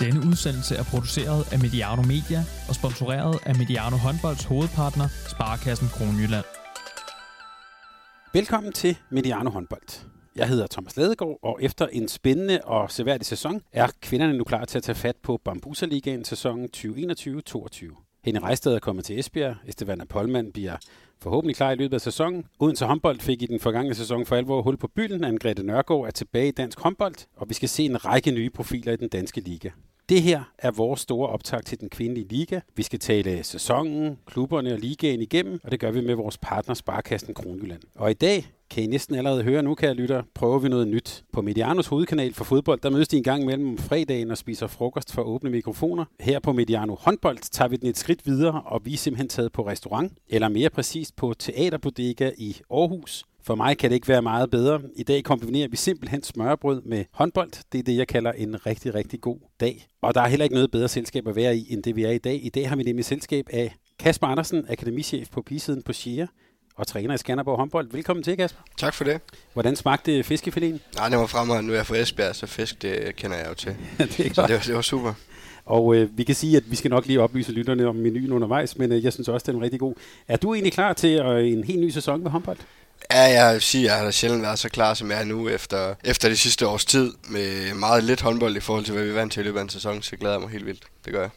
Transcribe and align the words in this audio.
Denne 0.00 0.20
udsendelse 0.30 0.74
er 0.76 0.84
produceret 0.84 1.52
af 1.52 1.58
Mediano 1.58 2.02
Media 2.02 2.40
og 2.68 2.74
sponsoreret 2.74 3.38
af 3.46 3.54
Mediano 3.56 3.96
Håndbolds 3.96 4.44
hovedpartner, 4.44 5.08
Sparkassen 5.28 5.88
Kronjylland. 5.88 6.44
Velkommen 8.32 8.72
til 8.72 8.96
Mediano 9.10 9.50
Håndbold. 9.50 10.06
Jeg 10.36 10.48
hedder 10.48 10.66
Thomas 10.70 10.96
Ladegaard, 10.96 11.38
og 11.42 11.58
efter 11.62 11.86
en 11.86 12.08
spændende 12.08 12.60
og 12.64 12.90
seværdig 12.90 13.26
sæson, 13.26 13.60
er 13.72 13.88
kvinderne 14.02 14.32
nu 14.32 14.44
klar 14.44 14.64
til 14.64 14.78
at 14.78 14.84
tage 14.84 14.96
fat 14.96 15.16
på 15.22 15.40
Bambusa 15.44 15.86
Ligaen 15.86 16.24
sæsonen 16.24 16.68
2021-22. 16.76 18.20
Hende 18.24 18.40
Rejsted 18.40 18.74
er 18.74 18.78
kommet 18.78 19.04
til 19.04 19.18
Esbjerg. 19.18 19.56
Estevana 19.66 20.04
Polman 20.04 20.52
bliver 20.52 20.76
forhåbentlig 21.22 21.56
klar 21.56 21.70
i 21.70 21.76
løbet 21.76 21.94
af 21.94 22.00
sæsonen. 22.00 22.44
Odense 22.60 22.84
håndbold 22.84 23.20
fik 23.20 23.42
i 23.42 23.46
den 23.46 23.60
forgangne 23.60 23.94
sæson 23.94 24.26
for 24.26 24.36
alvor 24.36 24.62
hul 24.62 24.76
på 24.76 24.88
bylden. 24.96 25.24
Anne-Grethe 25.24 25.62
Nørgaard 25.62 26.06
er 26.06 26.10
tilbage 26.10 26.48
i 26.48 26.50
dansk 26.50 26.80
håndbold, 26.80 27.14
og 27.36 27.48
vi 27.48 27.54
skal 27.54 27.68
se 27.68 27.84
en 27.84 28.04
række 28.04 28.30
nye 28.30 28.50
profiler 28.50 28.92
i 28.92 28.96
den 28.96 29.08
danske 29.08 29.40
liga. 29.40 29.70
Det 30.08 30.22
her 30.22 30.42
er 30.58 30.70
vores 30.70 31.00
store 31.00 31.28
optag 31.28 31.64
til 31.64 31.80
den 31.80 31.88
kvindelige 31.88 32.28
liga. 32.28 32.60
Vi 32.76 32.82
skal 32.82 32.98
tale 32.98 33.44
sæsonen, 33.44 34.18
klubberne 34.26 34.72
og 34.72 34.78
ligaen 34.78 35.22
igennem, 35.22 35.60
og 35.64 35.70
det 35.70 35.80
gør 35.80 35.90
vi 35.90 36.00
med 36.00 36.14
vores 36.14 36.38
partner 36.38 36.74
Sparkassen 36.74 37.34
Kronjylland. 37.34 37.80
Og 37.94 38.10
i 38.10 38.14
dag 38.14 38.46
kan 38.70 38.82
I 38.82 38.86
næsten 38.86 39.14
allerede 39.14 39.42
høre 39.42 39.62
nu, 39.62 39.74
kære 39.74 39.94
lytter, 39.94 40.22
prøver 40.34 40.58
vi 40.58 40.68
noget 40.68 40.88
nyt. 40.88 41.24
På 41.32 41.42
Medianos 41.42 41.86
hovedkanal 41.86 42.34
for 42.34 42.44
fodbold, 42.44 42.80
der 42.80 42.90
mødes 42.90 43.08
de 43.08 43.16
en 43.16 43.22
gang 43.22 43.44
mellem 43.44 43.78
fredagen 43.78 44.30
og 44.30 44.38
spiser 44.38 44.66
frokost 44.66 45.12
for 45.12 45.22
åbne 45.22 45.50
mikrofoner. 45.50 46.04
Her 46.20 46.38
på 46.40 46.52
Mediano 46.52 46.94
håndbold 46.94 47.38
tager 47.50 47.68
vi 47.68 47.76
den 47.76 47.88
et 47.88 47.98
skridt 47.98 48.26
videre, 48.26 48.62
og 48.62 48.80
vi 48.84 48.92
er 48.92 48.96
simpelthen 48.96 49.28
taget 49.28 49.52
på 49.52 49.66
restaurant, 49.66 50.12
eller 50.28 50.48
mere 50.48 50.70
præcist 50.70 51.16
på 51.16 51.34
Teaterbodega 51.38 52.30
i 52.38 52.56
Aarhus. 52.70 53.24
For 53.48 53.54
mig 53.54 53.78
kan 53.78 53.90
det 53.90 53.94
ikke 53.94 54.08
være 54.08 54.22
meget 54.22 54.50
bedre. 54.50 54.80
I 54.96 55.02
dag 55.02 55.24
kombinerer 55.24 55.68
vi 55.68 55.76
simpelthen 55.76 56.22
smørbrød 56.22 56.82
med 56.82 57.04
håndbold. 57.12 57.50
Det 57.72 57.78
er 57.78 57.82
det, 57.82 57.96
jeg 57.96 58.08
kalder 58.08 58.32
en 58.32 58.66
rigtig, 58.66 58.94
rigtig 58.94 59.20
god 59.20 59.38
dag. 59.60 59.86
Og 60.02 60.14
der 60.14 60.20
er 60.20 60.28
heller 60.28 60.44
ikke 60.44 60.54
noget 60.54 60.70
bedre 60.70 60.88
selskab 60.88 61.28
at 61.28 61.36
være 61.36 61.56
i, 61.56 61.72
end 61.72 61.82
det 61.82 61.96
vi 61.96 62.04
er 62.04 62.10
i 62.10 62.18
dag. 62.18 62.40
I 62.44 62.48
dag 62.48 62.68
har 62.68 62.76
vi 62.76 62.82
nemlig 62.82 63.04
selskab 63.04 63.46
af 63.50 63.74
Kasper 63.98 64.26
Andersen, 64.26 64.64
akademichef 64.68 65.28
på 65.30 65.42
Pisiden 65.42 65.82
på 65.82 65.92
Shia, 65.92 66.26
og 66.76 66.86
træner 66.86 67.14
i 67.14 67.18
Skanderborg 67.18 67.58
håndbold. 67.58 67.90
Velkommen 67.92 68.22
til, 68.22 68.36
Kasper. 68.36 68.60
Tak 68.78 68.94
for 68.94 69.04
det. 69.04 69.20
Hvordan 69.52 69.76
smagte 69.76 70.20
fiskefiléen? 70.20 70.78
Nej, 70.96 71.08
det 71.08 71.18
var 71.18 71.26
fremragende. 71.26 71.66
Nu 71.66 71.72
er 71.72 71.76
jeg 71.76 71.86
fra 71.86 71.96
Esbjerg, 71.96 72.36
så 72.36 72.46
fisk, 72.46 72.82
det 72.82 73.16
kender 73.16 73.36
jeg 73.36 73.48
jo 73.48 73.54
til. 73.54 73.76
det 73.98 74.26
er 74.26 74.34
så 74.34 74.46
det 74.46 74.54
var, 74.54 74.62
det 74.66 74.74
var 74.74 74.82
super. 74.82 75.14
Og 75.64 75.96
øh, 75.96 76.18
vi 76.18 76.24
kan 76.24 76.34
sige, 76.34 76.56
at 76.56 76.70
vi 76.70 76.76
skal 76.76 76.90
nok 76.90 77.06
lige 77.06 77.20
oplyse 77.20 77.52
lytterne 77.52 77.86
om 77.86 77.96
menuen 77.96 78.32
undervejs, 78.32 78.78
men 78.78 78.92
øh, 78.92 79.04
jeg 79.04 79.12
synes 79.12 79.28
også, 79.28 79.52
den 79.52 79.60
er 79.60 79.64
rigtig 79.64 79.80
god. 79.80 79.94
Er 80.28 80.36
du 80.36 80.54
egentlig 80.54 80.72
klar 80.72 80.92
til 80.92 81.20
øh, 81.20 81.52
en 81.52 81.64
helt 81.64 81.80
ny 81.80 81.88
sæson 81.88 82.22
med 82.22 82.30
håndbold? 82.30 82.58
Ja, 83.12 83.22
jeg 83.22 83.52
vil 83.52 83.62
sige, 83.62 83.84
at 83.84 83.96
jeg 83.96 84.04
har 84.04 84.10
sjældent 84.10 84.42
været 84.42 84.58
så 84.58 84.68
klar, 84.68 84.94
som 84.94 85.10
jeg 85.10 85.20
er 85.20 85.24
nu 85.24 85.48
efter, 85.48 85.94
efter 86.04 86.28
det 86.28 86.38
sidste 86.38 86.66
års 86.68 86.84
tid, 86.84 87.12
med 87.28 87.74
meget 87.74 88.04
lidt 88.04 88.20
håndbold 88.20 88.56
i 88.56 88.60
forhold 88.60 88.84
til, 88.84 88.94
hvad 88.94 89.04
vi 89.04 89.14
vandt 89.14 89.32
til 89.32 89.40
i 89.40 89.44
løbet 89.44 89.58
af 89.58 89.62
en 89.62 89.68
sæson, 89.68 90.02
så 90.02 90.16
glæder 90.16 90.34
jeg 90.34 90.40
mig 90.40 90.50
helt 90.50 90.66
vildt. 90.66 90.84
Det 91.04 91.12
gør 91.12 91.20
jeg. 91.20 91.30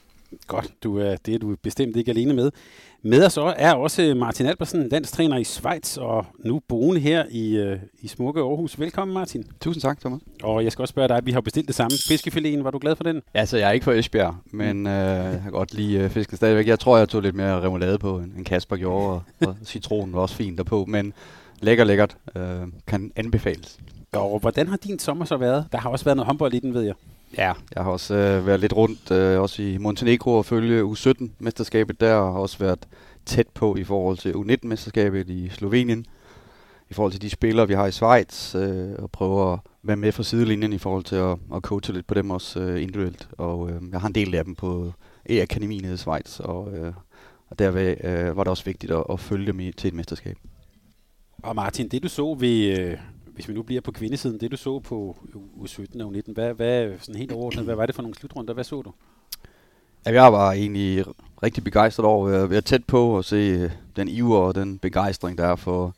Godt, 0.48 0.84
du 0.84 0.98
er, 0.98 1.16
det 1.26 1.36
er 1.36 1.39
du 1.39 1.56
bestemt 1.64 1.95
ikke 1.95 2.12
alene 2.12 2.34
med. 2.34 2.52
Med 3.04 3.26
os 3.26 3.38
er 3.38 3.73
også 3.73 4.14
Martin 4.17 4.45
Albersen, 4.45 4.89
landstræner 4.89 5.38
i 5.38 5.44
Schweiz, 5.44 5.98
og 5.98 6.26
nu 6.39 6.62
boende 6.67 7.02
her 7.02 7.26
i, 7.30 7.58
øh, 7.58 7.80
i 8.02 8.08
smukke 8.08 8.42
Aarhus. 8.42 8.80
Velkommen, 8.80 9.14
Martin. 9.14 9.45
Tusind 9.62 9.82
tak, 9.82 10.00
Thomas. 10.00 10.22
Og 10.44 10.64
jeg 10.64 10.72
skal 10.72 10.84
også 10.84 10.92
spørge 10.92 11.08
dig, 11.08 11.22
vi 11.23 11.32
har 11.32 11.42
bestilt 11.42 11.67
det 11.67 11.76
samme. 11.76 11.92
Fiskefiléen, 11.95 12.64
var 12.64 12.72
du 12.72 12.78
glad 12.78 12.95
for 12.95 13.04
den? 13.04 13.22
Altså, 13.34 13.58
jeg 13.58 13.67
er 13.67 13.72
ikke 13.72 13.84
fra 13.84 13.94
Esbjerg, 13.94 14.36
men 14.52 14.88
øh, 14.88 14.94
jeg 14.94 15.42
har 15.44 15.50
godt 15.52 15.73
lide 15.73 15.98
øh, 15.98 16.09
fisket 16.09 16.38
stadigvæk. 16.38 16.67
Jeg 16.67 16.80
tror, 16.80 16.98
jeg 16.98 17.09
tog 17.09 17.22
lidt 17.22 17.36
mere 17.36 17.62
remoulade 17.62 18.00
på, 18.00 18.17
end 18.17 18.45
Kasper 18.45 18.76
gjorde, 18.76 19.08
og, 19.08 19.22
og 19.48 19.56
citronen 19.66 20.14
var 20.14 20.20
også 20.22 20.36
fint 20.36 20.58
derpå, 20.58 20.86
men 20.86 21.14
lækker, 21.62 21.84
lækkert. 21.84 22.17
Øh, 22.36 22.62
kan 22.88 23.12
anbefales. 23.16 23.80
Og 24.14 24.40
hvordan 24.40 24.67
har 24.67 24.78
din 24.78 25.00
sommer 25.00 25.26
så 25.26 25.38
været? 25.38 25.66
Der 25.72 25.78
har 25.78 25.90
også 25.90 26.06
været 26.06 26.16
noget 26.16 26.28
håndbold 26.28 26.54
i 26.54 26.59
den, 26.59 26.73
ved 26.73 26.81
jeg. 26.81 26.94
Ja, 27.38 27.54
jeg 27.76 27.84
har 27.84 27.92
også 27.92 28.16
øh, 28.16 28.48
været 28.48 28.60
lidt 28.60 28.73
rundt, 28.73 29.11
øh, 29.11 29.42
også 29.42 29.61
i 29.61 29.77
Montenegro 29.77 30.38
og 30.38 30.45
følge 30.45 30.83
U17-mesterskabet 30.83 31.99
der, 31.99 32.14
og 32.14 32.33
har 32.33 32.39
også 32.39 32.58
været 32.58 32.88
tæt 33.26 33.48
på 33.54 33.76
i 33.76 33.83
forhold 33.83 34.17
til 34.17 34.33
U19-mesterskabet 34.33 35.30
i 35.30 35.49
Slovenien, 35.49 36.05
i 36.89 36.94
forhold 36.94 37.11
til 37.11 37.22
de 37.22 37.30
spillere, 37.30 37.67
vi 37.67 37.73
har 37.73 37.88
i 37.88 37.92
Schweiz, 37.92 38.55
øh, 38.55 38.92
og 38.99 39.11
prøver 39.11 39.54
at 39.54 39.60
være 39.83 39.98
med 39.98 40.11
fra 40.11 40.23
sidelinjen 40.23 40.73
i 40.73 40.78
forhold 40.78 41.04
til 41.04 41.16
at, 41.16 41.38
at 41.55 41.61
coache 41.61 41.93
lidt 41.93 42.08
på 42.08 42.14
dem 42.14 42.32
også 42.32 42.60
øh, 42.60 42.82
individuelt. 42.82 43.28
Og 43.38 43.70
øh, 43.70 43.82
jeg 43.92 44.02
har 44.02 44.08
en 44.08 44.16
del 44.16 44.36
af 44.36 44.45
dem 44.45 44.55
på 44.55 44.93
E-akademien 45.30 45.93
i 45.93 45.98
Schweiz, 45.98 46.39
og, 46.39 46.73
øh, 46.73 46.93
og 47.49 47.60
derved 47.60 47.95
øh, 48.04 48.38
var 48.38 48.43
det 48.43 48.52
også 48.52 48.66
vigtigt 48.66 48.92
at, 48.92 49.04
at 49.10 49.20
følge 49.20 49.48
dem 49.48 49.60
i, 49.60 49.72
til 49.72 49.88
et 49.88 49.93
mesterskab. 49.93 50.38
Og 51.44 51.56
Martin, 51.56 51.88
det 51.88 52.04
du 52.04 52.10
så 52.10 52.34
ved, 52.34 52.80
øh, 52.80 52.98
hvis 53.34 53.48
vi 53.48 53.54
nu 53.54 53.64
bliver 53.64 53.82
på 53.82 53.92
kvindesiden, 53.92 54.40
det 54.40 54.52
du 54.52 54.58
så 54.58 54.80
på 54.80 55.18
U17 55.64 56.04
og 56.04 56.14
U19, 56.16 56.34
hvad, 56.34 56.54
hvad, 56.54 56.92
sådan 57.00 57.16
helt 57.16 57.32
overordnet, 57.32 57.64
hvad 57.64 57.76
var 57.76 57.86
det 57.86 57.96
for 57.96 58.02
nogle 58.02 58.16
slutrunder? 58.16 58.54
Hvad 58.54 58.64
så 58.64 58.82
du? 58.82 58.92
Ja, 60.06 60.12
jeg 60.12 60.34
var 60.34 60.52
egentlig 60.52 61.06
rigtig 61.44 61.64
begejstret 61.64 62.06
over 62.06 62.44
at 62.44 62.50
være 62.50 62.62
tæt 62.62 62.86
på 62.86 63.18
at 63.18 63.26
se 63.26 63.72
den 63.96 64.08
iver 64.08 64.38
og 64.38 64.56
den 64.56 64.78
begejstring, 64.78 65.38
der 65.38 65.46
er 65.46 65.56
for, 65.56 65.96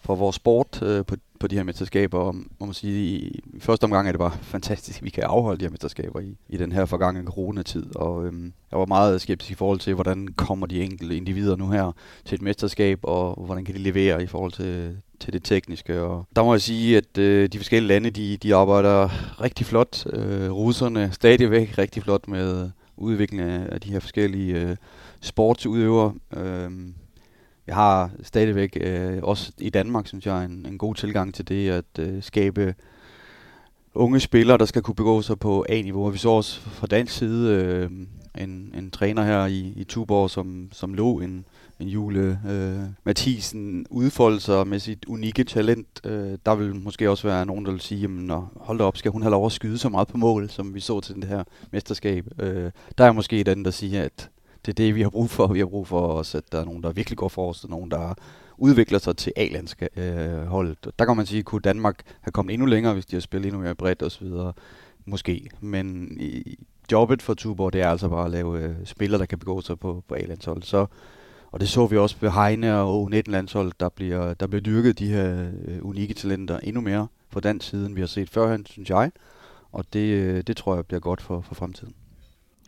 for 0.00 0.14
vores 0.14 0.36
sport 0.36 0.82
øh, 0.82 1.06
på, 1.06 1.16
på 1.42 1.48
de 1.48 1.56
her 1.56 1.62
mesterskaber. 1.62 2.18
Og 2.18 2.34
må 2.60 2.72
sige, 2.72 3.04
i, 3.04 3.40
i 3.54 3.60
første 3.60 3.84
omgang 3.84 4.08
er 4.08 4.12
det 4.12 4.18
bare 4.18 4.36
fantastisk, 4.42 4.98
at 4.98 5.04
vi 5.04 5.10
kan 5.10 5.24
afholde 5.24 5.60
de 5.60 5.64
her 5.64 5.70
mesterskaber 5.70 6.20
i, 6.20 6.36
i 6.48 6.56
den 6.56 6.72
her 6.72 6.84
forgangne 6.84 7.24
coronatid. 7.24 7.96
Og 7.96 8.26
øhm, 8.26 8.52
jeg 8.70 8.78
var 8.78 8.86
meget 8.86 9.20
skeptisk 9.20 9.50
i 9.50 9.54
forhold 9.54 9.78
til, 9.78 9.94
hvordan 9.94 10.28
kommer 10.36 10.66
de 10.66 10.82
enkelte 10.82 11.16
individer 11.16 11.56
nu 11.56 11.68
her 11.68 11.92
til 12.24 12.34
et 12.34 12.42
mesterskab, 12.42 12.98
og 13.02 13.44
hvordan 13.44 13.64
kan 13.64 13.74
de 13.74 13.80
levere 13.80 14.22
i 14.22 14.26
forhold 14.26 14.52
til, 14.52 14.96
til 15.20 15.32
det 15.32 15.44
tekniske. 15.44 16.02
Og 16.02 16.26
der 16.36 16.44
må 16.44 16.54
jeg 16.54 16.60
sige, 16.60 16.96
at 16.96 17.18
øh, 17.18 17.48
de 17.48 17.58
forskellige 17.58 17.88
lande, 17.88 18.10
de, 18.10 18.36
de 18.36 18.54
arbejder 18.54 19.08
rigtig 19.40 19.66
flot. 19.66 20.06
Øh, 20.12 20.50
russerne 20.50 21.10
stadigvæk 21.12 21.78
rigtig 21.78 22.02
flot 22.02 22.28
med 22.28 22.70
udviklingen 22.96 23.48
af, 23.48 23.68
af 23.72 23.80
de 23.80 23.90
her 23.90 24.00
forskellige 24.00 24.60
øh, 24.60 24.76
sportsudøvere. 25.20 26.14
Øh, 26.36 26.70
jeg 27.72 27.76
har 27.76 28.10
stadigvæk, 28.22 28.78
øh, 28.80 29.18
også 29.22 29.52
i 29.58 29.70
Danmark, 29.70 30.06
synes 30.06 30.26
jeg, 30.26 30.44
en, 30.44 30.66
en 30.68 30.78
god 30.78 30.94
tilgang 30.94 31.34
til 31.34 31.48
det 31.48 31.70
at 31.70 31.98
øh, 31.98 32.22
skabe 32.22 32.74
unge 33.94 34.20
spillere, 34.20 34.58
der 34.58 34.64
skal 34.64 34.82
kunne 34.82 34.94
begå 34.94 35.22
sig 35.22 35.38
på 35.38 35.66
A-niveau. 35.68 36.06
Og 36.06 36.12
vi 36.12 36.18
så 36.18 36.28
også 36.28 36.60
fra 36.60 36.86
dansk 36.86 37.14
side 37.14 37.54
øh, 37.54 37.90
en, 38.42 38.74
en 38.78 38.90
træner 38.90 39.24
her 39.24 39.46
i, 39.46 39.72
i 39.76 39.84
Tuborg, 39.84 40.30
som, 40.30 40.68
som 40.72 40.94
lå 40.94 41.20
en, 41.20 41.44
en 41.80 41.88
Jule 41.88 42.40
øh, 42.48 42.88
Mathisen 43.04 43.86
udfolde 43.90 44.40
sig 44.40 44.66
med 44.66 44.78
sit 44.78 45.04
unikke 45.04 45.44
talent. 45.44 46.00
Øh, 46.04 46.38
der 46.46 46.54
vil 46.54 46.74
måske 46.74 47.10
også 47.10 47.28
være 47.28 47.46
nogen, 47.46 47.64
der 47.64 47.72
vil 47.72 47.80
sige, 47.80 48.00
jamen, 48.00 48.30
hold 48.56 48.78
da 48.78 48.84
op, 48.84 48.96
skal 48.96 49.10
hun 49.10 49.22
have 49.22 49.30
lov 49.30 49.46
at 49.46 49.52
skyde 49.52 49.78
så 49.78 49.88
meget 49.88 50.08
på 50.08 50.16
mål, 50.16 50.50
som 50.50 50.74
vi 50.74 50.80
så 50.80 51.00
til 51.00 51.14
det 51.14 51.24
her 51.24 51.44
mesterskab. 51.70 52.26
Øh, 52.38 52.70
der 52.98 53.04
er 53.04 53.12
måske 53.12 53.42
den, 53.42 53.64
der 53.64 53.70
siger, 53.70 54.02
at 54.02 54.30
det 54.66 54.72
er 54.72 54.74
det, 54.74 54.94
vi 54.94 55.02
har 55.02 55.10
brug 55.10 55.30
for. 55.30 55.46
Vi 55.46 55.58
har 55.58 55.66
brug 55.66 55.86
for 55.86 56.00
også, 56.00 56.38
at 56.38 56.52
der 56.52 56.60
er 56.60 56.64
nogen, 56.64 56.82
der 56.82 56.92
virkelig 56.92 57.16
går 57.18 57.28
forrest, 57.28 57.64
og 57.64 57.70
nogen, 57.70 57.90
der 57.90 58.14
udvikler 58.58 58.98
sig 58.98 59.16
til 59.16 59.32
A-landsholdet. 59.36 60.86
øh. 60.86 60.92
Der 60.98 61.04
kan 61.04 61.16
man 61.16 61.26
sige, 61.26 61.42
kunne 61.42 61.60
Danmark 61.60 62.00
have 62.20 62.32
kommet 62.32 62.52
endnu 62.52 62.66
længere, 62.66 62.94
hvis 62.94 63.06
de 63.06 63.16
har 63.16 63.20
spillet 63.20 63.48
endnu 63.48 63.62
mere 63.62 63.74
bredt 63.74 64.02
osv. 64.02 64.26
Måske. 65.04 65.48
Men 65.60 66.16
i, 66.20 66.58
jobbet 66.92 67.22
for 67.22 67.34
Tuborg, 67.34 67.72
det 67.72 67.80
er 67.80 67.88
altså 67.88 68.08
bare 68.08 68.24
at 68.24 68.30
lave 68.30 68.62
øh, 68.62 68.74
spillere, 68.84 69.18
der 69.20 69.26
kan 69.26 69.38
begå 69.38 69.60
sig 69.60 69.78
på, 69.78 70.04
på 70.08 70.14
A-landsholdet. 70.14 70.66
Så 70.66 70.86
og 71.52 71.60
det 71.60 71.68
så 71.68 71.86
vi 71.86 71.96
også 71.96 72.16
ved 72.20 72.30
Heine 72.30 72.74
og 72.74 73.10
U19-landshold, 73.10 73.72
der 73.80 73.88
bliver, 73.88 74.34
der 74.34 74.46
bliver 74.46 74.60
dyrket 74.60 74.98
de 74.98 75.06
her 75.08 75.50
øh, 75.68 75.78
unikke 75.86 76.14
talenter 76.14 76.58
endnu 76.58 76.80
mere 76.80 77.06
på 77.30 77.40
den 77.40 77.60
side, 77.60 77.86
end 77.86 77.94
vi 77.94 78.00
har 78.00 78.06
set 78.06 78.30
førhen, 78.30 78.66
synes 78.66 78.90
jeg. 78.90 79.10
Og 79.72 79.84
det, 79.92 80.08
øh, 80.08 80.42
det 80.46 80.56
tror 80.56 80.74
jeg 80.74 80.86
bliver 80.86 81.00
godt 81.00 81.20
for, 81.20 81.40
for 81.40 81.54
fremtiden. 81.54 81.94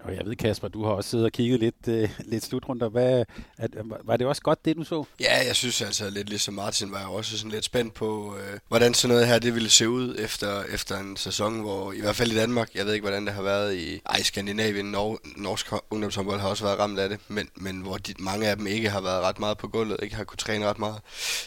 Og 0.05 0.17
jeg 0.17 0.27
ved, 0.27 0.37
Kasper, 0.37 0.69
du 0.69 0.85
har 0.85 0.91
også 0.91 1.11
siddet 1.11 1.27
og 1.27 1.33
kigget 1.33 1.61
lidt, 1.61 1.89
øh, 1.89 2.11
lidt 2.19 2.45
slutrunder. 2.45 2.89
Hvad, 2.89 3.25
at, 3.59 3.71
øh, 3.75 3.91
var 4.05 4.17
det 4.17 4.27
også 4.27 4.43
godt, 4.43 4.65
det 4.65 4.77
du 4.77 4.85
så? 4.85 5.05
Ja, 5.21 5.47
jeg 5.47 5.57
synes 5.57 5.83
altså 5.83 6.11
lidt 6.11 6.29
ligesom 6.29 6.55
Martin, 6.55 6.93
var 6.93 6.99
jeg 6.99 7.09
også 7.09 7.39
sådan 7.39 7.51
lidt 7.51 7.65
spændt 7.65 7.95
på, 7.95 8.37
øh, 8.37 8.59
hvordan 8.69 8.95
sådan 8.95 9.15
noget 9.15 9.29
her 9.29 9.39
det 9.39 9.55
ville 9.55 9.71
se 9.71 9.89
ud 9.89 10.17
efter, 10.19 10.63
efter 10.63 10.99
en 10.99 11.17
sæson, 11.17 11.61
hvor 11.61 11.93
i 11.93 12.01
hvert 12.01 12.17
fald 12.17 12.33
i 12.33 12.35
Danmark, 12.35 12.75
jeg 12.75 12.87
ved 12.87 12.93
ikke, 12.93 13.05
hvordan 13.05 13.27
det 13.27 13.35
har 13.35 13.43
været 13.43 13.75
i 13.75 14.01
ej, 14.07 14.23
Skandinavien, 14.23 14.95
Nor- 14.95 15.19
norsk 15.37 15.67
ungdomshåndbold 15.91 16.41
har 16.41 16.49
også 16.49 16.65
været 16.65 16.79
ramt 16.79 16.99
af 16.99 17.09
det, 17.09 17.19
men, 17.29 17.49
men 17.57 17.81
hvor 17.81 17.97
de, 17.97 18.15
mange 18.19 18.49
af 18.49 18.57
dem 18.57 18.67
ikke 18.67 18.91
har 18.91 19.01
været 19.01 19.23
ret 19.23 19.39
meget 19.39 19.59
på 19.59 19.69
gulvet, 19.69 19.97
ikke 20.03 20.17
har 20.17 20.25
kunne 20.25 20.39
træne 20.39 20.67
ret 20.67 20.79
meget. 20.79 21.01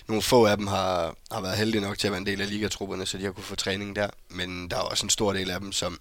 Nogle 0.07 0.21
få 0.21 0.45
af 0.45 0.57
dem 0.57 0.67
har, 0.67 1.15
har 1.31 1.41
været 1.41 1.57
heldige 1.57 1.81
nok 1.81 1.97
til 1.97 2.07
at 2.07 2.11
være 2.11 2.21
en 2.21 2.25
del 2.25 2.41
af 2.41 2.49
ligatrupperne, 2.49 3.05
så 3.05 3.17
de 3.17 3.23
har 3.23 3.31
kunne 3.31 3.43
få 3.43 3.55
træning 3.55 3.95
der, 3.95 4.09
men 4.29 4.69
der 4.69 4.77
er 4.77 4.81
også 4.81 5.05
en 5.05 5.09
stor 5.09 5.33
del 5.33 5.51
af 5.51 5.59
dem, 5.59 5.71
som 5.71 5.99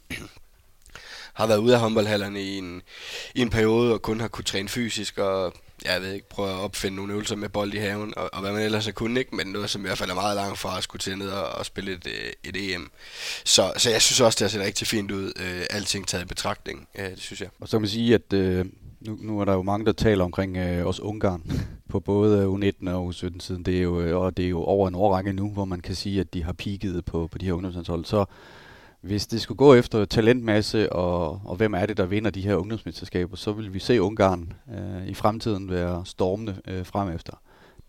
har 1.36 1.46
været 1.46 1.58
ude 1.58 1.74
af 1.74 1.80
håndboldhallerne 1.80 2.42
i 2.42 2.58
en, 2.58 2.82
i 3.34 3.40
en 3.40 3.50
periode 3.50 3.94
og 3.94 4.02
kun 4.02 4.20
har 4.20 4.28
kunne 4.28 4.44
træne 4.44 4.68
fysisk 4.68 5.18
og 5.18 5.54
jeg 5.84 6.02
ved 6.02 6.12
ikke, 6.12 6.28
prøve 6.28 6.50
at 6.50 6.54
opfinde 6.56 6.96
nogle 6.96 7.12
øvelser 7.12 7.36
med 7.36 7.48
bold 7.48 7.74
i 7.74 7.76
haven, 7.76 8.12
og, 8.16 8.30
og 8.32 8.40
hvad 8.40 8.52
man 8.52 8.62
ellers 8.62 8.84
har 8.84 8.92
kunnet, 8.92 9.18
ikke? 9.18 9.36
men 9.36 9.46
noget, 9.46 9.70
som 9.70 9.82
i 9.82 9.86
hvert 9.86 9.98
fald 9.98 10.10
er 10.10 10.14
meget 10.14 10.36
langt 10.36 10.58
fra 10.58 10.76
at 10.78 10.82
skulle 10.82 11.00
til 11.00 11.18
ned 11.18 11.28
og, 11.28 11.48
og 11.48 11.66
spille 11.66 11.92
et, 11.92 12.06
øh, 12.06 12.32
et 12.44 12.74
EM. 12.74 12.90
Så, 13.44 13.72
så 13.76 13.90
jeg 13.90 14.02
synes 14.02 14.20
også, 14.20 14.36
det 14.36 14.44
har 14.44 14.58
set 14.58 14.66
rigtig 14.66 14.86
fint 14.86 15.10
ud, 15.10 15.32
øh, 15.40 15.66
alting 15.70 16.08
taget 16.08 16.24
i 16.24 16.26
betragtning, 16.26 16.88
øh, 16.98 17.10
det 17.10 17.20
synes 17.20 17.40
jeg. 17.40 17.48
Og 17.60 17.68
så 17.68 17.76
kan 17.76 17.82
man 17.82 17.88
sige, 17.88 18.14
at 18.14 18.32
øh, 18.32 18.66
nu, 19.00 19.18
nu 19.20 19.40
er 19.40 19.44
der 19.44 19.52
jo 19.52 19.62
mange, 19.62 19.86
der 19.86 19.92
taler 19.92 20.24
omkring 20.24 20.56
øh, 20.56 20.86
også 20.86 21.02
Ungarn 21.02 21.42
på 21.90 22.00
både 22.00 22.44
U19 22.44 22.90
og 22.90 23.08
U17-siden, 23.08 23.62
det 23.62 23.76
er 23.76 23.82
jo, 23.82 24.00
øh, 24.00 24.16
og 24.16 24.36
det 24.36 24.44
er 24.44 24.48
jo 24.48 24.62
over 24.62 24.88
en 24.88 24.94
årrække 24.94 25.32
nu, 25.32 25.50
hvor 25.50 25.64
man 25.64 25.80
kan 25.80 25.94
sige, 25.94 26.20
at 26.20 26.34
de 26.34 26.44
har 26.44 26.52
peaked 26.52 27.02
på, 27.02 27.28
på 27.32 27.38
de 27.38 27.46
her 27.46 27.52
ungdomslandshold, 27.52 28.04
så 28.04 28.24
hvis 29.06 29.26
det 29.26 29.40
skulle 29.40 29.58
gå 29.58 29.74
efter 29.74 30.04
talentmasse, 30.04 30.92
og, 30.92 31.40
og 31.44 31.56
hvem 31.56 31.74
er 31.74 31.86
det, 31.86 31.96
der 31.96 32.06
vinder 32.06 32.30
de 32.30 32.40
her 32.40 32.54
ungdomsmesterskaber, 32.54 33.36
så 33.36 33.52
vil 33.52 33.74
vi 33.74 33.78
se 33.78 34.02
Ungarn 34.02 34.52
øh, 34.74 35.06
i 35.06 35.14
fremtiden 35.14 35.70
være 35.70 36.02
stormende 36.06 36.56
øh, 36.68 36.86
frem 36.86 37.08
efter. 37.08 37.32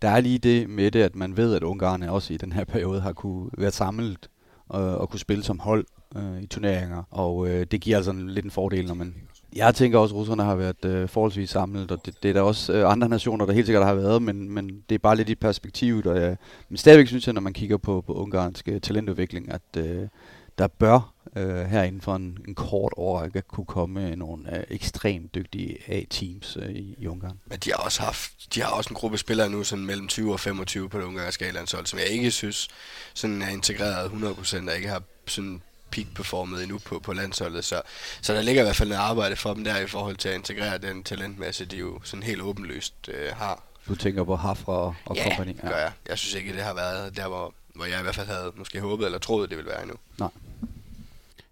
Der 0.02 0.08
er 0.08 0.20
lige 0.20 0.38
det 0.38 0.70
med 0.70 0.90
det, 0.90 1.02
at 1.02 1.16
man 1.16 1.36
ved, 1.36 1.54
at 1.54 1.62
Ungarn 1.62 2.02
også 2.02 2.34
i 2.34 2.36
den 2.36 2.52
her 2.52 2.64
periode 2.64 3.00
har 3.00 3.12
kunne 3.12 3.50
være 3.58 3.70
samlet 3.70 4.28
og, 4.68 4.98
og 4.98 5.10
kunne 5.10 5.20
spille 5.20 5.44
som 5.44 5.58
hold 5.58 5.86
øh, 6.16 6.42
i 6.42 6.46
turneringer, 6.46 7.02
og 7.10 7.48
øh, 7.48 7.66
det 7.70 7.80
giver 7.80 7.96
altså 7.96 8.10
en, 8.10 8.30
lidt 8.30 8.44
en 8.44 8.50
fordel, 8.50 8.86
når 8.86 8.94
man 8.94 9.14
jeg 9.56 9.74
tænker 9.74 9.98
også, 9.98 10.14
at 10.14 10.18
russerne 10.18 10.42
har 10.42 10.54
været 10.54 10.84
øh, 10.84 11.08
forholdsvis 11.08 11.50
samlet, 11.50 11.90
og 11.90 12.06
det, 12.06 12.22
det 12.22 12.28
er 12.28 12.32
der 12.32 12.40
også 12.40 12.72
øh, 12.72 12.90
andre 12.90 13.08
nationer, 13.08 13.46
der 13.46 13.52
helt 13.52 13.66
sikkert 13.66 13.86
har 13.86 13.94
været, 13.94 14.22
men, 14.22 14.50
men 14.50 14.82
det 14.88 14.94
er 14.94 14.98
bare 14.98 15.16
lidt 15.16 15.28
i 15.28 15.34
perspektivet. 15.34 16.06
Og, 16.06 16.18
øh, 16.18 16.36
men 16.68 16.76
stadigvæk 16.76 17.06
synes 17.06 17.26
jeg, 17.26 17.34
når 17.34 17.40
man 17.40 17.52
kigger 17.52 17.76
på, 17.76 18.00
på 18.06 18.12
ungarsk 18.12 18.68
øh, 18.68 18.80
talentudvikling, 18.80 19.52
at 19.52 19.76
øh, 19.76 20.08
der 20.58 20.66
bør 20.66 21.14
øh, 21.36 21.64
her 21.66 21.82
inden 21.82 22.00
for 22.00 22.16
en, 22.16 22.38
en 22.48 22.54
kort 22.54 22.92
årrække 22.96 23.42
kunne 23.42 23.66
komme 23.66 24.16
nogle 24.16 24.56
øh, 24.56 24.64
ekstremt 24.68 25.34
dygtige 25.34 25.78
A-teams 25.86 26.56
øh, 26.56 26.70
i, 26.70 26.94
i 26.98 27.06
Ungarn. 27.06 27.40
Men 27.46 27.58
de 27.58 27.70
har 27.70 27.76
også 27.76 28.02
haft, 28.02 28.32
de 28.54 28.62
har 28.62 28.70
også 28.70 28.90
en 28.90 28.96
gruppe 28.96 29.18
spillere 29.18 29.50
nu, 29.50 29.64
sådan 29.64 29.84
mellem 29.84 30.08
20 30.08 30.32
og 30.32 30.40
25 30.40 30.88
på 30.88 30.98
det 30.98 31.04
ungarske 31.04 31.50
landshold, 31.50 31.86
som 31.86 31.98
jeg 31.98 32.08
ikke 32.08 32.30
synes 32.30 32.68
sådan 33.14 33.42
er 33.42 33.48
integreret 33.48 34.10
100%, 34.10 34.68
og 34.70 34.76
ikke 34.76 34.88
har 34.88 35.02
sådan 35.26 35.62
peak-performet 35.90 36.62
endnu 36.62 36.78
på, 36.78 36.98
på 36.98 37.12
landsholdet, 37.12 37.64
så, 37.64 37.82
så 38.20 38.34
der 38.34 38.42
ligger 38.42 38.62
i 38.62 38.64
hvert 38.64 38.76
fald 38.76 38.88
noget 38.88 39.02
arbejde 39.02 39.36
for 39.36 39.54
dem 39.54 39.64
der 39.64 39.78
i 39.78 39.86
forhold 39.86 40.16
til 40.16 40.28
at 40.28 40.34
integrere 40.34 40.78
den 40.78 41.04
talentmasse, 41.04 41.64
de 41.64 41.76
jo 41.76 42.00
sådan 42.04 42.22
helt 42.22 42.42
åbenlyst 42.42 42.94
øh, 43.08 43.32
har. 43.36 43.62
Du 43.88 43.94
tænker 43.94 44.24
på 44.24 44.36
Hafra 44.36 44.72
og, 44.72 44.94
og 45.04 45.16
ja, 45.16 45.22
company? 45.22 45.56
Ja, 45.62 45.68
gør 45.68 45.76
jeg. 45.76 45.92
Jeg 46.08 46.18
synes 46.18 46.34
ikke, 46.34 46.52
det 46.52 46.62
har 46.62 46.74
været 46.74 47.16
der, 47.16 47.28
hvor, 47.28 47.54
hvor 47.78 47.86
jeg 47.86 48.00
i 48.00 48.02
hvert 48.02 48.14
fald 48.14 48.26
havde 48.26 48.52
måske 48.56 48.80
håbet 48.80 49.04
eller 49.04 49.18
troet, 49.18 49.50
det 49.50 49.56
ville 49.56 49.70
være 49.70 49.82
endnu. 49.82 49.96
Nej. 50.18 50.30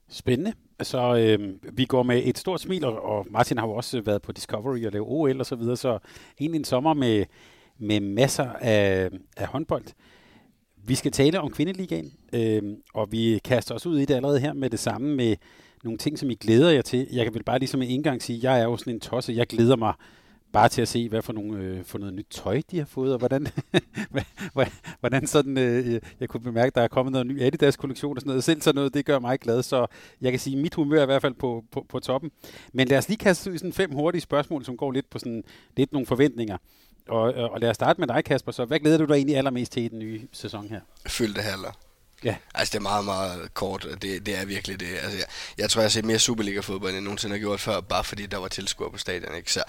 Spændende. 0.08 0.52
Så 0.82 1.16
øh, 1.16 1.54
vi 1.78 1.84
går 1.84 2.02
med 2.02 2.22
et 2.24 2.38
stort 2.38 2.60
smil, 2.60 2.84
og, 2.84 3.04
og 3.04 3.26
Martin 3.30 3.58
har 3.58 3.66
jo 3.66 3.72
også 3.72 4.00
været 4.00 4.22
på 4.22 4.32
Discovery 4.32 4.86
og 4.86 4.92
lavet 4.92 5.06
OL 5.08 5.40
og 5.40 5.46
så 5.46 5.56
videre, 5.56 5.76
så 5.76 5.98
egentlig 6.40 6.58
en 6.58 6.64
sommer 6.64 6.94
med, 6.94 7.24
med 7.78 8.00
masser 8.00 8.52
af, 8.52 9.10
af 9.36 9.46
håndbold. 9.46 9.84
Vi 10.76 10.94
skal 10.94 11.12
tale 11.12 11.40
om 11.40 11.50
kvindeligaen, 11.50 12.12
øh, 12.32 12.62
og 12.94 13.12
vi 13.12 13.40
kaster 13.44 13.74
os 13.74 13.86
ud 13.86 13.98
i 13.98 14.04
det 14.04 14.14
allerede 14.14 14.40
her 14.40 14.52
med 14.52 14.70
det 14.70 14.78
samme 14.78 15.16
med 15.16 15.36
nogle 15.84 15.98
ting, 15.98 16.18
som 16.18 16.30
I 16.30 16.34
glæder 16.34 16.70
jer 16.70 16.82
til. 16.82 17.08
Jeg 17.12 17.24
kan 17.24 17.34
vel 17.34 17.44
bare 17.44 17.58
ligesom 17.58 17.82
en 17.82 17.88
indgang 17.88 18.22
sige, 18.22 18.50
jeg 18.50 18.60
er 18.60 18.64
jo 18.64 18.76
sådan 18.76 18.94
en 18.94 19.00
tosse, 19.00 19.32
jeg 19.32 19.46
glæder 19.46 19.76
mig 19.76 19.94
bare 20.56 20.68
til 20.68 20.82
at 20.82 20.88
se, 20.88 21.08
hvad 21.08 21.22
for, 21.22 21.32
nogle, 21.32 21.58
øh, 21.58 21.84
for 21.84 21.98
noget 21.98 22.14
nyt 22.14 22.26
tøj, 22.30 22.62
de 22.70 22.78
har 22.78 22.84
fået, 22.84 23.12
og 23.12 23.18
hvordan, 23.18 23.46
hvordan 25.00 25.26
sådan, 25.26 25.58
øh, 25.58 25.94
øh, 25.94 26.00
jeg 26.20 26.28
kunne 26.28 26.40
bemærke, 26.40 26.72
der 26.74 26.80
er 26.80 26.88
kommet 26.88 27.12
noget 27.12 27.26
ny 27.26 27.42
Adidas-kollektion 27.42 28.16
og 28.16 28.20
sådan 28.20 28.28
noget. 28.28 28.44
Selv 28.44 28.62
sådan 28.62 28.74
noget, 28.74 28.94
det 28.94 29.04
gør 29.04 29.18
mig 29.18 29.38
glad, 29.38 29.62
så 29.62 29.86
jeg 30.20 30.32
kan 30.32 30.38
sige, 30.38 30.56
at 30.56 30.62
mit 30.62 30.74
humør 30.74 30.98
er 30.98 31.02
i 31.02 31.06
hvert 31.06 31.22
fald 31.22 31.34
på, 31.34 31.64
på, 31.72 31.86
på 31.88 32.00
toppen. 32.00 32.30
Men 32.72 32.88
lad 32.88 32.98
os 32.98 33.08
lige 33.08 33.18
kaste 33.18 33.50
ud 33.50 33.54
i 33.54 33.58
sådan 33.58 33.72
fem 33.72 33.92
hurtige 33.92 34.20
spørgsmål, 34.20 34.64
som 34.64 34.76
går 34.76 34.92
lidt 34.92 35.10
på 35.10 35.18
sådan 35.18 35.44
lidt 35.76 35.92
nogle 35.92 36.06
forventninger. 36.06 36.56
Og, 37.08 37.22
og 37.34 37.60
lad 37.60 37.70
os 37.70 37.74
starte 37.74 38.00
med 38.00 38.08
dig, 38.08 38.24
Kasper. 38.24 38.52
Så 38.52 38.64
hvad 38.64 38.78
glæder 38.78 38.98
du 38.98 39.04
dig 39.04 39.14
egentlig 39.14 39.36
allermest 39.36 39.72
til 39.72 39.82
i 39.82 39.88
den 39.88 39.98
nye 39.98 40.20
sæson 40.32 40.68
her? 40.68 40.80
Fyldte 41.06 41.40
haller. 41.40 41.85
Ja. 42.24 42.36
Altså, 42.54 42.72
det 42.72 42.78
er 42.78 42.82
meget, 42.82 43.04
meget 43.04 43.54
kort, 43.54 43.86
det, 44.02 44.26
det 44.26 44.38
er 44.38 44.44
virkelig 44.44 44.80
det. 44.80 44.86
Altså, 45.02 45.18
jeg, 45.18 45.26
jeg 45.58 45.70
tror, 45.70 45.80
jeg 45.80 45.84
har 45.84 45.90
set 45.90 46.04
mere 46.04 46.18
Superliga-fodbold, 46.18 46.90
end 46.90 46.96
jeg 46.96 47.04
nogensinde 47.04 47.34
har 47.34 47.40
gjort 47.40 47.60
før, 47.60 47.80
bare 47.80 48.04
fordi 48.04 48.26
der 48.26 48.36
var 48.36 48.48
tilskuere 48.48 48.90
på 48.90 48.98
stadion, 48.98 49.34
ikke? 49.34 49.52
Så, 49.52 49.62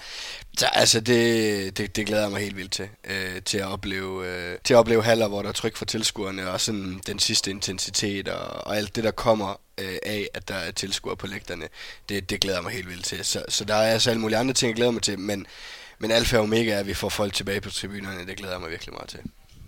så 0.58 0.66
altså, 0.66 1.00
det, 1.00 1.78
det, 1.78 1.96
det 1.96 2.06
glæder 2.06 2.22
jeg 2.22 2.30
mig 2.30 2.40
helt 2.40 2.56
vildt 2.56 2.72
til. 2.72 2.88
Øh, 3.04 3.42
til, 3.42 3.58
at 3.58 3.66
opleve, 3.66 4.26
øh, 4.26 4.58
til 4.64 4.74
at 4.74 4.78
opleve 4.78 5.02
haller, 5.02 5.28
hvor 5.28 5.42
der 5.42 5.48
er 5.48 5.52
tryk 5.52 5.76
for 5.76 5.84
tilskuerne, 5.84 6.50
og 6.50 6.60
sådan 6.60 7.00
den 7.06 7.18
sidste 7.18 7.50
intensitet, 7.50 8.28
og, 8.28 8.66
og 8.66 8.76
alt 8.76 8.96
det, 8.96 9.04
der 9.04 9.10
kommer 9.10 9.60
øh, 9.78 9.98
af, 10.02 10.28
at 10.34 10.48
der 10.48 10.54
er 10.54 10.70
tilskuere 10.70 11.16
på 11.16 11.26
lægterne, 11.26 11.68
det, 12.08 12.30
det 12.30 12.40
glæder 12.40 12.56
jeg 12.56 12.64
mig 12.64 12.72
helt 12.72 12.88
vildt 12.88 13.04
til. 13.04 13.24
Så, 13.24 13.44
så 13.48 13.64
der 13.64 13.74
er 13.74 13.92
altså 13.92 14.10
alle 14.10 14.20
mulige 14.20 14.38
andre 14.38 14.54
ting, 14.54 14.68
jeg 14.68 14.76
glæder 14.76 14.90
mig 14.90 15.02
til, 15.02 15.18
men, 15.18 15.46
men 15.98 16.10
alfa 16.10 16.36
og 16.36 16.42
omega 16.42 16.70
er, 16.70 16.78
at 16.78 16.86
vi 16.86 16.94
får 16.94 17.08
folk 17.08 17.34
tilbage 17.34 17.60
på 17.60 17.70
tribunerne, 17.70 18.26
det 18.26 18.36
glæder 18.36 18.54
jeg 18.54 18.60
mig 18.60 18.70
virkelig 18.70 18.94
meget 18.94 19.08
til. 19.08 19.20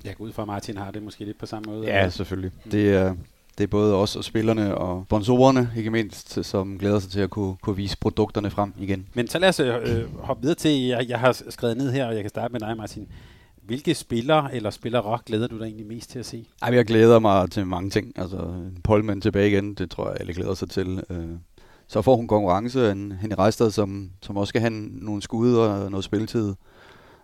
Jeg 0.05 0.17
går 0.17 0.25
ud 0.25 0.32
fra, 0.32 0.43
at 0.43 0.47
Martin 0.47 0.76
har 0.76 0.91
det 0.91 1.02
måske 1.02 1.25
lidt 1.25 1.38
på 1.38 1.47
samme 1.47 1.73
måde. 1.73 1.87
Ja, 1.87 1.99
eller? 1.99 2.11
selvfølgelig. 2.11 2.52
Det 2.73 2.94
er, 2.94 3.14
det 3.58 3.64
er 3.64 3.69
både 3.69 3.94
os 3.94 4.17
og 4.17 4.25
spillerne 4.25 4.75
og 4.79 5.05
sponsorerne, 5.06 5.70
ikke 5.76 5.91
mindst, 5.91 6.44
som 6.44 6.79
glæder 6.79 6.99
sig 6.99 7.11
til 7.11 7.20
at 7.20 7.31
kunne, 7.31 7.56
kunne 7.62 7.76
vise 7.76 7.99
produkterne 7.99 8.50
frem 8.50 8.73
igen. 8.79 9.08
Men 9.14 9.29
så 9.29 9.38
lad 9.38 9.49
os 9.49 9.61
øh, 9.61 10.19
hoppe 10.19 10.43
videre 10.43 10.56
til, 10.56 10.87
jeg, 10.87 11.08
jeg 11.08 11.20
har 11.20 11.43
skrevet 11.49 11.76
ned 11.76 11.93
her, 11.93 12.06
og 12.06 12.14
jeg 12.14 12.23
kan 12.23 12.31
starte 12.31 12.52
med 12.52 12.61
dig, 12.61 12.76
Martin. 12.76 13.08
Hvilke 13.62 13.94
spillere 13.94 14.55
eller 14.55 14.70
spillere 14.70 15.19
glæder 15.26 15.47
du 15.47 15.58
dig 15.58 15.64
egentlig 15.64 15.87
mest 15.87 16.11
til 16.11 16.19
at 16.19 16.26
se? 16.26 16.46
Ej, 16.62 16.75
jeg 16.75 16.85
glæder 16.85 17.19
mig 17.19 17.50
til 17.50 17.67
mange 17.67 17.91
ting. 17.91 18.12
Altså, 18.17 18.70
Polman 18.85 19.20
tilbage 19.20 19.49
igen, 19.49 19.75
det 19.75 19.91
tror 19.91 20.08
jeg, 20.08 20.17
alle 20.20 20.35
glæder 20.35 20.55
sig 20.55 20.70
til. 20.70 21.03
Øh, 21.11 21.29
så 21.88 22.03
får 22.03 22.17
hun 22.17 22.29
konkurrence, 22.29 22.91
en 22.91 23.12
Henny 23.12 23.35
Reistad, 23.38 23.70
som, 23.70 24.11
som 24.23 24.37
også 24.37 24.49
skal 24.49 24.61
have 24.61 24.73
nogle 24.93 25.23
skud 25.23 25.55
og 25.55 25.91
noget 25.91 26.05
spilletid. 26.05 26.55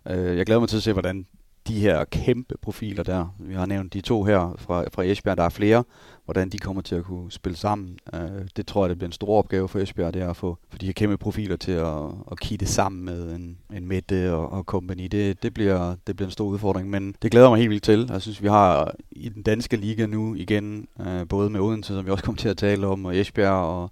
Øh, 0.09 0.37
jeg 0.37 0.47
glæder 0.47 0.61
mig 0.61 0.69
til 0.69 0.77
at 0.77 0.83
se, 0.83 0.93
hvordan 0.93 1.27
de 1.69 1.81
her 1.81 2.05
kæmpe 2.05 2.55
profiler 2.63 3.03
der, 3.03 3.35
vi 3.39 3.55
har 3.55 3.67
nævnt 3.67 3.95
de 3.95 4.01
to 4.01 4.25
her 4.25 4.55
fra, 4.59 4.85
fra 4.93 5.03
Esbjerg, 5.03 5.37
der 5.37 5.43
er 5.43 5.49
flere, 5.49 5.85
hvordan 6.25 6.49
de 6.49 6.59
kommer 6.59 6.83
til 6.83 6.95
at 6.95 7.05
kunne 7.05 7.33
spille 7.33 7.57
sammen. 7.57 7.99
øh, 8.15 8.21
det 8.57 8.67
tror 8.67 8.85
jeg, 8.85 8.89
det 8.91 8.99
bliver 8.99 9.09
en 9.09 9.13
stor 9.13 9.39
opgave 9.39 9.69
for 9.69 9.79
Esbjerg, 9.79 10.15
det 10.15 10.23
er 10.23 10.31
at 10.31 10.37
få 10.37 10.59
for 10.71 10.79
de 10.79 10.87
her 10.87 10.93
kæmpe 10.93 11.17
profiler 11.17 11.57
til 11.57 11.73
at, 11.73 11.97
at 12.33 12.41
kitte 12.41 12.67
sammen 12.67 13.05
med 13.05 13.35
en, 13.35 13.59
en 13.75 13.87
Mette 13.87 14.33
og, 14.33 14.53
og 14.53 14.65
company. 14.65 15.09
Det, 15.11 15.43
det, 15.43 15.55
bliver, 15.55 15.95
det 16.07 16.17
bliver 16.17 16.27
en 16.27 16.33
stor 16.33 16.47
udfordring, 16.47 16.91
men 16.91 17.15
det 17.23 17.31
glæder 17.31 17.49
mig 17.49 17.59
helt 17.59 17.71
vildt 17.71 17.85
til. 17.85 18.09
Jeg 18.13 18.23
synes, 18.23 18.43
vi 18.43 18.49
har 18.49 18.95
i 19.11 19.29
den 19.29 19.43
danske 19.43 19.77
liga 19.77 20.07
nu 20.07 20.35
igen, 20.35 20.89
øh, 21.01 21.29
både 21.29 21.51
med 21.51 21.61
Odense, 21.61 21.95
som 21.95 22.07
vi 22.07 22.11
også 22.11 22.25
kommer 22.25 22.39
til 22.39 22.49
at 22.49 22.57
tale 22.57 22.87
om, 22.87 23.05
og 23.05 23.17
Esbjerg 23.17 23.65
og 23.65 23.91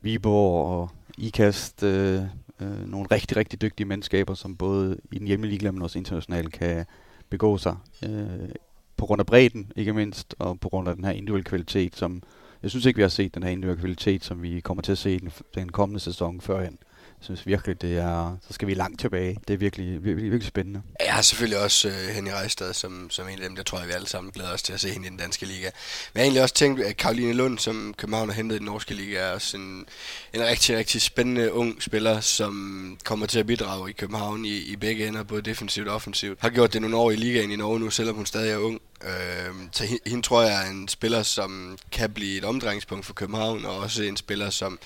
Viborg 0.00 0.66
og 0.66 0.90
IKAST, 1.18 1.82
øh, 1.82 2.22
øh, 2.60 2.86
nogle 2.86 3.06
rigtig, 3.10 3.36
rigtig 3.36 3.62
dygtige 3.62 3.86
mandskaber, 3.86 4.34
som 4.34 4.56
både 4.56 4.96
i 5.12 5.18
den 5.18 5.26
hjemmelige 5.26 5.58
liga, 5.58 5.70
men 5.70 5.82
også 5.82 5.98
internationalt 5.98 6.52
kan, 6.52 6.86
begå 7.30 7.58
sig. 7.58 7.76
Øh, 8.04 8.48
på 8.96 9.06
grund 9.06 9.20
af 9.20 9.26
bredden, 9.26 9.72
ikke 9.76 9.92
mindst, 9.92 10.34
og 10.38 10.60
på 10.60 10.68
grund 10.68 10.88
af 10.88 10.94
den 10.94 11.04
her 11.04 11.12
individuelle 11.12 11.44
kvalitet, 11.44 11.96
som 11.96 12.22
jeg 12.62 12.70
synes 12.70 12.86
ikke, 12.86 12.96
vi 12.96 13.02
har 13.02 13.08
set 13.08 13.34
den 13.34 13.42
her 13.42 13.50
individuelle 13.50 13.80
kvalitet, 13.80 14.24
som 14.24 14.42
vi 14.42 14.60
kommer 14.60 14.82
til 14.82 14.92
at 14.92 14.98
se 14.98 15.18
den, 15.18 15.32
den 15.54 15.68
kommende 15.68 16.00
sæson 16.00 16.40
førhen. 16.40 16.78
Jeg 17.20 17.24
synes 17.24 17.46
virkelig, 17.46 17.82
det 17.82 17.98
er, 17.98 18.36
så 18.48 18.52
skal 18.54 18.68
vi 18.68 18.74
langt 18.74 19.00
tilbage. 19.00 19.38
Det 19.48 19.54
er 19.54 19.58
virkelig, 19.58 20.04
virkelig, 20.04 20.30
virkelig 20.30 20.48
spændende. 20.48 20.82
Jeg 21.00 21.14
har 21.14 21.22
selvfølgelig 21.22 21.58
også 21.58 21.88
uh, 21.88 21.94
Henning 21.94 22.36
Reistad 22.36 22.72
som, 22.72 23.10
som 23.10 23.28
en 23.28 23.38
af 23.38 23.48
dem, 23.48 23.56
der 23.56 23.62
tror 23.62 23.78
jeg, 23.78 23.88
vi 23.88 23.92
alle 23.92 24.08
sammen 24.08 24.32
glæder 24.32 24.52
os 24.52 24.62
til 24.62 24.72
at 24.72 24.80
se 24.80 24.90
hende 24.90 25.06
i 25.06 25.10
den 25.10 25.18
danske 25.18 25.46
liga. 25.46 25.58
Men 25.58 25.70
jeg 26.14 26.20
har 26.20 26.22
egentlig 26.22 26.42
også 26.42 26.54
tænkt, 26.54 26.80
at 26.80 26.96
Karoline 26.96 27.32
Lund, 27.32 27.58
som 27.58 27.94
København 27.96 28.28
har 28.28 28.34
hentet 28.34 28.56
i 28.56 28.58
den 28.58 28.66
norske 28.66 28.94
liga, 28.94 29.18
er 29.18 29.32
også 29.32 29.56
en, 29.56 29.86
en 30.32 30.44
rigtig, 30.44 30.76
rigtig 30.76 31.02
spændende 31.02 31.52
ung 31.52 31.82
spiller, 31.82 32.20
som 32.20 32.98
kommer 33.04 33.26
til 33.26 33.38
at 33.38 33.46
bidrage 33.46 33.90
i 33.90 33.92
København 33.92 34.44
i, 34.44 34.56
i 34.56 34.76
begge 34.76 35.06
ender, 35.06 35.22
både 35.22 35.42
defensivt 35.42 35.88
og 35.88 35.94
offensivt. 35.94 36.38
Har 36.40 36.50
gjort 36.50 36.72
det 36.72 36.80
nogle 36.80 36.96
år 36.96 37.10
i 37.10 37.16
ligaen 37.16 37.50
i 37.50 37.56
Norge 37.56 37.80
nu, 37.80 37.90
selvom 37.90 38.16
hun 38.16 38.26
stadig 38.26 38.52
er 38.52 38.56
ung. 38.56 38.80
Øh, 39.04 39.54
så 39.72 39.84
hende, 39.84 40.02
hende 40.06 40.22
tror 40.22 40.42
jeg 40.42 40.66
er 40.66 40.70
en 40.70 40.88
spiller, 40.88 41.22
som 41.22 41.78
kan 41.92 42.10
blive 42.10 42.38
et 42.38 42.44
omdrejningspunkt 42.44 43.06
for 43.06 43.14
København, 43.14 43.64
og 43.64 43.76
også 43.76 44.02
en 44.02 44.16
spiller, 44.16 44.50
som 44.50 44.78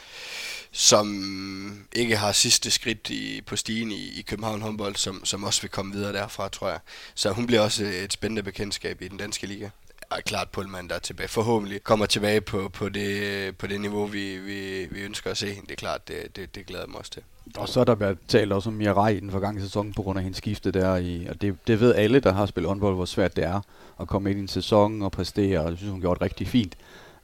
som 0.72 1.86
ikke 1.92 2.16
har 2.16 2.32
sidste 2.32 2.70
skridt 2.70 3.10
i, 3.10 3.40
på 3.46 3.56
stigen 3.56 3.90
i, 3.90 4.18
i 4.18 4.22
København 4.22 4.62
håndbold, 4.62 4.96
som, 4.96 5.24
som 5.24 5.44
også 5.44 5.62
vil 5.62 5.70
komme 5.70 5.92
videre 5.92 6.12
derfra, 6.12 6.48
tror 6.48 6.68
jeg. 6.68 6.78
Så 7.14 7.30
hun 7.30 7.46
bliver 7.46 7.60
også 7.60 7.84
et 7.84 8.12
spændende 8.12 8.42
bekendtskab 8.42 9.02
i 9.02 9.08
den 9.08 9.18
danske 9.18 9.46
liga. 9.46 9.68
Og 10.10 10.18
klart 10.24 10.48
Pullman, 10.48 10.88
der 10.88 10.94
er 10.94 10.98
tilbage, 10.98 11.28
forhåbentlig 11.28 11.84
kommer 11.84 12.06
tilbage 12.06 12.40
på, 12.40 12.68
på, 12.68 12.88
det, 12.88 13.56
på 13.56 13.66
det 13.66 13.80
niveau, 13.80 14.06
vi, 14.06 14.36
vi, 14.36 14.86
vi 14.90 15.00
ønsker 15.00 15.30
at 15.30 15.36
se. 15.36 15.46
Det 15.46 15.70
er 15.70 15.74
klart, 15.76 16.08
det, 16.08 16.36
det, 16.36 16.54
det 16.54 16.66
glæder 16.66 16.86
mig 16.86 16.98
også 16.98 17.10
til. 17.10 17.22
Og 17.56 17.68
så 17.68 17.80
er 17.80 17.84
der 17.84 17.94
været 17.94 18.18
talt 18.28 18.52
også 18.52 18.70
om 18.70 18.74
Mirai 18.74 19.16
i 19.16 19.20
den 19.20 19.30
forgangne 19.30 19.62
sæson 19.62 19.92
på 19.92 20.02
grund 20.02 20.18
af 20.18 20.22
hendes 20.22 20.38
skifte 20.38 20.70
der. 20.70 20.96
I, 20.96 21.26
og 21.26 21.42
det, 21.42 21.56
det 21.66 21.80
ved 21.80 21.94
alle, 21.94 22.20
der 22.20 22.32
har 22.32 22.46
spillet 22.46 22.68
håndbold, 22.68 22.94
hvor 22.94 23.04
svært 23.04 23.36
det 23.36 23.44
er 23.44 23.60
at 24.00 24.08
komme 24.08 24.30
ind 24.30 24.38
i 24.38 24.42
en 24.42 24.48
sæson 24.48 25.02
og 25.02 25.12
præstere. 25.12 25.60
Og 25.60 25.70
jeg 25.70 25.76
synes, 25.76 25.90
hun 25.90 26.00
gjort 26.00 26.18
rigtig 26.20 26.48
fint. 26.48 26.76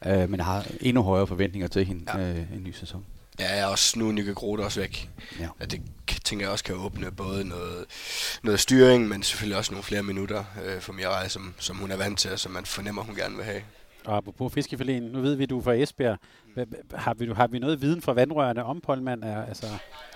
Uh, 0.06 0.30
men 0.30 0.40
har 0.40 0.66
endnu 0.80 1.02
højere 1.02 1.26
forventninger 1.26 1.68
til 1.68 1.84
hende 1.84 2.20
ja. 2.20 2.30
uh, 2.30 2.38
en 2.38 2.64
ny 2.64 2.72
sæson. 2.72 3.04
Ja, 3.40 3.56
jeg 3.56 3.66
også 3.66 3.98
nu 3.98 4.12
Nikke 4.12 4.34
Grote 4.34 4.60
også 4.60 4.80
væk. 4.80 5.10
Ja. 5.40 5.48
At 5.60 5.70
det 5.70 5.82
tænker 6.24 6.44
jeg 6.46 6.52
også 6.52 6.64
kan 6.64 6.74
åbne 6.74 7.10
både 7.12 7.44
noget, 7.44 7.84
noget 8.42 8.60
styring, 8.60 9.08
men 9.08 9.22
selvfølgelig 9.22 9.58
også 9.58 9.72
nogle 9.72 9.84
flere 9.84 10.02
minutter 10.02 10.44
øh, 10.64 10.80
for 10.80 10.92
Mirai, 10.92 11.28
som, 11.28 11.54
som 11.58 11.76
hun 11.76 11.90
er 11.90 11.96
vant 11.96 12.18
til, 12.18 12.32
og 12.32 12.38
som 12.38 12.52
man 12.52 12.66
fornemmer, 12.66 13.02
hun 13.02 13.14
gerne 13.14 13.36
vil 13.36 13.44
have. 13.44 13.62
Og 14.04 14.16
apropos 14.16 14.52
fiskefiléen, 14.52 15.00
nu 15.00 15.20
ved 15.20 15.34
vi, 15.34 15.46
du 15.46 15.58
er 15.58 15.62
fra 15.62 15.72
Esbjerg. 15.72 16.18
Har 16.94 17.14
vi, 17.14 17.32
har 17.36 17.46
vi 17.46 17.58
noget 17.58 17.80
viden 17.80 18.02
fra 18.02 18.12
vandrørene 18.12 18.64
om 18.64 18.80
Polman? 18.80 19.22
Er, 19.22 19.46
altså... 19.46 19.66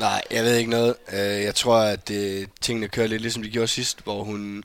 Nej, 0.00 0.22
jeg 0.30 0.44
ved 0.44 0.56
ikke 0.56 0.70
noget. 0.70 0.94
Øh, 1.12 1.18
jeg 1.18 1.54
tror, 1.54 1.76
at 1.76 2.08
det, 2.08 2.48
tingene 2.60 2.88
kører 2.88 3.06
lidt 3.06 3.22
ligesom 3.22 3.42
de 3.42 3.50
gjorde 3.50 3.68
sidst, 3.68 4.04
hvor 4.04 4.24
hun 4.24 4.64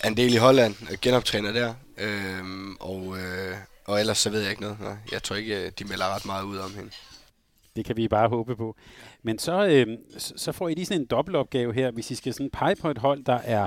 er 0.00 0.08
en 0.08 0.16
del 0.16 0.34
i 0.34 0.36
Holland, 0.36 0.74
genoptræner 1.02 1.52
der. 1.52 1.74
Øhm, 1.98 2.76
og, 2.80 3.18
øh, 3.18 3.56
og 3.84 4.00
ellers 4.00 4.18
så 4.18 4.30
ved 4.30 4.40
jeg 4.40 4.50
ikke 4.50 4.62
noget. 4.62 4.80
Nej, 4.80 4.96
jeg 5.12 5.22
tror 5.22 5.36
ikke, 5.36 5.70
de 5.70 5.84
melder 5.84 6.14
ret 6.14 6.26
meget 6.26 6.44
ud 6.44 6.56
om 6.58 6.74
hende. 6.74 6.90
Det 7.76 7.84
kan 7.84 7.96
vi 7.96 8.08
bare 8.08 8.28
håbe 8.28 8.56
på. 8.56 8.76
Men 9.22 9.38
så, 9.38 9.66
øh, 9.66 9.98
så 10.18 10.52
får 10.52 10.68
I 10.68 10.74
lige 10.74 10.86
sådan 10.86 11.00
en 11.00 11.06
dobbeltopgave 11.06 11.74
her, 11.74 11.90
hvis 11.90 12.10
I 12.10 12.14
skal 12.14 12.32
sådan 12.32 12.50
pege 12.50 12.76
på 12.76 12.90
et 12.90 12.98
hold, 12.98 13.24
der 13.24 13.38
er 13.44 13.66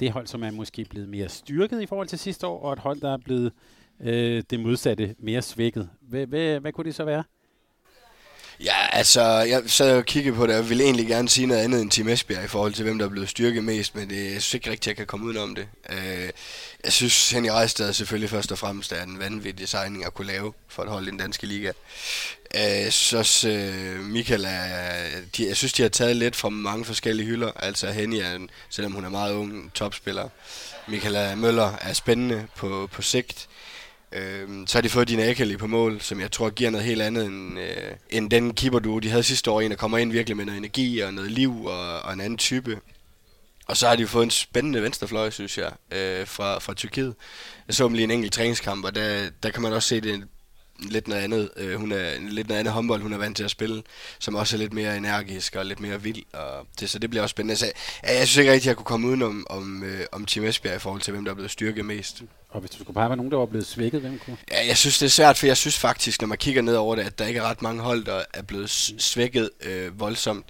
det 0.00 0.10
hold, 0.10 0.26
som 0.26 0.42
er 0.42 0.50
måske 0.50 0.84
blevet 0.84 1.08
mere 1.08 1.28
styrket 1.28 1.82
i 1.82 1.86
forhold 1.86 2.08
til 2.08 2.18
sidste 2.18 2.46
år, 2.46 2.62
og 2.62 2.72
et 2.72 2.78
hold, 2.78 3.00
der 3.00 3.12
er 3.12 3.16
blevet 3.16 3.52
øh, 4.00 4.42
det 4.50 4.60
modsatte, 4.60 5.14
mere 5.18 5.42
svækket. 5.42 5.88
Hvad, 6.00 6.26
hvad, 6.26 6.60
hvad 6.60 6.72
kunne 6.72 6.84
det 6.84 6.94
så 6.94 7.04
være? 7.04 7.24
Ja, 8.64 8.86
altså, 8.92 9.22
jeg 9.22 9.62
sad 9.66 9.96
og 9.96 10.04
kiggede 10.04 10.36
på 10.36 10.46
det, 10.46 10.56
og 10.56 10.68
ville 10.68 10.84
egentlig 10.84 11.06
gerne 11.06 11.28
sige 11.28 11.46
noget 11.46 11.60
andet 11.60 11.82
end 11.82 11.90
Team 11.90 12.08
Esbjerg 12.08 12.44
i 12.44 12.48
forhold 12.48 12.72
til, 12.72 12.84
hvem 12.84 12.98
der 12.98 13.04
er 13.04 13.10
blevet 13.10 13.28
styrket 13.28 13.64
mest, 13.64 13.94
men 13.94 14.10
det, 14.10 14.16
jeg 14.16 14.42
synes 14.42 14.54
ikke 14.54 14.70
rigtigt, 14.70 14.86
jeg 14.86 14.96
kan 14.96 15.06
komme 15.06 15.26
udenom 15.26 15.54
det. 15.54 15.68
Øh, 15.90 16.30
jeg 16.84 16.92
synes, 16.92 17.30
Henning 17.30 17.54
Rejstad 17.54 17.92
selvfølgelig 17.92 18.30
først 18.30 18.52
og 18.52 18.58
fremmest 18.58 18.92
er 18.92 19.02
en 19.02 19.18
vanvittig 19.18 19.68
signing 19.68 20.04
at 20.04 20.14
kunne 20.14 20.26
lave 20.26 20.52
for 20.68 20.82
at 20.82 20.88
holde 20.88 21.10
den 21.10 21.18
danske 21.18 21.46
liga. 21.46 21.72
Øh, 22.54 22.90
så 22.90 23.48
øh, 23.48 24.00
Michael 24.04 24.44
er, 24.44 25.06
de, 25.36 25.46
jeg 25.46 25.56
synes, 25.56 25.72
de 25.72 25.82
har 25.82 25.88
taget 25.88 26.16
lidt 26.16 26.36
fra 26.36 26.48
mange 26.48 26.84
forskellige 26.84 27.26
hylder. 27.26 27.50
Altså 27.56 27.90
Henny 27.90 28.16
er, 28.16 28.46
selvom 28.70 28.92
hun 28.92 29.04
er 29.04 29.10
meget 29.10 29.34
ung, 29.34 29.72
topspiller. 29.74 30.28
Michael 30.88 31.38
Møller 31.38 31.72
er 31.80 31.92
spændende 31.92 32.46
på, 32.56 32.88
på 32.92 33.02
sigt. 33.02 33.48
Øh, 34.12 34.48
så 34.66 34.78
har 34.78 34.82
de 34.82 34.88
fået 34.88 35.08
Dina 35.08 35.30
Ekeli 35.30 35.56
på 35.56 35.66
mål, 35.66 36.00
som 36.00 36.20
jeg 36.20 36.32
tror 36.32 36.50
giver 36.50 36.70
noget 36.70 36.86
helt 36.86 37.02
andet 37.02 37.26
end, 37.26 37.58
øh, 37.58 37.92
end 38.10 38.30
den 38.30 38.54
keeper 38.54 38.78
du 38.78 38.98
de 38.98 39.08
havde 39.08 39.22
sidste 39.22 39.50
år. 39.50 39.60
En, 39.60 39.70
der 39.70 39.76
kommer 39.76 39.98
ind 39.98 40.12
virkelig 40.12 40.36
med 40.36 40.44
noget 40.44 40.58
energi 40.58 41.00
og 41.00 41.14
noget 41.14 41.30
liv 41.30 41.64
og, 41.64 42.00
og 42.00 42.12
en 42.12 42.20
anden 42.20 42.38
type. 42.38 42.80
Og 43.66 43.76
så 43.76 43.88
har 43.88 43.96
de 43.96 44.06
fået 44.06 44.24
en 44.24 44.30
spændende 44.30 44.82
venstrefløj, 44.82 45.30
synes 45.30 45.58
jeg, 45.58 45.72
øh, 45.90 46.26
fra, 46.26 46.58
fra 46.58 46.74
Tyrkiet. 46.74 47.14
Jeg 47.66 47.74
så 47.74 47.84
dem 47.84 47.92
lige 47.92 48.04
en 48.04 48.10
enkelt 48.10 48.32
træningskamp, 48.32 48.84
og 48.84 48.94
der, 48.94 49.30
der 49.42 49.50
kan 49.50 49.62
man 49.62 49.72
også 49.72 49.88
se 49.88 50.00
det 50.00 50.28
lidt 50.78 51.08
noget 51.08 51.22
andet. 51.22 51.50
Øh, 51.56 51.74
hun 51.78 51.92
er 51.92 52.18
lidt 52.20 52.48
noget 52.48 52.58
andet 52.58 52.74
håndbold, 52.74 53.02
hun 53.02 53.12
er 53.12 53.18
vant 53.18 53.36
til 53.36 53.44
at 53.44 53.50
spille, 53.50 53.82
som 54.18 54.34
også 54.34 54.56
er 54.56 54.58
lidt 54.58 54.72
mere 54.72 54.96
energisk 54.96 55.56
og 55.56 55.66
lidt 55.66 55.80
mere 55.80 56.02
vild. 56.02 56.22
Og 56.32 56.66
det, 56.80 56.90
så 56.90 56.98
det 56.98 57.10
bliver 57.10 57.22
også 57.22 57.32
spændende. 57.32 57.56
Så, 57.56 57.66
jeg, 58.02 58.16
jeg 58.16 58.28
synes 58.28 58.36
ikke 58.36 58.52
rigtig, 58.52 58.66
at 58.66 58.70
jeg 58.70 58.76
kunne 58.76 58.84
komme 58.84 59.08
udenom 59.08 59.46
om, 59.50 59.82
øh, 59.82 60.06
om 60.12 60.26
Team 60.26 60.46
Esbjerg 60.46 60.76
i 60.76 60.78
forhold 60.78 61.00
til, 61.00 61.12
hvem 61.12 61.24
der 61.24 61.30
er 61.30 61.34
blevet 61.34 61.50
styrket 61.50 61.84
mest. 61.84 62.22
Og 62.50 62.60
hvis 62.60 62.70
du 62.70 62.78
skulle 62.78 62.94
pege 62.94 63.08
på 63.08 63.14
nogen, 63.14 63.32
der 63.32 63.38
var 63.38 63.46
blevet 63.46 63.66
svækket, 63.66 64.00
hvem 64.00 64.20
kunne? 64.24 64.36
Ja, 64.50 64.66
jeg 64.66 64.76
synes, 64.76 64.98
det 64.98 65.06
er 65.06 65.10
svært, 65.10 65.38
for 65.38 65.46
jeg 65.46 65.56
synes 65.56 65.78
faktisk, 65.78 66.20
når 66.20 66.28
man 66.28 66.38
kigger 66.38 66.62
ned 66.62 66.74
over 66.74 66.96
det, 66.96 67.02
at 67.02 67.18
der 67.18 67.26
ikke 67.26 67.40
er 67.40 67.44
ret 67.44 67.62
mange 67.62 67.82
hold, 67.82 68.04
der 68.04 68.22
er 68.34 68.42
blevet 68.42 68.70
svækket 68.98 69.50
øh, 69.60 70.00
voldsomt. 70.00 70.46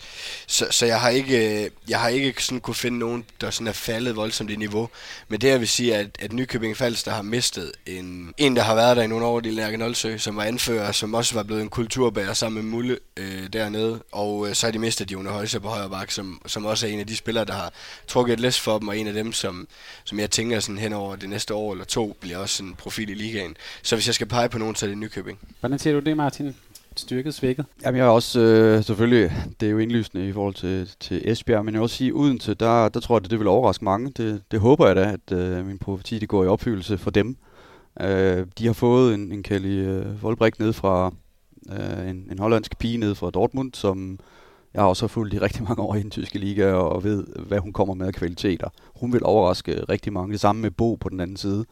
Så, 0.47 0.67
så 0.71 0.87
jeg 0.87 1.01
har 1.01 1.09
ikke, 1.09 1.65
øh, 1.65 1.71
jeg 1.89 2.01
har 2.01 2.09
ikke 2.09 2.45
sådan 2.45 2.61
kunne 2.61 2.75
finde 2.75 2.99
nogen, 2.99 3.25
der 3.41 3.51
sådan 3.51 3.67
er 3.67 3.73
faldet 3.73 4.17
voldsomt 4.17 4.51
i 4.51 4.57
niveau. 4.57 4.89
Men 5.29 5.41
det 5.41 5.49
jeg 5.49 5.61
vil 5.61 5.69
sige, 5.69 5.97
at, 5.97 6.07
at 6.19 6.33
Nykøbing 6.33 6.77
Falster 6.77 7.11
der 7.11 7.17
har 7.17 7.23
mistet 7.23 7.73
en, 7.87 8.35
en, 8.39 8.57
der 8.57 8.63
har 8.63 8.75
været 8.75 8.97
der 8.97 9.03
i 9.03 9.07
nogle 9.07 9.27
år, 9.27 9.41
det 9.41 9.53
Lærke 9.53 9.77
Nolsø, 9.77 10.19
som 10.19 10.37
var 10.37 10.45
anfører, 10.45 10.93
som 10.93 11.15
også 11.15 11.35
var 11.35 11.43
blevet 11.43 11.63
en 11.63 11.69
kulturbærer 11.69 12.33
sammen 12.33 12.63
med 12.63 12.71
Mulle 12.71 12.99
øh, 13.17 13.53
dernede. 13.53 14.03
Og 14.13 14.49
øh, 14.49 14.55
så 14.55 14.67
har 14.67 14.73
de 14.73 14.79
mistet 14.79 15.13
Jone 15.13 15.29
Højse 15.29 15.61
på 15.61 15.69
højre 15.69 15.91
bak, 15.91 16.11
som, 16.11 16.41
som 16.47 16.65
også 16.65 16.87
er 16.87 16.91
en 16.91 17.01
af 17.01 17.07
de 17.07 17.17
spillere, 17.17 17.45
der 17.45 17.53
har 17.53 17.73
trukket 18.07 18.33
et 18.33 18.41
læs 18.41 18.61
for 18.61 18.79
dem, 18.79 18.89
og 18.89 18.99
en 18.99 19.07
af 19.07 19.15
dem, 19.15 19.33
som, 19.33 19.69
som 20.05 20.21
jeg 20.21 20.31
tænker 20.31 20.61
sådan 20.61 20.79
hen 20.79 20.93
over 20.93 21.17
det 21.17 21.29
næste 21.29 21.55
år 21.55 21.73
eller 21.73 21.85
to 21.91 22.17
bliver 22.21 22.37
også 22.37 22.63
en 22.63 22.75
profil 22.75 23.11
i 23.11 23.15
ligaen. 23.15 23.57
Så 23.83 23.97
hvis 23.97 24.07
jeg 24.07 24.15
skal 24.15 24.27
pege 24.27 24.49
på 24.49 24.59
nogen, 24.59 24.75
så 24.75 24.87
er 24.87 24.89
det 24.89 24.99
Nykøbing. 24.99 25.39
Hvordan 25.61 25.79
ser 25.79 25.93
du 25.93 25.99
det, 25.99 26.17
Martin? 26.17 26.55
Styrket, 26.97 27.35
svækket? 27.35 27.67
Jamen 27.85 27.99
jeg 27.99 28.07
er 28.07 28.11
også 28.11 28.41
øh, 28.41 28.85
selvfølgelig, 28.85 29.33
det 29.61 29.67
er 29.67 29.71
jo 29.71 29.79
indlysende 29.79 30.29
i 30.29 30.33
forhold 30.33 30.55
til, 30.55 30.91
til 31.01 31.31
Esbjerg, 31.31 31.65
men 31.65 31.75
jeg 31.75 31.79
vil 31.79 31.83
også 31.83 31.97
sige, 31.97 32.15
uden 32.15 32.39
til, 32.39 32.61
der, 32.61 32.89
der 32.89 33.01
tror 33.01 33.17
jeg, 33.17 33.25
at 33.25 33.31
det 33.31 33.39
vil 33.39 33.49
overraske 33.49 33.85
mange. 33.85 34.13
Det, 34.17 34.43
det 34.51 34.61
håber 34.61 34.87
jeg 34.87 34.97
da, 34.97 35.13
at 35.13 35.39
øh, 35.39 35.67
min 35.67 35.79
profeti 35.79 36.19
det 36.19 36.29
går 36.29 36.45
i 36.45 36.47
opfyldelse 36.47 36.99
for 36.99 37.11
dem. 37.11 37.37
Øh, 38.01 38.47
de 38.59 38.67
har 38.67 38.73
fået 38.73 39.15
en, 39.15 39.33
en 39.33 39.43
Kelly 39.43 39.87
øh, 39.87 40.23
Voldbrik 40.23 40.59
ned 40.59 40.73
fra 40.73 41.15
øh, 41.73 42.11
en, 42.11 42.29
en 42.31 42.39
hollandsk 42.39 42.79
pige 42.79 42.97
ned 42.99 43.15
fra 43.15 43.31
Dortmund, 43.31 43.75
som 43.75 44.19
jeg 44.75 44.83
har 44.83 44.89
også 44.89 45.09
fulgt 45.09 45.35
i 45.35 45.39
rigtig 45.39 45.63
mange 45.63 45.83
år 45.83 45.95
i 45.95 46.03
den 46.03 46.11
tyske 46.11 46.39
liga, 46.39 46.73
og 46.73 47.05
ved, 47.05 47.27
hvad 47.47 47.59
hun 47.59 47.73
kommer 47.73 47.95
med 47.95 48.07
af 48.07 48.15
kvaliteter. 48.15 48.69
Hun 49.01 49.13
vil 49.13 49.25
overraske 49.25 49.85
rigtig 49.85 50.13
mange. 50.13 50.33
Det 50.33 50.41
samme 50.41 50.63
med 50.63 50.71
Bo 50.71 50.95
på 50.95 51.09
den 51.09 51.21
anden 51.21 51.37
side. 51.37 51.65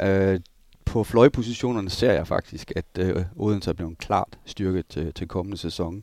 Øh, 0.00 0.40
på 0.84 1.04
fløjpositionerne 1.04 1.90
ser 1.90 2.12
jeg 2.12 2.26
faktisk, 2.26 2.72
at 2.76 2.86
øh, 2.98 3.24
Odense 3.36 3.70
er 3.70 3.74
blevet 3.74 3.98
klart 3.98 4.38
styrket 4.44 4.86
til, 4.88 5.12
til 5.12 5.28
kommende 5.28 5.56
sæson. 5.56 6.02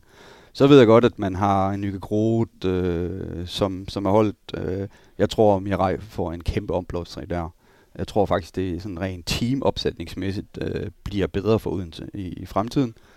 Så 0.52 0.66
ved 0.66 0.78
jeg 0.78 0.86
godt, 0.86 1.04
at 1.04 1.18
man 1.18 1.34
har 1.34 1.70
en 1.70 1.80
Nykke 1.80 2.00
Groth, 2.00 2.50
øh, 2.64 3.46
som, 3.46 3.88
som 3.88 4.06
er 4.06 4.10
holdt. 4.10 4.36
Øh, 4.56 4.88
jeg 5.18 5.30
tror, 5.30 5.58
Mirai 5.58 5.98
får 6.00 6.32
en 6.32 6.44
kæmpe 6.44 6.74
omblåstring 6.74 7.30
der. 7.30 7.54
Jeg 7.98 8.06
tror 8.06 8.26
faktisk, 8.26 8.56
det 8.56 8.74
er 8.74 8.80
sådan 8.80 9.00
rent 9.00 9.26
teamopsætningsmæssigt 9.26 10.58
øh, 10.60 10.90
bliver 11.04 11.26
bedre 11.26 11.58
for 11.58 11.70
Odense 11.70 12.06
i, 12.14 12.28
i 12.28 12.46
fremtiden. 12.46 12.88
Øh, 12.88 13.13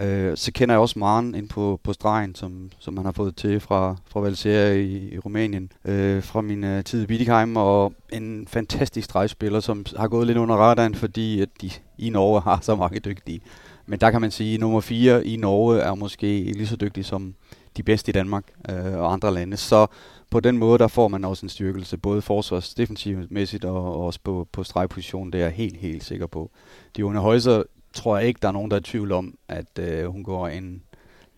Øh, 0.00 0.36
så 0.36 0.52
kender 0.52 0.74
jeg 0.74 0.80
også 0.80 0.98
Maren 0.98 1.34
ind 1.34 1.48
på, 1.48 1.80
på 1.82 1.92
stregen, 1.92 2.34
som, 2.34 2.70
som 2.78 2.94
man 2.94 3.04
har 3.04 3.12
fået 3.12 3.36
til 3.36 3.60
fra, 3.60 3.96
fra 4.06 4.20
Valsera 4.20 4.72
i, 4.72 5.08
i 5.12 5.18
Rumænien, 5.18 5.72
øh, 5.84 6.22
fra 6.22 6.40
min 6.40 6.64
øh, 6.64 6.84
tid 6.84 7.02
i 7.02 7.06
Bidikheim, 7.06 7.56
og 7.56 7.92
en 8.12 8.46
fantastisk 8.46 9.04
stregspiller, 9.04 9.60
som 9.60 9.84
har 9.96 10.08
gået 10.08 10.26
lidt 10.26 10.38
under 10.38 10.56
radaren, 10.56 10.94
fordi 10.94 11.40
at 11.40 11.48
de 11.60 11.70
i 11.98 12.10
Norge 12.10 12.40
har 12.40 12.58
så 12.62 12.76
mange 12.76 13.00
dygtige. 13.00 13.40
Men 13.86 14.00
der 14.00 14.10
kan 14.10 14.20
man 14.20 14.30
sige, 14.30 14.54
at 14.54 14.60
nummer 14.60 14.80
4 14.80 15.26
i 15.26 15.36
Norge 15.36 15.78
er 15.78 15.94
måske 15.94 16.52
lige 16.52 16.66
så 16.66 16.76
dygtig 16.76 17.04
som 17.04 17.34
de 17.76 17.82
bedste 17.82 18.10
i 18.10 18.12
Danmark 18.12 18.44
øh, 18.70 18.98
og 18.98 19.12
andre 19.12 19.34
lande. 19.34 19.56
Så 19.56 19.86
på 20.30 20.40
den 20.40 20.58
måde, 20.58 20.78
der 20.78 20.88
får 20.88 21.08
man 21.08 21.24
også 21.24 21.46
en 21.46 21.50
styrkelse, 21.50 21.98
både 21.98 22.22
forsvars 22.22 22.74
defensivmæssigt 22.74 23.64
og, 23.64 23.94
og 23.94 24.06
også 24.06 24.20
på, 24.24 24.48
på 24.52 24.64
stregpositionen, 24.64 25.32
det 25.32 25.40
er 25.40 25.44
jeg 25.44 25.54
helt, 25.54 25.76
helt 25.76 26.04
sikker 26.04 26.26
på. 26.26 26.50
De 26.96 27.04
under 27.04 27.20
Højser 27.20 27.62
tror 27.92 28.18
jeg 28.18 28.26
ikke, 28.26 28.38
der 28.42 28.48
er 28.48 28.52
nogen, 28.52 28.70
der 28.70 28.76
er 28.76 28.80
i 28.80 28.82
tvivl 28.82 29.12
om, 29.12 29.34
at 29.48 29.78
øh, 29.78 30.06
hun 30.06 30.24
går 30.24 30.48
en 30.48 30.82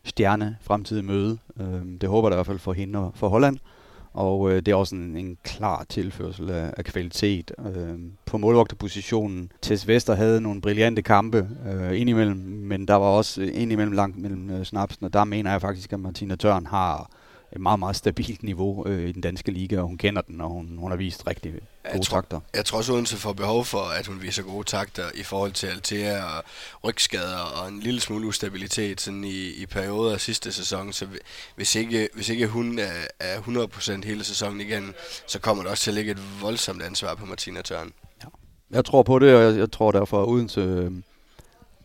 stjerne 0.04 0.56
fremtidig 0.60 1.04
møde. 1.04 1.38
Øh, 1.60 1.98
det 2.00 2.08
håber 2.08 2.28
jeg 2.28 2.34
i 2.34 2.36
hvert 2.36 2.46
fald 2.46 2.58
for 2.58 2.72
hende 2.72 2.98
og 2.98 3.12
for 3.14 3.28
Holland. 3.28 3.58
Og 4.12 4.50
øh, 4.50 4.56
det 4.56 4.68
er 4.68 4.74
også 4.74 4.96
en, 4.96 5.16
en 5.16 5.36
klar 5.44 5.84
tilførsel 5.88 6.50
af, 6.50 6.74
af 6.76 6.84
kvalitet. 6.84 7.52
Øh, 7.58 7.98
på 8.26 8.38
målvogterpositionen, 8.38 9.52
Tess 9.62 9.88
Vester 9.88 10.14
havde 10.14 10.40
nogle 10.40 10.60
brillante 10.60 11.02
kampe 11.02 11.48
øh, 11.72 12.00
indimellem, 12.00 12.36
men 12.36 12.88
der 12.88 12.94
var 12.94 13.06
også 13.06 13.42
indimellem 13.42 13.92
langt 13.92 14.18
mellem 14.18 14.50
øh, 14.50 14.64
snapsen, 14.64 15.06
og 15.06 15.12
der 15.12 15.24
mener 15.24 15.50
jeg 15.50 15.60
faktisk, 15.60 15.92
at 15.92 16.00
Martina 16.00 16.36
Tørn 16.36 16.66
har 16.66 17.10
et 17.52 17.60
meget, 17.60 17.78
meget 17.78 17.96
stabilt 17.96 18.42
niveau 18.42 18.86
øh, 18.86 19.08
i 19.08 19.12
den 19.12 19.20
danske 19.22 19.50
liga, 19.50 19.78
og 19.78 19.86
hun 19.86 19.98
kender 19.98 20.22
den, 20.22 20.40
og 20.40 20.48
hun, 20.48 20.76
hun 20.78 20.90
har 20.90 20.96
vist 20.96 21.26
rigtig 21.26 21.52
gode 21.52 21.62
jeg 21.84 22.02
tror, 22.02 22.16
takter. 22.16 22.40
Jeg 22.54 22.64
tror 22.64 22.78
også, 22.78 22.92
Odense 22.92 23.16
får 23.16 23.32
behov 23.32 23.64
for, 23.64 23.80
at 23.80 24.06
hun 24.06 24.22
viser 24.22 24.42
gode 24.42 24.64
takter 24.64 25.04
i 25.14 25.22
forhold 25.22 25.52
til 25.52 25.66
Altea 25.66 26.24
og 26.24 26.44
rygskader 26.84 27.36
og 27.36 27.68
en 27.68 27.80
lille 27.80 28.00
smule 28.00 28.26
ustabilitet 28.26 29.00
sådan 29.00 29.24
i, 29.24 29.62
i 29.62 29.66
perioder 29.66 30.12
af 30.12 30.20
sidste 30.20 30.52
sæson. 30.52 30.92
Så 30.92 31.06
hvis 31.56 31.74
ikke, 31.74 32.08
hvis 32.14 32.28
ikke 32.28 32.46
hun 32.46 32.78
er, 32.78 32.90
er 33.20 33.36
100% 33.36 34.06
hele 34.06 34.24
sæsonen 34.24 34.60
igen, 34.60 34.94
så 35.26 35.38
kommer 35.40 35.62
der 35.62 35.70
også 35.70 35.84
til 35.84 35.90
at 35.90 35.94
ligge 35.94 36.12
et 36.12 36.22
voldsomt 36.42 36.82
ansvar 36.82 37.14
på 37.14 37.26
Martina 37.26 37.62
Tørn. 37.62 37.92
Ja. 38.22 38.28
Jeg 38.70 38.84
tror 38.84 39.02
på 39.02 39.18
det, 39.18 39.34
og 39.34 39.42
jeg, 39.42 39.58
jeg 39.58 39.72
tror 39.72 39.92
derfor, 39.92 40.22
at 40.22 40.28
Odense 40.28 40.60
øh, 40.60 40.92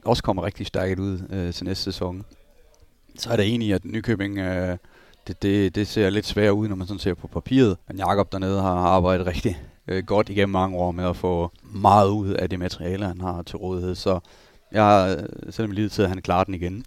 også 0.06 0.24
kommer 0.24 0.44
rigtig 0.44 0.68
stærkt 0.68 1.00
ud 1.00 1.20
øh, 1.30 1.54
til 1.54 1.66
næste 1.66 1.84
sæson. 1.84 2.26
Så 3.18 3.30
er 3.30 3.36
det 3.36 3.54
enig 3.54 3.68
i, 3.68 3.72
at 3.72 3.86
Nykøbing... 3.86 4.38
Øh, 4.38 4.78
det, 5.28 5.42
det, 5.42 5.76
det 5.76 5.88
ser 5.88 6.10
lidt 6.10 6.26
svært 6.26 6.52
ud, 6.52 6.68
når 6.68 6.76
man 6.76 6.88
sådan 6.88 7.00
ser 7.00 7.14
på 7.14 7.28
papiret. 7.28 7.78
Men 7.88 7.98
Jakob 7.98 8.32
dernede 8.32 8.62
har 8.62 8.76
arbejdet 8.76 9.28
rigtig 9.28 9.62
øh, 9.88 10.04
godt 10.06 10.30
igennem 10.30 10.52
mange 10.52 10.78
år 10.78 10.92
med 10.92 11.04
at 11.04 11.16
få 11.16 11.52
meget 11.64 12.10
ud 12.10 12.30
af 12.30 12.50
det 12.50 12.60
materiale, 12.60 13.06
han 13.06 13.22
har 13.22 13.42
til 13.42 13.58
rådighed. 13.58 13.96
Så 13.96 14.20
jeg 14.72 14.84
har 14.84 15.08
øh, 15.08 15.54
selvom 15.54 15.72
lige 15.72 15.90
til, 15.90 16.02
at 16.02 16.10
han 16.10 16.22
klarer 16.22 16.44
den 16.44 16.54
igen. 16.54 16.86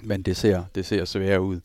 Men 0.00 0.22
det 0.22 0.36
ser, 0.36 0.64
det 0.74 0.86
ser 0.86 1.04
svært 1.04 1.40
ud. 1.40 1.60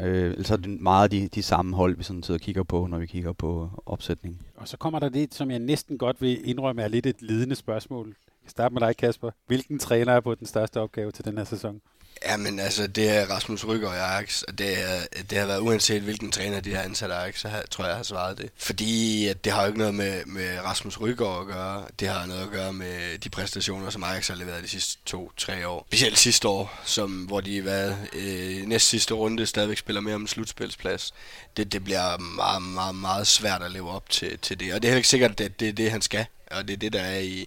Øh, 0.00 0.30
altså 0.30 0.52
er 0.54 0.58
det 0.58 0.80
meget 0.80 1.10
de, 1.10 1.28
de 1.28 1.42
samme 1.42 1.76
hold, 1.76 1.96
vi 1.96 2.02
sådan 2.02 2.22
sidder 2.22 2.38
og 2.38 2.42
kigger 2.42 2.62
på, 2.62 2.86
når 2.86 2.98
vi 2.98 3.06
kigger 3.06 3.32
på 3.32 3.70
opsætning. 3.86 4.46
Og 4.56 4.68
så 4.68 4.76
kommer 4.76 4.98
der 4.98 5.08
det, 5.08 5.34
som 5.34 5.50
jeg 5.50 5.58
næsten 5.58 5.98
godt 5.98 6.20
vil 6.20 6.48
indrømme 6.48 6.82
er 6.82 6.88
lidt 6.88 7.06
et 7.06 7.22
ledende 7.22 7.54
spørgsmål. 7.54 8.06
Jeg 8.44 8.50
starter 8.50 8.74
med 8.74 8.80
dig, 8.80 8.96
Kasper. 8.96 9.30
Hvilken 9.46 9.78
træner 9.78 10.12
er 10.12 10.20
på 10.20 10.34
den 10.34 10.46
største 10.46 10.80
opgave 10.80 11.12
til 11.12 11.24
den 11.24 11.36
her 11.36 11.44
sæson? 11.44 11.80
Jamen 12.26 12.58
altså, 12.58 12.86
det 12.86 13.10
er 13.10 13.26
Rasmus 13.26 13.64
Rygger 13.66 13.88
og 13.88 13.96
Ajax, 13.96 14.42
og 14.42 14.58
det, 14.58 14.82
er, 14.82 15.22
det 15.30 15.38
har 15.38 15.46
været 15.46 15.60
uanset 15.60 16.02
hvilken 16.02 16.32
træner 16.32 16.60
de 16.60 16.74
har 16.74 16.82
ansat 16.82 17.10
Ajax, 17.10 17.40
så 17.40 17.48
har, 17.48 17.62
tror 17.70 17.84
jeg, 17.84 17.88
jeg 17.88 17.96
har 17.96 18.02
svaret 18.02 18.38
det. 18.38 18.50
Fordi 18.56 19.26
at 19.28 19.44
det 19.44 19.52
har 19.52 19.62
jo 19.62 19.66
ikke 19.66 19.78
noget 19.78 19.94
med, 19.94 20.24
med 20.26 20.58
Rasmus 20.64 21.00
Rygger 21.00 21.40
at 21.40 21.46
gøre, 21.46 21.84
det 22.00 22.08
har 22.08 22.26
noget 22.26 22.42
at 22.42 22.50
gøre 22.50 22.72
med 22.72 23.18
de 23.18 23.28
præstationer, 23.28 23.90
som 23.90 24.04
Ajax 24.04 24.28
har 24.28 24.34
leveret 24.34 24.62
de 24.62 24.68
sidste 24.68 24.98
to-tre 25.06 25.68
år. 25.68 25.86
Specielt 25.88 26.18
sidste 26.18 26.48
år, 26.48 26.80
som, 26.84 27.10
hvor 27.10 27.40
de 27.40 27.64
været 27.64 27.96
øh, 28.12 28.66
næst 28.66 28.88
sidste 28.88 29.14
runde 29.14 29.46
stadigvæk 29.46 29.78
spiller 29.78 30.00
mere 30.00 30.14
om 30.14 30.20
en 30.20 30.28
slutspilsplads. 30.28 31.14
Det, 31.56 31.72
det 31.72 31.84
bliver 31.84 32.18
meget, 32.18 32.62
meget, 32.62 32.94
meget 32.94 33.26
svært 33.26 33.62
at 33.62 33.70
leve 33.70 33.90
op 33.90 34.08
til, 34.08 34.38
til 34.38 34.60
det, 34.60 34.74
og 34.74 34.82
det 34.82 34.88
er 34.88 34.90
heller 34.90 34.98
ikke 34.98 35.08
sikkert, 35.08 35.30
at 35.30 35.38
det, 35.38 35.60
det 35.60 35.68
er 35.68 35.72
det, 35.72 35.90
han 35.90 36.02
skal 36.02 36.26
og 36.58 36.68
det 36.68 36.74
er 36.74 36.78
det, 36.78 36.92
der 36.92 37.00
er 37.00 37.18
i, 37.18 37.46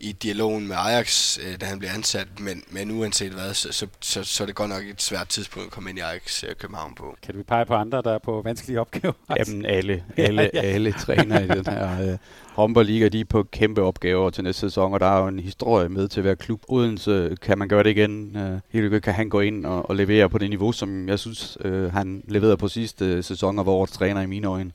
i 0.00 0.12
dialogen 0.12 0.68
med 0.68 0.76
Ajax, 0.78 1.38
øh, 1.38 1.60
da 1.60 1.66
han 1.66 1.78
bliver 1.78 1.92
ansat. 1.92 2.40
Men, 2.40 2.62
men 2.70 2.90
uanset 2.90 3.32
hvad, 3.32 3.54
så, 3.54 3.72
så, 3.72 3.86
så, 4.00 4.24
så 4.24 4.44
er 4.44 4.46
det 4.46 4.54
godt 4.54 4.70
nok 4.70 4.82
et 4.84 5.02
svært 5.02 5.28
tidspunkt 5.28 5.66
at 5.66 5.72
komme 5.72 5.90
ind 5.90 5.98
i 5.98 6.02
Ajax 6.02 6.44
øh, 6.44 6.54
København 6.54 6.94
på. 6.94 7.16
Kan 7.22 7.38
vi 7.38 7.42
pege 7.42 7.66
på 7.66 7.74
andre, 7.74 8.02
der 8.02 8.14
er 8.14 8.18
på 8.18 8.42
vanskelige 8.44 8.80
opgaver? 8.80 9.14
Jamen 9.38 9.66
alle, 9.66 10.04
alle, 10.16 10.42
ja, 10.42 10.48
ja. 10.54 10.60
alle 10.60 10.92
træner 10.92 11.40
i 11.40 11.48
den 11.48 11.66
her 11.66 12.12
øh, 12.12 12.18
håndboldliga, 12.54 13.08
de 13.08 13.20
er 13.20 13.24
på 13.24 13.42
kæmpe 13.42 13.82
opgaver 13.82 14.30
til 14.30 14.44
næste 14.44 14.60
sæson, 14.60 14.94
og 14.94 15.00
der 15.00 15.06
er 15.06 15.20
jo 15.20 15.28
en 15.28 15.38
historie 15.38 15.88
med 15.88 16.08
til 16.08 16.22
hver 16.22 16.34
klub. 16.34 16.62
Odense 16.68 17.36
kan 17.42 17.58
man 17.58 17.68
gøre 17.68 17.82
det 17.82 17.90
igen. 17.90 18.36
Øh, 18.36 18.60
helt 18.70 19.02
kan 19.02 19.14
han 19.14 19.28
gå 19.28 19.40
ind 19.40 19.66
og, 19.66 19.90
og 19.90 19.96
levere 19.96 20.28
på 20.28 20.38
det 20.38 20.50
niveau, 20.50 20.72
som 20.72 21.08
jeg 21.08 21.18
synes, 21.18 21.58
øh, 21.64 21.92
han 21.92 22.22
leverede 22.28 22.56
på 22.56 22.68
sidste 22.68 23.22
sæson, 23.22 23.58
og 23.58 23.62
hvor 23.62 23.74
årets 23.74 23.92
træner 23.92 24.20
i 24.20 24.26
mine 24.26 24.46
øjne. 24.46 24.72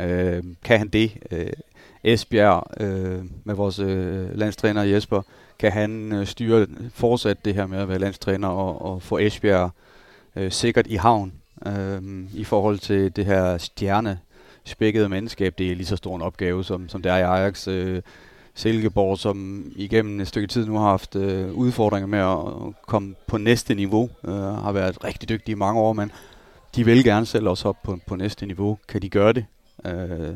Øh, 0.00 0.44
kan 0.64 0.78
han 0.78 0.88
det? 0.88 1.12
Øh, 1.30 1.52
Esbjerg 2.12 2.62
øh, 2.80 3.24
med 3.44 3.54
vores 3.54 3.78
øh, 3.78 4.38
landstræner 4.38 4.82
Jesper, 4.82 5.22
kan 5.58 5.72
han 5.72 6.12
øh, 6.12 6.26
styre 6.26 6.66
fortsat 6.94 7.44
det 7.44 7.54
her 7.54 7.66
med 7.66 7.78
at 7.78 7.88
være 7.88 7.98
landstræner 7.98 8.48
og, 8.48 8.82
og 8.92 9.02
få 9.02 9.18
Esbjerg 9.18 9.70
øh, 10.36 10.52
sikkert 10.52 10.86
i 10.86 10.94
havn 10.94 11.32
øh, 11.66 12.02
i 12.34 12.44
forhold 12.44 12.78
til 12.78 13.16
det 13.16 13.24
her 13.26 13.58
stjerne 13.58 14.18
spækkede 14.64 15.08
mandskab. 15.08 15.54
Det 15.58 15.72
er 15.72 15.76
lige 15.76 15.86
så 15.86 15.96
stor 15.96 16.16
en 16.16 16.22
opgave, 16.22 16.64
som, 16.64 16.88
som 16.88 17.02
det 17.02 17.12
er 17.12 17.16
i 17.16 17.22
Ajax. 17.22 17.68
Øh, 17.68 18.02
Silkeborg, 18.54 19.18
som 19.18 19.66
igennem 19.76 20.20
et 20.20 20.28
stykke 20.28 20.48
tid 20.48 20.66
nu 20.66 20.78
har 20.78 20.88
haft 20.88 21.16
øh, 21.16 21.52
udfordringer 21.52 22.06
med 22.06 22.18
at 22.18 22.74
komme 22.86 23.14
på 23.26 23.38
næste 23.38 23.74
niveau, 23.74 24.10
øh, 24.24 24.34
har 24.34 24.72
været 24.72 25.04
rigtig 25.04 25.28
dygtige 25.28 25.52
i 25.52 25.58
mange 25.58 25.80
år, 25.80 25.92
men 25.92 26.12
de 26.76 26.84
vil 26.84 27.04
gerne 27.04 27.26
selv 27.26 27.48
også 27.48 27.68
op 27.68 27.82
på, 27.82 27.98
på 28.06 28.16
næste 28.16 28.46
niveau. 28.46 28.78
Kan 28.88 29.02
de 29.02 29.08
gøre 29.08 29.32
det? 29.32 29.46
Øh, 29.84 30.34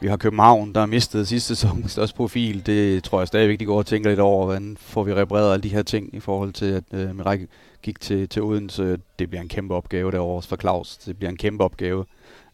vi 0.00 0.08
har 0.08 0.16
København, 0.16 0.72
der 0.72 0.80
har 0.80 0.86
mistet 0.86 1.28
sidste 1.28 1.56
sæson 1.56 1.88
største 1.88 2.16
profil. 2.16 2.66
Det 2.66 3.04
tror 3.04 3.20
jeg 3.20 3.28
stadigvæk, 3.28 3.60
de 3.60 3.64
går 3.64 3.78
og 3.78 3.86
tænker 3.86 4.10
lidt 4.10 4.20
over, 4.20 4.44
hvordan 4.44 4.76
får 4.80 5.02
vi 5.02 5.14
repareret 5.14 5.52
alle 5.52 5.62
de 5.62 5.68
her 5.68 5.82
ting 5.82 6.14
i 6.14 6.20
forhold 6.20 6.52
til, 6.52 6.66
at 6.66 6.84
øh, 6.92 7.16
Mirak 7.16 7.40
gik 7.82 8.00
til, 8.00 8.28
til 8.28 8.42
Odense. 8.42 8.98
Det 9.18 9.30
bliver 9.30 9.42
en 9.42 9.48
kæmpe 9.48 9.74
opgave 9.74 10.10
derovre 10.10 10.42
for 10.42 10.56
Claus. 10.56 10.96
Det 10.96 11.16
bliver 11.16 11.30
en 11.30 11.36
kæmpe 11.36 11.64
opgave 11.64 12.04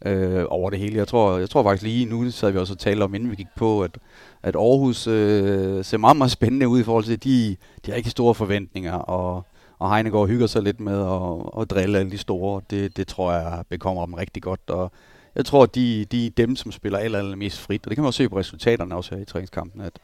øh, 0.07 0.45
over 0.49 0.71
det 0.71 0.79
hele. 0.79 0.97
Jeg 0.97 1.09
tror, 1.09 1.39
jeg 1.39 1.51
tror 1.51 1.63
faktisk 1.63 1.83
lige 1.83 2.05
nu, 2.05 2.31
så 2.31 2.51
vi 2.51 2.59
også 2.59 2.75
talt 2.75 3.03
om, 3.03 3.15
inden 3.15 3.31
vi 3.31 3.37
gik 3.37 3.47
på, 3.57 3.83
at, 3.83 3.99
at 4.43 4.57
Aarhus 4.57 5.07
øh, 5.07 5.85
ser 5.85 5.99
meget, 5.99 6.17
meget 6.17 6.31
spændende 6.31 6.69
ud 6.69 6.81
i 6.81 6.83
forhold 6.83 7.05
til 7.05 7.25
de, 7.25 7.57
de 7.87 7.91
har 7.91 7.97
ikke 7.97 8.11
store 8.11 8.35
forventninger, 8.35 8.93
og, 8.93 9.47
og 9.79 9.95
Heinegård 9.95 10.29
hygger 10.29 10.47
sig 10.47 10.63
lidt 10.63 10.81
med 10.81 11.01
at, 11.01 11.61
at 11.63 11.71
drille 11.71 11.99
alle 11.99 12.11
de 12.11 12.19
store. 12.19 12.61
Det, 12.71 12.97
det 12.97 13.07
tror 13.07 13.33
jeg 13.33 13.65
bekommer 13.69 14.07
dem 14.07 14.15
rigtig 14.15 14.43
godt, 14.43 14.71
og 14.71 14.93
jeg 15.37 15.45
tror, 15.45 15.63
at 15.63 15.75
de, 15.75 16.05
de 16.05 16.27
er 16.27 16.31
dem, 16.31 16.57
som 16.57 16.73
spiller 16.73 16.99
aller, 16.99 17.19
aller 17.19 17.37
mest 17.37 17.59
frit, 17.59 17.87
og 17.87 17.91
det 17.91 17.97
kan 17.97 18.03
man 18.03 18.07
også 18.07 18.19
se 18.19 18.29
på 18.29 18.39
resultaterne 18.39 18.95
også 18.95 19.15
her 19.15 19.23
i 19.23 19.25
træningskampen, 19.25 19.81
at, 19.81 19.99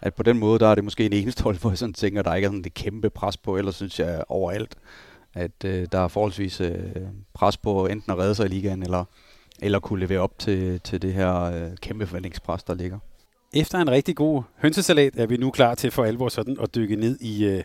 at 0.00 0.14
på 0.14 0.22
den 0.22 0.38
måde, 0.38 0.58
der 0.58 0.68
er 0.68 0.74
det 0.74 0.84
måske 0.84 1.06
en 1.06 1.12
eneste 1.12 1.42
hold, 1.42 1.58
hvor 1.60 1.70
jeg 1.70 1.78
sådan 1.78 1.92
tænker, 1.92 2.20
at 2.20 2.24
der 2.24 2.34
ikke 2.34 2.46
er 2.46 2.50
sådan 2.50 2.64
det 2.64 2.74
kæmpe 2.74 3.10
pres 3.10 3.36
på, 3.36 3.56
ellers 3.56 3.74
synes 3.74 4.00
jeg 4.00 4.24
overalt, 4.28 4.74
at 5.34 5.64
øh, 5.64 5.86
der 5.92 5.98
er 5.98 6.08
forholdsvis 6.08 6.60
øh, 6.60 6.74
pres 7.34 7.56
på 7.56 7.86
enten 7.86 8.12
at 8.12 8.18
redde 8.18 8.34
sig 8.34 8.46
i 8.46 8.48
ligaen, 8.48 8.82
eller, 8.82 9.04
eller 9.62 9.78
kunne 9.78 10.00
levere 10.00 10.20
op 10.20 10.38
til, 10.38 10.80
til 10.80 11.02
det 11.02 11.12
her 11.12 11.42
øh, 11.42 11.76
kæmpe 11.76 12.06
forventningspres, 12.06 12.62
der 12.62 12.74
ligger. 12.74 12.98
Efter 13.52 13.78
en 13.78 13.90
rigtig 13.90 14.16
god 14.16 14.42
hønsesalat 14.58 15.12
er 15.16 15.26
vi 15.26 15.36
nu 15.36 15.50
klar 15.50 15.74
til 15.74 15.90
for 15.90 16.04
alvor 16.04 16.28
sådan 16.28 16.56
at 16.62 16.74
dykke 16.74 16.96
ned 16.96 17.20
i, 17.20 17.44
øh, 17.44 17.62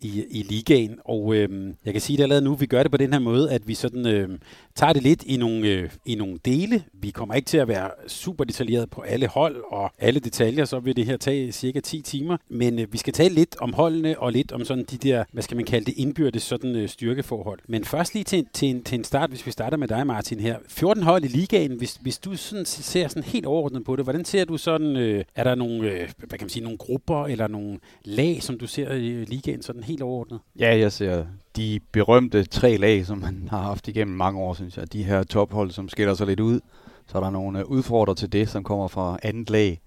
i, 0.00 0.24
i 0.30 0.42
ligaen. 0.42 0.98
Og 1.04 1.34
øh, 1.34 1.74
jeg 1.84 1.92
kan 1.92 2.00
sige 2.00 2.16
det 2.16 2.22
allerede 2.22 2.44
nu, 2.44 2.54
vi 2.54 2.66
gør 2.66 2.82
det 2.82 2.90
på 2.90 2.96
den 2.96 3.12
her 3.12 3.20
måde, 3.20 3.50
at 3.50 3.68
vi 3.68 3.74
sådan 3.74 4.06
øh, 4.06 4.38
tager 4.74 4.92
det 4.92 5.02
lidt 5.02 5.22
i 5.22 5.36
nogle, 5.36 5.68
øh, 5.68 5.90
i 6.06 6.14
nogle 6.14 6.38
dele. 6.44 6.84
Vi 6.92 7.10
kommer 7.10 7.34
ikke 7.34 7.46
til 7.46 7.58
at 7.58 7.68
være 7.68 7.90
super 8.08 8.44
detaljeret 8.44 8.90
på 8.90 9.00
alle 9.00 9.26
hold 9.26 9.56
og 9.70 9.92
alle 9.98 10.20
detaljer, 10.20 10.64
så 10.64 10.80
vil 10.80 10.96
det 10.96 11.06
her 11.06 11.16
tage 11.16 11.52
cirka 11.52 11.80
10 11.80 12.02
timer. 12.02 12.36
Men 12.48 12.78
øh, 12.78 12.92
vi 12.92 12.98
skal 12.98 13.12
tale 13.12 13.34
lidt 13.34 13.56
om 13.60 13.72
holdene 13.72 14.18
og 14.18 14.32
lidt 14.32 14.52
om 14.52 14.64
sådan 14.64 14.84
de 14.84 14.96
der, 14.96 15.24
hvad 15.32 15.42
skal 15.42 15.56
man 15.56 15.66
kalde 15.66 15.86
det, 15.86 15.94
indbyrdes 15.96 16.42
sådan 16.42 16.76
øh, 16.76 16.88
styrkeforhold. 16.88 17.58
Men 17.68 17.84
først 17.84 18.14
lige 18.14 18.24
til, 18.24 18.46
til, 18.52 18.68
en, 18.68 18.82
til 18.82 18.98
en 18.98 19.04
start, 19.04 19.30
hvis 19.30 19.46
vi 19.46 19.50
starter 19.50 19.76
med 19.76 19.88
dig, 19.88 20.06
Martin, 20.06 20.40
her. 20.40 20.56
14 20.68 21.02
hold 21.02 21.24
i 21.24 21.28
ligaen, 21.28 21.72
hvis, 21.72 21.98
hvis 22.00 22.18
du 22.18 22.36
sådan 22.36 22.64
ser 22.64 23.08
sådan 23.08 23.22
helt 23.22 23.46
overordnet 23.46 23.84
på 23.84 23.96
det, 23.96 24.04
hvordan 24.04 24.24
ser 24.24 24.44
du 24.44 24.56
sådan, 24.56 24.96
øh, 24.96 25.24
er 25.34 25.44
der 25.44 25.54
nogle, 25.54 25.90
øh, 25.90 26.08
hvad 26.18 26.38
kan 26.38 26.44
man 26.44 26.50
sige, 26.50 26.62
nogle 26.62 26.78
grupper 26.78 27.24
eller 27.24 27.46
nogle 27.46 27.78
lag, 28.04 28.42
som 28.42 28.58
du 28.58 28.66
ser 28.66 28.92
i 28.92 29.24
ligaen 29.24 29.62
sådan 29.62 29.84
helt 29.88 30.02
overordnet? 30.02 30.40
Ja, 30.58 30.78
jeg 30.78 30.92
ser 30.92 31.24
de 31.56 31.80
berømte 31.92 32.44
tre 32.44 32.76
lag, 32.76 33.06
som 33.06 33.18
man 33.18 33.48
har 33.50 33.62
haft 33.62 33.88
igennem 33.88 34.16
mange 34.16 34.40
år, 34.40 34.54
synes 34.54 34.76
jeg. 34.76 34.92
De 34.92 35.02
her 35.02 35.22
tophold, 35.22 35.70
som 35.70 35.88
skiller 35.88 36.14
sig 36.14 36.26
lidt 36.26 36.40
ud. 36.40 36.60
Så 37.06 37.18
er 37.18 37.22
der 37.22 37.30
nogle 37.30 37.58
øh, 37.58 37.64
udfordrere 37.64 38.16
til 38.16 38.32
det, 38.32 38.48
som 38.48 38.64
kommer 38.64 38.88
fra 38.88 39.18
andet 39.22 39.50
lag. 39.50 39.80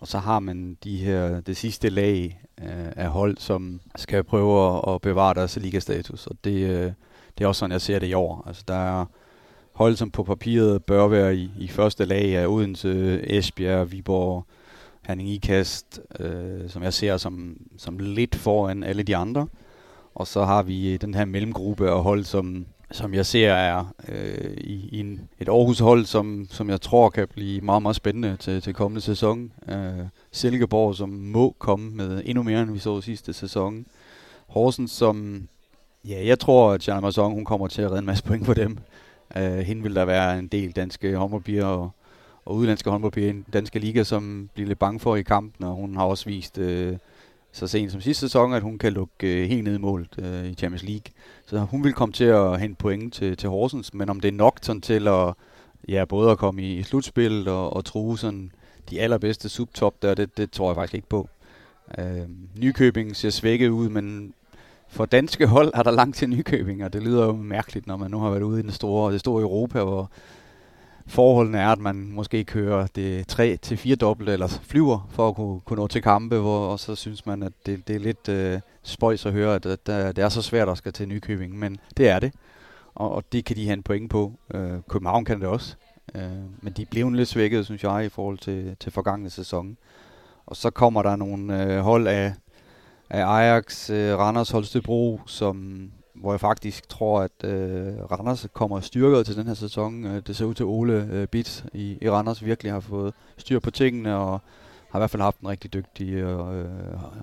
Og 0.00 0.08
så 0.08 0.18
har 0.18 0.40
man 0.40 0.76
de 0.84 0.96
her, 0.96 1.40
det 1.40 1.56
sidste 1.56 1.88
lag 1.88 2.40
øh, 2.62 2.92
af 2.96 3.08
hold, 3.08 3.36
som 3.38 3.80
skal 3.96 4.24
prøve 4.24 4.76
at, 4.76 4.94
at 4.94 5.00
bevare 5.00 5.34
deres 5.34 5.56
ligastatus. 5.56 6.26
Og 6.26 6.36
det, 6.44 6.70
øh, 6.70 6.92
det 7.38 7.44
er 7.44 7.48
også 7.48 7.58
sådan, 7.58 7.72
jeg 7.72 7.80
ser 7.80 7.98
det 7.98 8.06
i 8.06 8.14
år. 8.14 8.44
Altså, 8.46 8.64
der 8.68 9.00
er 9.00 9.04
hold, 9.72 9.96
som 9.96 10.10
på 10.10 10.22
papiret 10.22 10.84
bør 10.84 11.08
være 11.08 11.36
i, 11.36 11.50
i 11.58 11.68
første 11.68 12.04
lag 12.04 12.36
af 12.36 12.46
Odense, 12.46 13.20
Esbjerg, 13.36 13.92
Viborg, 13.92 14.46
Herning 15.06 15.28
Ikast, 15.28 16.00
øh, 16.20 16.70
som 16.70 16.82
jeg 16.82 16.92
ser 16.92 17.16
som, 17.16 17.56
som 17.76 17.98
lidt 17.98 18.34
foran 18.34 18.82
alle 18.82 19.02
de 19.02 19.16
andre. 19.16 19.46
Og 20.14 20.26
så 20.26 20.44
har 20.44 20.62
vi 20.62 20.96
den 20.96 21.14
her 21.14 21.24
mellemgruppe 21.24 21.92
og 21.92 22.02
hold, 22.02 22.24
som, 22.24 22.66
som 22.90 23.14
jeg 23.14 23.26
ser 23.26 23.52
er 23.52 23.94
øh, 24.08 24.56
i, 24.56 24.88
i 24.92 25.00
en, 25.00 25.28
et 25.40 25.48
Aarhus-hold, 25.48 26.04
som, 26.04 26.46
som 26.50 26.70
jeg 26.70 26.80
tror 26.80 27.10
kan 27.10 27.28
blive 27.28 27.60
meget, 27.60 27.82
meget 27.82 27.96
spændende 27.96 28.36
til, 28.36 28.62
til 28.62 28.74
kommende 28.74 29.00
sæson. 29.00 29.52
Øh, 29.68 30.06
Silkeborg, 30.32 30.94
som 30.94 31.08
må 31.08 31.54
komme 31.58 31.90
med 31.90 32.22
endnu 32.24 32.42
mere, 32.42 32.62
end 32.62 32.72
vi 32.72 32.78
så 32.78 33.00
sidste 33.00 33.32
sæson. 33.32 33.86
Horsens, 34.46 34.90
som 34.90 35.48
ja, 36.04 36.26
jeg 36.26 36.38
tror, 36.38 36.72
at 36.72 36.88
Jeanne 36.88 37.34
hun 37.34 37.44
kommer 37.44 37.66
til 37.66 37.82
at 37.82 37.88
redde 37.88 37.98
en 37.98 38.06
masse 38.06 38.24
point 38.24 38.46
for 38.46 38.54
dem. 38.54 38.78
Øh, 39.36 39.58
hende 39.58 39.82
vil 39.82 39.94
der 39.94 40.04
være 40.04 40.38
en 40.38 40.46
del 40.46 40.72
danske 40.72 41.16
håndboldpiger 41.16 41.66
og, 41.66 41.90
og 42.46 42.56
udlandske 42.56 42.90
håndboldpiger 42.90 43.28
i 43.28 43.32
den 43.32 43.44
danske 43.52 43.78
liga, 43.78 44.04
som 44.04 44.50
bliver 44.54 44.68
lidt 44.68 44.78
bange 44.78 45.00
for 45.00 45.16
i 45.16 45.22
kampen, 45.22 45.64
og 45.64 45.74
hun 45.74 45.96
har 45.96 46.04
også 46.04 46.24
vist... 46.24 46.58
Øh, 46.58 46.96
så 47.52 47.66
sent 47.66 47.92
som 47.92 48.00
sidste 48.00 48.20
sæson, 48.20 48.52
at 48.52 48.62
hun 48.62 48.78
kan 48.78 48.92
lukke 48.92 49.42
øh, 49.42 49.48
helt 49.48 49.64
ned 49.64 49.74
i 49.74 49.78
målet 49.78 50.08
øh, 50.18 50.46
i 50.46 50.54
Champions 50.54 50.82
League. 50.82 51.12
Så 51.46 51.58
hun 51.58 51.84
vil 51.84 51.92
komme 51.92 52.12
til 52.12 52.24
at 52.24 52.60
hente 52.60 52.76
point 52.76 53.14
til, 53.14 53.36
til 53.36 53.48
Horsens, 53.48 53.94
men 53.94 54.08
om 54.08 54.20
det 54.20 54.28
er 54.28 54.32
nok 54.32 54.58
sådan 54.62 54.80
til 54.80 55.08
at 55.08 55.34
ja, 55.88 56.04
både 56.04 56.30
at 56.30 56.38
komme 56.38 56.62
i, 56.62 56.78
i 56.78 56.82
slutspillet 56.82 57.48
og, 57.48 57.76
og 57.76 57.84
true 57.84 58.18
sådan 58.18 58.52
de 58.90 59.00
allerbedste 59.00 59.48
subtop 59.48 60.02
der, 60.02 60.14
det, 60.14 60.36
det 60.36 60.50
tror 60.50 60.70
jeg 60.70 60.76
faktisk 60.76 60.94
ikke 60.94 61.08
på. 61.08 61.28
Øh, 61.98 62.28
Nykøbing 62.58 63.16
ser 63.16 63.30
svækket 63.30 63.68
ud, 63.68 63.88
men 63.88 64.34
for 64.88 65.06
danske 65.06 65.46
hold 65.46 65.70
er 65.74 65.82
der 65.82 65.90
langt 65.90 66.16
til 66.16 66.30
Nykøbing, 66.30 66.84
og 66.84 66.92
det 66.92 67.02
lyder 67.02 67.24
jo 67.24 67.32
mærkeligt, 67.32 67.86
når 67.86 67.96
man 67.96 68.10
nu 68.10 68.18
har 68.18 68.30
været 68.30 68.42
ude 68.42 68.60
i 68.60 68.62
den 68.62 68.72
store, 68.72 69.12
det 69.12 69.20
store 69.20 69.42
Europa, 69.42 69.82
hvor 69.82 70.10
forholdene 71.08 71.58
er, 71.58 71.68
at 71.68 71.78
man 71.78 72.12
måske 72.12 72.44
kører 72.44 72.86
det 72.86 73.28
3 73.28 73.56
til 73.56 73.76
fire 73.76 73.96
dobbelt 73.96 74.30
eller 74.30 74.48
flyver 74.62 75.08
for 75.10 75.28
at 75.28 75.34
kunne, 75.34 75.60
kunne 75.60 75.76
nå 75.76 75.86
til 75.86 76.02
kampe, 76.02 76.38
hvor, 76.38 76.66
og 76.66 76.80
så 76.80 76.94
synes 76.94 77.26
man, 77.26 77.42
at 77.42 77.52
det, 77.66 77.88
det 77.88 77.96
er 77.96 78.00
lidt 78.00 78.28
øh, 78.28 78.60
spøjs 78.82 79.26
at 79.26 79.32
høre, 79.32 79.54
at, 79.54 79.66
at, 79.66 79.88
at 79.88 80.16
det 80.16 80.24
er 80.24 80.28
så 80.28 80.42
svært 80.42 80.68
at 80.68 80.78
skal 80.78 80.92
til 80.92 81.08
Nykøbing, 81.08 81.58
men 81.58 81.78
det 81.96 82.08
er 82.08 82.18
det, 82.18 82.32
og, 82.94 83.12
og 83.12 83.24
det 83.32 83.44
kan 83.44 83.56
de 83.56 83.64
have 83.64 83.72
en 83.72 83.82
point 83.82 84.10
på. 84.10 84.32
Øh, 84.54 84.72
København 84.88 85.24
kan 85.24 85.40
det 85.40 85.48
også, 85.48 85.76
øh, 86.14 86.22
men 86.62 86.72
de 86.72 86.86
blev 86.86 87.10
lidt 87.10 87.28
svækket, 87.28 87.64
synes 87.64 87.84
jeg, 87.84 88.04
i 88.04 88.08
forhold 88.08 88.38
til, 88.38 88.76
til 88.80 88.92
forgangne 88.92 89.30
sæson. 89.30 89.76
Og 90.46 90.56
så 90.56 90.70
kommer 90.70 91.02
der 91.02 91.16
nogle 91.16 91.64
øh, 91.64 91.78
hold 91.78 92.06
af, 92.06 92.32
af 93.10 93.24
Ajax, 93.24 93.90
øh, 93.90 94.18
Randers, 94.18 94.50
Holstebro, 94.50 95.20
som 95.26 95.90
hvor 96.20 96.32
jeg 96.32 96.40
faktisk 96.40 96.88
tror, 96.88 97.20
at 97.20 97.44
øh, 97.44 98.04
Randers 98.10 98.46
kommer 98.52 98.80
styrket 98.80 99.26
til 99.26 99.36
den 99.36 99.46
her 99.46 99.54
sæson. 99.54 100.06
Øh, 100.06 100.22
det 100.26 100.36
ser 100.36 100.44
ud 100.44 100.54
til 100.54 100.64
Ole 100.64 101.08
øh, 101.12 101.26
Bits 101.26 101.64
i, 101.72 101.98
i 102.00 102.10
Randers 102.10 102.44
virkelig 102.44 102.72
har 102.72 102.80
fået 102.80 103.14
styr 103.36 103.58
på 103.58 103.70
tingene, 103.70 104.16
og 104.16 104.40
har 104.90 104.98
i 104.98 105.00
hvert 105.00 105.10
fald 105.10 105.22
haft 105.22 105.40
en 105.40 105.48
rigtig 105.48 105.72
dygtig 105.72 106.12
øh, 106.12 106.60
øh, 106.60 106.66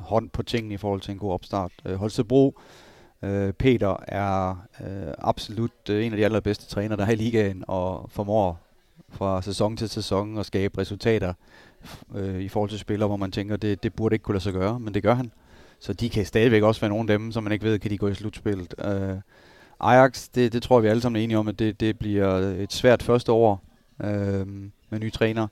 hånd 0.01 0.29
på 0.29 0.43
tingene 0.43 0.73
i 0.73 0.77
forhold 0.77 1.01
til 1.01 1.11
en 1.11 1.17
god 1.17 1.31
opstart. 1.31 1.71
Øh, 1.85 1.95
Holstebro, 1.95 2.59
øh, 3.21 3.53
Peter 3.53 3.95
er 4.07 4.49
øh, 4.81 5.13
absolut 5.17 5.89
øh, 5.89 6.05
en 6.05 6.11
af 6.11 6.17
de 6.17 6.25
allerbedste 6.25 6.65
trænere, 6.65 6.97
der 6.97 7.05
er 7.05 7.11
i 7.11 7.15
ligaen, 7.15 7.63
og 7.67 8.09
formår 8.09 8.59
fra 9.09 9.41
sæson 9.41 9.77
til 9.77 9.89
sæson 9.89 10.37
at 10.37 10.45
skabe 10.45 10.81
resultater 10.81 11.33
øh, 12.15 12.41
i 12.41 12.49
forhold 12.49 12.69
til 12.69 12.79
spillere, 12.79 13.07
hvor 13.07 13.17
man 13.17 13.31
tænker, 13.31 13.57
det, 13.57 13.83
det 13.83 13.93
burde 13.93 14.15
ikke 14.15 14.23
kunne 14.23 14.35
lade 14.35 14.43
sig 14.43 14.53
gøre, 14.53 14.79
men 14.79 14.93
det 14.93 15.03
gør 15.03 15.13
han. 15.13 15.31
Så 15.83 15.93
de 15.93 16.09
kan 16.09 16.25
stadigvæk 16.25 16.63
også 16.63 16.81
være 16.81 16.89
nogle 16.89 17.13
af 17.13 17.19
dem, 17.19 17.31
som 17.31 17.43
man 17.43 17.53
ikke 17.53 17.65
ved, 17.65 17.79
kan 17.79 17.91
de 17.91 17.97
gå 17.97 18.07
i 18.07 18.13
slutspillet. 18.13 18.75
Uh, 18.77 19.19
Ajax, 19.79 20.29
det, 20.35 20.53
det 20.53 20.63
tror 20.63 20.79
vi 20.79 20.87
alle 20.87 21.01
sammen 21.01 21.19
er 21.19 21.23
enige 21.23 21.37
om, 21.37 21.47
at 21.47 21.59
det, 21.59 21.79
det 21.79 21.99
bliver 21.99 22.27
et 22.37 22.73
svært 22.73 23.03
første 23.03 23.31
år 23.31 23.63
uh, 23.99 24.07
med 24.89 24.99
ny 24.99 25.11
træner. 25.11 25.47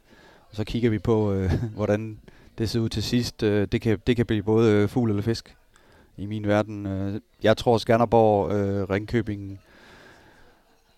Og 0.50 0.56
så 0.56 0.63
kigger 0.63 0.89
vi 0.89 1.00
på, 1.00 1.34
uh, 1.34 1.52
hvordan 1.76 2.20
det 2.58 2.70
ser 2.70 2.80
ud 2.80 2.89
til 2.89 3.04
sidst. 3.04 3.44
Uh, 3.44 3.50
det, 3.50 3.82
kan, 3.82 4.00
det 4.08 4.15
kan 4.15 4.26
blive 4.26 4.44
både 4.44 4.88
fugl 4.88 5.10
eller 5.10 5.24
fisk 5.24 5.56
i 6.17 6.26
min 6.26 6.48
verden. 6.48 6.86
Uh, 6.86 7.22
jeg 7.44 7.58
tror, 7.58 7.78
Skanderborg, 7.78 8.46
uh, 8.46 8.89
Ringkøbing 8.89 9.60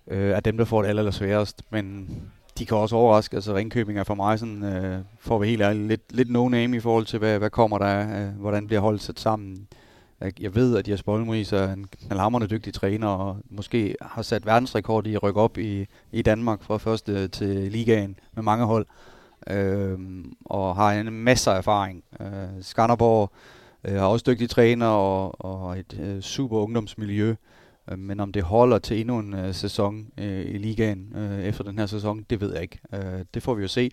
uh, 0.07 0.17
er 0.17 0.39
dem, 0.39 0.57
der 0.57 0.65
får 0.65 0.81
det 0.81 0.89
aller, 0.89 1.01
aller 1.01 1.11
sværest. 1.11 1.61
Men 1.69 2.09
de 2.57 2.65
kan 2.65 2.77
også 2.77 2.95
overraske. 2.95 3.35
Altså 3.35 3.55
Ringkøbing 3.55 3.99
er 3.99 4.03
for 4.03 4.15
mig 4.15 4.39
sådan, 4.39 4.63
øh, 4.63 4.99
for 5.19 5.35
at 5.35 5.41
være 5.41 5.49
helt 5.49 5.61
ærlig, 5.61 5.87
lidt, 5.87 6.15
lidt 6.15 6.29
no-name 6.29 6.75
i 6.75 6.79
forhold 6.79 7.05
til, 7.05 7.19
hvad, 7.19 7.39
hvad 7.39 7.49
kommer 7.49 7.77
der, 7.77 8.27
øh, 8.27 8.39
hvordan 8.39 8.67
bliver 8.67 8.79
holdet 8.79 9.01
sat 9.01 9.19
sammen. 9.19 9.67
Jeg, 10.21 10.41
jeg 10.41 10.55
ved, 10.55 10.77
at 10.77 10.87
Jesper 10.87 11.13
Olmris 11.13 11.53
er 11.53 11.73
en 11.73 11.87
knaldhammerende 11.87 12.47
dygtig 12.47 12.73
træner, 12.73 13.07
og 13.07 13.37
måske 13.49 13.95
har 14.01 14.21
sat 14.21 14.45
verdensrekord 14.45 15.07
i 15.07 15.15
at 15.15 15.23
rykke 15.23 15.41
op 15.41 15.57
i, 15.57 15.85
i 16.11 16.21
Danmark 16.21 16.63
fra 16.63 16.77
første 16.77 17.27
til 17.27 17.71
ligaen 17.71 18.15
med 18.33 18.43
mange 18.43 18.65
hold, 18.65 18.85
øh, 19.49 19.99
og 20.45 20.75
har 20.75 20.91
en 20.91 21.13
masse 21.13 21.51
erfaring. 21.51 22.03
Øh, 22.19 22.27
Skanderborg 22.61 23.31
øh, 23.83 23.95
har 23.95 24.05
også 24.05 24.23
dygtige 24.27 24.47
træner 24.47 24.87
og, 24.87 25.45
og 25.45 25.79
et 25.79 25.99
øh, 25.99 26.21
super 26.21 26.57
ungdomsmiljø. 26.57 27.29
Øh, 27.29 27.35
men 27.97 28.19
om 28.19 28.31
det 28.31 28.43
holder 28.43 28.77
til 28.77 28.99
endnu 28.99 29.19
en 29.19 29.33
uh, 29.33 29.55
sæson 29.55 30.07
uh, 30.17 30.23
i 30.25 30.57
ligaen 30.57 31.13
uh, 31.15 31.43
efter 31.43 31.63
den 31.63 31.79
her 31.79 31.85
sæson, 31.85 32.25
det 32.29 32.41
ved 32.41 32.53
jeg 32.53 32.61
ikke. 32.61 32.79
Uh, 32.93 32.99
det 33.33 33.43
får 33.43 33.53
vi 33.53 33.61
jo 33.61 33.67
se. 33.67 33.91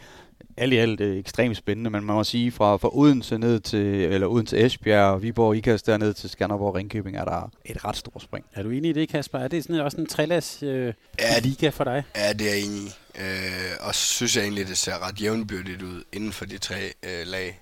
alt 0.56 0.72
i 0.72 0.76
alt 0.76 1.00
er 1.00 1.18
ekstremt 1.18 1.56
spændende, 1.56 1.90
men 1.90 2.04
man 2.04 2.16
må 2.16 2.24
sige, 2.24 2.52
fra, 2.52 2.76
fra 2.76 2.96
Odense 2.96 3.38
ned 3.38 3.60
til, 3.60 3.86
eller 3.86 4.26
uden 4.26 4.46
til 4.46 4.64
Esbjerg, 4.64 5.22
Viborg, 5.22 5.56
Ikast 5.56 5.86
derned 5.86 6.14
til 6.14 6.30
Skanderborg, 6.30 6.74
Ringkøbing, 6.74 7.16
er 7.16 7.24
der 7.24 7.50
et 7.64 7.84
ret 7.84 7.96
stort 7.96 8.22
spring. 8.22 8.44
Er 8.54 8.62
du 8.62 8.70
enig 8.70 8.90
i 8.90 8.92
det, 8.92 9.08
Kasper? 9.08 9.38
Er 9.38 9.48
det 9.48 9.62
sådan 9.62 9.80
også 9.80 9.96
en 9.96 10.06
trælas 10.06 10.62
øh, 10.62 10.94
ja, 11.20 11.38
liga 11.42 11.68
for 11.68 11.84
dig? 11.84 12.02
Ja, 12.16 12.32
det 12.32 12.46
er 12.46 12.54
jeg 12.54 12.64
enig 12.64 12.80
i. 12.80 12.92
Øh, 13.18 13.76
og 13.80 13.94
så 13.94 14.06
synes 14.06 14.36
jeg 14.36 14.42
egentlig, 14.42 14.68
det 14.68 14.78
ser 14.78 15.08
ret 15.08 15.22
jævnbyrdigt 15.22 15.82
ud 15.82 16.02
inden 16.12 16.32
for 16.32 16.44
de 16.44 16.58
tre 16.58 16.92
øh, 17.02 17.26
lag. 17.26 17.60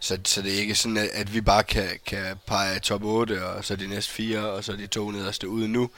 Så, 0.00 0.18
så 0.24 0.42
det 0.42 0.54
er 0.54 0.58
ikke 0.58 0.74
sådan, 0.74 0.96
at, 0.96 1.08
at 1.12 1.34
vi 1.34 1.40
bare 1.40 1.62
kan, 1.62 1.88
kan 2.06 2.36
pege 2.46 2.80
top 2.80 3.04
8, 3.04 3.46
og 3.46 3.64
så 3.64 3.76
de 3.76 3.86
næste 3.86 4.12
fire, 4.12 4.50
og 4.50 4.64
så 4.64 4.72
de 4.72 4.86
to 4.86 5.10
nederste 5.10 5.48
ude 5.48 5.68
nu. 5.68 5.90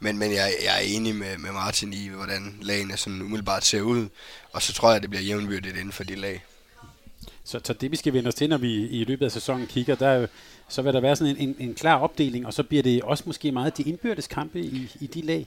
Men, 0.00 0.18
men 0.18 0.32
jeg, 0.32 0.52
jeg 0.64 0.74
er 0.74 0.96
enig 0.96 1.14
med, 1.14 1.38
med 1.38 1.52
Martin 1.52 1.92
i, 1.92 2.08
hvordan 2.08 2.58
lagene 2.62 2.96
sådan 2.96 3.22
umiddelbart 3.22 3.64
ser 3.64 3.80
ud. 3.80 4.08
Og 4.52 4.62
så 4.62 4.72
tror 4.72 4.88
jeg, 4.88 4.96
at 4.96 5.02
det 5.02 5.10
bliver 5.10 5.22
jævnbyrdigt 5.22 5.76
inden 5.76 5.92
for 5.92 6.04
de 6.04 6.14
lag. 6.14 6.44
Så, 7.44 7.60
så 7.64 7.72
det 7.72 7.90
vi 7.90 7.96
skal 7.96 8.12
vende 8.12 8.28
os 8.28 8.34
til, 8.34 8.48
når 8.48 8.58
vi 8.58 8.88
i 8.88 9.04
løbet 9.04 9.24
af 9.24 9.32
sæsonen 9.32 9.66
kigger, 9.66 9.94
der, 9.94 10.26
så 10.68 10.82
vil 10.82 10.92
der 10.92 11.00
være 11.00 11.16
sådan 11.16 11.36
en, 11.36 11.48
en, 11.48 11.56
en 11.68 11.74
klar 11.74 11.98
opdeling, 11.98 12.46
og 12.46 12.54
så 12.54 12.62
bliver 12.62 12.82
det 12.82 13.02
også 13.02 13.24
måske 13.26 13.52
meget 13.52 13.76
de 13.76 13.82
indbyrdes 13.82 14.26
kampe 14.26 14.60
i, 14.60 14.96
i 15.00 15.06
de 15.06 15.20
lag. 15.20 15.46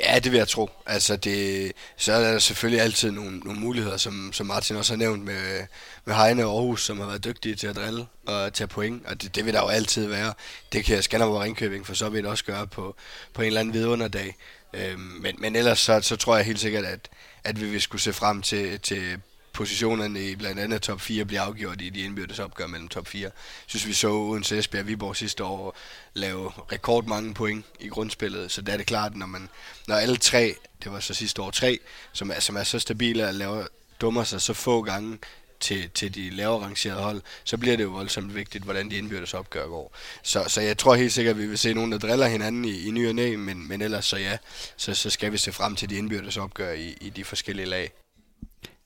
Ja, 0.00 0.18
det 0.18 0.32
vil 0.32 0.38
jeg 0.38 0.48
tro. 0.48 0.70
Altså 0.86 1.16
det, 1.16 1.72
så 1.96 2.12
er 2.12 2.20
der 2.20 2.38
selvfølgelig 2.38 2.82
altid 2.82 3.10
nogle, 3.10 3.38
nogle 3.38 3.60
muligheder, 3.60 3.96
som, 3.96 4.32
som 4.32 4.46
Martin 4.46 4.76
også 4.76 4.92
har 4.92 4.98
nævnt 4.98 5.24
med, 5.24 5.66
med 6.04 6.14
Heine 6.14 6.44
og 6.44 6.52
Aarhus, 6.52 6.84
som 6.84 7.00
har 7.00 7.06
været 7.06 7.24
dygtige 7.24 7.54
til 7.54 7.66
at 7.66 7.76
drille 7.76 8.06
og 8.26 8.52
tage 8.52 8.68
point, 8.68 9.06
og 9.06 9.22
det, 9.22 9.34
det 9.34 9.44
vil 9.44 9.54
der 9.54 9.60
jo 9.60 9.68
altid 9.68 10.06
være. 10.06 10.34
Det 10.72 10.84
kan 10.84 11.02
Skanderborg 11.02 11.36
og 11.36 11.42
Ringkøbing 11.42 11.86
for 11.86 11.94
så 11.94 12.08
vidt 12.08 12.26
også 12.26 12.44
gøre 12.44 12.66
på, 12.66 12.96
på 13.34 13.42
en 13.42 13.46
eller 13.46 13.60
anden 13.60 13.74
vidunderdag. 13.74 14.36
Øhm, 14.74 15.00
men, 15.00 15.36
men 15.38 15.56
ellers 15.56 15.78
så, 15.78 16.00
så 16.00 16.16
tror 16.16 16.36
jeg 16.36 16.44
helt 16.44 16.60
sikkert, 16.60 16.84
at, 16.84 17.08
at 17.44 17.60
vi 17.60 17.66
vil 17.66 17.80
skulle 17.80 18.02
se 18.02 18.12
frem 18.12 18.42
til, 18.42 18.80
til 18.80 19.20
positionerne 19.56 20.30
i 20.30 20.36
blandt 20.36 20.60
andet 20.60 20.82
top 20.82 21.00
4 21.00 21.24
bliver 21.24 21.42
afgjort 21.42 21.80
i 21.80 21.90
de 21.90 22.00
indbyrdes 22.00 22.38
opgør 22.38 22.66
mellem 22.66 22.88
top 22.88 23.08
4. 23.08 23.22
Jeg 23.22 23.32
synes, 23.66 23.86
vi 23.86 23.92
så 23.92 24.10
Odense 24.10 24.58
Esbjerg 24.58 24.82
og 24.82 24.88
Viborg 24.88 25.16
sidste 25.16 25.44
år 25.44 25.76
lave 26.14 26.52
rekordmange 26.72 27.34
point 27.34 27.66
i 27.80 27.88
grundspillet, 27.88 28.52
så 28.52 28.62
der 28.62 28.72
er 28.72 28.76
det 28.76 28.86
klart, 28.86 29.16
når, 29.16 29.26
man, 29.26 29.48
når 29.88 29.94
alle 29.94 30.16
tre, 30.16 30.54
det 30.84 30.92
var 30.92 31.00
så 31.00 31.14
sidste 31.14 31.42
år 31.42 31.50
tre, 31.50 31.78
som 32.12 32.30
er, 32.30 32.40
som 32.40 32.56
er 32.56 32.64
så 32.64 32.78
stabile 32.78 33.26
og 33.28 33.34
laver, 33.34 33.66
dummer 34.00 34.24
sig 34.24 34.40
så 34.40 34.52
få 34.52 34.82
gange, 34.82 35.18
til, 35.60 35.90
til 35.90 36.14
de 36.14 36.30
lavere 36.30 36.64
rangerede 36.64 37.02
hold, 37.02 37.22
så 37.44 37.56
bliver 37.56 37.76
det 37.76 37.84
jo 37.84 37.88
voldsomt 37.88 38.34
vigtigt, 38.34 38.64
hvordan 38.64 38.90
de 38.90 38.96
indbyrdes 38.96 39.34
opgør 39.34 39.66
går. 39.66 39.96
Så, 40.22 40.44
så 40.48 40.60
jeg 40.60 40.78
tror 40.78 40.94
helt 40.94 41.12
sikkert, 41.12 41.36
at 41.36 41.42
vi 41.42 41.46
vil 41.46 41.58
se 41.58 41.74
nogen, 41.74 41.92
der 41.92 41.98
driller 41.98 42.26
hinanden 42.26 42.64
i, 42.64 42.86
i 42.86 42.90
ny 42.90 43.08
og 43.08 43.14
næ, 43.14 43.36
men, 43.36 43.68
men 43.68 43.82
ellers 43.82 44.04
så 44.04 44.16
ja, 44.16 44.38
så, 44.76 44.94
så 44.94 45.10
skal 45.10 45.32
vi 45.32 45.38
se 45.38 45.52
frem 45.52 45.76
til 45.76 45.90
de 45.90 45.96
indbyrdes 45.96 46.36
opgør 46.36 46.72
i, 46.72 46.96
i 47.00 47.10
de 47.10 47.24
forskellige 47.24 47.66
lag. 47.66 47.92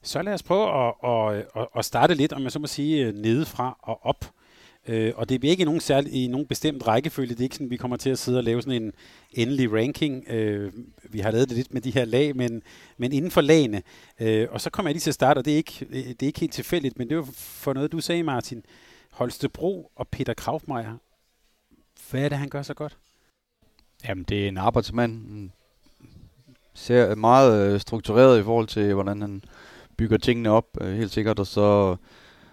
Så 0.03 0.23
lad 0.23 0.35
os 0.35 0.43
prøve 0.43 0.89
at, 0.89 0.95
at, 1.05 1.47
at, 1.57 1.67
at 1.77 1.85
starte 1.85 2.15
lidt, 2.15 2.33
om 2.33 2.43
jeg 2.43 2.53
så 2.53 2.59
må 2.59 2.67
sige, 2.67 3.07
øh, 3.07 3.15
nedefra 3.15 3.79
og 3.83 4.07
op. 4.07 4.25
Øh, 4.89 5.13
og 5.17 5.29
det 5.29 5.41
bliver 5.41 5.51
ikke 5.51 5.61
i 5.61 5.65
nogen, 5.65 5.81
særlig, 5.81 6.13
i 6.13 6.27
nogen 6.27 6.47
bestemt 6.47 6.87
rækkefølge. 6.87 7.31
Det 7.31 7.39
er 7.39 7.45
ikke 7.45 7.55
sådan, 7.55 7.67
at 7.67 7.71
vi 7.71 7.77
kommer 7.77 7.97
til 7.97 8.11
at 8.11 8.19
sidde 8.19 8.39
og 8.39 8.45
lave 8.45 8.63
sådan 8.63 8.83
en 8.83 8.93
endelig 9.33 9.73
ranking. 9.73 10.25
Øh, 10.29 10.73
vi 11.11 11.21
har 11.21 11.31
lavet 11.31 11.49
det 11.49 11.57
lidt 11.57 11.75
med 11.75 11.81
de 11.81 11.91
her 11.91 12.05
lag, 12.05 12.37
men, 12.37 12.63
men 12.97 13.13
inden 13.13 13.31
for 13.31 13.41
lagene. 13.41 13.83
Øh, 14.21 14.49
og 14.51 14.61
så 14.61 14.71
kommer 14.71 14.91
jeg 14.91 14.95
lige 14.95 15.01
til 15.01 15.11
at 15.11 15.15
starte, 15.15 15.39
og 15.39 15.45
det 15.45 15.53
er, 15.53 15.57
ikke, 15.57 15.87
det 15.91 16.23
er 16.23 16.27
ikke 16.27 16.41
helt 16.41 16.53
tilfældigt, 16.53 16.99
men 16.99 17.09
det 17.09 17.17
var 17.17 17.29
for 17.35 17.73
noget, 17.73 17.93
du 17.93 18.01
sagde, 18.01 18.23
Martin. 18.23 18.65
Holstebro 19.11 19.93
og 19.97 20.09
Peter 20.09 20.35
Kraufmeier. 20.35 20.97
Hvad 22.11 22.25
er 22.25 22.29
det, 22.29 22.39
han 22.39 22.49
gør 22.49 22.63
så 22.63 22.75
godt? 22.75 22.99
Jamen, 24.09 24.25
det 24.25 24.45
er 24.45 24.49
en 24.49 24.57
arbejdsmand. 24.57 25.51
Ser 26.75 27.15
meget 27.15 27.73
øh, 27.73 27.81
struktureret 27.81 28.41
i 28.41 28.43
forhold 28.43 28.67
til, 28.67 28.95
hvordan 28.95 29.21
han 29.21 29.45
bygger 30.01 30.19
tingene 30.19 30.51
op, 30.51 30.67
øh, 30.81 30.97
helt 30.97 31.11
sikkert, 31.11 31.39
og 31.39 31.47
så 31.47 31.97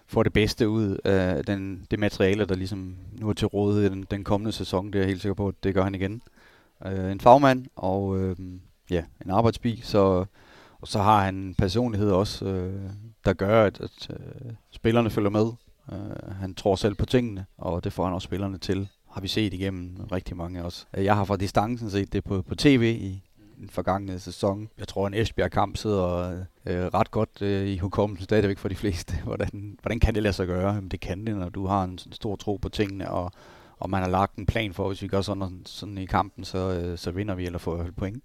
får 0.07 0.23
det 0.23 0.33
bedste 0.33 0.69
ud 0.69 0.97
af 1.03 1.45
den, 1.45 1.87
det 1.91 1.99
materiale, 1.99 2.45
der 2.45 2.55
ligesom 2.55 2.95
nu 3.11 3.29
er 3.29 3.33
til 3.33 3.47
rådighed 3.47 3.91
i 3.91 3.93
den, 3.93 4.05
den 4.11 4.23
kommende 4.23 4.51
sæson. 4.51 4.87
Det 4.87 4.95
er 4.95 4.99
jeg 4.99 5.07
helt 5.07 5.21
sikker 5.21 5.33
på, 5.33 5.47
at 5.47 5.63
det 5.63 5.73
gør 5.73 5.83
han 5.83 5.95
igen. 5.95 6.21
Øh, 6.85 7.11
en 7.11 7.19
fagmand 7.19 7.65
og 7.75 8.19
øh, 8.19 8.35
ja, 8.89 9.03
en 9.25 9.31
arbejdsbi, 9.31 9.79
så, 9.83 10.25
og 10.81 10.87
så 10.87 10.99
har 10.99 11.25
han 11.25 11.35
en 11.35 11.55
personlighed 11.55 12.11
også, 12.11 12.45
øh, 12.45 12.89
der 13.25 13.33
gør, 13.33 13.65
at, 13.65 13.81
at 13.81 14.09
øh, 14.09 14.51
spillerne 14.71 15.09
følger 15.09 15.29
med. 15.29 15.47
Øh, 15.91 16.35
han 16.39 16.53
tror 16.53 16.75
selv 16.75 16.95
på 16.95 17.05
tingene, 17.05 17.45
og 17.57 17.83
det 17.83 17.93
får 17.93 18.05
han 18.05 18.13
også 18.13 18.25
spillerne 18.25 18.57
til 18.57 18.87
har 19.11 19.21
vi 19.21 19.27
set 19.27 19.53
igennem 19.53 20.07
rigtig 20.11 20.37
mange 20.37 20.63
også. 20.63 20.85
Jeg 20.97 21.15
har 21.15 21.25
fra 21.25 21.37
distancen 21.37 21.89
set 21.89 22.13
det 22.13 22.23
på, 22.23 22.41
på 22.41 22.55
tv 22.55 22.97
i, 23.01 23.23
den 23.59 23.69
forgangne 23.69 24.19
sæson. 24.19 24.69
Jeg 24.77 24.87
tror, 24.87 25.07
en 25.07 25.13
Esbjerg-kamp 25.13 25.77
sidder 25.77 26.37
øh, 26.65 26.85
ret 26.85 27.11
godt 27.11 27.41
øh, 27.41 27.67
i 27.67 27.77
hukommelsen 27.77 28.23
stadigvæk 28.23 28.57
for 28.57 28.69
de 28.69 28.75
fleste. 28.75 29.13
Hvordan, 29.23 29.77
hvordan 29.81 29.99
kan 29.99 30.15
det 30.15 30.23
lade 30.23 30.33
sig 30.33 30.47
gøre? 30.47 30.73
Jamen, 30.73 30.89
det 30.89 30.99
kan 30.99 31.27
det, 31.27 31.35
når 31.35 31.49
du 31.49 31.65
har 31.65 31.83
en 31.83 31.99
stor 32.11 32.35
tro 32.35 32.55
på 32.55 32.69
tingene, 32.69 33.11
og, 33.11 33.31
og 33.79 33.89
man 33.89 34.01
har 34.01 34.09
lagt 34.09 34.35
en 34.35 34.45
plan 34.45 34.73
for, 34.73 34.87
hvis 34.87 35.01
vi 35.01 35.07
gør 35.07 35.21
sådan, 35.21 35.61
sådan 35.65 35.97
i 35.97 36.05
kampen, 36.05 36.43
så, 36.43 36.57
øh, 36.57 36.97
så 36.97 37.11
vinder 37.11 37.35
vi 37.35 37.45
eller 37.45 37.59
får 37.59 37.87
point. 37.97 38.23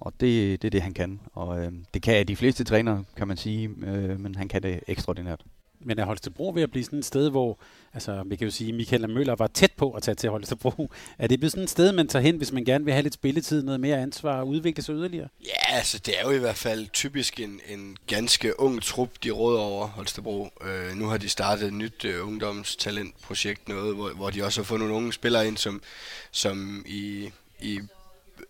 Og 0.00 0.12
det, 0.20 0.62
det 0.62 0.68
er 0.68 0.70
det, 0.70 0.82
han 0.82 0.94
kan. 0.94 1.20
Og 1.32 1.64
øh, 1.64 1.72
det 1.94 2.02
kan 2.02 2.28
de 2.28 2.36
fleste 2.36 2.64
trænere, 2.64 3.04
kan 3.16 3.28
man 3.28 3.36
sige, 3.36 3.70
øh, 3.82 4.20
men 4.20 4.34
han 4.34 4.48
kan 4.48 4.62
det 4.62 4.80
ekstraordinært. 4.86 5.44
Men 5.80 5.98
er 5.98 6.04
Holstebro 6.04 6.52
ved 6.54 6.62
at 6.62 6.70
blive 6.70 6.84
sådan 6.84 6.98
et 6.98 7.04
sted, 7.04 7.30
hvor, 7.30 7.58
altså 7.94 8.22
vi 8.26 8.36
kan 8.36 8.44
jo 8.44 8.50
sige, 8.50 8.72
Michael 8.72 9.10
Møller 9.10 9.34
var 9.34 9.46
tæt 9.46 9.72
på 9.76 9.90
at 9.90 10.02
tage 10.02 10.14
til 10.14 10.30
Holstebro. 10.30 10.90
Er 11.18 11.26
det 11.26 11.40
blevet 11.40 11.52
sådan 11.52 11.64
et 11.64 11.70
sted, 11.70 11.92
man 11.92 12.08
tager 12.08 12.22
hen, 12.22 12.36
hvis 12.36 12.52
man 12.52 12.64
gerne 12.64 12.84
vil 12.84 12.94
have 12.94 13.02
lidt 13.02 13.14
spilletid, 13.14 13.62
noget 13.62 13.80
mere 13.80 13.98
ansvar 13.98 14.40
og 14.40 14.48
udvikle 14.48 14.82
sig 14.82 14.94
yderligere? 14.94 15.28
Ja, 15.44 15.76
altså 15.76 15.98
det 15.98 16.18
er 16.18 16.22
jo 16.22 16.30
i 16.30 16.38
hvert 16.38 16.56
fald 16.56 16.88
typisk 16.92 17.40
en, 17.40 17.60
en 17.68 17.96
ganske 18.06 18.60
ung 18.60 18.82
trup, 18.82 19.10
de 19.24 19.30
råder 19.30 19.60
over 19.60 19.86
Holstebro. 19.86 20.48
Øh, 20.62 20.96
nu 20.96 21.06
har 21.06 21.16
de 21.16 21.28
startet 21.28 21.66
et 21.66 21.72
nyt 21.74 22.04
øh, 22.04 22.26
ungdomstalentprojekt, 22.26 23.68
noget, 23.68 23.94
hvor, 23.94 24.10
hvor 24.10 24.30
de 24.30 24.44
også 24.44 24.60
har 24.60 24.64
fået 24.64 24.80
nogle 24.80 24.94
unge 24.94 25.12
spillere 25.12 25.46
ind, 25.46 25.56
som, 25.56 25.82
som 26.30 26.84
i, 26.86 27.30
i 27.60 27.80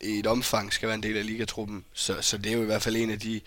i 0.01 0.19
et 0.19 0.27
omfang 0.27 0.73
skal 0.73 0.87
være 0.87 0.95
en 0.95 1.03
del 1.03 1.17
af 1.17 1.27
ligatruppen. 1.27 1.85
Så, 1.93 2.17
så 2.21 2.39
det 2.39 2.53
er 2.53 2.57
jo 2.57 2.63
i 2.63 2.67
hvert 2.67 2.83
fald 2.83 2.97
en 2.97 3.11
af 3.11 3.19
de, 3.19 3.41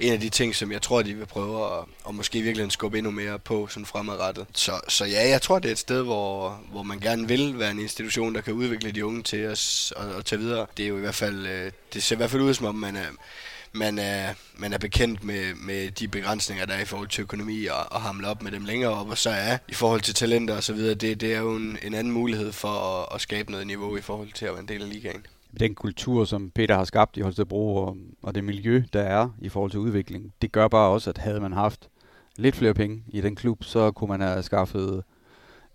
en 0.00 0.12
af 0.12 0.20
de 0.20 0.28
ting, 0.28 0.54
som 0.54 0.72
jeg 0.72 0.82
tror, 0.82 1.02
de 1.02 1.14
vil 1.14 1.26
prøve 1.26 1.78
at, 1.78 1.84
og 2.04 2.14
måske 2.14 2.40
virkelig 2.40 2.72
skubbe 2.72 2.98
endnu 2.98 3.10
mere 3.10 3.38
på 3.38 3.66
sådan 3.66 3.86
fremadrettet. 3.86 4.46
Så, 4.54 4.80
så 4.88 5.04
ja, 5.04 5.28
jeg 5.28 5.42
tror, 5.42 5.58
det 5.58 5.68
er 5.68 5.72
et 5.72 5.78
sted, 5.78 6.02
hvor, 6.02 6.60
hvor 6.70 6.82
man 6.82 7.00
gerne 7.00 7.28
vil 7.28 7.58
være 7.58 7.70
en 7.70 7.78
institution, 7.78 8.34
der 8.34 8.40
kan 8.40 8.52
udvikle 8.52 8.90
de 8.90 9.06
unge 9.06 9.22
til 9.22 9.46
os 9.46 9.92
og, 9.96 10.14
og 10.14 10.24
tage 10.24 10.40
videre. 10.40 10.66
Det 10.76 10.84
er 10.84 10.88
jo 10.88 10.96
i 10.96 11.00
hvert 11.00 11.14
fald, 11.14 11.46
øh, 11.46 11.72
det 11.94 12.02
ser 12.02 12.16
i 12.16 12.18
hvert 12.18 12.30
fald 12.30 12.42
ud 12.42 12.54
som 12.54 12.66
om, 12.66 12.74
man 12.74 12.96
er, 12.96 13.06
man 13.72 13.98
er, 13.98 14.34
man 14.56 14.72
er 14.72 14.78
bekendt 14.78 15.24
med, 15.24 15.54
med 15.54 15.90
de 15.90 16.08
begrænsninger, 16.08 16.66
der 16.66 16.74
er 16.74 16.80
i 16.80 16.84
forhold 16.84 17.08
til 17.08 17.22
økonomi, 17.22 17.66
og, 17.66 17.92
og 17.92 18.02
hamle 18.02 18.28
op 18.28 18.42
med 18.42 18.52
dem 18.52 18.64
længere 18.64 18.90
op, 18.90 19.08
og 19.08 19.18
så 19.18 19.30
er 19.30 19.58
i 19.68 19.74
forhold 19.74 20.00
til 20.00 20.14
talenter 20.14 20.56
osv., 20.56 20.78
det, 20.78 21.20
det 21.20 21.34
er 21.34 21.38
jo 21.38 21.56
en, 21.56 21.78
en 21.82 21.94
anden 21.94 22.12
mulighed 22.12 22.52
for 22.52 22.68
at, 22.68 23.14
at 23.14 23.20
skabe 23.20 23.50
noget 23.50 23.66
niveau 23.66 23.96
i 23.96 24.00
forhold 24.00 24.32
til 24.32 24.46
at 24.46 24.52
være 24.52 24.60
en 24.60 24.68
del 24.68 24.82
af 24.82 24.88
ligaen 24.88 25.26
den 25.60 25.74
kultur, 25.74 26.24
som 26.24 26.50
Peter 26.50 26.74
har 26.74 26.84
skabt 26.84 27.16
i 27.16 27.20
Holstebro, 27.20 27.76
og, 27.76 27.96
og 28.22 28.34
det 28.34 28.44
miljø, 28.44 28.82
der 28.92 29.00
er 29.00 29.28
i 29.40 29.48
forhold 29.48 29.70
til 29.70 29.80
udvikling, 29.80 30.34
det 30.42 30.52
gør 30.52 30.68
bare 30.68 30.90
også, 30.90 31.10
at 31.10 31.18
havde 31.18 31.40
man 31.40 31.52
haft 31.52 31.88
lidt 32.36 32.56
flere 32.56 32.74
penge 32.74 33.02
i 33.08 33.20
den 33.20 33.34
klub, 33.36 33.64
så 33.64 33.90
kunne 33.90 34.08
man 34.08 34.20
have 34.20 34.42
skaffet 34.42 35.04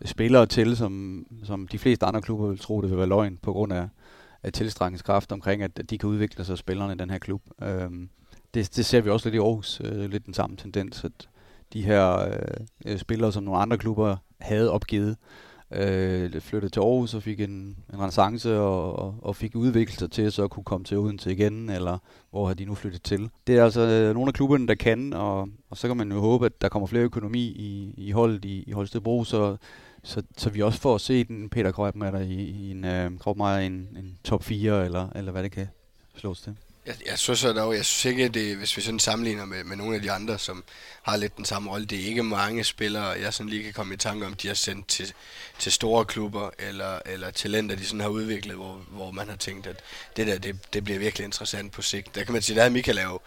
spillere 0.06 0.46
til, 0.46 0.78
som, 0.78 1.26
som 1.44 1.68
de 1.68 1.80
fleste 1.80 2.06
andre 2.06 2.22
klubber 2.22 2.48
vil 2.48 2.60
tro, 2.60 2.82
det 2.82 2.89
vil 2.89 2.98
være 2.98 3.08
løgn, 3.08 3.38
på 3.42 3.54
grund 3.54 3.74
af, 3.74 3.88
af 4.44 4.54
tilstrækningskraft 4.54 5.32
omkring, 5.32 5.63
at 5.63 5.89
de 5.89 5.98
kan 5.98 6.10
udvikle 6.10 6.46
sig, 6.46 6.58
spillerne 6.58 6.94
i 6.94 6.98
den 6.98 7.10
her 7.10 7.18
klub. 7.18 7.42
Øhm, 7.63 8.10
det, 8.54 8.76
det 8.76 8.86
ser 8.86 9.02
vi 9.02 9.10
også 9.10 9.30
lidt 9.30 9.36
i 9.36 9.39
Aarhus, 9.39 9.82
øh, 9.84 10.10
lidt 10.10 10.26
den 10.26 10.34
samme 10.34 10.58
tendens, 10.58 11.04
at 11.04 11.30
de 11.74 11.82
her 11.82 12.34
øh, 12.86 12.98
spillere, 12.98 13.32
som 13.32 13.44
nogle 13.44 13.60
andre 13.60 13.78
klubber 13.78 14.18
havde 14.39 14.72
opgivet, 14.72 15.18
øh, 15.71 16.41
flyttede 16.41 16.71
til 16.71 16.79
Aarhus 16.79 17.13
og 17.13 17.23
fik 17.23 17.39
en, 17.39 17.49
en 17.93 17.99
renaissance 17.99 18.60
og, 18.60 18.99
og, 18.99 19.15
og 19.21 19.36
fik 19.36 19.55
udviklet 19.55 19.99
sig 19.99 20.12
til 20.12 20.21
at 20.21 20.34
så 20.34 20.47
kunne 20.47 20.63
komme 20.63 20.84
til 20.84 20.97
Odense 20.97 21.32
igen, 21.32 21.69
eller 21.69 21.97
hvor 22.32 22.47
har 22.47 22.53
de 22.53 22.65
nu 22.65 22.75
flyttet 22.75 23.03
til. 23.03 23.29
Det 23.47 23.58
er 23.58 23.63
altså 23.63 23.82
øh, 23.82 24.13
nogle 24.13 24.29
af 24.29 24.34
klubberne, 24.34 24.67
der 24.67 24.75
kan, 24.75 25.13
og, 25.13 25.49
og 25.69 25.77
så 25.77 25.88
kan 25.88 25.97
man 25.97 26.12
jo 26.12 26.19
håbe, 26.19 26.45
at 26.45 26.62
der 26.62 26.69
kommer 26.69 26.88
flere 26.88 27.03
økonomi 27.03 27.41
i, 27.41 27.93
i 27.97 28.12
holdet 28.12 28.45
i, 28.45 28.63
i 28.67 28.71
Holstebro, 28.71 29.23
så, 29.23 29.58
så, 30.03 30.23
så 30.38 30.49
vi 30.49 30.62
også 30.62 30.79
får 30.79 30.97
set 30.97 31.27
en 31.27 31.49
Peter 31.49 31.71
Krøjben 31.71 32.32
i, 32.32 32.43
i 32.43 32.71
en, 32.71 32.86
øh, 32.86 33.12
en, 33.65 33.71
en 33.97 34.17
top 34.23 34.43
4, 34.43 34.86
eller, 34.86 35.10
eller 35.15 35.32
hvad 35.32 35.43
det 35.43 35.51
kan 35.51 35.67
slås 36.15 36.41
til. 36.41 36.55
Jeg, 36.86 36.96
jeg 37.06 37.20
synes 37.20 37.42
dog, 37.42 37.76
jeg 37.76 37.86
synes 37.86 38.06
ikke, 38.06 38.30
det, 38.30 38.58
hvis 38.58 38.78
vi 38.78 38.82
sådan 38.82 39.00
sammenligner 39.00 39.46
med, 39.46 39.63
med 39.63 39.78
nogle 39.78 39.96
af 39.96 40.02
de 40.02 40.12
andre, 40.12 40.39
som 40.39 40.63
har 41.02 41.18
lidt 41.18 41.38
den 41.38 41.46
samme 41.46 41.72
rolle, 41.72 41.86
det 41.86 42.00
er 42.02 42.06
ikke 42.06 42.24
mange 42.24 42.63
spillere, 42.63 43.06
jeg 43.06 43.34
sådan 43.34 43.50
lige 43.50 43.63
kan 43.63 43.74
komme 43.74 43.94
i 43.94 43.98
tanke 43.98 44.26
om, 44.26 44.34
de 44.34 44.48
har 44.48 44.56
sendt 44.56 44.88
til, 44.88 45.13
til 45.60 45.72
store 45.72 46.06
klubber, 46.06 46.50
eller, 46.60 47.00
eller 47.06 47.32
talenter, 47.32 47.76
de 47.76 47.86
sådan 47.86 48.00
har 48.00 48.10
udviklet, 48.10 48.56
hvor, 48.56 48.82
hvor 48.88 49.12
man 49.12 49.30
har 49.30 49.36
tænkt, 49.36 49.68
at 49.68 49.80
det 50.15 50.28
der, 50.28 50.38
det, 50.38 50.74
det 50.74 50.84
bliver 50.84 51.00
virkelig 51.00 51.26
interessant 51.26 51.72
på 51.72 51.82
sigt. 51.82 52.15
Der 52.15 52.24
kan 52.24 52.34
man 52.34 52.42
sige, 52.42 52.56
der 52.56 52.63
er 52.63 52.70
Michael 52.70 52.96
lave, 52.96 53.20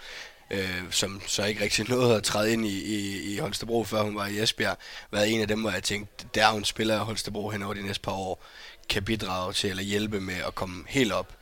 øh, 0.51 0.83
som 0.91 1.23
så 1.27 1.45
ikke 1.45 1.65
rigtig 1.65 1.89
nåede 1.91 2.17
at 2.17 2.23
træde 2.23 2.53
ind 2.53 2.67
i, 2.67 2.83
i, 2.83 3.23
i 3.35 3.39
Holstebro, 3.39 3.85
før 3.85 4.03
hun 4.03 4.17
var 4.17 4.27
i 4.27 4.39
Esbjerg, 4.39 4.79
været 5.11 5.33
en 5.33 5.41
af 5.41 5.49
dem, 5.49 5.61
hvor 5.61 5.71
jeg 5.71 5.83
tænkte, 5.83 6.27
der 6.35 6.47
er 6.47 6.51
hun 6.51 6.61
en 6.61 6.65
spiller 6.65 6.99
af 6.99 7.07
Holstebro 7.07 7.51
hen 7.51 7.63
over 7.63 7.75
de 7.75 7.83
næste 7.83 8.03
par 8.03 8.13
år, 8.13 8.45
kan 8.89 9.05
bidrage 9.05 9.53
til 9.53 9.71
eller 9.71 9.83
hjælpe 9.83 10.21
med 10.21 10.37
at 10.47 10.55
komme 10.55 10.85
helt 10.89 11.13
op 11.13 11.39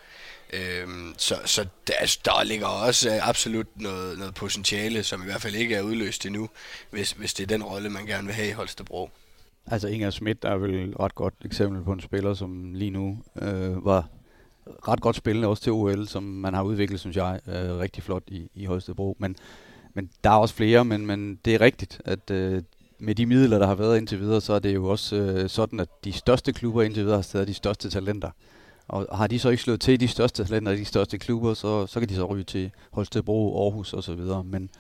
Øhm, 0.53 1.15
så 1.17 1.35
så 1.45 1.67
der, 1.87 1.93
altså, 2.01 2.19
der 2.25 2.45
ligger 2.45 2.67
også 2.67 3.11
øh, 3.11 3.29
absolut 3.29 3.67
noget, 3.77 4.19
noget 4.19 4.35
potentiale, 4.35 5.03
som 5.03 5.23
i 5.23 5.25
hvert 5.25 5.43
fald 5.43 5.55
ikke 5.55 5.75
er 5.75 5.83
udløst 5.83 6.27
endnu, 6.27 6.49
hvis, 6.91 7.13
hvis 7.13 7.35
det 7.35 7.43
er 7.43 7.47
den 7.47 7.63
rolle, 7.63 7.91
man 7.91 8.07
gerne 8.07 8.27
vil 8.27 8.35
have 8.35 8.49
i 8.49 8.53
Holstebro. 8.53 9.11
Altså 9.67 9.89
Inger 9.89 10.11
Schmidt 10.11 10.45
er 10.45 10.57
vel 10.57 10.75
et 10.75 11.01
ret 11.01 11.15
godt 11.15 11.35
eksempel 11.45 11.83
på 11.83 11.93
en 11.93 12.01
spiller, 12.01 12.35
som 12.35 12.75
lige 12.75 12.91
nu 12.91 13.19
øh, 13.43 13.85
var 13.85 14.09
ret 14.89 15.01
godt 15.01 15.17
spillende 15.17 15.49
også 15.49 15.63
til 15.63 15.73
OL, 15.73 16.09
som 16.09 16.23
man 16.23 16.55
har 16.55 16.63
udviklet, 16.63 17.01
synes 17.01 17.17
jeg, 17.17 17.41
øh, 17.47 17.79
rigtig 17.79 18.03
flot 18.03 18.23
i, 18.27 18.51
i 18.55 18.65
Holstebro. 18.65 19.17
Men, 19.19 19.37
men 19.95 20.11
der 20.25 20.31
er 20.31 20.35
også 20.35 20.55
flere, 20.55 20.85
men, 20.85 21.07
men 21.07 21.39
det 21.45 21.55
er 21.55 21.61
rigtigt, 21.61 22.01
at 22.05 22.31
øh, 22.31 22.63
med 22.99 23.15
de 23.15 23.27
midler, 23.27 23.59
der 23.59 23.67
har 23.67 23.75
været 23.75 23.99
indtil 23.99 24.21
videre, 24.21 24.41
så 24.41 24.53
er 24.53 24.59
det 24.59 24.75
jo 24.75 24.87
også 24.87 25.17
øh, 25.17 25.49
sådan, 25.49 25.81
at 25.81 25.89
de 26.05 26.13
største 26.13 26.53
klubber 26.53 26.83
indtil 26.83 27.03
videre 27.03 27.17
har 27.17 27.23
stadig 27.23 27.47
de 27.47 27.55
største 27.55 27.91
talenter. 27.91 28.31
Og 28.91 29.17
har 29.17 29.27
de 29.27 29.39
så 29.39 29.49
ikke 29.49 29.63
slået 29.63 29.81
til 29.81 30.01
de 30.01 30.09
største 30.09 30.45
talenter 30.45 30.73
i 30.73 30.77
de 30.77 30.85
største 30.85 31.19
klubber, 31.19 31.55
så, 31.55 31.87
så 31.87 32.01
kan 32.01 32.09
de 32.09 32.15
så 32.15 32.25
ryge 32.25 32.45
til 32.45 32.71
Holstebro, 32.91 33.65
Aarhus 33.65 33.93
og 33.93 34.03
så 34.05 34.15
videre. 34.15 34.45
Men 34.45 34.71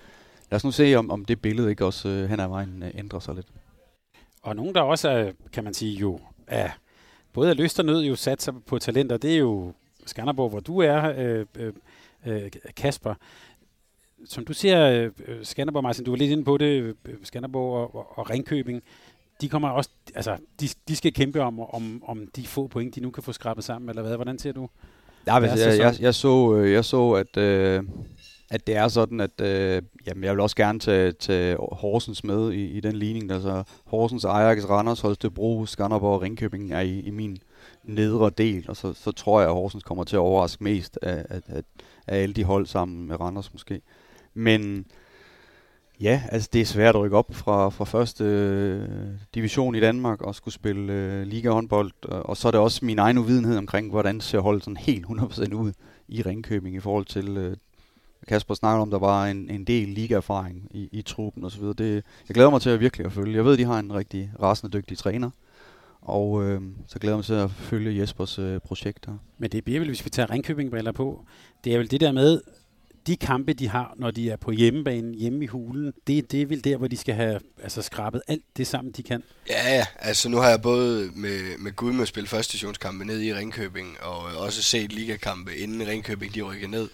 lad 0.51 0.57
os 0.57 0.65
nu 0.65 0.71
se, 0.71 0.95
om, 0.95 1.11
om 1.11 1.25
det 1.25 1.43
billede 1.43 1.71
ikke 1.71 1.85
også 1.85 2.09
øh, 2.09 2.31
hen 2.31 2.41
ad 2.41 2.49
vejen 2.49 2.83
øh, 2.83 2.91
ændrer 2.95 3.21
sig 3.21 3.35
lidt. 3.35 3.47
Og 4.43 4.57
nogen, 4.57 4.75
der 4.75 4.81
også 4.81 5.09
er, 5.09 5.33
kan 5.53 5.65
man 5.65 5.75
sige, 5.75 5.99
jo 5.99 6.21
er 6.47 6.71
både 7.33 7.51
af 7.51 7.57
lyst 7.57 7.79
og 7.79 7.85
nød 7.85 8.05
jo 8.05 8.17
sat 8.17 8.43
sig 8.43 8.55
på 8.67 8.79
talenter, 8.79 9.17
det 9.17 9.35
er 9.35 9.39
jo 9.39 9.73
Skanderborg, 10.07 10.51
hvor 10.51 10.61
du 10.61 10.79
er, 10.79 11.13
øh, 11.17 11.47
øh, 11.57 11.73
øh 12.27 12.51
Kasper. 12.77 13.15
Som 14.25 14.45
du 14.45 14.53
siger, 14.53 14.91
øh, 14.91 15.11
øh, 15.27 15.45
Skanderborg, 15.45 15.83
Martin, 15.83 16.05
du 16.05 16.11
var 16.11 16.19
lidt 16.19 16.31
inde 16.31 16.45
på 16.45 16.59
det, 16.59 16.67
øh, 16.67 16.95
Skanderborg 17.23 17.77
og, 17.77 17.95
og, 17.95 18.19
og 18.19 18.31
Ringkøbing, 18.31 18.83
de 19.41 19.49
kommer 19.49 19.69
også, 19.69 19.91
altså, 20.15 20.37
de, 20.61 20.69
de 20.89 20.97
skal 20.97 21.13
kæmpe 21.13 21.43
om, 21.43 21.61
om, 21.61 22.03
om 22.07 22.27
de 22.37 22.47
få 22.47 22.67
point, 22.67 22.95
de 22.95 23.01
nu 23.01 23.11
kan 23.11 23.23
få 23.23 23.33
skrabet 23.33 23.65
sammen, 23.65 23.89
eller 23.89 24.03
hvad? 24.03 24.17
Hvordan 24.17 24.39
ser 24.39 24.53
du? 24.53 24.69
Ja, 25.27 25.35
jeg, 25.35 25.59
jeg, 25.59 25.79
jeg, 25.79 25.95
jeg, 26.01 26.15
så, 26.15 26.57
jeg 26.57 26.85
så, 26.85 27.13
at, 27.13 27.37
øh, 27.37 27.83
at 28.51 28.67
det 28.67 28.77
er 28.77 28.89
sådan, 28.89 29.21
at 29.21 29.41
øh, 29.41 29.83
jamen, 30.07 30.25
jeg 30.25 30.33
vil 30.33 30.41
også 30.41 30.57
gerne 30.57 30.79
tage, 30.79 31.13
tage 31.13 31.57
Horsens 31.73 32.25
med 32.25 32.53
i, 32.53 32.67
i 32.67 32.81
den 32.81 32.97
ligning. 32.97 33.33
Altså 33.33 33.63
Horsens, 33.85 34.25
Ajax, 34.25 34.65
Randers, 34.65 35.01
Holstebro, 35.01 35.67
Skanderborg 35.67 36.15
og 36.15 36.23
Ringkøbing 36.23 36.73
er 36.73 36.81
i, 36.81 37.01
i 37.01 37.11
min 37.11 37.39
nedre 37.85 38.31
del, 38.39 38.65
og 38.69 38.77
så, 38.77 38.93
så 38.93 39.13
tror 39.13 39.41
jeg, 39.41 39.49
at 39.49 39.55
Horsens 39.55 39.85
kommer 39.85 40.05
til 40.05 40.17
at 40.17 40.21
overraske 40.21 40.65
mest 40.65 40.99
af, 41.03 41.27
af, 41.31 41.41
af, 41.49 41.63
af 42.07 42.23
alle 42.23 42.35
de 42.35 42.45
hold 42.45 42.67
sammen 42.67 43.09
med 43.09 43.21
Randers 43.21 43.53
måske. 43.53 43.81
Men 44.35 44.87
ja, 46.01 46.23
altså 46.29 46.49
det 46.53 46.61
er 46.61 46.65
svært 46.65 46.95
at 46.95 47.01
rykke 47.01 47.17
op 47.17 47.35
fra, 47.35 47.69
fra 47.69 47.85
første 47.85 48.25
øh, 48.25 48.89
division 49.35 49.75
i 49.75 49.81
Danmark 49.81 50.23
og 50.23 50.35
skulle 50.35 50.55
spille 50.55 50.93
øh, 50.93 51.27
liga-håndbold, 51.27 51.93
og, 52.03 52.29
og 52.29 52.37
så 52.37 52.49
er 52.49 52.53
det 52.53 52.61
også 52.61 52.85
min 52.85 52.99
egen 52.99 53.19
uvidenhed 53.19 53.57
omkring, 53.57 53.91
hvordan 53.91 54.21
ser 54.21 54.39
holdet 54.39 54.65
sådan 54.65 54.77
helt 54.77 55.07
100% 55.07 55.55
ud 55.55 55.73
i 56.09 56.23
Ringkøbing 56.23 56.77
i 56.77 56.81
forhold 56.81 57.05
til, 57.05 57.37
øh, 57.37 57.57
Kasper 58.29 58.55
snakker 58.55 58.83
om, 58.83 58.91
der 58.91 58.99
var 58.99 59.27
en, 59.27 59.51
en 59.51 59.65
del 59.65 59.89
ligaerfaring 59.89 60.69
i, 60.71 60.89
i 60.93 61.03
truppen 61.03 61.45
osv. 61.45 61.65
Det, 61.65 62.05
jeg 62.29 62.35
glæder 62.35 62.51
mig 62.51 62.61
til 62.61 62.71
at 62.71 62.81
virkelig 62.81 63.07
at 63.07 63.13
følge. 63.13 63.37
Jeg 63.37 63.45
ved, 63.45 63.57
de 63.57 63.65
har 63.65 63.79
en 63.79 63.95
rigtig 63.95 64.33
rasende 64.43 64.79
dygtig 64.79 64.99
træner. 64.99 65.31
Og 66.01 66.45
øh, 66.45 66.63
så 66.87 66.99
glæder 66.99 67.15
jeg 67.15 67.19
mig 67.19 67.25
til 67.25 67.35
at 67.35 67.51
følge 67.51 68.01
Jespers 68.01 68.39
øh, 68.39 68.61
projekter. 68.61 69.13
Men 69.39 69.51
det 69.51 69.65
bliver 69.65 69.81
vel, 69.81 69.89
hvis 69.89 70.05
vi 70.05 70.11
tager 70.11 70.31
Ringkøbing-briller 70.31 70.93
på, 70.93 71.25
det 71.65 71.75
er 71.75 71.79
vel 71.79 71.91
det 71.91 72.01
der 72.01 72.13
med, 72.13 72.41
de 73.07 73.17
kampe, 73.17 73.53
de 73.53 73.69
har, 73.69 73.95
når 73.97 74.11
de 74.11 74.31
er 74.31 74.37
på 74.37 74.51
hjemmebane, 74.51 75.15
hjemme 75.15 75.45
i 75.45 75.47
hulen, 75.47 75.93
det, 76.07 76.33
det 76.33 76.43
er 76.43 76.47
vel 76.47 76.65
der, 76.65 76.77
hvor 76.77 76.89
de 76.89 76.97
skal 76.97 77.15
have 77.15 77.41
altså, 77.63 77.83
skrabet 77.83 78.23
alt 78.29 78.43
det 78.57 78.67
sammen, 78.67 78.93
de 78.93 79.03
kan. 79.03 79.23
Ja, 79.51 79.75
ja. 79.75 79.87
Altså 79.99 80.29
nu 80.29 80.37
har 80.37 80.49
jeg 80.49 80.63
både 80.63 81.11
med, 81.15 81.59
med 81.59 81.73
Gud 81.77 81.93
med 81.93 82.03
at 82.03 82.09
spille 82.09 82.29
første 82.29 82.53
divisionskampe 82.53 83.05
ned 83.05 83.21
i 83.21 83.35
Ringkøbing, 83.35 83.97
og 84.01 84.19
også 84.19 84.63
set 84.63 84.93
ligakampe 84.93 85.57
inden 85.57 85.87
Ringkøbing 85.89 86.35
de 86.35 86.43
rykker 86.43 86.69
ned. 86.69 86.89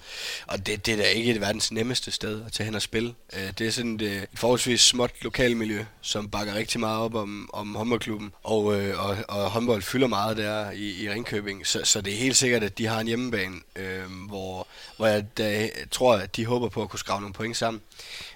Og 0.47 0.67
det, 0.67 0.87
det 0.87 0.95
er 0.95 0.99
da 0.99 1.03
ikke 1.03 1.31
et 1.31 1.41
verdens 1.41 1.73
nemmeste 1.73 2.11
sted 2.11 2.45
at 2.47 2.53
tage 2.53 2.65
hen 2.65 2.75
og 2.75 2.83
spille. 2.83 3.15
Øh, 3.33 3.53
det 3.59 3.67
er 3.67 3.71
sådan 3.71 3.95
et, 3.95 4.03
øh, 4.03 4.23
et 4.23 4.29
forholdsvis 4.35 4.81
småt 4.81 5.11
lokalmiljø, 5.23 5.85
som 6.01 6.29
bakker 6.29 6.55
rigtig 6.55 6.81
meget 6.81 6.99
op 6.99 7.15
om, 7.15 7.51
om 7.53 7.75
håndboldklubben. 7.75 8.33
Og, 8.43 8.81
øh, 8.81 9.07
og, 9.09 9.17
og 9.29 9.51
håndbold 9.51 9.83
fylder 9.83 10.07
meget 10.07 10.37
der 10.37 10.71
i, 10.71 11.05
i 11.05 11.11
Ringkøbing. 11.11 11.67
Så, 11.67 11.81
så 11.85 12.01
det 12.01 12.13
er 12.13 12.19
helt 12.19 12.37
sikkert, 12.37 12.63
at 12.63 12.79
de 12.79 12.87
har 12.87 13.01
en 13.01 13.07
hjemmebane, 13.07 13.57
øh, 13.77 14.03
hvor, 14.29 14.67
hvor 14.97 15.07
jeg 15.07 15.25
da, 15.39 15.69
tror, 15.97 16.15
at 16.17 16.37
de 16.37 16.47
håber 16.47 16.69
på 16.69 16.83
at 16.83 16.89
kunne 16.89 16.99
skrave 16.99 17.21
nogle 17.21 17.35
point 17.35 17.57
sammen. 17.57 17.83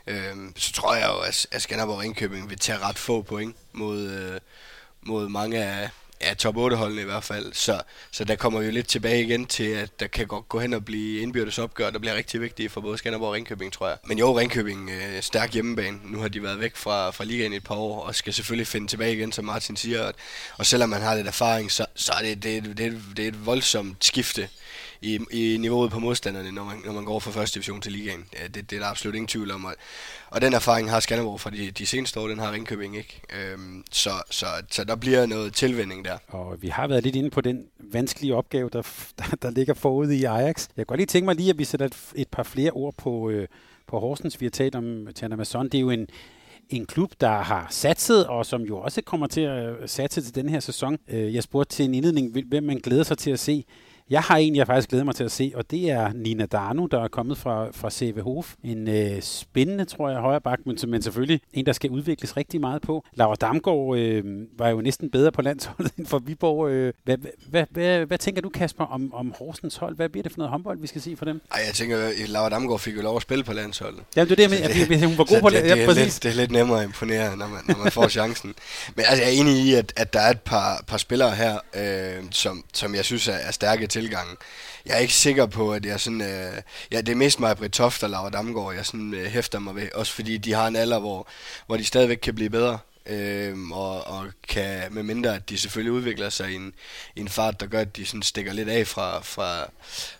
Øh, 0.06 0.34
så 0.56 0.72
tror 0.72 0.94
jeg 0.94 1.08
jo, 1.08 1.18
at, 1.18 1.46
at 1.52 1.62
Skanderborg 1.62 1.96
og 1.96 2.02
Ringkøbing 2.02 2.50
vil 2.50 2.58
tage 2.58 2.78
ret 2.78 2.98
få 2.98 3.22
point 3.22 3.56
mod, 3.72 4.10
øh, 4.10 4.40
mod 5.02 5.28
mange 5.28 5.64
af, 5.64 5.88
ja, 6.22 6.34
top 6.34 6.56
8 6.56 6.76
holdene 6.76 7.02
i 7.02 7.04
hvert 7.04 7.24
fald. 7.24 7.52
Så, 7.52 7.82
så 8.10 8.24
der 8.24 8.36
kommer 8.36 8.60
vi 8.60 8.66
jo 8.66 8.72
lidt 8.72 8.88
tilbage 8.88 9.22
igen 9.22 9.46
til, 9.46 9.64
at 9.64 10.00
der 10.00 10.06
kan 10.06 10.26
godt 10.26 10.48
gå 10.48 10.60
hen 10.60 10.74
og 10.74 10.84
blive 10.84 11.22
indbyrdes 11.22 11.58
opgør, 11.58 11.90
der 11.90 11.98
bliver 11.98 12.14
rigtig 12.14 12.40
vigtigt 12.40 12.72
for 12.72 12.80
både 12.80 12.98
Skanderborg 12.98 13.28
og 13.28 13.34
Ringkøbing, 13.34 13.72
tror 13.72 13.88
jeg. 13.88 13.96
Men 14.04 14.18
jo, 14.18 14.38
Ringkøbing 14.38 14.90
øh, 14.90 15.22
stærk 15.22 15.52
hjemmebane. 15.52 15.98
Nu 16.04 16.20
har 16.20 16.28
de 16.28 16.42
været 16.42 16.60
væk 16.60 16.76
fra, 16.76 17.10
fra 17.10 17.24
ligaen 17.24 17.52
i 17.52 17.56
et 17.56 17.64
par 17.64 17.74
år, 17.74 18.00
og 18.00 18.14
skal 18.14 18.32
selvfølgelig 18.32 18.66
finde 18.66 18.86
tilbage 18.86 19.12
igen, 19.12 19.32
som 19.32 19.44
Martin 19.44 19.76
siger. 19.76 20.12
Og 20.58 20.66
selvom 20.66 20.88
man 20.88 21.02
har 21.02 21.14
lidt 21.14 21.26
erfaring, 21.26 21.72
så, 21.72 21.86
så 21.94 22.12
er 22.12 22.22
det, 22.22 22.42
det, 22.42 22.64
det, 22.78 23.02
det 23.16 23.24
er 23.24 23.28
et 23.28 23.46
voldsomt 23.46 24.04
skifte 24.04 24.48
i, 25.02 25.18
i 25.32 25.56
niveauet 25.56 25.90
på 25.90 25.98
modstanderne, 25.98 26.52
når 26.52 26.64
man, 26.64 26.76
når 26.84 26.92
man 26.92 27.04
går 27.04 27.18
fra 27.18 27.30
første 27.30 27.54
division 27.54 27.80
til 27.80 27.92
ligaen. 27.92 28.24
Ja, 28.40 28.46
det, 28.46 28.70
det 28.70 28.76
er 28.76 28.80
der 28.80 28.86
absolut 28.86 29.14
ingen 29.14 29.28
tvivl 29.28 29.50
om. 29.50 29.64
Og, 29.64 29.74
og 30.30 30.40
den 30.40 30.52
erfaring 30.52 30.90
har 30.90 31.00
Skanderborg 31.00 31.40
fra 31.40 31.50
de, 31.50 31.70
de 31.70 31.86
seneste 31.86 32.20
år, 32.20 32.28
den 32.28 32.38
har 32.38 32.52
Ringkøbing 32.52 32.96
ikke. 32.96 33.20
Øhm, 33.40 33.84
så, 33.90 34.10
så, 34.30 34.46
så 34.70 34.84
der 34.84 34.96
bliver 34.96 35.26
noget 35.26 35.54
tilvænding 35.54 36.04
der. 36.04 36.18
Og 36.28 36.62
vi 36.62 36.68
har 36.68 36.86
været 36.86 37.04
lidt 37.04 37.16
inde 37.16 37.30
på 37.30 37.40
den 37.40 37.64
vanskelige 37.78 38.34
opgave, 38.34 38.70
der, 38.72 38.82
der, 39.18 39.36
der 39.42 39.50
ligger 39.50 39.74
forud 39.74 40.10
i 40.10 40.24
Ajax. 40.24 40.68
Jeg 40.68 40.74
kan 40.76 40.86
godt 40.86 40.98
lige 40.98 41.06
tænke 41.06 41.24
mig 41.24 41.34
lige, 41.34 41.50
at 41.50 41.58
vi 41.58 41.64
sætter 41.64 41.86
et, 41.86 41.96
et 42.14 42.28
par 42.28 42.42
flere 42.42 42.70
ord 42.70 42.94
på, 42.96 43.30
øh, 43.30 43.48
på 43.86 43.98
Horsens. 43.98 44.40
Vi 44.40 44.46
har 44.46 44.50
talt 44.50 44.74
om 44.74 45.06
Tjerna 45.14 45.36
Masson. 45.36 45.64
Det 45.68 45.74
er 45.74 45.80
jo 45.80 45.90
en, 45.90 46.06
en 46.68 46.86
klub, 46.86 47.12
der 47.20 47.38
har 47.42 47.66
satset, 47.70 48.26
og 48.26 48.46
som 48.46 48.62
jo 48.62 48.78
også 48.78 49.02
kommer 49.02 49.26
til 49.26 49.40
at 49.40 49.90
satse 49.90 50.22
til 50.22 50.34
den 50.34 50.48
her 50.48 50.60
sæson. 50.60 50.98
Øh, 51.08 51.34
jeg 51.34 51.42
spurgte 51.42 51.76
til 51.76 51.84
en 51.84 51.94
indledning, 51.94 52.44
hvem 52.48 52.64
man 52.64 52.78
glæder 52.78 53.02
sig 53.02 53.18
til 53.18 53.30
at 53.30 53.40
se. 53.40 53.64
Jeg 54.10 54.22
har 54.22 54.36
en, 54.36 54.56
jeg 54.56 54.66
faktisk 54.66 54.88
glæder 54.88 55.04
mig 55.04 55.14
til 55.14 55.24
at 55.24 55.32
se, 55.32 55.52
og 55.54 55.70
det 55.70 55.90
er 55.90 56.12
Nina 56.12 56.46
Darno, 56.46 56.86
der 56.86 57.04
er 57.04 57.08
kommet 57.08 57.38
fra, 57.38 57.68
fra 57.72 57.90
CV 57.90 58.20
Hof. 58.20 58.54
En 58.64 58.88
øh, 58.88 59.22
spændende, 59.22 59.84
tror 59.84 60.10
jeg, 60.10 60.20
højre 60.20 60.40
bak, 60.40 60.58
men, 60.66 60.78
men 60.88 61.02
selvfølgelig 61.02 61.40
en, 61.52 61.66
der 61.66 61.72
skal 61.72 61.90
udvikles 61.90 62.36
rigtig 62.36 62.60
meget 62.60 62.82
på. 62.82 63.04
Laura 63.14 63.34
Damgaard 63.34 63.98
øh, 63.98 64.24
var 64.58 64.68
jo 64.68 64.80
næsten 64.80 65.10
bedre 65.10 65.32
på 65.32 65.42
landsholdet 65.42 65.92
end 65.98 66.06
for 66.06 66.18
Viborg. 66.18 66.70
Øh, 66.70 66.92
hvad, 67.04 67.16
hvad, 67.48 67.64
hvad, 67.70 68.06
hvad, 68.06 68.18
tænker 68.18 68.42
du, 68.42 68.48
Kasper, 68.48 68.84
om, 68.84 69.14
om 69.14 69.34
Horsens 69.38 69.76
hold? 69.76 69.96
Hvad 69.96 70.08
bliver 70.08 70.22
det 70.22 70.32
for 70.32 70.38
noget 70.38 70.50
håndbold, 70.50 70.80
vi 70.80 70.86
skal 70.86 71.00
se 71.00 71.16
for 71.16 71.24
dem? 71.24 71.40
Ej, 71.52 71.62
jeg 71.66 71.74
tænker, 71.74 71.98
at 71.98 72.28
Laura 72.28 72.48
Damgaard 72.48 72.80
fik 72.80 72.96
jo 72.96 73.02
lov 73.02 73.16
at 73.16 73.22
spille 73.22 73.44
på 73.44 73.52
landsholdet. 73.52 74.00
Ja, 74.16 74.24
det 74.24 74.32
er 74.32 74.36
det, 74.36 74.42
jeg 74.42 74.86
mener. 74.88 75.06
Hun 75.06 75.18
var 75.18 75.24
god 75.24 75.40
på 75.40 75.50
det, 75.50 75.64
det, 75.64 75.70
er 75.70 75.94
lidt, 75.94 76.20
det 76.22 76.30
er 76.30 76.34
lidt 76.34 76.50
nemmere 76.50 76.78
at 76.78 76.84
imponere, 76.84 77.36
når 77.36 77.48
man, 77.48 77.60
når 77.68 77.76
man 77.82 77.92
får 77.92 78.08
chancen. 78.08 78.54
Men 78.96 79.04
altså, 79.08 79.24
jeg 79.24 79.36
er 79.36 79.40
enig 79.40 79.56
i, 79.56 79.74
at, 79.74 79.92
at 79.96 80.12
der 80.12 80.20
er 80.20 80.30
et 80.30 80.40
par, 80.40 80.84
par 80.86 80.96
spillere 80.96 81.34
her, 81.34 81.58
øh, 81.74 82.24
som, 82.30 82.64
som 82.74 82.94
jeg 82.94 83.04
synes 83.04 83.28
er, 83.28 83.32
er 83.32 83.50
stærke 83.50 83.86
tilgange 84.00 84.36
jeg 84.86 84.94
er 84.94 84.98
ikke 84.98 85.14
sikker 85.14 85.46
på, 85.46 85.72
at 85.72 85.86
jeg 85.86 86.00
sådan... 86.00 86.20
Øh, 86.20 86.62
ja, 86.92 87.00
det 87.00 87.08
er 87.08 87.16
mest 87.16 87.40
mig, 87.40 87.56
Britt 87.56 87.72
Toft 87.72 88.02
og 88.02 88.10
Laura 88.10 88.30
Damgaard, 88.30 88.74
jeg 88.74 88.86
sådan 88.86 89.14
øh, 89.14 89.26
hæfter 89.26 89.58
mig 89.58 89.74
ved. 89.74 89.88
Også 89.94 90.12
fordi 90.12 90.36
de 90.36 90.52
har 90.52 90.66
en 90.66 90.76
alder, 90.76 90.98
hvor, 90.98 91.28
hvor 91.66 91.76
de 91.76 91.84
stadigvæk 91.84 92.18
kan 92.22 92.34
blive 92.34 92.50
bedre. 92.50 92.78
Øh, 93.06 93.70
og, 93.70 94.06
og 94.06 94.26
kan, 94.48 94.82
med 94.90 95.02
mindre 95.02 95.34
at 95.34 95.50
de 95.50 95.58
selvfølgelig 95.58 95.92
udvikler 95.92 96.30
sig 96.30 96.50
i 96.50 96.54
en, 96.54 96.72
i 97.16 97.20
en 97.20 97.28
fart, 97.28 97.60
der 97.60 97.66
gør, 97.66 97.80
at 97.80 97.96
de 97.96 98.06
sådan 98.06 98.22
stikker 98.22 98.52
lidt 98.52 98.68
af 98.68 98.86
fra, 98.86 99.20
fra, 99.22 99.70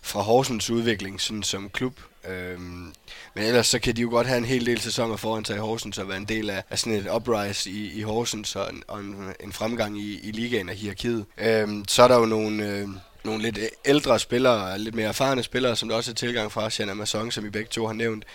fra 0.01 0.21
Horsens 0.21 0.69
udvikling 0.69 1.21
sådan 1.21 1.43
som 1.43 1.69
klub. 1.69 1.99
Øhm, 2.27 2.93
men 3.33 3.43
ellers 3.43 3.67
så 3.67 3.79
kan 3.79 3.95
de 3.95 4.01
jo 4.01 4.09
godt 4.09 4.27
have 4.27 4.37
en 4.37 4.45
hel 4.45 4.65
del 4.65 4.81
sæsoner 4.81 5.15
foran 5.15 5.45
sig 5.45 5.55
i 5.55 5.59
Horsens 5.59 5.97
og 5.97 6.07
være 6.07 6.17
en 6.17 6.25
del 6.25 6.49
af, 6.49 6.63
af 6.69 6.79
sådan 6.79 6.99
et 6.99 7.07
uprise 7.15 7.69
i, 7.69 7.91
i 7.91 8.01
Horsens 8.01 8.55
og 8.55 8.69
en, 8.69 8.83
og 8.87 8.99
en, 8.99 9.33
en 9.39 9.51
fremgang 9.51 9.99
i, 9.99 10.19
i 10.19 10.31
ligaen 10.31 10.69
og 10.69 10.75
hierarkiet. 10.75 11.25
Øhm, 11.37 11.85
så 11.87 12.03
er 12.03 12.07
der 12.07 12.19
jo 12.19 12.25
nogle... 12.25 12.67
Øh, 12.67 12.87
nogle 13.23 13.43
lidt 13.43 13.57
øh, 13.57 13.67
ældre 13.85 14.19
spillere, 14.19 14.79
lidt 14.79 14.95
mere 14.95 15.07
erfarne 15.07 15.43
spillere, 15.43 15.75
som 15.75 15.89
der 15.89 15.95
også 15.95 16.11
er 16.11 16.15
tilgang 16.15 16.51
fra, 16.51 16.69
Sian 16.69 16.89
Amazon, 16.89 17.31
som 17.31 17.45
I 17.45 17.49
begge 17.49 17.69
to 17.69 17.87
har 17.87 17.93
nævnt. 17.93 18.25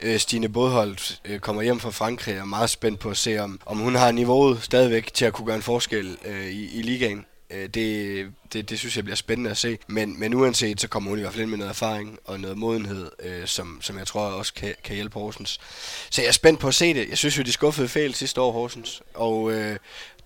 Øh, 0.00 0.18
Stine 0.18 0.48
Bodholdt 0.48 1.20
øh, 1.24 1.40
kommer 1.40 1.62
hjem 1.62 1.80
fra 1.80 1.90
Frankrig 1.90 2.34
og 2.34 2.40
er 2.40 2.44
meget 2.44 2.70
spændt 2.70 3.00
på 3.00 3.10
at 3.10 3.16
se, 3.16 3.38
om, 3.38 3.60
om 3.66 3.78
hun 3.78 3.94
har 3.94 4.12
niveauet 4.12 4.62
stadigvæk 4.62 5.14
til 5.14 5.24
at 5.24 5.32
kunne 5.32 5.46
gøre 5.46 5.56
en 5.56 5.62
forskel 5.62 6.16
øh, 6.24 6.46
i, 6.46 6.78
i 6.78 6.82
ligaen. 6.82 7.26
Øh, 7.50 7.68
det, 7.68 8.32
det, 8.52 8.70
det 8.70 8.78
synes 8.78 8.96
jeg 8.96 9.04
bliver 9.04 9.16
spændende 9.16 9.50
at 9.50 9.56
se. 9.56 9.78
Men, 9.86 10.20
men 10.20 10.34
uanset, 10.34 10.80
så 10.80 10.88
kommer 10.88 11.10
hun 11.10 11.18
i 11.18 11.22
hvert 11.22 11.32
fald 11.32 11.42
ind 11.42 11.50
med 11.50 11.58
noget 11.58 11.70
erfaring 11.70 12.18
og 12.24 12.40
noget 12.40 12.58
modenhed, 12.58 13.10
øh, 13.22 13.46
som, 13.46 13.78
som 13.82 13.98
jeg 13.98 14.06
tror 14.06 14.20
også 14.20 14.54
kan, 14.54 14.74
kan 14.84 14.94
hjælpe 14.94 15.18
Horsens. 15.18 15.60
Så 16.10 16.22
jeg 16.22 16.28
er 16.28 16.32
spændt 16.32 16.60
på 16.60 16.68
at 16.68 16.74
se 16.74 16.94
det. 16.94 17.08
Jeg 17.08 17.18
synes 17.18 17.38
jo, 17.38 17.42
de 17.42 17.52
skuffede 17.52 17.88
fejl 17.88 18.14
sidste 18.14 18.40
år, 18.40 18.52
Horsens. 18.52 19.02
Og 19.14 19.52
øh, 19.52 19.76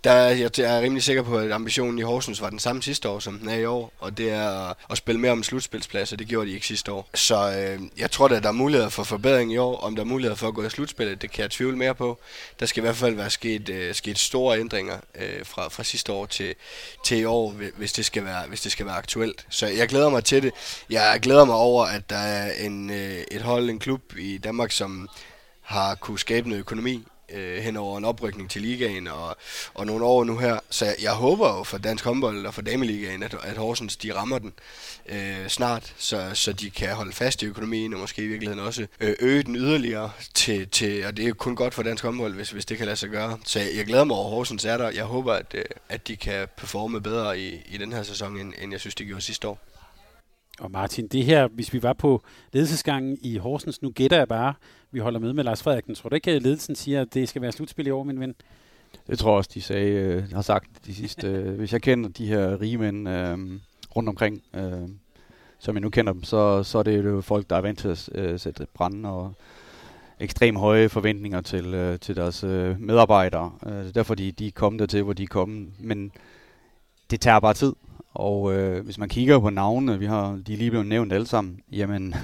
der, 0.05 0.15
jeg, 0.15 0.59
jeg 0.59 0.77
er 0.77 0.81
rimelig 0.81 1.03
sikker 1.03 1.23
på, 1.23 1.39
at 1.39 1.53
ambitionen 1.53 1.99
i 1.99 2.03
Horsens 2.03 2.41
var 2.41 2.51
den 2.51 2.59
samme 2.59 2.83
sidste 2.83 3.09
år, 3.09 3.19
som 3.19 3.39
den 3.39 3.49
er 3.49 3.55
i 3.55 3.65
år, 3.65 3.93
og 3.99 4.19
det 4.19 4.31
er 4.31 4.75
at 4.91 4.99
spille 4.99 5.21
mere 5.21 5.33
om 5.33 5.43
slutspilsplads, 5.43 6.13
og 6.13 6.19
det 6.19 6.29
gjorde 6.29 6.49
de 6.49 6.55
ikke 6.55 6.67
sidste 6.67 6.93
år. 6.93 7.09
Så 7.15 7.53
øh, 7.53 7.83
jeg 7.99 8.11
tror, 8.11 8.29
at 8.29 8.43
der 8.43 8.49
er 8.49 8.53
muligheder 8.53 8.89
for 8.89 9.05
forbedring 9.05 9.53
i 9.53 9.57
år. 9.57 9.77
Om 9.77 9.97
der 9.97 10.03
er 10.03 10.07
muligheder 10.07 10.37
for 10.37 10.49
at 10.49 10.55
gå 10.55 10.65
i 10.65 10.71
slutspillet, 10.71 11.23
det 11.23 11.31
kan 11.31 11.43
jeg 11.43 11.51
tvivle 11.51 11.77
mere 11.77 11.95
på. 11.95 12.19
Der 12.61 12.67
skal 12.67 12.81
i 12.81 12.85
hvert 12.85 12.97
fald 12.97 13.15
være 13.15 13.31
sket, 13.31 13.69
øh, 13.69 13.95
sket 13.95 14.19
store 14.19 14.61
ændringer 14.61 14.99
øh, 15.15 15.45
fra, 15.47 15.69
fra 15.69 15.85
sidste 15.85 16.13
år 16.13 16.27
til, 16.27 16.55
til 17.05 17.19
i 17.19 17.25
år, 17.25 17.51
hvis 17.77 17.93
det, 17.93 18.05
skal 18.05 18.25
være, 18.25 18.43
hvis 18.49 18.61
det 18.61 18.73
skal 18.73 18.87
være 18.87 18.97
aktuelt. 18.97 19.47
Så 19.49 19.67
jeg 19.67 19.89
glæder 19.89 20.09
mig 20.09 20.25
til 20.25 20.43
det. 20.43 20.53
Jeg 20.91 21.19
glæder 21.23 21.45
mig 21.45 21.57
over, 21.57 21.85
at 21.85 22.11
der 22.11 22.17
er 22.17 22.53
en, 22.53 22.91
øh, 22.91 23.25
et 23.31 23.43
hold, 23.43 23.71
en 23.71 23.79
klub 23.79 24.03
i 24.19 24.39
Danmark, 24.39 24.73
som 24.73 25.09
har 25.63 25.95
kunne 25.95 26.19
skabe 26.19 26.49
noget 26.49 26.61
økonomi 26.61 27.05
øh, 27.33 27.63
hen 27.63 27.77
over 27.77 27.99
en 27.99 28.05
oprykning 28.05 28.51
til 28.51 28.63
ligaen 28.63 29.07
og, 29.07 29.37
og 29.75 29.87
nogle 29.87 30.05
år 30.05 30.25
nu 30.25 30.39
her. 30.39 30.59
Så 30.71 30.85
jeg, 30.85 30.95
jeg 31.03 31.13
håber 31.13 31.57
jo 31.57 31.65
for 31.65 31.79
dansk 31.79 32.05
håndbold 32.05 32.47
og 32.47 32.55
for 32.55 32.63
dameligaen, 32.63 33.23
at, 33.23 33.37
at 33.43 33.57
Horsens 33.57 33.97
de 33.97 34.15
rammer 34.15 34.39
den 34.39 34.53
øh, 35.09 35.49
snart, 35.49 35.95
så, 35.97 36.31
så 36.35 36.53
de 36.53 36.71
kan 36.71 36.95
holde 36.95 37.13
fast 37.13 37.43
i 37.43 37.47
økonomien 37.47 37.95
og 37.95 38.01
måske 38.01 38.25
i 38.25 38.27
virkeligheden 38.27 38.65
også 38.65 38.87
øh, 39.01 39.15
øge 39.21 39.43
den 39.43 39.57
yderligere 39.57 40.11
til, 40.35 40.69
til, 40.69 41.07
og 41.07 41.17
det 41.17 41.25
er 41.25 41.29
jo 41.29 41.35
kun 41.35 41.57
godt 41.57 41.75
for 41.75 41.83
dansk 41.83 42.05
håndbold, 42.05 42.35
hvis, 42.35 42.51
hvis 42.51 42.67
det 42.67 42.77
kan 42.77 42.87
lade 42.87 42.97
sig 42.97 43.09
gøre. 43.09 43.39
Så 43.45 43.59
jeg, 43.59 43.69
jeg 43.77 43.87
glæder 43.87 44.05
mig 44.05 44.17
over, 44.17 44.27
at 44.27 44.31
Horsens 44.31 44.65
er 44.65 44.77
der. 44.77 44.91
Jeg 44.91 45.05
håber, 45.05 45.33
at, 45.33 45.55
øh, 45.55 45.65
at 45.89 46.09
de 46.09 46.17
kan 46.17 46.49
performe 46.57 47.01
bedre 47.01 47.41
i, 47.41 47.63
i 47.67 47.77
den 47.77 47.93
her 47.93 48.03
sæson, 48.03 48.37
end, 48.37 48.53
end 48.63 48.73
jeg 48.73 48.81
synes, 48.81 48.95
de 48.95 49.05
gjorde 49.05 49.23
sidste 49.23 49.49
år. 49.49 49.59
Og 50.59 50.71
Martin, 50.71 51.09
det 51.09 51.25
her, 51.25 51.49
hvis 51.49 51.73
vi 51.73 51.83
var 51.83 51.93
på 51.93 52.23
ledelsesgangen 52.53 53.19
i 53.23 53.37
Horsens, 53.37 53.83
nu 53.83 53.91
gætter 53.91 54.17
jeg 54.17 54.29
bare, 54.29 54.55
vi 54.91 54.99
holder 54.99 55.21
med 55.21 55.33
med 55.33 55.45
Lars 55.45 55.63
Frederiksen. 55.63 55.95
Tror 55.95 56.09
du 56.09 56.15
ikke, 56.15 56.31
at 56.31 56.43
ledelsen 56.43 56.75
siger, 56.75 57.01
at 57.01 57.15
det 57.15 57.29
skal 57.29 57.43
være 57.43 57.53
slutspil 57.53 57.87
i 57.87 57.91
år, 57.91 58.03
min 58.03 58.21
ven? 58.21 58.35
Det 59.07 59.19
tror 59.19 59.31
jeg 59.31 59.37
også, 59.37 59.51
de 59.55 59.63
sagde, 59.63 59.91
øh, 59.91 60.33
har 60.33 60.43
sagt 60.43 60.87
de 60.87 60.95
sidste. 60.95 61.27
Øh, 61.39 61.55
hvis 61.55 61.73
jeg 61.73 61.83
kender 61.83 62.11
de 62.11 62.27
her 62.27 62.61
rige 62.61 62.79
mænd 62.79 63.09
øh, 63.09 63.39
rundt 63.97 64.09
omkring, 64.09 64.43
øh, 64.55 64.89
som 65.59 65.75
jeg 65.75 65.81
nu 65.81 65.91
kender 65.91 66.13
dem, 66.13 66.25
så, 66.25 66.63
så 66.63 66.79
er 66.79 66.83
det 66.83 67.05
jo 67.05 67.21
folk, 67.21 67.51
der 67.51 67.57
er 67.57 67.61
vant 67.61 67.79
til 67.79 67.89
at 67.89 68.09
øh, 68.15 68.41
sætte 68.41 68.67
brand 68.75 69.07
og 69.07 69.35
ekstrem 70.21 70.57
høje 70.57 70.89
forventninger 70.89 71.41
til, 71.41 71.75
øh, 71.75 71.99
til 71.99 72.17
deres 72.17 72.45
øh, 72.45 72.81
medarbejdere. 72.81 73.53
Øh, 73.67 73.73
er 73.73 73.93
derfor, 73.93 74.15
de, 74.15 74.33
de 74.33 74.47
er 74.47 74.51
kommet 74.51 74.81
dertil, 74.81 75.03
hvor 75.03 75.13
de 75.13 75.23
er 75.23 75.27
kommet. 75.27 75.69
Men 75.79 76.13
det 77.11 77.21
tager 77.21 77.41
bare 77.41 77.55
tid. 77.55 77.73
Og 78.15 78.55
øh, 78.55 78.85
hvis 78.85 78.99
man 78.99 79.09
kigger 79.09 79.39
på 79.39 79.51
navnene, 79.51 79.99
vi 79.99 80.07
har 80.07 80.41
de 80.47 80.53
er 80.53 80.57
lige 80.57 80.71
blevet 80.71 80.87
nævnt 80.87 81.13
alle 81.13 81.27
sammen, 81.27 81.61
jamen 81.73 82.15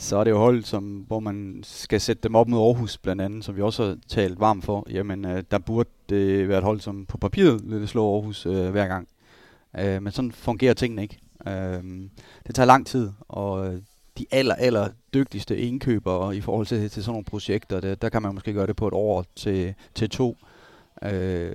så 0.00 0.16
er 0.16 0.24
det 0.24 0.30
jo 0.30 0.38
hold, 0.38 0.64
som, 0.64 1.04
hvor 1.06 1.20
man 1.20 1.60
skal 1.62 2.00
sætte 2.00 2.22
dem 2.22 2.34
op 2.34 2.48
mod 2.48 2.60
Aarhus 2.60 2.98
blandt 2.98 3.22
andet, 3.22 3.44
som 3.44 3.56
vi 3.56 3.62
også 3.62 3.84
har 3.84 3.96
talt 4.08 4.40
varmt 4.40 4.64
for. 4.64 4.86
Jamen, 4.90 5.24
øh, 5.24 5.42
der 5.50 5.58
burde 5.58 5.88
det 6.08 6.48
være 6.48 6.58
et 6.58 6.64
hold, 6.64 6.80
som 6.80 7.06
på 7.06 7.18
papiret 7.18 7.70
ville 7.70 7.86
slå 7.86 8.14
Aarhus 8.14 8.46
øh, 8.46 8.70
hver 8.70 8.86
gang. 8.86 9.08
Øh, 9.78 10.02
men 10.02 10.12
sådan 10.12 10.32
fungerer 10.32 10.74
tingene 10.74 11.02
ikke. 11.02 11.18
Øh, 11.46 11.82
det 12.46 12.54
tager 12.54 12.66
lang 12.66 12.86
tid, 12.86 13.10
og 13.28 13.66
øh, 13.66 13.80
de 14.18 14.26
aller, 14.30 14.54
aller 14.54 14.88
dygtigste 15.14 15.58
indkøbere 15.58 16.36
i 16.36 16.40
forhold 16.40 16.66
til, 16.66 16.90
til 16.90 17.04
sådan 17.04 17.12
nogle 17.12 17.24
projekter, 17.24 17.80
der, 17.80 17.94
der 17.94 18.08
kan 18.08 18.22
man 18.22 18.34
måske 18.34 18.52
gøre 18.52 18.66
det 18.66 18.76
på 18.76 18.88
et 18.88 18.94
år 18.94 19.24
til, 19.36 19.74
til 19.94 20.10
to. 20.10 20.36
Øh, 21.02 21.52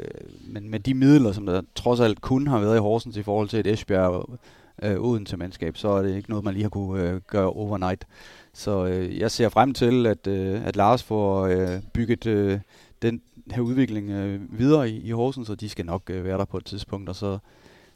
men 0.47 0.69
med 0.69 0.79
de 0.79 0.93
midler, 0.93 1.31
som 1.31 1.45
der 1.45 1.61
trods 1.75 1.99
alt 1.99 2.21
kun 2.21 2.47
har 2.47 2.59
været 2.59 2.75
i 2.75 2.79
Horsens 2.79 3.17
i 3.17 3.23
forhold 3.23 3.49
til 3.49 3.59
et 3.59 3.67
Esbjerg 3.67 4.39
øh, 4.83 5.01
Odense 5.01 5.37
mandskab, 5.37 5.77
så 5.77 5.87
er 5.87 6.01
det 6.01 6.15
ikke 6.15 6.29
noget, 6.29 6.45
man 6.45 6.53
lige 6.53 6.63
har 6.63 6.69
kunne 6.69 7.09
øh, 7.09 7.21
gøre 7.27 7.49
overnight. 7.49 8.07
Så 8.53 8.85
øh, 8.85 9.19
jeg 9.19 9.31
ser 9.31 9.49
frem 9.49 9.73
til, 9.73 10.05
at, 10.05 10.27
øh, 10.27 10.67
at 10.67 10.75
Lars 10.75 11.03
får 11.03 11.45
øh, 11.45 11.81
bygget 11.93 12.25
øh, 12.25 12.59
den 13.01 13.21
her 13.51 13.61
udvikling 13.61 14.09
øh, 14.09 14.59
videre 14.59 14.89
i, 14.89 15.01
i 15.01 15.11
Horsens, 15.11 15.49
og 15.49 15.61
de 15.61 15.69
skal 15.69 15.85
nok 15.85 16.09
øh, 16.09 16.23
være 16.23 16.37
der 16.37 16.45
på 16.45 16.57
et 16.57 16.65
tidspunkt, 16.65 17.09
og 17.09 17.15
så, 17.15 17.37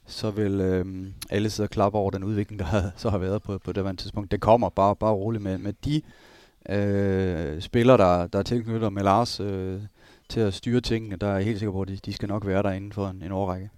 så 0.05 0.31
vil 0.31 0.61
øh, 0.61 0.85
alle 1.29 1.49
sidde 1.49 1.65
og 1.65 1.71
klappe 1.71 1.97
over 1.97 2.11
den 2.11 2.23
udvikling, 2.23 2.59
der 2.59 2.65
har, 2.65 2.91
så 2.95 3.09
har 3.09 3.17
været 3.17 3.43
på, 3.43 3.57
på 3.57 3.71
det 3.71 3.85
her 3.85 3.93
tidspunkt. 3.93 4.31
Det 4.31 4.41
kommer 4.41 4.69
bare, 4.69 4.95
bare 4.95 5.13
roligt 5.13 5.43
med, 5.43 5.57
med 5.57 5.73
de 5.85 6.01
øh, 6.69 7.61
spillere, 7.61 7.97
der, 7.97 8.27
der 8.27 8.39
er 8.39 8.43
tilknyttet 8.43 8.93
med 8.93 9.03
Lars 9.03 9.39
øh, 9.39 9.81
til 10.29 10.39
at 10.39 10.53
styre 10.53 10.81
tingene, 10.81 11.15
der 11.15 11.27
er 11.27 11.35
jeg 11.35 11.45
helt 11.45 11.59
sikker 11.59 11.73
på, 11.73 11.81
at 11.81 11.87
de, 11.87 11.97
de 12.05 12.13
skal 12.13 12.29
nok 12.29 12.45
være 12.45 12.63
der 12.63 12.71
inden 12.71 12.91
for 12.91 13.07
en, 13.07 13.23
en 13.23 13.31
årrække. 13.31 13.69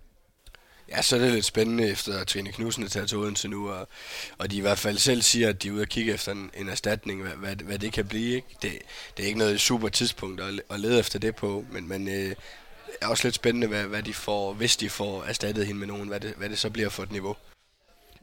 Ja, 0.91 1.01
så 1.01 1.15
er 1.15 1.19
det 1.19 1.31
lidt 1.33 1.45
spændende, 1.45 1.89
efter 1.89 2.19
at 2.19 2.27
Trine 2.27 2.51
Knudsen 2.51 2.83
er 2.83 2.87
taget 2.87 3.09
til 3.09 3.17
Odense 3.17 3.47
nu, 3.47 3.69
og, 3.69 3.87
og 4.37 4.51
de 4.51 4.57
i 4.57 4.61
hvert 4.61 4.77
fald 4.77 4.97
selv 4.97 5.21
siger, 5.21 5.49
at 5.49 5.63
de 5.63 5.67
er 5.67 5.71
ude 5.71 5.81
og 5.81 5.87
kigge 5.87 6.13
efter 6.13 6.31
en, 6.31 6.51
en 6.57 6.69
erstatning, 6.69 7.21
hvad, 7.21 7.31
hvad, 7.31 7.55
hvad 7.55 7.79
det 7.79 7.93
kan 7.93 8.07
blive. 8.07 8.35
Ikke? 8.35 8.47
Det, 8.61 8.71
det 9.17 9.23
er 9.23 9.27
ikke 9.27 9.39
noget 9.39 9.61
super 9.61 9.89
tidspunkt 9.89 10.41
at, 10.41 10.61
at 10.69 10.79
lede 10.79 10.99
efter 10.99 11.19
det 11.19 11.35
på, 11.35 11.65
men, 11.71 11.87
men 11.87 12.07
øh, 12.07 12.35
er 13.01 13.07
også 13.07 13.27
lidt 13.27 13.35
spændende, 13.35 13.67
hvad, 13.67 13.83
hvad 13.83 14.03
de 14.03 14.13
får, 14.13 14.53
hvis 14.53 14.77
de 14.77 14.89
får 14.89 15.23
erstattet 15.23 15.65
hende 15.65 15.79
med 15.79 15.87
nogen, 15.87 16.07
hvad 16.07 16.19
det, 16.19 16.33
hvad 16.37 16.49
det 16.49 16.59
så 16.59 16.69
bliver 16.69 16.89
for 16.89 17.03
et 17.03 17.11
niveau. 17.11 17.35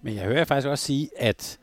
Men 0.02 0.14
jeg 0.14 0.24
hører 0.24 0.44
faktisk 0.44 0.68
også 0.68 0.84
sige, 0.84 1.10
at 1.18 1.58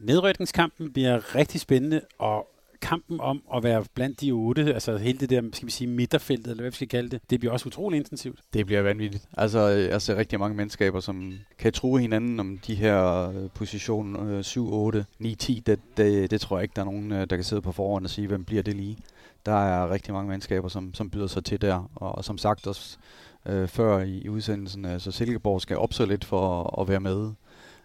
nedrykningskampen 0.00 0.92
bliver 0.92 1.34
rigtig 1.34 1.60
spændende, 1.60 2.00
og 2.18 2.51
kampen 2.82 3.20
om 3.20 3.42
at 3.54 3.62
være 3.62 3.84
blandt 3.94 4.20
de 4.20 4.30
otte, 4.32 4.74
altså 4.74 4.96
hele 4.96 5.18
det 5.18 5.30
der, 5.30 5.42
skal 5.52 5.66
vi 5.66 5.72
sige, 5.72 5.88
midterfeltet, 5.88 6.50
eller 6.50 6.62
hvad 6.62 6.70
vi 6.70 6.74
skal 6.74 6.88
kalde 6.88 7.08
det, 7.08 7.20
det 7.30 7.40
bliver 7.40 7.52
også 7.52 7.66
utrolig 7.66 7.96
intensivt. 7.96 8.40
Det 8.52 8.66
bliver 8.66 8.82
vanvittigt. 8.82 9.28
Altså, 9.32 9.70
øh, 9.70 9.84
jeg 9.84 10.02
ser 10.02 10.16
rigtig 10.16 10.38
mange 10.38 10.56
mennesker, 10.56 11.00
som 11.00 11.32
kan 11.58 11.72
true 11.72 12.00
hinanden 12.00 12.40
om 12.40 12.58
de 12.66 12.74
her 12.74 13.28
øh, 13.28 13.50
position 13.54 14.42
7, 14.42 14.72
8, 14.72 15.04
9, 15.18 15.34
10. 15.34 15.62
Det, 15.66 15.80
det, 15.96 16.30
det 16.30 16.40
tror 16.40 16.58
jeg 16.58 16.62
ikke, 16.62 16.72
der 16.76 16.80
er 16.82 16.86
nogen, 16.86 17.12
øh, 17.12 17.26
der 17.30 17.36
kan 17.36 17.44
sidde 17.44 17.62
på 17.62 17.72
forhånd 17.72 18.04
og 18.04 18.10
sige, 18.10 18.28
hvem 18.28 18.44
bliver 18.44 18.62
det 18.62 18.76
lige. 18.76 18.98
Der 19.46 19.52
er 19.52 19.90
rigtig 19.90 20.14
mange 20.14 20.28
mandskaber, 20.28 20.68
som, 20.68 20.94
som 20.94 21.10
byder 21.10 21.26
sig 21.26 21.44
til 21.44 21.60
der. 21.60 21.90
Og, 21.94 22.14
og 22.14 22.24
som 22.24 22.38
sagt 22.38 22.66
også 22.66 22.98
øh, 23.46 23.68
før 23.68 23.98
i, 23.98 24.18
i 24.18 24.28
udsendelsen, 24.28 24.84
så 24.84 24.90
altså 24.90 25.12
Silkeborg 25.12 25.60
skal 25.60 25.76
op 25.76 25.92
så 25.92 26.06
lidt 26.06 26.24
for 26.24 26.62
at, 26.62 26.82
at 26.82 26.88
være 26.88 27.00
med 27.00 27.30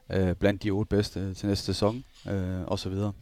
øh, 0.10 0.36
blandt 0.36 0.64
de 0.64 0.72
otte 0.72 0.90
bedste 0.90 1.34
til 1.34 1.48
næste 1.48 1.66
sæson, 1.66 2.04
øh, 2.30 2.62
og 2.68 2.80
så 2.80 2.90
videre. 2.90 3.14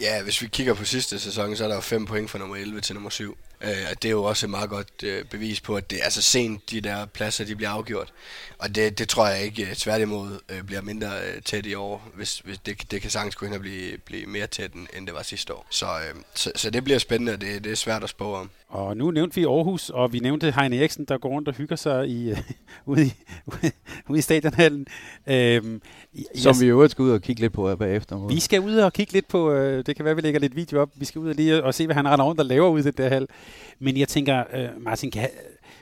Ja, 0.00 0.22
hvis 0.22 0.42
vi 0.42 0.46
kigger 0.46 0.74
på 0.74 0.84
sidste 0.84 1.18
sæson, 1.18 1.56
så 1.56 1.64
er 1.64 1.68
der 1.68 1.74
jo 1.74 1.80
fem 1.80 2.06
point 2.06 2.30
fra 2.30 2.38
nummer 2.38 2.56
11 2.56 2.80
til 2.80 2.94
nummer 2.94 3.10
7. 3.10 3.36
Øh, 3.60 3.70
og 3.90 4.02
det 4.02 4.08
er 4.08 4.12
jo 4.12 4.24
også 4.24 4.46
et 4.46 4.50
meget 4.50 4.70
godt 4.70 5.02
øh, 5.02 5.24
bevis 5.24 5.60
på, 5.60 5.76
at 5.76 5.90
det 5.90 5.98
er 6.02 6.10
så 6.10 6.22
sent, 6.22 6.70
de 6.70 6.80
der 6.80 7.06
pladser 7.06 7.44
de 7.44 7.56
bliver 7.56 7.70
afgjort. 7.70 8.12
Og 8.58 8.74
det, 8.74 8.98
det 8.98 9.08
tror 9.08 9.28
jeg 9.28 9.42
ikke 9.42 9.62
øh, 9.62 9.74
tværtimod 9.74 10.38
øh, 10.48 10.62
bliver 10.62 10.80
mindre 10.82 11.08
øh, 11.08 11.42
tæt 11.42 11.66
i 11.66 11.74
år, 11.74 12.08
hvis, 12.14 12.38
hvis 12.38 12.58
det, 12.58 12.90
det 12.90 13.02
kan 13.02 13.10
sagtens 13.10 13.36
gå 13.36 13.46
hen 13.46 13.54
og 13.54 13.60
blive, 13.60 13.98
blive 13.98 14.26
mere 14.26 14.46
tæt, 14.46 14.72
end, 14.72 15.06
det 15.06 15.14
var 15.14 15.22
sidste 15.22 15.54
år. 15.54 15.66
Så, 15.70 15.86
øh, 15.86 16.22
så, 16.34 16.52
så 16.56 16.70
det 16.70 16.84
bliver 16.84 16.98
spændende, 16.98 17.32
og 17.32 17.40
det, 17.40 17.64
det 17.64 17.72
er 17.72 17.76
svært 17.76 18.02
at 18.04 18.08
spå 18.08 18.34
om. 18.34 18.50
Og 18.68 18.96
nu 18.96 19.10
nævnte 19.10 19.34
vi 19.34 19.44
Aarhus, 19.44 19.90
og 19.90 20.12
vi 20.12 20.18
nævnte 20.18 20.52
Heine 20.52 20.78
Eriksen, 20.78 21.04
der 21.04 21.18
går 21.18 21.28
rundt 21.28 21.48
og 21.48 21.54
hygger 21.54 21.76
sig 21.76 22.08
i, 22.08 22.30
øh, 22.30 22.38
ude, 22.86 23.06
i, 23.06 23.12
ude 23.46 23.72
i 24.10 24.20
stadionhallen. 24.20 24.86
Øhm, 25.26 25.82
Som 26.34 26.60
vi 26.60 26.66
jo 26.66 26.88
skal 26.88 27.02
ud 27.02 27.10
og 27.10 27.22
kigge 27.22 27.40
lidt 27.40 27.52
på 27.52 27.76
bagefter. 27.76 28.26
Vi 28.26 28.40
skal 28.40 28.60
ud 28.60 28.76
og 28.76 28.92
kigge 28.92 29.12
lidt 29.12 29.28
på, 29.28 29.52
øh, 29.52 29.86
det 29.86 29.96
kan 29.96 30.04
være, 30.04 30.14
vi 30.14 30.20
lægger 30.20 30.40
lidt 30.40 30.56
video 30.56 30.80
op, 30.80 30.90
vi 30.96 31.04
skal 31.04 31.18
ud 31.18 31.28
og, 31.28 31.34
lige, 31.34 31.64
og 31.64 31.74
se, 31.74 31.86
hvad 31.86 31.96
han 31.96 32.08
render 32.08 32.24
rundt 32.24 32.40
og 32.40 32.46
laver 32.46 32.68
ude 32.68 32.80
i 32.80 32.84
det 32.84 32.98
der 32.98 33.08
hal. 33.08 33.26
Men 33.78 33.96
jeg 33.96 34.08
tænker, 34.08 34.44
øh, 34.54 34.68
Martin, 34.80 35.10
kan, 35.10 35.28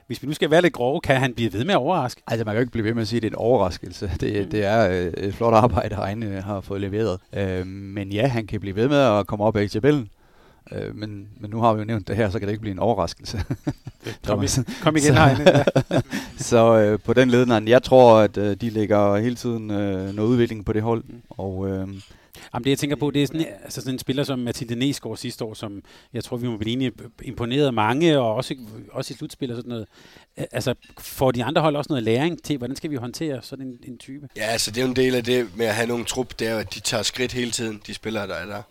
hvis 0.07 0.23
vi 0.23 0.27
nu 0.29 0.35
skal 0.35 0.51
være 0.51 0.63
lidt 0.63 0.73
grove, 0.73 1.01
kan 1.01 1.17
han 1.17 1.35
blive 1.35 1.53
ved 1.53 1.65
med 1.65 1.75
at 1.75 1.79
overraske? 1.79 2.23
Altså, 2.27 2.45
man 2.45 2.53
kan 2.53 2.59
jo 2.59 2.61
ikke 2.61 2.73
blive 2.73 2.85
ved 2.85 2.95
med 2.95 3.03
at 3.03 3.09
sige, 3.09 3.17
at 3.17 3.23
det 3.23 3.29
er 3.29 3.33
en 3.33 3.37
overraskelse. 3.37 4.11
Det, 4.21 4.45
mm. 4.45 4.51
det 4.51 4.65
er 4.65 4.91
øh, 4.91 5.13
et 5.25 5.35
flot 5.35 5.55
arbejde, 5.55 5.97
Heine 5.97 6.41
har 6.41 6.61
fået 6.61 6.81
leveret. 6.81 7.21
Øh, 7.33 7.67
men 7.67 8.13
ja, 8.13 8.27
han 8.27 8.47
kan 8.47 8.61
blive 8.61 8.77
ved 8.77 8.89
med 8.89 8.99
at 8.99 9.27
komme 9.27 9.45
op 9.45 9.57
af 9.57 9.71
tabellen. 9.71 10.09
Øh, 10.73 10.97
men, 10.97 11.29
men 11.41 11.51
nu 11.51 11.61
har 11.61 11.75
vi 11.75 11.79
jo 11.79 11.85
nævnt 11.85 12.09
det 12.09 12.17
her, 12.17 12.31
så 12.31 12.39
kan 12.39 12.49
det 12.49 12.53
ikke 12.53 12.61
blive 12.61 12.73
en 12.73 12.79
overraskelse. 12.79 13.45
kom, 14.27 14.47
kom 14.83 14.97
igen, 14.97 15.15
Heine. 15.15 15.65
Så 16.39 16.77
øh, 16.81 16.99
på 16.99 17.13
den 17.13 17.31
ledende, 17.31 17.71
jeg 17.71 17.83
tror, 17.83 18.19
at 18.19 18.37
øh, 18.37 18.57
de 18.57 18.71
lægger 18.71 19.17
hele 19.17 19.35
tiden 19.35 19.71
øh, 19.71 20.15
noget 20.15 20.29
udvikling 20.29 20.65
på 20.65 20.73
det 20.73 20.83
hold. 20.83 21.05
Mm. 21.05 21.23
Og 21.31 21.69
øh, 21.69 21.89
Jamen 22.55 22.65
det 22.65 22.71
jeg 22.71 22.79
tænker 22.79 22.97
på, 22.97 23.11
det 23.11 23.23
er 23.23 23.27
sådan, 23.27 23.47
altså 23.63 23.81
sådan 23.81 23.95
en 23.95 23.99
spiller 23.99 24.25
som 24.25 24.39
Mathilde 24.39 24.75
Næsgaard 24.75 25.17
sidste 25.17 25.45
år, 25.45 25.55
som 25.55 25.83
jeg 26.13 26.25
tror, 26.25 26.37
vi 26.37 26.49
må 26.49 26.57
blive 26.57 26.73
enige, 26.73 26.93
imponeret 27.23 27.75
mange, 27.75 28.19
og 28.19 28.35
også, 28.35 28.55
også 28.93 29.15
i 29.15 29.17
slutspil 29.17 29.51
og 29.51 29.57
sådan 29.57 29.69
noget. 29.69 29.87
Altså 30.37 30.75
får 30.99 31.31
de 31.31 31.45
andre 31.45 31.61
hold 31.63 31.77
også 31.77 31.89
noget 31.89 32.03
læring 32.03 32.43
til, 32.43 32.59
hvordan 32.59 32.77
skal 32.77 32.91
vi 32.91 32.97
håndtere 32.97 33.43
sådan 33.43 33.67
en, 33.67 33.79
en 33.85 33.99
type? 33.99 34.29
Ja, 34.37 34.43
altså 34.43 34.71
det 34.71 34.79
er 34.79 34.83
jo 34.83 34.89
en 34.89 34.97
del 34.97 35.15
af 35.15 35.25
det 35.25 35.57
med 35.57 35.67
at 35.67 35.75
have 35.75 35.89
nogen 35.89 36.05
trup, 36.05 36.39
det 36.39 36.49
er 36.49 36.53
jo, 36.53 36.59
at 36.59 36.75
de 36.75 36.81
tager 36.81 37.03
skridt 37.03 37.33
hele 37.33 37.51
tiden, 37.51 37.81
de 37.87 37.95
spillere, 37.95 38.27
der 38.27 38.35
er 38.35 38.47
der. 38.47 38.63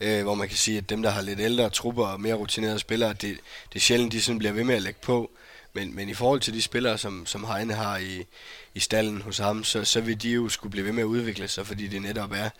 Øh, 0.00 0.22
hvor 0.22 0.34
man 0.34 0.48
kan 0.48 0.56
sige, 0.56 0.78
at 0.78 0.90
dem, 0.90 1.02
der 1.02 1.10
har 1.10 1.22
lidt 1.22 1.40
ældre 1.40 1.70
trupper 1.70 2.06
og 2.06 2.20
mere 2.20 2.34
rutinerede 2.34 2.78
spillere, 2.78 3.12
det, 3.12 3.22
det 3.68 3.76
er 3.76 3.80
sjældent, 3.80 4.12
de 4.12 4.22
sådan 4.22 4.38
bliver 4.38 4.52
ved 4.52 4.64
med 4.64 4.74
at 4.74 4.82
lægge 4.82 5.00
på. 5.02 5.30
Men, 5.72 5.96
men 5.96 6.08
i 6.08 6.14
forhold 6.14 6.40
til 6.40 6.54
de 6.54 6.62
spillere, 6.62 6.98
som, 6.98 7.26
som 7.26 7.44
Heine 7.44 7.74
har 7.74 7.98
i, 7.98 8.24
i 8.78 8.80
stallen 8.80 9.22
hos 9.22 9.38
ham, 9.38 9.64
så, 9.64 9.84
så 9.84 10.00
vil 10.00 10.22
de 10.22 10.30
jo 10.30 10.48
skulle 10.48 10.70
blive 10.70 10.86
ved 10.86 10.92
med 10.92 11.02
at 11.02 11.06
udvikle 11.06 11.48
sig, 11.48 11.66
fordi 11.66 11.88
det 11.88 12.02
netop 12.02 12.32
er, 12.32 12.50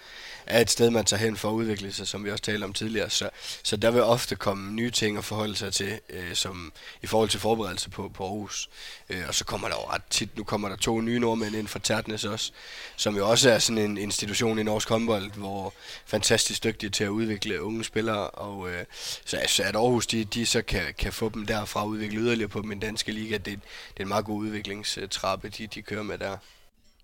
er 0.46 0.60
et 0.60 0.70
sted, 0.70 0.90
man 0.90 1.04
tager 1.04 1.20
hen 1.20 1.36
for 1.36 1.48
at 1.50 1.52
udvikle 1.52 1.92
sig, 1.92 2.06
som 2.06 2.24
vi 2.24 2.30
også 2.30 2.44
talte 2.44 2.64
om 2.64 2.72
tidligere. 2.72 3.10
Så, 3.10 3.30
så 3.62 3.76
der 3.76 3.90
vil 3.90 4.02
ofte 4.02 4.36
komme 4.36 4.72
nye 4.72 4.90
ting 4.90 5.18
at 5.18 5.24
forholde 5.24 5.56
sig 5.56 5.72
til, 5.72 6.00
øh, 6.10 6.34
som 6.34 6.72
i 7.02 7.06
forhold 7.06 7.28
til 7.28 7.40
forberedelse 7.40 7.90
på, 7.90 8.10
på 8.14 8.24
Aarhus. 8.24 8.68
Øh, 9.10 9.24
og 9.28 9.34
så 9.34 9.44
kommer 9.44 9.68
der 9.68 9.74
jo 9.74 9.92
ret 9.92 10.02
tit, 10.10 10.36
nu 10.36 10.44
kommer 10.44 10.68
der 10.68 10.76
to 10.76 11.00
nye 11.00 11.18
nordmænd 11.18 11.54
ind 11.54 11.68
fra 11.68 11.78
Tertnes 11.78 12.24
også, 12.24 12.52
som 12.96 13.16
jo 13.16 13.30
også 13.30 13.50
er 13.50 13.58
sådan 13.58 13.78
en 13.78 13.98
institution 13.98 14.58
i 14.58 14.62
norsk 14.62 14.88
håndbold, 14.88 15.30
hvor 15.36 15.74
fantastisk 16.06 16.64
dygtige 16.64 16.90
til 16.90 17.04
at 17.04 17.08
udvikle 17.08 17.62
unge 17.62 17.84
spillere, 17.84 18.30
og 18.30 18.70
øh, 18.70 18.84
så, 19.24 19.38
så 19.46 19.62
at 19.62 19.76
Aarhus, 19.76 20.06
de, 20.06 20.24
de 20.24 20.46
så 20.46 20.62
kan, 20.62 20.94
kan 20.98 21.12
få 21.12 21.28
dem 21.28 21.46
derfra 21.46 21.82
og 21.82 21.88
udvikle 21.88 22.20
yderligere 22.20 22.48
på 22.48 22.60
den 22.60 22.80
danske 22.80 23.12
liga. 23.12 23.34
Det, 23.34 23.44
det 23.44 23.60
er 23.96 24.00
en 24.00 24.08
meget 24.08 24.24
god 24.24 24.38
udviklingstrappe, 24.38 25.48
de, 25.48 25.66
de 25.66 25.82
kører 25.82 26.02
med 26.08 26.18
der. 26.18 26.36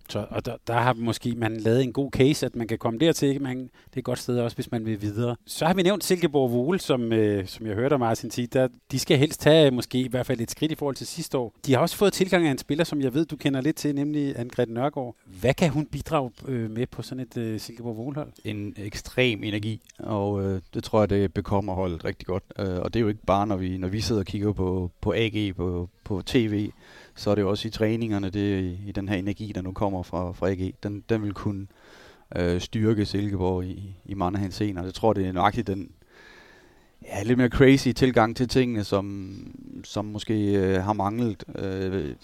Så, 0.09 0.27
og 0.31 0.45
der, 0.45 0.57
der 0.67 0.75
har 0.75 0.93
måske 0.93 1.35
man 1.37 1.57
lavet 1.57 1.83
en 1.83 1.93
god 1.93 2.11
case, 2.11 2.47
at 2.47 2.57
man 2.57 2.69
kan 2.69 2.79
komme 2.79 2.99
dertil. 2.99 3.43
Man, 3.43 3.59
det 3.59 3.95
er 3.95 3.99
et 3.99 4.05
godt 4.05 4.19
sted 4.19 4.39
også, 4.39 4.57
hvis 4.57 4.71
man 4.71 4.87
vil 4.87 5.03
videre. 5.03 5.37
Så 5.47 5.67
har 5.67 5.75
vi 5.75 5.83
nævnt 5.83 6.05
Silkeborg 6.05 6.53
Vole, 6.53 6.79
som, 6.79 7.13
øh, 7.13 7.47
som 7.47 7.67
jeg 7.67 7.75
hørte 7.75 7.99
Martin 7.99 8.31
sige, 8.31 8.47
der, 8.47 8.69
de 8.93 8.99
skal 8.99 9.19
helst 9.19 9.41
tage 9.41 9.71
måske 9.71 9.99
i 9.99 10.09
hvert 10.09 10.27
fald 10.27 10.41
et 10.41 10.51
skridt 10.51 10.73
i 10.73 10.75
forhold 10.75 10.97
til 10.97 11.07
sidste 11.07 11.39
år. 11.39 11.55
De 11.67 11.73
har 11.73 11.81
også 11.81 11.97
fået 11.97 12.13
tilgang 12.13 12.47
af 12.47 12.51
en 12.51 12.59
spiller, 12.59 12.85
som 12.85 13.01
jeg 13.01 13.15
ved, 13.15 13.27
du 13.27 13.37
kender 13.37 13.61
lidt 13.61 13.77
til, 13.77 13.95
nemlig 13.95 14.37
Anne-Grethe 14.39 14.73
Nørgaard. 14.73 15.17
Hvad 15.41 15.55
kan 15.55 15.71
hun 15.71 15.87
bidrage 15.87 16.31
øh, 16.49 16.71
med 16.71 16.87
på 16.87 17.03
sådan 17.03 17.23
et 17.23 17.37
øh, 17.37 17.61
Silkeborg 17.61 17.97
Vole-hold? 17.97 18.33
En 18.45 18.75
ekstrem 18.77 19.45
energi, 19.45 19.81
og 19.99 20.45
øh, 20.45 20.61
det 20.75 20.85
tror 20.85 21.01
jeg, 21.01 21.11
det 21.11 21.35
bekommer 21.35 21.75
holdet 21.75 22.05
rigtig 22.05 22.27
godt. 22.27 22.45
Øh, 22.59 22.79
og 22.79 22.95
det 22.95 23.01
er 23.01 23.03
jo 23.03 23.09
ikke 23.09 23.27
bare, 23.27 23.47
når 23.47 23.57
vi, 23.57 23.79
når 23.79 23.89
vi 23.89 24.01
sidder 24.01 24.21
og 24.21 24.27
kigger 24.27 24.53
på, 24.53 24.91
på 25.01 25.13
AG 25.17 25.57
på, 25.57 25.89
på 26.05 26.23
tv, 26.27 26.71
så 27.15 27.31
er 27.31 27.35
det 27.35 27.43
jo 27.43 27.51
også 27.51 27.69
i 27.69 27.71
træningerne, 27.71 28.31
det 28.31 28.61
i, 28.63 28.79
i 28.87 28.93
den 28.93 29.09
her 29.09 29.17
energi, 29.17 29.53
der 29.55 29.63
nu 29.63 29.73
kommer 29.73 30.03
fra, 30.03 30.33
fra 30.33 30.51
AG, 30.51 30.75
den, 30.83 31.05
den 31.09 31.23
vil 31.23 31.33
kunne 31.33 31.67
øh, 32.37 32.61
styrke 32.61 33.07
Silkeborg 33.07 33.65
i, 33.65 33.95
i 34.05 34.15
mange 34.15 34.39
henseender. 34.39 34.83
Jeg 34.83 34.95
tror, 34.95 35.13
det 35.13 35.27
er 35.27 35.33
nøjagtigt 35.33 35.67
den 35.67 35.91
ja, 37.03 37.23
lidt 37.23 37.39
mere 37.39 37.49
crazy 37.49 37.89
tilgang 37.89 38.37
til 38.37 38.49
tingene, 38.49 38.85
som, 38.85 39.37
som 39.85 40.05
måske 40.05 40.55
øh, 40.55 40.83
har 40.83 40.93
manglet. 40.93 41.45
Øh, 41.59 42.15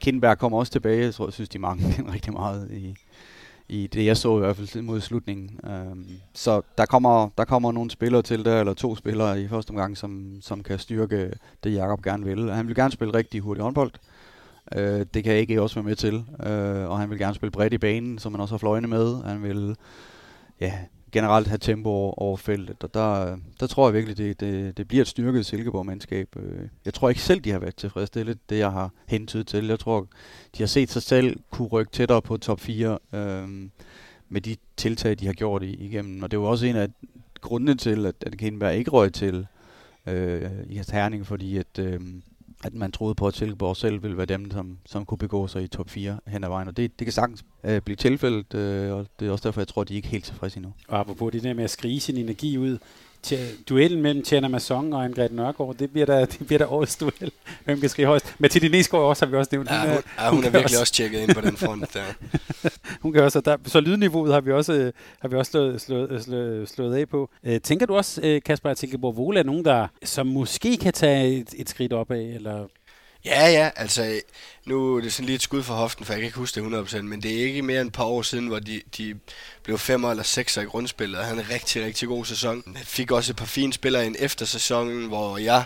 Kindberg 0.00 0.38
kommer 0.38 0.58
også 0.58 0.72
tilbage, 0.72 1.04
jeg 1.04 1.14
tror, 1.14 1.26
jeg 1.26 1.32
synes, 1.32 1.48
de 1.48 1.58
mangler 1.58 1.88
rigtig 2.14 2.32
meget 2.32 2.70
i, 2.70 2.94
i 3.70 3.86
det, 3.86 4.06
jeg 4.06 4.16
så 4.16 4.36
i 4.36 4.38
hvert 4.38 4.56
fald 4.56 4.82
mod 4.82 5.00
slutningen. 5.00 5.60
Øhm, 5.64 6.06
så 6.34 6.62
der 6.78 6.86
kommer, 6.86 7.28
der 7.38 7.44
kommer 7.44 7.72
nogle 7.72 7.90
spillere 7.90 8.22
til 8.22 8.44
der, 8.44 8.60
eller 8.60 8.74
to 8.74 8.96
spillere 8.96 9.42
i 9.42 9.48
første 9.48 9.70
omgang, 9.70 9.96
som, 9.96 10.38
som 10.40 10.62
kan 10.62 10.78
styrke 10.78 11.32
det, 11.64 11.74
Jakob 11.74 12.02
gerne 12.02 12.24
vil. 12.24 12.52
Han 12.52 12.66
vil 12.66 12.74
gerne 12.74 12.92
spille 12.92 13.14
rigtig 13.14 13.40
hurtigt 13.40 13.62
håndbold. 13.62 13.92
Øh, 14.74 15.06
det 15.14 15.24
kan 15.24 15.34
ikke 15.34 15.62
også 15.62 15.74
være 15.74 15.84
med 15.84 15.96
til. 15.96 16.14
Øh, 16.46 16.90
og 16.90 16.98
han 16.98 17.10
vil 17.10 17.18
gerne 17.18 17.34
spille 17.34 17.50
bredt 17.50 17.72
i 17.72 17.78
banen, 17.78 18.18
som 18.18 18.32
man 18.32 18.40
også 18.40 18.54
har 18.54 18.58
fløjene 18.58 18.88
med. 18.88 19.22
Han 19.22 19.42
vil 19.42 19.76
ja, 20.60 20.72
generelt 21.12 21.46
have 21.46 21.58
tempo 21.58 21.90
over, 21.90 22.22
over 22.22 22.36
feltet, 22.36 22.84
og 22.84 22.94
der, 22.94 23.36
der 23.60 23.66
tror 23.66 23.88
jeg 23.88 23.94
virkelig, 23.94 24.18
det, 24.18 24.40
det, 24.40 24.76
det 24.76 24.88
bliver 24.88 25.02
et 25.02 25.08
styrket 25.08 25.46
Silkeborg-mandskab. 25.46 26.36
Øh, 26.36 26.68
jeg 26.84 26.94
tror 26.94 27.08
ikke 27.08 27.20
selv, 27.20 27.40
de 27.40 27.50
har 27.50 27.58
været 27.58 27.76
tilfredsstillet, 27.76 28.50
det 28.50 28.58
jeg 28.58 28.72
har 28.72 28.90
hentydet 29.06 29.46
til. 29.46 29.66
Jeg 29.66 29.78
tror, 29.78 30.00
de 30.56 30.62
har 30.62 30.66
set 30.66 30.90
sig 30.90 31.02
selv 31.02 31.40
kunne 31.50 31.68
rykke 31.68 31.92
tættere 31.92 32.22
på 32.22 32.36
top 32.36 32.60
4 32.60 32.98
øh, 33.14 33.48
med 34.28 34.40
de 34.40 34.56
tiltag, 34.76 35.18
de 35.18 35.26
har 35.26 35.32
gjort 35.32 35.62
i, 35.62 35.74
igennem. 35.74 36.22
Og 36.22 36.30
det 36.30 36.38
var 36.38 36.46
også 36.46 36.66
en 36.66 36.76
af 36.76 36.88
grundene 37.40 37.74
til, 37.74 38.06
at, 38.06 38.14
at 38.20 38.38
Kindberg 38.38 38.74
ikke 38.74 38.90
røg 38.90 39.12
til 39.12 39.46
øh, 40.06 40.50
i 40.66 40.82
Herning, 40.92 41.26
fordi 41.26 41.56
at, 41.56 41.78
øh, 41.78 42.00
at 42.64 42.74
man 42.74 42.92
troede 42.92 43.14
på, 43.14 43.26
at 43.26 43.34
Silkeborg 43.34 43.76
selv 43.76 44.02
ville 44.02 44.16
være 44.16 44.26
dem, 44.26 44.50
som, 44.50 44.78
som 44.86 45.06
kunne 45.06 45.18
begå 45.18 45.46
sig 45.46 45.62
i 45.62 45.66
top 45.66 45.90
4 45.90 46.18
hen 46.26 46.44
ad 46.44 46.48
vejen. 46.48 46.68
Og 46.68 46.76
det, 46.76 46.98
det 46.98 47.04
kan 47.06 47.12
sagtens 47.12 47.44
øh, 47.64 47.80
blive 47.80 47.96
tilfældet, 47.96 48.54
øh, 48.54 48.92
og 48.92 49.06
det 49.20 49.28
er 49.28 49.32
også 49.32 49.48
derfor, 49.48 49.60
jeg 49.60 49.68
tror, 49.68 49.82
at 49.82 49.88
de 49.88 49.94
ikke 49.94 50.06
er 50.06 50.10
helt 50.10 50.24
tilfredse 50.24 50.56
endnu. 50.56 50.72
Og 50.88 51.00
apropos 51.00 51.32
det 51.32 51.42
der 51.42 51.54
med 51.54 51.64
at 51.64 51.70
skrige 51.70 52.00
sin 52.00 52.16
energi 52.16 52.58
ud, 52.58 52.78
duellen 53.68 54.02
mellem 54.02 54.24
Tjerna 54.24 54.48
Masson 54.48 54.92
og 54.92 55.04
Anne-Grethe 55.04 55.34
Nørgaard, 55.34 55.76
det 55.78 55.90
bliver 55.90 56.06
da, 56.06 56.20
det 56.20 56.46
bliver 56.46 56.58
da 56.58 56.66
årets 56.66 56.96
duel. 56.96 57.32
Hvem 57.64 57.80
kan 57.80 57.88
skrige 57.88 58.06
højst? 58.06 58.34
Mathilde 58.38 58.68
Nesgaard 58.68 59.04
også 59.04 59.24
har 59.24 59.30
vi 59.30 59.36
også 59.36 59.48
nævnt. 59.52 59.70
Ja, 59.70 59.80
hun, 59.80 59.88
hun, 59.88 60.02
ja, 60.18 60.28
hun, 60.28 60.34
hun 60.36 60.44
er 60.44 60.50
virkelig 60.50 60.64
også, 60.64 60.80
også 60.80 60.92
tjekket 60.92 61.20
ind 61.20 61.34
på 61.34 61.40
den 61.40 61.56
front 61.56 61.94
der. 61.94 62.04
hun 63.02 63.12
kan 63.12 63.22
også, 63.22 63.40
der, 63.40 63.56
så 63.66 63.80
lydniveauet 63.80 64.32
har 64.32 64.40
vi 64.40 64.52
også, 64.52 64.92
har 65.20 65.28
vi 65.28 65.36
også 65.36 65.50
slået, 65.50 65.80
slået, 65.80 66.24
slået, 66.24 66.68
slået 66.68 66.96
af 66.96 67.08
på. 67.08 67.30
Øh, 67.44 67.60
tænker 67.60 67.86
du 67.86 67.96
også, 67.96 68.40
Kasper, 68.44 68.70
at 68.70 68.78
Silkeborg 68.78 69.16
Vole 69.16 69.38
er 69.38 69.44
nogen, 69.44 69.64
der 69.64 69.86
som 70.04 70.26
måske 70.26 70.76
kan 70.76 70.92
tage 70.92 71.38
et, 71.40 71.54
et 71.56 71.68
skridt 71.68 71.92
opad, 71.92 72.22
eller 72.22 72.66
Ja, 73.24 73.48
ja, 73.48 73.70
altså 73.76 74.20
nu 74.64 74.96
er 74.96 75.00
det 75.00 75.12
sådan 75.12 75.26
lige 75.26 75.36
et 75.36 75.42
skud 75.42 75.62
for 75.62 75.74
hoften, 75.74 76.04
for 76.04 76.12
jeg 76.12 76.20
kan 76.20 76.26
ikke 76.26 76.38
huske 76.38 76.60
det 76.60 76.92
100%, 76.92 77.02
men 77.02 77.22
det 77.22 77.32
er 77.32 77.44
ikke 77.44 77.62
mere 77.62 77.80
end 77.80 77.88
et 77.88 77.92
par 77.94 78.04
år 78.04 78.22
siden, 78.22 78.46
hvor 78.46 78.58
de, 78.58 78.82
de 78.98 79.14
blev 79.62 79.78
5 79.78 80.04
eller 80.04 80.22
sekser 80.22 80.62
i 80.62 80.64
grundspillet, 80.64 81.20
og 81.20 81.26
han 81.26 81.38
en 81.38 81.50
rigtig, 81.50 81.84
rigtig 81.84 82.08
god 82.08 82.24
sæson. 82.24 82.62
Han 82.76 82.86
fik 82.86 83.10
også 83.10 83.32
et 83.32 83.36
par 83.36 83.46
fine 83.46 83.72
spillere 83.72 84.06
ind 84.06 84.16
efter 84.18 84.46
sæsonen, 84.46 85.06
hvor 85.06 85.38
jeg 85.38 85.64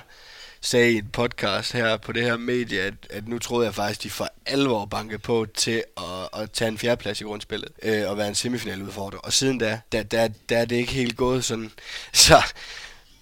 sagde 0.60 0.92
i 0.92 0.96
en 0.96 1.08
podcast 1.12 1.72
her 1.72 1.96
på 1.96 2.12
det 2.12 2.22
her 2.22 2.36
medie, 2.36 2.80
at, 2.80 2.94
at 3.10 3.28
nu 3.28 3.38
troede 3.38 3.66
jeg 3.66 3.74
faktisk, 3.74 4.02
de 4.02 4.10
for 4.10 4.28
alvor 4.46 4.84
banket 4.84 5.22
på 5.22 5.46
til 5.54 5.84
at, 5.96 6.40
at 6.42 6.50
tage 6.50 6.68
en 6.68 6.78
fjerdeplads 6.78 7.20
i 7.20 7.24
grundspillet 7.24 7.68
øh, 7.82 8.10
og 8.10 8.18
være 8.18 8.28
en 8.28 8.34
semifinaludfordrer. 8.34 9.18
Og 9.18 9.32
siden 9.32 9.58
da, 9.58 9.80
der, 9.92 10.02
der, 10.02 10.28
der 10.48 10.58
er 10.58 10.64
det 10.64 10.76
ikke 10.76 10.92
helt 10.92 11.16
gået 11.16 11.44
sådan. 11.44 11.70
Så 12.12 12.42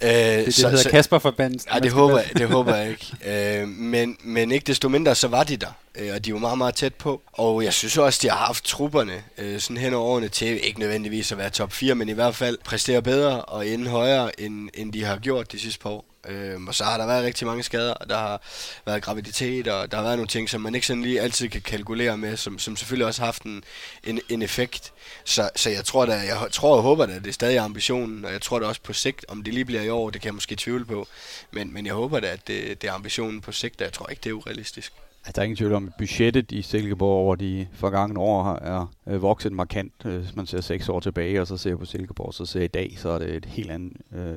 Øh, 0.02 0.08
det, 0.10 0.46
det 0.46 0.54
så, 0.54 0.68
hedder 0.68 0.82
så, 0.82 0.90
Kasper 0.90 1.18
Forbandelsen. 1.18 1.68
Nej, 1.70 1.78
det 1.78 1.92
håber, 1.92 2.18
jeg, 2.18 2.30
det 2.36 2.48
håber 2.48 2.76
jeg 2.76 2.90
ikke. 2.90 3.06
Øh, 3.62 3.68
men, 3.68 4.16
men 4.24 4.52
ikke 4.52 4.66
desto 4.66 4.88
mindre, 4.88 5.14
så 5.14 5.28
var 5.28 5.44
de 5.44 5.56
der. 5.56 5.72
Øh, 5.94 6.14
og 6.14 6.24
de 6.24 6.32
var 6.32 6.38
meget, 6.38 6.58
meget 6.58 6.74
tæt 6.74 6.94
på. 6.94 7.22
Og 7.32 7.64
jeg 7.64 7.72
synes 7.72 7.98
også, 7.98 8.18
de 8.22 8.30
har 8.30 8.36
haft 8.36 8.64
trupperne 8.64 9.22
øh, 9.38 9.60
sådan 9.60 9.76
hen 9.76 9.94
over 9.94 10.04
årene 10.06 10.28
til, 10.28 10.66
ikke 10.66 10.80
nødvendigvis 10.80 11.32
at 11.32 11.38
være 11.38 11.50
top 11.50 11.72
4, 11.72 11.94
men 11.94 12.08
i 12.08 12.12
hvert 12.12 12.34
fald 12.34 12.58
præstere 12.64 13.02
bedre 13.02 13.42
og 13.42 13.68
ende 13.68 13.90
højere, 13.90 14.40
end, 14.40 14.68
end 14.74 14.92
de 14.92 15.04
har 15.04 15.16
gjort 15.16 15.52
de 15.52 15.58
sidste 15.58 15.80
par 15.80 15.90
år. 15.90 16.11
Øhm, 16.28 16.68
og 16.68 16.74
så 16.74 16.84
har 16.84 16.98
der 16.98 17.06
været 17.06 17.24
rigtig 17.24 17.46
mange 17.46 17.62
skader, 17.62 17.94
og 17.94 18.08
der 18.08 18.16
har 18.16 18.42
været 18.86 19.02
graviditet, 19.02 19.68
og 19.68 19.90
der 19.90 19.96
har 19.96 20.04
været 20.04 20.16
nogle 20.16 20.28
ting, 20.28 20.50
som 20.50 20.60
man 20.60 20.74
ikke 20.74 20.86
sådan 20.86 21.02
lige 21.02 21.20
altid 21.20 21.48
kan 21.48 21.60
kalkulere 21.60 22.18
med, 22.18 22.36
som, 22.36 22.58
som 22.58 22.76
selvfølgelig 22.76 23.06
også 23.06 23.20
har 23.20 23.26
haft 23.26 23.42
en, 23.42 23.64
en, 24.04 24.20
en 24.28 24.42
effekt. 24.42 24.92
Så, 25.24 25.50
så 25.56 25.70
jeg 25.70 25.84
tror 25.84 26.06
da, 26.06 26.12
jeg 26.12 26.38
tror 26.52 26.76
og 26.76 26.82
håber 26.82 27.06
da, 27.06 27.12
at 27.12 27.22
det 27.22 27.28
er 27.28 27.32
stadig 27.32 27.58
ambitionen, 27.58 28.24
og 28.24 28.32
jeg 28.32 28.40
tror 28.42 28.58
da 28.58 28.66
også 28.66 28.80
på 28.82 28.92
sigt, 28.92 29.24
om 29.28 29.42
det 29.42 29.54
lige 29.54 29.64
bliver 29.64 29.82
i 29.82 29.88
år, 29.88 30.10
det 30.10 30.20
kan 30.20 30.26
jeg 30.26 30.34
måske 30.34 30.56
tvivle 30.56 30.84
på. 30.84 31.08
Men, 31.50 31.74
men 31.74 31.86
jeg 31.86 31.94
håber 31.94 32.20
da, 32.20 32.26
at 32.26 32.46
det, 32.46 32.82
det 32.82 32.88
er 32.88 32.92
ambitionen 32.92 33.40
på 33.40 33.52
sigt, 33.52 33.80
og 33.80 33.84
jeg 33.84 33.92
tror 33.92 34.06
ikke, 34.08 34.20
det 34.24 34.30
er 34.30 34.34
urealistisk. 34.34 34.92
Der 35.26 35.40
er 35.40 35.42
ingen 35.42 35.56
tvivl 35.56 35.72
om, 35.72 35.86
at 35.86 35.92
budgettet 35.98 36.52
i 36.52 36.62
Silkeborg 36.62 37.16
over 37.16 37.34
de 37.36 37.68
forgangne 37.74 38.20
år 38.20 38.54
er 38.54 38.92
øh, 39.06 39.22
vokset 39.22 39.52
markant. 39.52 39.92
Øh, 40.04 40.18
hvis 40.18 40.36
man 40.36 40.46
ser 40.46 40.60
seks 40.60 40.88
år 40.88 41.00
tilbage, 41.00 41.40
og 41.40 41.46
så 41.46 41.56
ser 41.56 41.76
på 41.76 41.84
Silkeborg, 41.84 42.34
så 42.34 42.46
ser 42.46 42.60
i 42.60 42.66
dag, 42.66 42.94
så 42.98 43.08
er 43.08 43.18
det 43.18 43.30
et 43.30 43.44
helt 43.44 43.70
andet 43.70 43.92
øh, 44.14 44.36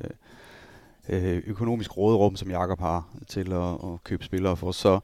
Øh, 1.08 1.42
økonomisk 1.46 1.96
råderum, 1.96 2.36
som 2.36 2.50
Jakob 2.50 2.80
har 2.80 3.08
til 3.28 3.52
at, 3.52 3.72
at 3.72 4.04
købe 4.04 4.24
spillere 4.24 4.56
for. 4.56 4.72
Så 4.72 5.00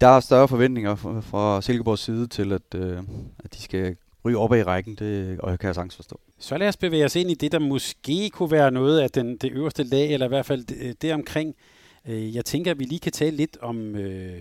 der 0.00 0.06
er 0.06 0.20
større 0.20 0.48
forventninger 0.48 0.94
fra, 0.94 1.20
fra 1.20 1.62
Silkeborgs 1.62 2.02
side 2.02 2.26
til, 2.26 2.52
at, 2.52 2.74
øh, 2.74 2.98
at 3.44 3.54
de 3.54 3.62
skal 3.62 3.96
ryge 4.24 4.38
op 4.38 4.54
i 4.54 4.62
rækken, 4.62 4.94
det, 4.94 5.40
og 5.40 5.50
jeg 5.50 5.58
kan 5.58 5.66
jeg 5.66 5.74
sagtens 5.74 5.96
forstå. 5.96 6.20
Så 6.38 6.58
lad 6.58 6.68
os 6.68 6.76
bevæge 6.76 7.04
os 7.04 7.16
ind 7.16 7.30
i 7.30 7.34
det, 7.34 7.52
der 7.52 7.58
måske 7.58 8.30
kunne 8.30 8.50
være 8.50 8.70
noget 8.70 9.00
af 9.00 9.10
den, 9.10 9.36
det 9.36 9.52
øverste 9.52 9.82
lag, 9.82 10.12
eller 10.12 10.26
i 10.26 10.28
hvert 10.28 10.46
fald 10.46 10.64
det, 10.64 10.76
øh, 10.80 10.94
det 11.02 11.12
omkring. 11.12 11.54
Øh, 12.08 12.34
jeg 12.34 12.44
tænker, 12.44 12.70
at 12.70 12.78
vi 12.78 12.84
lige 12.84 12.98
kan 12.98 13.12
tale 13.12 13.36
lidt 13.36 13.56
om, 13.60 13.96
øh, 13.96 14.40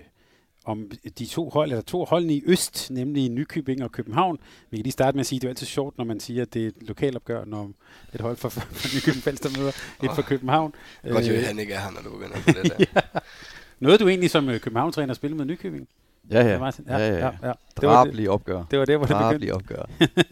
om 0.69 0.91
de 1.19 1.25
to 1.25 1.49
hold, 1.49 1.71
eller 1.71 1.81
to 1.81 2.05
holdene 2.05 2.33
i 2.33 2.43
Øst, 2.45 2.91
nemlig 2.91 3.29
Nykøbing 3.29 3.83
og 3.83 3.91
København. 3.91 4.39
Vi 4.69 4.77
kan 4.77 4.83
lige 4.83 4.91
starte 4.91 5.15
med 5.15 5.19
at 5.19 5.25
sige, 5.25 5.37
at 5.37 5.41
det 5.41 5.47
er 5.47 5.51
altid 5.51 5.67
sjovt, 5.67 5.97
når 5.97 6.05
man 6.05 6.19
siger, 6.19 6.41
at 6.41 6.53
det 6.53 6.63
er 6.63 6.67
et 6.67 6.75
lokalopgør, 6.81 7.45
når 7.45 7.71
et 8.13 8.21
hold 8.21 8.37
fra, 8.37 8.49
fra 8.49 8.97
Nykøbing 8.97 9.23
Falster 9.23 9.59
møder 9.59 9.69
et 10.03 10.09
oh, 10.09 10.15
fra 10.15 10.21
København. 10.21 10.75
Godt 11.09 11.27
jo, 11.27 11.33
øh, 11.33 11.43
han 11.43 11.59
ikke 11.59 11.73
er 11.73 11.79
her, 11.79 11.91
når 11.91 12.01
du 12.01 12.09
begynder 12.09 12.35
på 12.35 12.51
det 12.63 12.71
der. 12.77 12.85
ja. 12.95 13.19
Nåede 13.79 13.97
du 13.97 14.07
egentlig 14.07 14.29
som 14.29 14.49
øh, 14.49 14.59
København-træner 14.59 15.13
spille 15.13 15.37
med 15.37 15.45
Nykøbing? 15.45 15.87
Ja, 16.31 16.41
ja. 16.41 16.65
ja, 16.65 16.71
ja, 16.87 16.97
ja. 16.97 17.15
ja, 17.15 17.31
ja. 17.43 17.51
Det 17.81 17.89
var 17.89 18.03
det, 18.03 18.29
opgør. 18.29 18.63
Det 18.71 18.79
var 18.79 18.85
der, 18.85 18.97
hvor 18.97 19.05
det 19.05 19.17
begyndte. 19.31 19.53
opgør. 19.53 19.83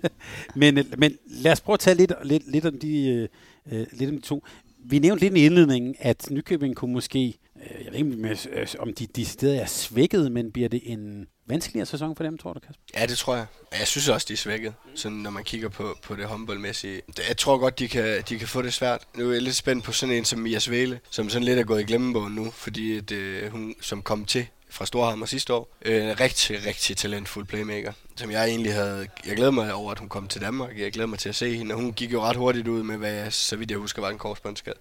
men, 0.62 0.78
øh, 0.78 0.86
men 0.98 1.18
lad 1.26 1.52
os 1.52 1.62
prøve 1.62 1.74
at 1.74 1.80
tale 1.80 1.98
lidt, 1.98 2.14
lidt, 2.24 2.52
lidt, 2.52 2.66
om 2.66 2.80
de, 2.80 3.28
uh, 3.66 3.72
lidt 3.92 4.10
om 4.10 4.16
de 4.16 4.22
to. 4.22 4.44
Vi 4.86 5.00
nævnte 5.00 5.24
lidt 5.24 5.38
i 5.38 5.46
indledningen, 5.46 5.96
at 6.00 6.28
Nykøbing 6.32 6.76
kunne 6.76 6.94
måske 6.94 7.28
Øh, 7.28 7.47
Øh, 7.72 7.86
jeg 7.86 7.92
ved 7.92 8.00
ikke, 8.00 8.10
med, 8.10 8.38
øh, 8.52 8.68
om 8.80 8.94
de, 8.94 9.08
de 9.16 9.26
steder 9.26 9.62
er 9.62 9.66
svækket, 9.66 10.32
men 10.32 10.52
bliver 10.52 10.70
det 10.70 10.82
en 10.84 11.28
vanskeligere 11.46 11.86
sæson 11.86 12.16
for 12.16 12.24
dem, 12.24 12.38
tror 12.38 12.54
du, 12.54 12.60
Kasper? 12.60 12.84
Ja, 12.96 13.06
det 13.06 13.18
tror 13.18 13.36
jeg. 13.36 13.46
Jeg 13.80 13.88
synes 13.88 14.10
også, 14.10 14.26
de 14.28 14.34
er 14.34 14.38
svækket, 14.38 14.74
sådan, 14.96 15.18
når 15.18 15.30
man 15.30 15.44
kigger 15.44 15.70
på, 15.70 15.98
på 16.04 16.16
det 16.16 16.26
håndboldmæssige. 16.26 17.02
Jeg 17.28 17.38
tror 17.38 17.58
godt, 17.58 17.80
de 17.80 17.88
kan, 17.88 18.24
de 18.30 18.40
kan 18.40 18.48
få 18.48 18.62
det 18.62 18.74
svært. 18.74 19.02
Nu 19.18 19.30
er 19.30 19.34
jeg 19.34 19.42
lidt 19.42 19.56
spændt 19.56 19.84
på 19.84 19.92
sådan 19.92 20.16
en 20.16 20.26
som 20.26 20.40
Mia 20.40 20.60
Svele, 20.60 21.00
som 21.10 21.30
sådan 21.30 21.44
lidt 21.44 21.60
er 21.60 21.64
gået 21.64 21.82
i 21.82 21.84
glemmebogen 21.84 22.36
nu, 22.36 22.52
fordi 22.52 22.98
at, 22.98 23.12
øh, 23.12 23.52
hun 23.52 23.76
som 23.82 24.02
kom 24.02 24.26
til 24.26 24.48
fra 24.70 24.86
Storhammer 24.86 25.26
sidste 25.26 25.54
år. 25.54 25.78
Øh, 25.86 26.04
en 26.04 26.20
rigtig, 26.20 26.66
rigtig 26.66 26.98
talentfuld 26.98 27.46
playmaker, 27.46 27.94
som 28.16 28.32
jeg 28.32 28.48
egentlig 28.48 28.74
havde... 28.74 29.08
Jeg 29.26 29.36
glæder 29.36 29.52
mig 29.52 29.74
over, 29.74 29.92
at 29.92 30.00
hun 30.00 30.10
kom 30.10 30.28
til 30.28 30.42
Danmark. 30.42 30.80
Jeg 30.80 30.92
glæder 30.92 31.08
mig 31.08 31.20
til 31.20 31.30
at 31.30 31.36
se 31.36 31.58
hende, 31.58 31.76
og 31.76 31.82
hun 31.82 31.94
gik 31.94 32.14
jo 32.14 32.22
ret 32.22 32.36
hurtigt 32.36 32.68
ud 32.68 32.84
med, 32.84 32.98
hvad 32.98 33.14
jeg, 33.14 33.34
så 33.34 33.56
vidt 33.56 33.72
jeg 33.72 33.80
husker, 33.80 34.02
var 34.02 34.10
en 34.10 34.18
korsbåndsskade. 34.18 34.78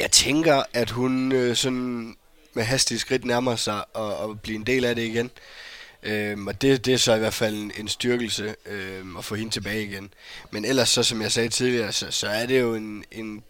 Jeg 0.00 0.10
tænker, 0.10 0.62
at 0.72 0.90
hun 0.90 1.32
øh, 1.32 1.56
sådan 1.56 2.16
med 2.54 2.64
hastige 2.64 2.98
skridt 2.98 3.24
nærmer 3.24 3.56
sig 3.56 3.84
at, 3.94 4.30
at 4.30 4.40
blive 4.42 4.56
en 4.56 4.66
del 4.66 4.84
af 4.84 4.94
det 4.94 5.02
igen. 5.02 5.30
Øhm, 6.02 6.46
og 6.46 6.62
det, 6.62 6.84
det 6.86 6.94
er 6.94 6.98
så 6.98 7.14
i 7.14 7.18
hvert 7.18 7.34
fald 7.34 7.54
en, 7.54 7.72
en 7.78 7.88
styrkelse 7.88 8.54
øhm, 8.66 9.16
at 9.16 9.24
få 9.24 9.34
hende 9.34 9.52
tilbage 9.52 9.84
igen. 9.84 10.14
Men 10.50 10.64
ellers, 10.64 10.88
så 10.88 11.02
som 11.02 11.22
jeg 11.22 11.32
sagde 11.32 11.48
tidligere, 11.48 11.92
så, 11.92 12.10
så 12.10 12.28
er 12.28 12.46
det 12.46 12.60
jo 12.60 12.74
en, 12.74 13.04
en, 13.12 13.42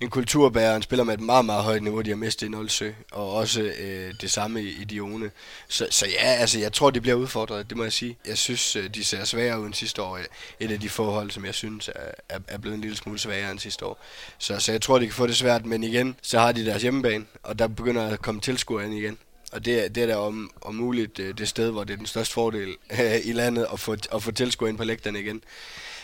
en 0.00 0.10
kulturbærer, 0.10 0.76
en 0.76 0.82
spiller 0.82 1.04
med 1.04 1.14
et 1.14 1.20
meget, 1.20 1.44
meget 1.44 1.64
højt 1.64 1.82
niveau, 1.82 2.00
de 2.00 2.10
har 2.10 2.16
mistet 2.16 2.46
i 2.46 2.50
Nolsø, 2.50 2.92
og 3.12 3.32
også 3.32 3.62
øh, 3.62 4.14
det 4.20 4.30
samme 4.30 4.62
i, 4.62 4.68
i 4.68 4.84
Dione. 4.84 5.30
Så, 5.68 5.86
så 5.90 6.06
ja, 6.06 6.26
altså, 6.26 6.58
jeg 6.58 6.72
tror, 6.72 6.90
de 6.90 7.00
bliver 7.00 7.16
udfordret, 7.16 7.68
det 7.68 7.76
må 7.76 7.82
jeg 7.82 7.92
sige. 7.92 8.16
Jeg 8.26 8.38
synes, 8.38 8.76
øh, 8.76 8.94
de 8.94 9.04
ser 9.04 9.24
sværere 9.24 9.60
ud 9.60 9.66
end 9.66 9.74
sidste 9.74 10.02
år. 10.02 10.18
Et 10.60 10.70
af 10.70 10.80
de 10.80 10.88
forhold, 10.88 11.30
som 11.30 11.44
jeg 11.44 11.54
synes 11.54 11.88
er, 11.88 12.10
er, 12.28 12.38
er 12.48 12.58
blevet 12.58 12.74
en 12.74 12.80
lille 12.80 12.96
smule 12.96 13.18
sværere 13.18 13.50
end 13.50 13.58
sidste 13.58 13.84
år. 13.84 14.04
Så, 14.38 14.60
så 14.60 14.72
jeg 14.72 14.82
tror, 14.82 14.98
de 14.98 15.06
kan 15.06 15.14
få 15.14 15.26
det 15.26 15.36
svært, 15.36 15.66
men 15.66 15.84
igen, 15.84 16.16
så 16.22 16.38
har 16.38 16.52
de 16.52 16.66
deres 16.66 16.82
hjemmebane, 16.82 17.24
og 17.42 17.58
der 17.58 17.68
begynder 17.68 18.08
at 18.08 18.22
komme 18.22 18.40
tilskuere 18.40 18.84
ind 18.84 18.94
igen. 18.94 19.18
Og 19.52 19.64
det, 19.64 19.84
er- 19.84 19.88
det 19.88 20.02
er 20.02 20.06
da 20.06 20.16
om, 20.16 20.50
om 20.62 20.74
muligt 20.74 21.18
øh, 21.18 21.38
det 21.38 21.48
sted, 21.48 21.70
hvor 21.70 21.84
det 21.84 21.92
er 21.92 21.96
den 21.96 22.06
største 22.06 22.34
fordel 22.34 22.76
øh, 22.90 23.14
i 23.24 23.32
landet 23.32 23.66
at 23.72 23.80
få, 23.80 23.96
at 24.12 24.22
få 24.22 24.30
tilskuere 24.30 24.68
ind 24.70 24.78
på 24.78 24.84
lægterne 24.84 25.20
igen. 25.20 25.42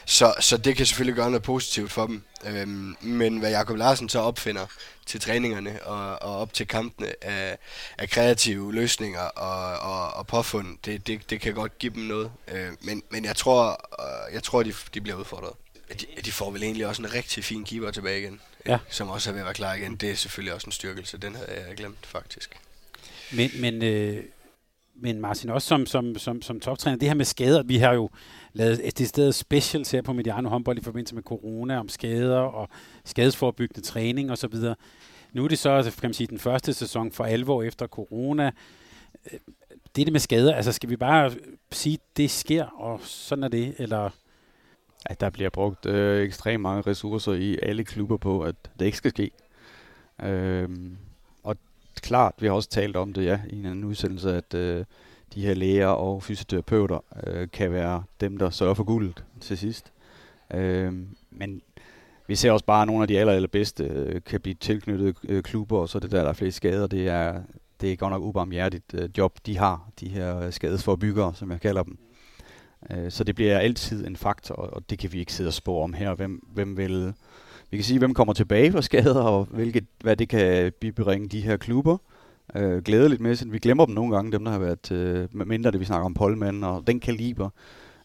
Så, 0.06 0.34
så 0.40 0.56
det 0.56 0.76
kan 0.76 0.86
selvfølgelig 0.86 1.14
gøre 1.16 1.30
noget 1.30 1.42
positivt 1.42 1.92
for 1.92 2.06
dem. 2.06 2.22
Øhm, 2.46 2.96
men 3.00 3.38
hvad 3.38 3.50
Jakob 3.50 3.76
Larsen 3.76 4.08
så 4.08 4.18
opfinder 4.18 4.66
til 5.06 5.20
træningerne 5.20 5.82
og, 5.82 6.22
og 6.22 6.38
op 6.38 6.52
til 6.52 6.68
kampene 6.68 7.24
af, 7.24 7.58
af 7.98 8.10
kreative 8.10 8.74
løsninger 8.74 9.20
og, 9.20 9.78
og, 9.92 10.14
og 10.14 10.26
påfund, 10.26 10.78
det, 10.84 11.06
det, 11.06 11.30
det 11.30 11.40
kan 11.40 11.54
godt 11.54 11.78
give 11.78 11.94
dem 11.94 12.02
noget. 12.02 12.32
Øh, 12.48 12.68
men, 12.80 13.02
men 13.10 13.24
jeg 13.24 13.36
tror, 13.36 13.90
jeg 14.32 14.42
tror 14.42 14.62
de, 14.62 14.74
de 14.94 15.00
bliver 15.00 15.18
udfordret. 15.18 15.52
De, 16.00 16.06
de 16.24 16.32
får 16.32 16.50
vel 16.50 16.62
egentlig 16.62 16.86
også 16.86 17.02
en 17.02 17.12
rigtig 17.14 17.44
fin 17.44 17.64
keeper 17.64 17.90
tilbage 17.90 18.18
igen, 18.20 18.40
Ja. 18.66 18.78
som 18.90 19.08
også 19.08 19.30
er 19.30 19.32
ved 19.32 19.40
at 19.40 19.44
være 19.44 19.54
klar 19.54 19.74
igen. 19.74 19.96
Det 19.96 20.10
er 20.10 20.14
selvfølgelig 20.16 20.54
også 20.54 20.66
en 20.66 20.72
styrkelse. 20.72 21.18
Den 21.18 21.34
havde 21.36 21.64
jeg 21.68 21.76
glemt 21.76 22.06
faktisk. 22.06 22.50
Men, 23.36 23.50
men, 23.60 23.82
øh, 23.82 24.24
men 24.94 25.20
Martin, 25.20 25.50
også 25.50 25.68
som, 25.68 25.86
som, 25.86 26.18
som, 26.18 26.42
som 26.42 26.60
toptræner, 26.60 26.98
det 26.98 27.08
her 27.08 27.14
med 27.14 27.24
skader, 27.24 27.62
vi 27.62 27.76
har 27.76 27.92
jo 27.92 28.10
lavet 28.52 29.00
et 29.00 29.08
sted 29.08 29.32
specials 29.32 29.90
her 29.90 30.02
på 30.02 30.12
Mediano 30.12 30.48
håndbold 30.48 30.78
i 30.78 30.82
forbindelse 30.82 31.14
med 31.14 31.22
corona 31.22 31.78
om 31.78 31.88
skader 31.88 32.38
og 32.38 32.68
skadesforebyggende 33.04 33.80
træning 33.80 34.32
osv. 34.32 34.54
Nu 35.32 35.44
er 35.44 35.48
det 35.48 35.58
så 35.58 35.70
altså, 35.70 36.00
kan 36.00 36.08
man 36.08 36.14
sige, 36.14 36.26
den 36.26 36.38
første 36.38 36.72
sæson 36.72 37.12
for 37.12 37.24
alvor 37.24 37.62
efter 37.62 37.86
corona. 37.86 38.50
Det 39.96 40.06
det 40.06 40.12
med 40.12 40.20
skader, 40.20 40.54
altså 40.54 40.72
skal 40.72 40.90
vi 40.90 40.96
bare 40.96 41.32
sige, 41.72 41.98
det 42.16 42.30
sker, 42.30 42.64
og 42.64 43.00
sådan 43.02 43.44
er 43.44 43.48
det, 43.48 43.74
eller 43.78 44.10
at 45.06 45.20
der 45.20 45.30
bliver 45.30 45.50
brugt 45.50 45.86
øh, 45.86 46.24
ekstremt 46.24 46.62
mange 46.62 46.82
ressourcer 46.82 47.32
i 47.32 47.58
alle 47.62 47.84
klubber 47.84 48.16
på, 48.16 48.42
at 48.42 48.56
det 48.78 48.86
ikke 48.86 48.98
skal 48.98 49.10
ske. 49.10 49.30
Øh, 50.22 50.68
klart, 52.04 52.34
vi 52.38 52.46
har 52.46 52.54
også 52.54 52.68
talt 52.68 52.96
om 52.96 53.12
det 53.12 53.24
ja, 53.24 53.40
i 53.50 53.58
en 53.58 53.66
anden 53.66 53.84
udsendelse, 53.84 54.36
at 54.36 54.54
øh, 54.54 54.84
de 55.34 55.46
her 55.46 55.54
læger 55.54 55.86
og 55.86 56.22
fysioterapeuter 56.22 57.04
øh, 57.26 57.48
kan 57.52 57.72
være 57.72 58.02
dem, 58.20 58.36
der 58.36 58.50
sørger 58.50 58.74
for 58.74 58.84
guldet 58.84 59.24
til 59.40 59.58
sidst. 59.58 59.92
Øh, 60.54 60.92
men 61.30 61.62
vi 62.26 62.34
ser 62.34 62.52
også 62.52 62.64
bare, 62.64 62.82
at 62.82 62.86
nogle 62.86 63.02
af 63.02 63.08
de 63.08 63.18
aller, 63.18 63.32
allerbedste 63.32 63.84
øh, 63.84 64.20
kan 64.26 64.40
blive 64.40 64.54
tilknyttet 64.54 65.16
øh, 65.28 65.42
klubber, 65.42 65.78
og 65.78 65.88
så 65.88 65.98
er 65.98 66.00
det 66.00 66.10
der, 66.10 66.22
der 66.22 66.28
er 66.28 66.32
flest 66.32 66.56
skader. 66.56 66.86
Det 66.86 67.08
er, 67.08 67.42
det 67.80 67.92
er 67.92 67.96
godt 67.96 68.10
nok 68.10 68.22
ubarmhjertigt 68.22 68.94
øh, 68.94 69.08
job, 69.18 69.38
de 69.46 69.58
har, 69.58 69.90
de 70.00 70.08
her 70.08 70.40
øh, 70.40 70.52
skadesforbyggere, 70.52 71.34
som 71.34 71.50
jeg 71.50 71.60
kalder 71.60 71.82
dem. 71.82 71.98
Øh, 72.90 73.10
Så 73.10 73.24
det 73.24 73.34
bliver 73.34 73.58
altid 73.58 74.06
en 74.06 74.16
faktor, 74.16 74.54
og 74.54 74.90
det 74.90 74.98
kan 74.98 75.12
vi 75.12 75.18
ikke 75.18 75.32
sidde 75.32 75.48
og 75.48 75.54
spå 75.54 75.80
om 75.80 75.92
her. 75.92 76.14
Hvem, 76.14 76.40
hvem 76.52 76.76
vil, 76.76 77.12
vi 77.74 77.78
kan 77.78 77.84
sige, 77.84 77.98
hvem 77.98 78.14
kommer 78.14 78.34
tilbage 78.34 78.72
fra 78.72 78.82
skader, 78.82 79.22
og 79.22 79.44
hvilket, 79.50 79.84
hvad 80.00 80.16
det 80.16 80.28
kan 80.28 80.72
bibringe 80.80 81.28
de 81.28 81.40
her 81.40 81.56
klubber. 81.56 81.96
Øh, 82.56 82.82
glædeligt 82.82 83.20
med, 83.20 83.50
Vi 83.50 83.58
glemmer 83.58 83.86
dem 83.86 83.94
nogle 83.94 84.14
gange, 84.14 84.32
dem 84.32 84.44
der 84.44 84.52
har 84.52 84.58
været, 84.58 84.92
øh, 84.92 85.28
mindre 85.32 85.70
det 85.70 85.80
vi 85.80 85.84
snakker 85.84 86.04
om 86.04 86.14
Polman 86.14 86.64
og 86.64 86.86
den 86.86 87.00
kaliber. 87.00 87.50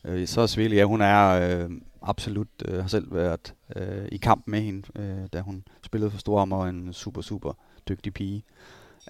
Øh, 0.06 0.28
så 0.28 0.42
er 0.42 0.70
ja, 0.74 0.84
hun 0.84 1.02
er 1.02 1.30
øh, 1.30 1.70
absolut, 2.02 2.48
øh, 2.68 2.82
har 2.82 2.88
selv 2.88 3.14
været 3.14 3.54
øh, 3.76 4.08
i 4.12 4.18
kamp 4.18 4.44
med 4.48 4.62
hende, 4.62 4.88
øh, 4.96 5.28
da 5.34 5.42
hun 5.42 5.64
spillede 5.86 6.12
for 6.12 6.18
Storm 6.18 6.52
og 6.52 6.70
en 6.70 6.94
super, 6.94 7.22
super 7.22 7.54
dygtig 7.90 8.14
pige. 8.14 8.44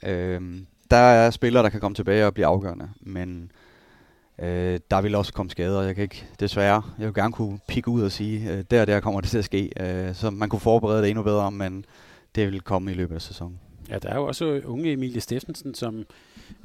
Øh, 0.04 0.42
der 0.92 0.98
er 0.98 1.30
spillere, 1.30 1.64
der 1.64 1.70
kan 1.70 1.80
komme 1.80 1.96
tilbage 1.96 2.26
og 2.26 2.34
blive 2.34 2.46
afgørende, 2.46 2.90
men 3.02 3.52
Øh, 4.42 4.80
der 4.92 5.02
vil 5.02 5.16
også 5.16 5.34
komme 5.34 5.50
skader. 5.50 5.82
Jeg 5.82 5.96
kan 5.96 6.02
ikke, 6.02 6.28
desværre, 6.40 6.84
jeg 7.00 7.06
vil 7.06 7.14
gerne 7.14 7.34
kunne 7.34 7.60
pikke 7.68 7.90
ud 7.90 8.02
og 8.02 8.12
sige, 8.12 8.54
øh, 8.54 8.64
der 8.72 8.82
og 8.82 8.88
der 8.88 9.00
kommer 9.00 9.22
det 9.22 9.30
til 9.30 9.38
at 9.38 9.46
ske. 9.46 9.70
Øh, 9.80 10.16
så 10.16 10.30
man 10.30 10.50
kunne 10.50 10.60
forberede 10.60 11.02
det 11.02 11.10
endnu 11.10 11.24
bedre, 11.24 11.52
men 11.52 11.86
det 12.36 12.48
vil 12.48 12.62
komme 12.62 12.92
i 12.92 12.94
løbet 12.94 13.16
af 13.16 13.22
sæsonen. 13.22 13.60
Ja, 13.90 14.00
der 14.00 14.10
er 14.10 14.16
jo 14.16 14.26
også 14.26 14.46
øh, 14.46 14.72
unge 14.72 14.92
Emilie 14.92 15.22
Steffensen, 15.22 15.74
som 15.74 16.04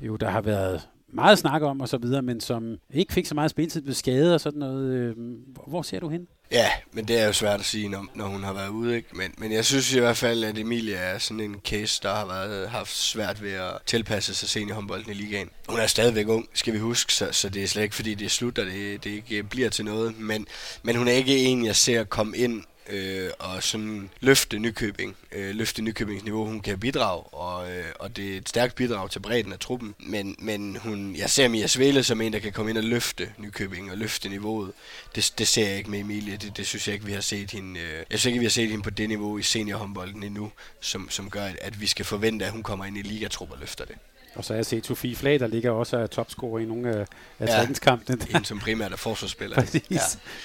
jo 0.03 0.17
der 0.17 0.31
har 0.31 0.41
været 0.41 0.89
meget 1.09 1.39
snak 1.39 1.63
om 1.63 1.81
og 1.81 1.89
så 1.89 1.99
videre, 1.99 2.23
men 2.23 2.41
som 2.41 2.77
ikke 2.91 3.13
fik 3.13 3.27
så 3.27 3.35
meget 3.35 3.51
spilletid 3.51 3.83
ved 3.83 3.95
skade 3.95 4.35
og 4.35 4.41
sådan 4.41 4.59
noget. 4.59 4.93
Øh, 4.93 5.17
hvor 5.67 5.83
ser 5.83 6.01
du 6.01 6.09
hende? 6.09 6.27
Ja, 6.55 6.71
men 6.93 7.09
det 7.09 7.21
er 7.21 7.27
jo 7.27 7.33
svært 7.33 7.61
at 7.61 7.67
sige, 7.67 7.89
når, 7.89 8.07
når 8.15 8.27
hun 8.27 8.45
har 8.45 8.53
været 8.53 8.69
ude. 8.69 8.97
Ikke? 8.97 9.09
Men, 9.13 9.35
men 9.39 9.53
jeg 9.53 9.65
synes 9.65 9.93
i 9.93 9.99
hvert 9.99 10.17
fald, 10.17 10.45
at 10.45 10.59
Emilia 10.59 10.97
er 10.97 11.19
sådan 11.19 11.41
en 11.41 11.57
case, 11.65 12.01
der 12.03 12.15
har 12.15 12.27
været, 12.27 12.71
haft 12.71 12.97
svært 12.97 13.43
ved 13.43 13.53
at 13.53 13.73
tilpasse 13.87 14.35
sig 14.35 14.49
seniorhåndbolden 14.49 15.11
i 15.11 15.15
ligaen. 15.15 15.51
Hun 15.69 15.81
er 15.81 15.87
stadigvæk 15.87 16.29
ung, 16.29 16.49
skal 16.55 16.73
vi 16.73 16.79
huske, 16.79 17.13
så, 17.13 17.29
så 17.33 17.49
det 17.49 17.63
er 17.63 17.67
slet 17.67 17.83
ikke 17.83 17.95
fordi, 17.95 18.15
det 18.15 18.25
er 18.25 18.31
slut, 18.31 18.59
og 18.59 18.67
det, 18.67 19.05
det 19.05 19.11
ikke 19.11 19.43
bliver 19.43 19.69
til 19.69 19.85
noget. 19.85 20.21
Men, 20.21 20.47
men 20.83 20.97
hun 20.97 21.09
er 21.09 21.13
ikke 21.13 21.39
en, 21.39 21.67
jeg 21.67 21.77
ser 21.77 22.05
komme 22.05 22.37
ind 22.37 22.65
øh, 22.89 23.31
og 23.39 23.63
sådan 23.63 24.11
løfte 24.21 24.59
Nykøbing, 24.59 25.17
øh, 25.33 25.55
løfte 25.55 25.83
Nykøbings 25.83 26.25
niveau. 26.25 26.45
Hun 26.45 26.61
kan 26.61 26.81
bidrage, 26.81 27.23
og, 27.23 27.73
øh, 27.73 27.85
og 27.99 28.17
det 28.17 28.33
er 28.33 28.37
et 28.37 28.49
stærkt 28.49 28.75
bidrag 28.75 29.11
til 29.11 29.21
bredden 29.21 29.53
af 29.53 29.59
truppen. 29.59 29.95
Men, 29.99 30.37
men 30.39 30.77
hun, 30.77 31.17
jeg 31.17 31.31
ser 31.31 31.49
Mia 31.49 31.67
Svele 31.67 32.05
som 32.05 32.21
en, 32.21 32.33
der 32.33 32.39
kan 32.39 32.53
komme 32.53 32.71
ind 32.71 32.79
og 32.79 32.85
løfte 32.85 33.33
Nykøbing 33.39 33.91
og 33.91 33.99
løfte 33.99 34.29
niveauet. 34.29 34.73
Det, 35.15 35.35
det 35.39 35.49
ser 35.49 35.69
jeg 35.69 35.79
ikke 35.79 35.91
med 35.91 36.01
Emilie. 36.01 36.37
Det, 36.37 36.57
det 36.57 36.67
synes 36.67 36.89
jeg 36.89 36.95
ikke, 36.95 37.07
vi 37.07 37.13
har 37.13 37.21
set 37.21 37.51
hende. 37.51 37.81
Øh, 37.81 38.05
jeg 38.11 38.19
synes 38.19 38.27
ikke, 38.27 38.39
vi 38.39 38.45
har 38.45 38.51
set 38.51 38.69
hende 38.69 38.83
på 38.83 38.91
det 38.91 39.09
niveau 39.09 39.39
i 39.39 39.43
seniorhåndbolden 39.43 40.23
endnu, 40.23 40.53
som, 40.81 41.11
som 41.11 41.31
gør, 41.31 41.45
at, 41.45 41.59
at 41.61 41.81
vi 41.81 41.87
skal 41.87 42.05
forvente, 42.05 42.45
at 42.45 42.53
hun 42.53 42.63
kommer 42.63 42.85
ind 42.85 42.99
i 42.99 43.03
ligatruppen 43.03 43.55
og 43.55 43.61
løfter 43.61 43.85
det. 43.85 43.97
Og 44.35 44.45
så 44.45 44.53
har 44.53 44.59
jeg 44.59 44.67
set 44.67 44.87
Sofie 44.87 45.17
Flag, 45.17 45.41
der 45.41 45.47
ligger 45.47 45.71
også 45.71 45.97
af 45.97 46.11
topscorer 46.11 46.59
i 46.61 46.65
nogle 46.65 46.91
af, 46.97 47.07
Ja. 47.41 47.47
træningskampene. 47.47 48.19
En, 48.35 48.45
som 48.45 48.59
primært 48.59 48.93
er 48.93 48.97
forsvarsspiller. 48.97 49.57
Præcis. 49.57 49.83
Ja. 49.91 49.99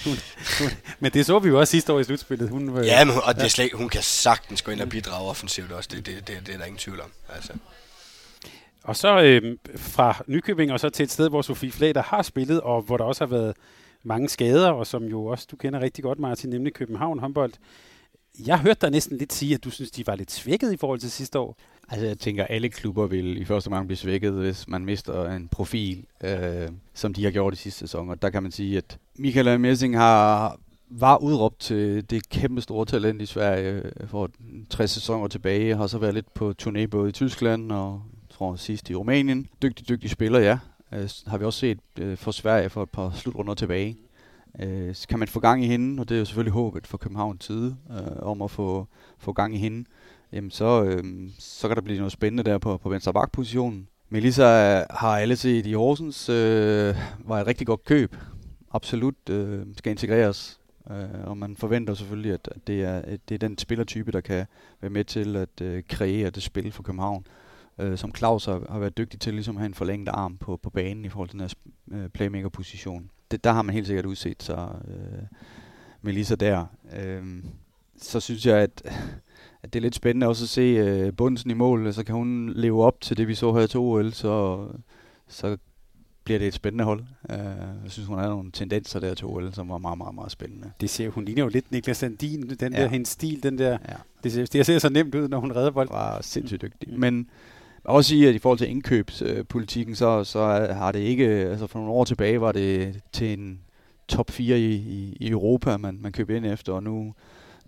Hun, 0.05 0.13
hun, 0.59 0.69
men 0.99 1.11
det 1.11 1.25
så 1.25 1.39
vi 1.39 1.49
jo 1.49 1.59
også 1.59 1.71
sidste 1.71 1.93
år 1.93 1.99
i 1.99 2.03
slutspillet. 2.03 2.49
Hun, 2.49 2.77
øh, 2.77 2.85
Ja, 2.85 3.05
men, 3.05 3.15
og 3.23 3.35
det 3.35 3.43
er 3.43 3.47
slet, 3.47 3.69
hun 3.73 3.89
kan 3.89 4.01
sagtens 4.03 4.61
gå 4.61 4.71
ind 4.71 4.81
og 4.81 4.89
bidrage 4.89 5.29
offensivt 5.29 5.71
også. 5.71 5.89
Det, 5.91 6.05
det, 6.05 6.27
det, 6.27 6.37
det 6.47 6.53
er 6.53 6.57
der 6.57 6.65
ingen 6.65 6.77
tvivl 6.79 7.01
om. 7.01 7.11
Altså. 7.35 7.53
Og 8.83 8.95
så 8.95 9.21
øh, 9.21 9.57
fra 9.77 10.23
Nykøbing 10.27 10.71
og 10.71 10.79
så 10.79 10.89
til 10.89 11.03
et 11.03 11.11
sted, 11.11 11.29
hvor 11.29 11.41
Sofie 11.41 11.71
Flag, 11.71 11.95
der 11.95 12.01
har 12.01 12.21
spillet, 12.21 12.61
og 12.61 12.81
hvor 12.81 12.97
der 12.97 13.03
også 13.03 13.25
har 13.25 13.29
været 13.29 13.55
mange 14.03 14.29
skader, 14.29 14.69
og 14.69 14.87
som 14.87 15.03
jo 15.03 15.25
også 15.25 15.47
du 15.51 15.55
kender 15.55 15.79
rigtig 15.79 16.03
godt, 16.03 16.19
Martin, 16.19 16.49
nemlig 16.49 16.73
København 16.73 17.19
håndbold. 17.19 17.53
Jeg 18.45 18.59
hørte 18.59 18.79
dig 18.81 18.91
næsten 18.91 19.17
lidt 19.17 19.33
sige, 19.33 19.53
at 19.55 19.63
du 19.63 19.69
synes, 19.69 19.91
de 19.91 20.07
var 20.07 20.15
lidt 20.15 20.31
svækket 20.31 20.73
i 20.73 20.77
forhold 20.77 20.99
til 20.99 21.11
sidste 21.11 21.39
år. 21.39 21.57
Altså 21.91 22.07
jeg 22.07 22.19
tænker, 22.19 22.43
alle 22.43 22.69
klubber 22.69 23.07
vil 23.07 23.41
i 23.41 23.45
første 23.45 23.67
omgang 23.67 23.87
blive 23.87 23.97
svækket, 23.97 24.33
hvis 24.33 24.67
man 24.67 24.85
mister 24.85 25.31
en 25.31 25.47
profil, 25.47 26.05
øh, 26.23 26.69
som 26.93 27.13
de 27.13 27.23
har 27.23 27.31
gjort 27.31 27.53
i 27.53 27.57
sidste 27.57 27.79
sæson. 27.79 28.09
Og 28.09 28.21
der 28.21 28.29
kan 28.29 28.43
man 28.43 28.51
sige, 28.51 28.77
at 28.77 28.97
Michael 29.15 29.59
Messing 29.59 29.97
har 29.97 30.59
var 30.89 31.17
udråbt 31.17 31.59
til 31.59 32.09
det 32.09 32.29
kæmpe 32.29 32.61
store 32.61 32.85
talent 32.85 33.21
i 33.21 33.25
Sverige 33.25 33.71
øh, 33.71 34.07
for 34.07 34.29
tre 34.69 34.87
sæsoner 34.87 35.27
tilbage. 35.27 35.75
Har 35.75 35.87
så 35.87 35.97
været 35.97 36.13
lidt 36.13 36.33
på 36.33 36.53
turné 36.61 36.85
både 36.85 37.09
i 37.09 37.11
Tyskland 37.11 37.71
og 37.71 38.01
tror 38.29 38.55
sidst 38.55 38.89
i 38.89 38.95
Rumænien. 38.95 39.47
Dygtig, 39.61 39.89
dygtig 39.89 40.09
spiller, 40.09 40.39
ja. 40.39 40.59
Øh, 40.93 41.09
har 41.27 41.37
vi 41.37 41.45
også 41.45 41.59
set 41.59 41.79
øh, 41.99 42.17
for 42.17 42.31
Sverige 42.31 42.69
for 42.69 42.83
et 42.83 42.89
par 42.89 43.11
slutrunder 43.15 43.53
tilbage. 43.53 43.97
Øh, 44.59 44.95
så 44.95 45.07
kan 45.07 45.19
man 45.19 45.27
få 45.27 45.39
gang 45.39 45.63
i 45.63 45.67
hende, 45.67 46.01
og 46.01 46.09
det 46.09 46.15
er 46.15 46.19
jo 46.19 46.25
selvfølgelig 46.25 46.53
håbet 46.53 46.87
for 46.87 46.97
Københavns 46.97 47.45
side, 47.45 47.75
øh, 47.91 48.21
om 48.21 48.41
at 48.41 48.51
få, 48.51 48.87
få 49.17 49.33
gang 49.33 49.55
i 49.55 49.57
hende 49.57 49.85
jamen 50.33 50.51
så, 50.51 50.83
øh, 50.83 51.03
så 51.39 51.67
kan 51.67 51.75
der 51.75 51.81
blive 51.81 51.97
noget 51.97 52.11
spændende 52.11 52.43
der 52.43 52.57
på, 52.57 52.77
på 52.77 52.89
venstre 52.89 53.13
bakpositionen. 53.13 53.87
Melissa 54.09 54.43
har 54.89 55.17
alle 55.17 55.35
set 55.35 55.65
i 55.65 55.73
Horsens, 55.73 56.29
øh, 56.29 56.95
var 57.19 57.41
et 57.41 57.47
rigtig 57.47 57.67
godt 57.67 57.85
køb. 57.85 58.15
Absolut 58.71 59.29
øh, 59.29 59.65
skal 59.77 59.91
integreres. 59.91 60.59
Øh, 60.91 61.23
og 61.23 61.37
man 61.37 61.57
forventer 61.57 61.93
selvfølgelig, 61.93 62.33
at, 62.33 62.49
at 62.55 62.67
det, 62.67 62.81
er, 62.81 62.97
at 62.97 63.19
det 63.29 63.35
er 63.35 63.39
den 63.47 63.57
spillertype, 63.57 64.11
der 64.11 64.21
kan 64.21 64.45
være 64.81 64.89
med 64.89 65.03
til 65.03 65.35
at 65.35 65.61
øh, 65.61 65.83
kreere 65.89 66.29
det 66.29 66.43
spil 66.43 66.71
for 66.71 66.83
København. 66.83 67.25
Øh, 67.79 67.97
som 67.97 68.15
Claus 68.15 68.45
har, 68.45 68.65
har 68.69 68.79
været 68.79 68.97
dygtig 68.97 69.19
til 69.19 69.33
ligesom 69.33 69.55
at 69.55 69.59
have 69.59 69.65
en 69.65 69.73
forlænget 69.73 70.09
arm 70.09 70.37
på, 70.37 70.57
på 70.57 70.69
banen 70.69 71.05
i 71.05 71.09
forhold 71.09 71.29
til 71.29 71.39
den 71.39 71.49
her 71.91 72.03
øh, 72.03 72.09
playmaker-position. 72.09 73.09
Det, 73.31 73.43
der 73.43 73.51
har 73.51 73.61
man 73.61 73.75
helt 73.75 73.87
sikkert 73.87 74.05
udset 74.05 74.43
sig 74.43 74.81
øh, 74.87 75.23
Melissa 76.01 76.35
der. 76.35 76.65
Øh, 76.97 77.43
så 77.97 78.19
synes 78.19 78.45
jeg, 78.45 78.57
at 78.57 78.83
at 79.63 79.73
det 79.73 79.79
er 79.79 79.81
lidt 79.81 79.95
spændende 79.95 80.27
også 80.27 80.43
at 80.45 80.49
se 80.49 80.61
øh, 80.61 81.13
Bundsen 81.13 81.51
i 81.51 81.53
mål, 81.53 81.93
så 81.93 82.03
kan 82.03 82.15
hun 82.15 82.49
leve 82.55 82.83
op 82.83 83.01
til 83.01 83.17
det, 83.17 83.27
vi 83.27 83.35
så 83.35 83.53
her 83.53 83.67
til 83.67 83.79
OL, 83.79 84.13
så, 84.13 84.65
så 85.27 85.57
bliver 86.23 86.39
det 86.39 86.47
et 86.47 86.53
spændende 86.53 86.83
hold. 86.83 86.99
Uh, 87.29 87.35
jeg 87.83 87.91
synes, 87.91 88.07
hun 88.07 88.17
har 88.17 88.29
nogle 88.29 88.51
tendenser 88.51 88.99
der 88.99 89.13
til 89.13 89.25
OL, 89.25 89.53
som 89.53 89.69
var 89.69 89.77
meget, 89.77 89.97
meget, 89.97 90.15
meget 90.15 90.31
spændende. 90.31 90.71
Det 90.81 90.89
ser, 90.89 91.09
hun 91.09 91.25
ligner 91.25 91.43
jo 91.43 91.49
lidt 91.49 91.71
Niklas 91.71 91.97
Sandin, 91.97 92.49
den 92.59 92.73
Ja. 92.73 92.81
der, 92.81 92.87
hendes 92.87 93.09
stil, 93.09 93.43
den 93.43 93.57
der, 93.57 93.71
Ja, 93.71 93.95
det 94.23 94.31
ser, 94.31 94.45
det 94.45 94.65
ser 94.65 94.79
så 94.79 94.89
nemt 94.89 95.15
ud, 95.15 95.27
når 95.27 95.39
hun 95.39 95.51
redder 95.55 95.71
bold. 95.71 95.89
var 95.89 96.21
sindssygt 96.21 96.61
dygtig. 96.61 96.89
Mm. 96.93 96.99
Men 96.99 97.29
også 97.83 98.09
sige, 98.09 98.29
at 98.29 98.35
i 98.35 98.39
forhold 98.39 98.57
til 98.57 98.69
indkøbspolitikken, 98.69 99.95
så, 99.95 100.23
så 100.23 100.39
har 100.71 100.91
det 100.91 100.99
ikke, 100.99 101.25
altså 101.25 101.67
for 101.67 101.79
nogle 101.79 101.93
år 101.93 102.03
tilbage 102.03 102.41
var 102.41 102.51
det 102.51 102.99
til 103.11 103.39
en 103.39 103.59
top 104.07 104.31
4 104.31 104.59
i, 104.59 104.71
i, 104.73 105.17
i 105.19 105.29
Europa, 105.29 105.77
man, 105.77 105.97
man 106.01 106.11
købte 106.11 106.37
ind 106.37 106.45
efter, 106.45 106.73
og 106.73 106.83
nu, 106.83 107.13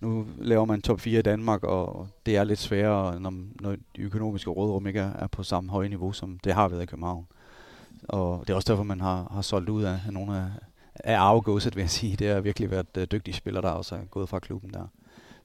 nu 0.01 0.25
laver 0.37 0.65
man 0.65 0.81
top 0.81 0.99
4 0.99 1.19
i 1.19 1.21
Danmark, 1.21 1.63
og 1.63 2.07
det 2.25 2.37
er 2.37 2.43
lidt 2.43 2.59
sværere, 2.59 3.19
når, 3.19 3.33
når 3.59 3.75
de 3.95 4.01
økonomiske 4.01 4.49
rådrum 4.49 4.87
ikke 4.87 4.99
er, 4.99 5.13
er 5.13 5.27
på 5.27 5.43
samme 5.43 5.71
høje 5.71 5.89
niveau, 5.89 6.11
som 6.11 6.39
det 6.43 6.53
har 6.53 6.67
været 6.67 6.83
i 6.83 6.85
København. 6.85 7.25
Og 8.03 8.43
det 8.47 8.49
er 8.49 8.55
også 8.55 8.71
derfor, 8.71 8.83
man 8.83 9.01
har, 9.01 9.27
har 9.31 9.41
solgt 9.41 9.69
ud 9.69 9.83
af 9.83 9.99
nogle 10.11 10.37
af, 10.37 10.45
af 10.95 11.19
arvegåset, 11.19 11.75
vil 11.75 11.81
jeg 11.81 11.89
sige. 11.89 12.15
Det 12.15 12.27
har 12.27 12.41
virkelig 12.41 12.71
været 12.71 12.97
uh, 12.97 13.03
dygtige 13.03 13.33
spillere, 13.33 13.61
der 13.61 13.69
også 13.69 13.95
er 13.95 13.99
gået 14.11 14.29
fra 14.29 14.39
klubben 14.39 14.73
der. 14.73 14.87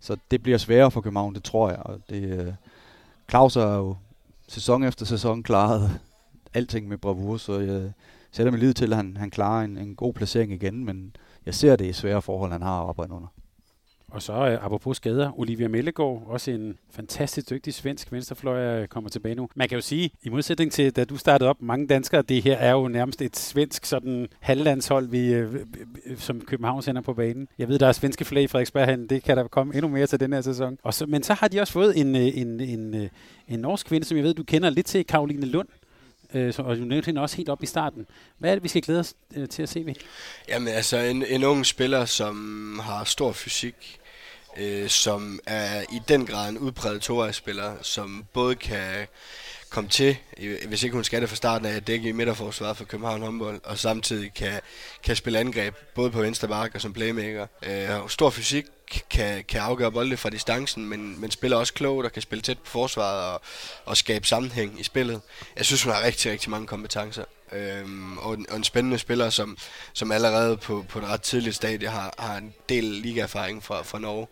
Så 0.00 0.16
det 0.30 0.42
bliver 0.42 0.58
sværere 0.58 0.90
for 0.90 1.00
København, 1.00 1.34
det 1.34 1.44
tror 1.44 1.70
jeg. 1.70 1.78
Og 1.78 2.00
det, 2.10 2.46
uh, 2.46 2.54
Claus 3.30 3.56
er 3.56 3.74
jo 3.74 3.96
sæson 4.48 4.84
efter 4.84 5.06
sæson 5.06 5.42
klaret 5.42 6.00
alting 6.54 6.88
med 6.88 6.98
bravur, 6.98 7.36
så 7.36 7.60
jeg 7.60 7.92
sætter 8.32 8.50
mig 8.50 8.60
lid 8.60 8.74
til, 8.74 8.92
at 8.92 8.96
han, 8.96 9.16
han 9.16 9.30
klarer 9.30 9.64
en, 9.64 9.78
en 9.78 9.94
god 9.96 10.14
placering 10.14 10.52
igen, 10.52 10.84
men 10.84 11.16
jeg 11.46 11.54
ser 11.54 11.76
det 11.76 11.86
i 11.86 11.92
svære 11.92 12.22
forhold, 12.22 12.52
han 12.52 12.62
har 12.62 12.88
at 12.88 13.10
under. 13.10 13.32
Og 14.12 14.22
så 14.22 14.32
uh, 14.32 14.64
apropos 14.64 14.96
skader, 14.96 15.38
Olivia 15.38 15.68
Mellegaard, 15.68 16.22
også 16.26 16.50
en 16.50 16.78
fantastisk 16.90 17.50
dygtig 17.50 17.74
svensk 17.74 18.12
venstrefløj, 18.12 18.60
øh, 18.60 18.88
kommer 18.88 19.10
tilbage 19.10 19.34
nu. 19.34 19.48
Man 19.54 19.68
kan 19.68 19.76
jo 19.76 19.82
sige, 19.82 20.10
i 20.22 20.28
modsætning 20.28 20.72
til 20.72 20.96
da 20.96 21.04
du 21.04 21.16
startede 21.16 21.50
op, 21.50 21.62
mange 21.62 21.86
danskere, 21.86 22.22
det 22.22 22.42
her 22.42 22.56
er 22.56 22.72
jo 22.72 22.88
nærmest 22.88 23.22
et 23.22 23.36
svensk 23.36 23.84
sådan 23.84 24.28
halvlandshold, 24.40 25.08
vi, 25.08 25.42
uh, 25.42 25.54
som 26.16 26.40
København 26.40 26.82
sender 26.82 27.02
på 27.02 27.14
banen. 27.14 27.48
Jeg 27.58 27.68
ved, 27.68 27.78
der 27.78 27.86
er 27.86 27.92
svenske 27.92 28.24
flag 28.24 28.42
i 28.42 28.46
Frederiksberghallen, 28.46 29.06
det 29.06 29.22
kan 29.22 29.36
der 29.36 29.48
komme 29.48 29.74
endnu 29.74 29.88
mere 29.88 30.06
til 30.06 30.20
den 30.20 30.32
her 30.32 30.40
sæson. 30.40 30.78
Og 30.82 30.94
så, 30.94 31.06
men 31.06 31.22
så 31.22 31.34
har 31.34 31.48
de 31.48 31.60
også 31.60 31.72
fået 31.72 32.00
en, 32.00 32.14
en, 32.16 32.60
en, 32.60 32.94
en, 32.94 33.08
en 33.48 33.60
norsk 33.60 33.86
kvinde, 33.86 34.06
som 34.06 34.16
jeg 34.16 34.24
ved, 34.24 34.34
du 34.34 34.44
kender 34.44 34.70
lidt 34.70 34.86
til, 34.86 35.06
Karoline 35.06 35.46
Lund, 35.46 35.68
øh, 36.34 36.54
og 36.58 36.76
du 36.76 36.84
nævnte 36.84 37.06
hende 37.06 37.20
også 37.20 37.36
helt 37.36 37.48
op 37.48 37.62
i 37.62 37.66
starten. 37.66 38.06
Hvad 38.38 38.50
er 38.50 38.54
det, 38.54 38.62
vi 38.62 38.68
skal 38.68 38.82
glæde 38.82 39.00
os 39.00 39.14
øh, 39.36 39.48
til 39.48 39.62
at 39.62 39.68
se 39.68 39.86
ved? 39.86 39.94
Jamen 40.48 40.68
altså, 40.68 40.96
en, 40.96 41.24
en 41.26 41.44
ung 41.44 41.66
spiller, 41.66 42.04
som 42.04 42.80
har 42.82 43.04
stor 43.04 43.32
fysik, 43.32 44.00
øh, 44.58 44.88
som 44.88 45.40
er 45.46 45.80
i 45.82 46.00
den 46.08 46.26
grad 46.26 46.48
en 46.48 46.58
udpræget 46.58 47.02
toejspiller, 47.02 47.74
som 47.82 48.24
både 48.32 48.54
kan 48.54 49.06
komme 49.70 49.90
til, 49.90 50.16
hvis 50.68 50.82
ikke 50.82 50.94
hun 50.94 51.04
skal 51.04 51.20
det 51.20 51.28
fra 51.28 51.36
starten 51.36 51.66
af, 51.66 51.72
at 51.76 51.86
dække 51.86 52.08
i 52.08 52.12
midterforsvaret 52.12 52.76
for 52.76 52.84
København 52.84 53.22
håndbold, 53.22 53.60
og 53.64 53.78
samtidig 53.78 54.34
kan, 54.34 54.60
kan 55.02 55.16
spille 55.16 55.38
angreb, 55.38 55.74
både 55.94 56.10
på 56.10 56.20
venstre 56.20 56.48
bak 56.48 56.74
og 56.74 56.80
som 56.80 56.92
playmaker. 56.92 57.46
Øh, 57.62 58.08
stor 58.08 58.30
fysik, 58.30 58.64
kan, 59.10 59.44
kan 59.44 59.60
afgøre 59.60 59.92
bolde 59.92 60.16
fra 60.16 60.30
distancen, 60.30 60.86
men, 60.86 61.20
men 61.20 61.30
spiller 61.30 61.56
også 61.56 61.72
klogt 61.72 62.06
og 62.06 62.12
kan 62.12 62.22
spille 62.22 62.42
tæt 62.42 62.58
på 62.58 62.70
forsvaret 62.70 63.32
og, 63.32 63.40
og 63.84 63.96
skabe 63.96 64.26
sammenhæng 64.26 64.80
i 64.80 64.82
spillet. 64.82 65.20
Jeg 65.56 65.64
synes, 65.64 65.82
hun 65.82 65.92
har 65.92 66.02
rigtig, 66.02 66.32
rigtig 66.32 66.50
mange 66.50 66.66
kompetencer. 66.66 67.24
Øhm, 67.52 68.18
og, 68.18 68.34
en, 68.34 68.46
og 68.50 68.56
en 68.56 68.64
spændende 68.64 68.98
spiller, 68.98 69.30
som, 69.30 69.58
som 69.92 70.12
allerede 70.12 70.56
på, 70.56 70.84
på 70.88 70.98
et 70.98 71.04
ret 71.04 71.22
tidligt 71.22 71.56
stadie 71.56 71.88
har, 71.88 72.14
har 72.18 72.36
en 72.36 72.54
del 72.68 72.84
ligaerfaring 72.84 73.64
fra, 73.64 73.82
fra 73.82 73.98
Norge. 73.98 74.26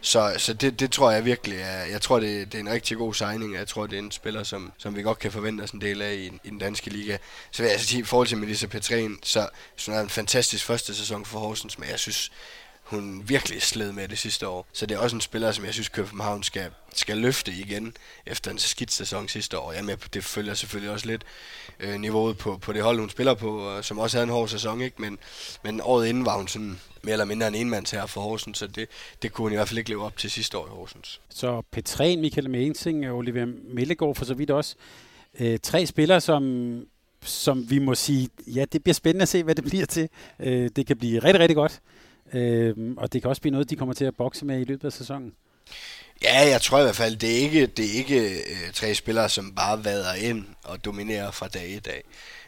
Så, 0.00 0.34
så 0.38 0.52
det, 0.52 0.80
det 0.80 0.92
tror 0.92 1.10
jeg 1.10 1.24
virkelig 1.24 1.58
er, 1.58 1.84
jeg 1.84 2.02
tror 2.02 2.20
det, 2.20 2.52
det 2.52 2.58
er 2.58 2.62
en 2.62 2.70
rigtig 2.70 2.96
god 2.96 3.14
signing, 3.14 3.54
jeg 3.54 3.68
tror 3.68 3.86
det 3.86 3.98
er 3.98 4.02
en 4.02 4.10
spiller, 4.10 4.42
som, 4.42 4.72
som 4.78 4.96
vi 4.96 5.02
godt 5.02 5.18
kan 5.18 5.32
forvente 5.32 5.62
os 5.62 5.70
en 5.70 5.80
del 5.80 6.02
af 6.02 6.14
i, 6.14 6.26
i 6.44 6.50
den 6.50 6.58
danske 6.58 6.90
liga. 6.90 7.16
Så 7.50 7.62
vil 7.62 7.66
jeg 7.66 7.72
altså 7.72 7.88
sige, 7.88 8.00
i 8.00 8.04
forhold 8.04 8.28
til 8.28 8.38
Melissa 8.38 8.66
Petrin, 8.66 9.18
så, 9.22 9.48
så 9.76 9.92
er 9.92 10.00
en 10.00 10.10
fantastisk 10.10 10.64
første 10.64 10.94
sæson 10.94 11.24
for 11.24 11.38
Horsens, 11.38 11.78
men 11.78 11.88
jeg 11.88 11.98
synes, 11.98 12.32
hun 12.90 13.22
virkelig 13.26 13.62
sled 13.62 13.92
med 13.92 14.08
det 14.08 14.18
sidste 14.18 14.48
år. 14.48 14.66
Så 14.72 14.86
det 14.86 14.94
er 14.94 14.98
også 14.98 15.16
en 15.16 15.20
spiller, 15.20 15.52
som 15.52 15.64
jeg 15.64 15.74
synes, 15.74 15.88
København 15.88 16.42
skal, 16.42 16.70
skal 16.94 17.18
løfte 17.18 17.52
igen 17.52 17.96
efter 18.26 18.50
en 18.50 18.58
skidt 18.58 18.92
sæson 18.92 19.28
sidste 19.28 19.58
år. 19.58 19.72
Jamen, 19.72 19.86
med, 19.86 19.96
det 20.14 20.24
følger 20.24 20.54
selvfølgelig 20.54 20.92
også 20.92 21.06
lidt 21.06 21.22
øh, 21.80 22.00
niveauet 22.00 22.38
på, 22.38 22.56
på 22.56 22.72
det 22.72 22.82
hold, 22.82 22.98
hun 22.98 23.10
spiller 23.10 23.34
på, 23.34 23.58
og, 23.58 23.84
som 23.84 23.98
også 23.98 24.16
havde 24.16 24.24
en 24.24 24.30
hård 24.30 24.48
sæson, 24.48 24.80
ikke? 24.80 25.02
Men, 25.02 25.18
men 25.64 25.80
året 25.84 26.08
inden 26.08 26.24
var 26.24 26.36
hun 26.36 26.48
sådan 26.48 26.80
mere 27.02 27.12
eller 27.12 27.24
mindre 27.24 27.48
en 27.48 27.54
enmands 27.54 27.90
her 27.90 28.06
for 28.06 28.20
Horsens, 28.20 28.58
så 28.58 28.66
det, 28.66 28.88
det 29.22 29.32
kunne 29.32 29.44
hun 29.44 29.52
i 29.52 29.54
hvert 29.54 29.68
fald 29.68 29.78
ikke 29.78 29.90
leve 29.90 30.04
op 30.04 30.16
til 30.16 30.30
sidste 30.30 30.58
år 30.58 30.66
i 30.66 30.70
Horsens. 30.70 31.20
Så 31.28 31.62
Petræn, 31.72 32.20
Michael 32.20 32.50
Mensing 32.50 33.08
og 33.10 33.16
Oliver 33.16 33.46
Mellegaard 33.74 34.14
for 34.14 34.24
så 34.24 34.34
vidt 34.34 34.50
også. 34.50 34.74
Øh, 35.40 35.58
tre 35.62 35.86
spillere, 35.86 36.20
som 36.20 36.84
som 37.22 37.70
vi 37.70 37.78
må 37.78 37.94
sige, 37.94 38.28
ja, 38.46 38.64
det 38.72 38.82
bliver 38.82 38.94
spændende 38.94 39.22
at 39.22 39.28
se, 39.28 39.42
hvad 39.42 39.54
det 39.54 39.64
bliver 39.64 39.86
til. 39.86 40.08
Øh, 40.40 40.70
det 40.76 40.86
kan 40.86 40.96
blive 40.96 41.18
rigtig, 41.18 41.40
rigtig 41.40 41.56
godt. 41.56 41.80
Øh, 42.34 42.74
og 42.96 43.12
det 43.12 43.22
kan 43.22 43.28
også 43.28 43.42
blive 43.42 43.52
noget, 43.52 43.70
de 43.70 43.76
kommer 43.76 43.94
til 43.94 44.04
at 44.04 44.16
bokse 44.16 44.44
med 44.44 44.60
i 44.60 44.64
løbet 44.64 44.84
af 44.84 44.92
sæsonen. 44.92 45.32
Ja, 46.22 46.48
jeg 46.48 46.62
tror 46.62 46.78
i 46.78 46.82
hvert 46.82 46.96
fald, 46.96 47.16
det 47.16 47.30
er 47.30 47.38
ikke, 47.38 47.66
det 47.66 47.84
er 47.84 47.92
ikke 47.92 48.30
øh, 48.30 48.72
tre 48.72 48.94
spillere, 48.94 49.28
som 49.28 49.54
bare 49.54 49.84
vader 49.84 50.14
ind 50.14 50.46
og 50.64 50.84
dominerer 50.84 51.30
fra 51.30 51.48
dag 51.48 51.68
i 51.68 51.78
dag. 51.78 52.02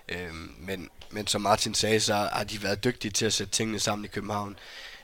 Øh, 0.09 0.35
men, 0.59 0.89
men 1.11 1.27
som 1.27 1.41
Martin 1.41 1.75
sagde, 1.75 2.01
så 2.01 2.15
har 2.15 2.45
de 2.45 2.63
været 2.63 2.85
dygtige 2.85 3.13
til 3.13 3.27
at 3.27 3.33
sætte 3.33 3.53
tingene 3.53 3.79
sammen 3.79 4.05
i 4.05 4.09
København. 4.09 4.57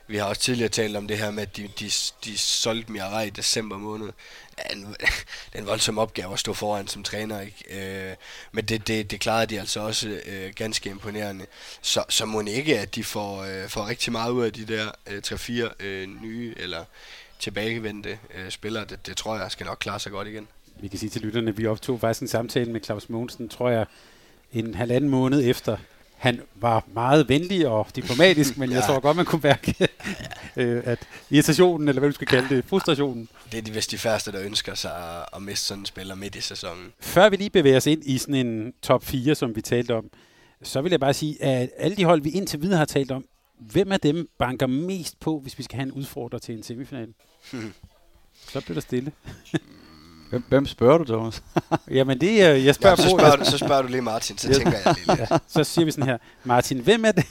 Vi 0.06 0.16
har 0.16 0.24
også 0.24 0.42
tidligere 0.42 0.68
talt 0.68 0.96
om 0.96 1.08
det 1.08 1.18
her 1.18 1.30
med, 1.30 1.42
at 1.42 1.56
de, 1.56 1.68
de, 1.80 1.90
de 2.24 2.38
solgte 2.38 2.92
Mirai 2.92 3.26
i 3.26 3.30
december 3.30 3.78
måned. 3.78 4.08
En, 4.72 4.82
det 5.52 5.54
er 5.54 5.58
en 5.58 5.66
voldsom 5.66 5.98
opgave 5.98 6.32
at 6.32 6.38
stå 6.38 6.52
foran 6.52 6.88
som 6.88 7.02
træner, 7.02 7.40
ikke? 7.40 8.10
Øh, 8.10 8.16
men 8.52 8.64
det, 8.64 8.88
det, 8.88 9.10
det 9.10 9.20
klarede 9.20 9.46
de 9.46 9.60
altså 9.60 9.80
også 9.80 10.20
øh, 10.26 10.52
ganske 10.56 10.90
imponerende. 10.90 11.46
Så, 11.82 12.04
så 12.08 12.26
må 12.26 12.40
ikke, 12.40 12.78
at 12.78 12.94
de 12.94 13.04
får, 13.04 13.42
øh, 13.42 13.68
får 13.68 13.88
rigtig 13.88 14.12
meget 14.12 14.30
ud 14.30 14.44
af 14.44 14.52
de 14.52 14.66
der 14.66 14.90
øh, 15.06 15.22
3-4 15.26 15.84
øh, 15.84 16.22
nye 16.22 16.54
eller 16.56 16.84
tilbagevendte 17.38 18.18
øh, 18.34 18.50
spillere. 18.50 18.84
Det, 18.84 19.06
det 19.06 19.16
tror 19.16 19.38
jeg 19.38 19.50
skal 19.50 19.66
nok 19.66 19.78
klare 19.78 20.00
sig 20.00 20.12
godt 20.12 20.28
igen. 20.28 20.48
Vi 20.80 20.88
kan 20.88 20.98
sige 20.98 21.10
til 21.10 21.22
lytterne, 21.22 21.48
at 21.50 21.58
vi 21.58 21.66
optog 21.66 22.00
faktisk 22.00 22.22
en 22.22 22.28
samtale 22.28 22.72
med 22.72 22.80
Claus 22.84 23.08
Mogensen, 23.08 23.48
tror 23.48 23.70
jeg, 23.70 23.86
en 24.52 24.74
halvanden 24.74 25.10
måned 25.10 25.48
efter 25.48 25.76
han 26.18 26.40
var 26.54 26.84
meget 26.94 27.28
venlig 27.28 27.68
og 27.68 27.86
diplomatisk, 27.96 28.58
men 28.58 28.70
ja. 28.70 28.76
jeg 28.76 28.84
tror 28.84 29.00
godt, 29.00 29.16
man 29.16 29.26
kunne 29.26 29.40
mærke, 29.42 29.74
øh, 30.56 30.82
at 30.84 30.98
irritationen, 31.30 31.88
eller 31.88 32.00
hvad 32.00 32.10
du 32.10 32.14
skal 32.14 32.26
kalde 32.26 32.56
det, 32.56 32.64
frustrationen. 32.64 33.28
Det 33.52 33.58
er 33.58 33.62
de 33.62 33.72
vist 33.72 33.90
de 33.90 33.98
første, 33.98 34.32
der 34.32 34.40
ønsker 34.42 34.74
sig 34.74 35.24
at 35.32 35.42
miste 35.42 35.66
sådan 35.66 35.82
en 35.82 35.86
spiller 35.86 36.14
midt 36.14 36.34
i 36.34 36.40
sæsonen. 36.40 36.92
Før 37.00 37.28
vi 37.28 37.36
lige 37.36 37.50
bevæger 37.50 37.76
os 37.76 37.86
ind 37.86 38.02
i 38.04 38.18
sådan 38.18 38.34
en 38.34 38.72
top 38.82 39.04
4, 39.04 39.34
som 39.34 39.56
vi 39.56 39.60
talte 39.60 39.94
om, 39.94 40.10
så 40.62 40.80
vil 40.80 40.90
jeg 40.90 41.00
bare 41.00 41.14
sige, 41.14 41.42
at 41.42 41.70
alle 41.78 41.96
de 41.96 42.04
hold, 42.04 42.22
vi 42.22 42.30
indtil 42.30 42.62
videre 42.62 42.78
har 42.78 42.84
talt 42.84 43.10
om, 43.10 43.24
hvem 43.58 43.92
af 43.92 44.00
dem 44.00 44.28
banker 44.38 44.66
mest 44.66 45.20
på, 45.20 45.38
hvis 45.38 45.58
vi 45.58 45.62
skal 45.62 45.76
have 45.76 45.86
en 45.86 45.92
udfordrer 45.92 46.38
til 46.38 46.54
en 46.54 46.62
semifinal? 46.62 47.08
så 48.52 48.60
bliver 48.60 48.74
der 48.74 48.80
stille. 48.80 49.12
Hvem, 50.30 50.44
hvem 50.48 50.66
spørger 50.66 50.98
du, 50.98 51.04
Thomas? 51.04 51.42
Jamen 51.90 52.20
det, 52.20 52.38
jeg 52.38 52.74
spørger 52.74 52.96
ja, 52.98 53.02
så 53.02 53.08
spørger. 53.08 53.36
Du, 53.36 53.44
så 53.44 53.58
spørger 53.58 53.82
du 53.82 53.88
lige 53.88 54.02
Martin, 54.02 54.38
så 54.38 54.48
tænker 54.54 54.72
jeg 54.84 54.94
lige 55.06 55.26
Ja, 55.30 55.38
så 55.46 55.64
siger 55.64 55.84
vi 55.84 55.90
sådan 55.90 56.08
her, 56.08 56.18
Martin, 56.44 56.78
hvem 56.78 57.04
er 57.04 57.12
det? 57.12 57.24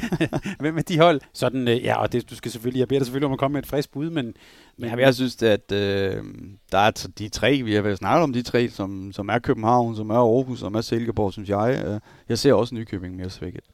hvem 0.60 0.78
er 0.78 0.82
de 0.82 0.98
hold? 0.98 1.20
Sådan, 1.32 1.68
øh, 1.68 1.84
ja, 1.84 1.96
og 1.96 2.12
det, 2.12 2.30
du 2.30 2.36
skal 2.36 2.50
selvfølgelig, 2.50 2.80
jeg 2.80 2.88
beder 2.88 2.98
dig 2.98 3.06
selvfølgelig 3.06 3.26
om 3.26 3.32
at 3.32 3.38
komme 3.38 3.52
med 3.52 3.62
et 3.62 3.68
frisk 3.68 3.92
bud, 3.92 4.10
men... 4.10 4.34
men 4.78 4.90
ja, 4.90 4.96
jeg 4.96 5.14
synes, 5.14 5.42
at 5.42 5.72
øh, 5.72 6.24
der 6.72 6.78
er 6.78 7.08
de 7.18 7.28
tre, 7.28 7.62
vi 7.64 7.74
har 7.74 7.82
været 7.82 7.98
snakket 7.98 8.22
om 8.22 8.32
de 8.32 8.42
tre, 8.42 8.68
som, 8.68 9.12
som 9.12 9.28
er 9.28 9.38
København, 9.38 9.96
som 9.96 10.10
er 10.10 10.14
Aarhus, 10.14 10.58
som 10.58 10.74
er 10.74 10.80
Silkeborg, 10.80 11.32
synes 11.32 11.48
jeg. 11.48 11.82
Øh, 11.86 12.00
jeg 12.28 12.38
ser 12.38 12.54
også 12.54 12.74
Nykøbing 12.74 13.16
mere 13.16 13.30
svækket. 13.30 13.64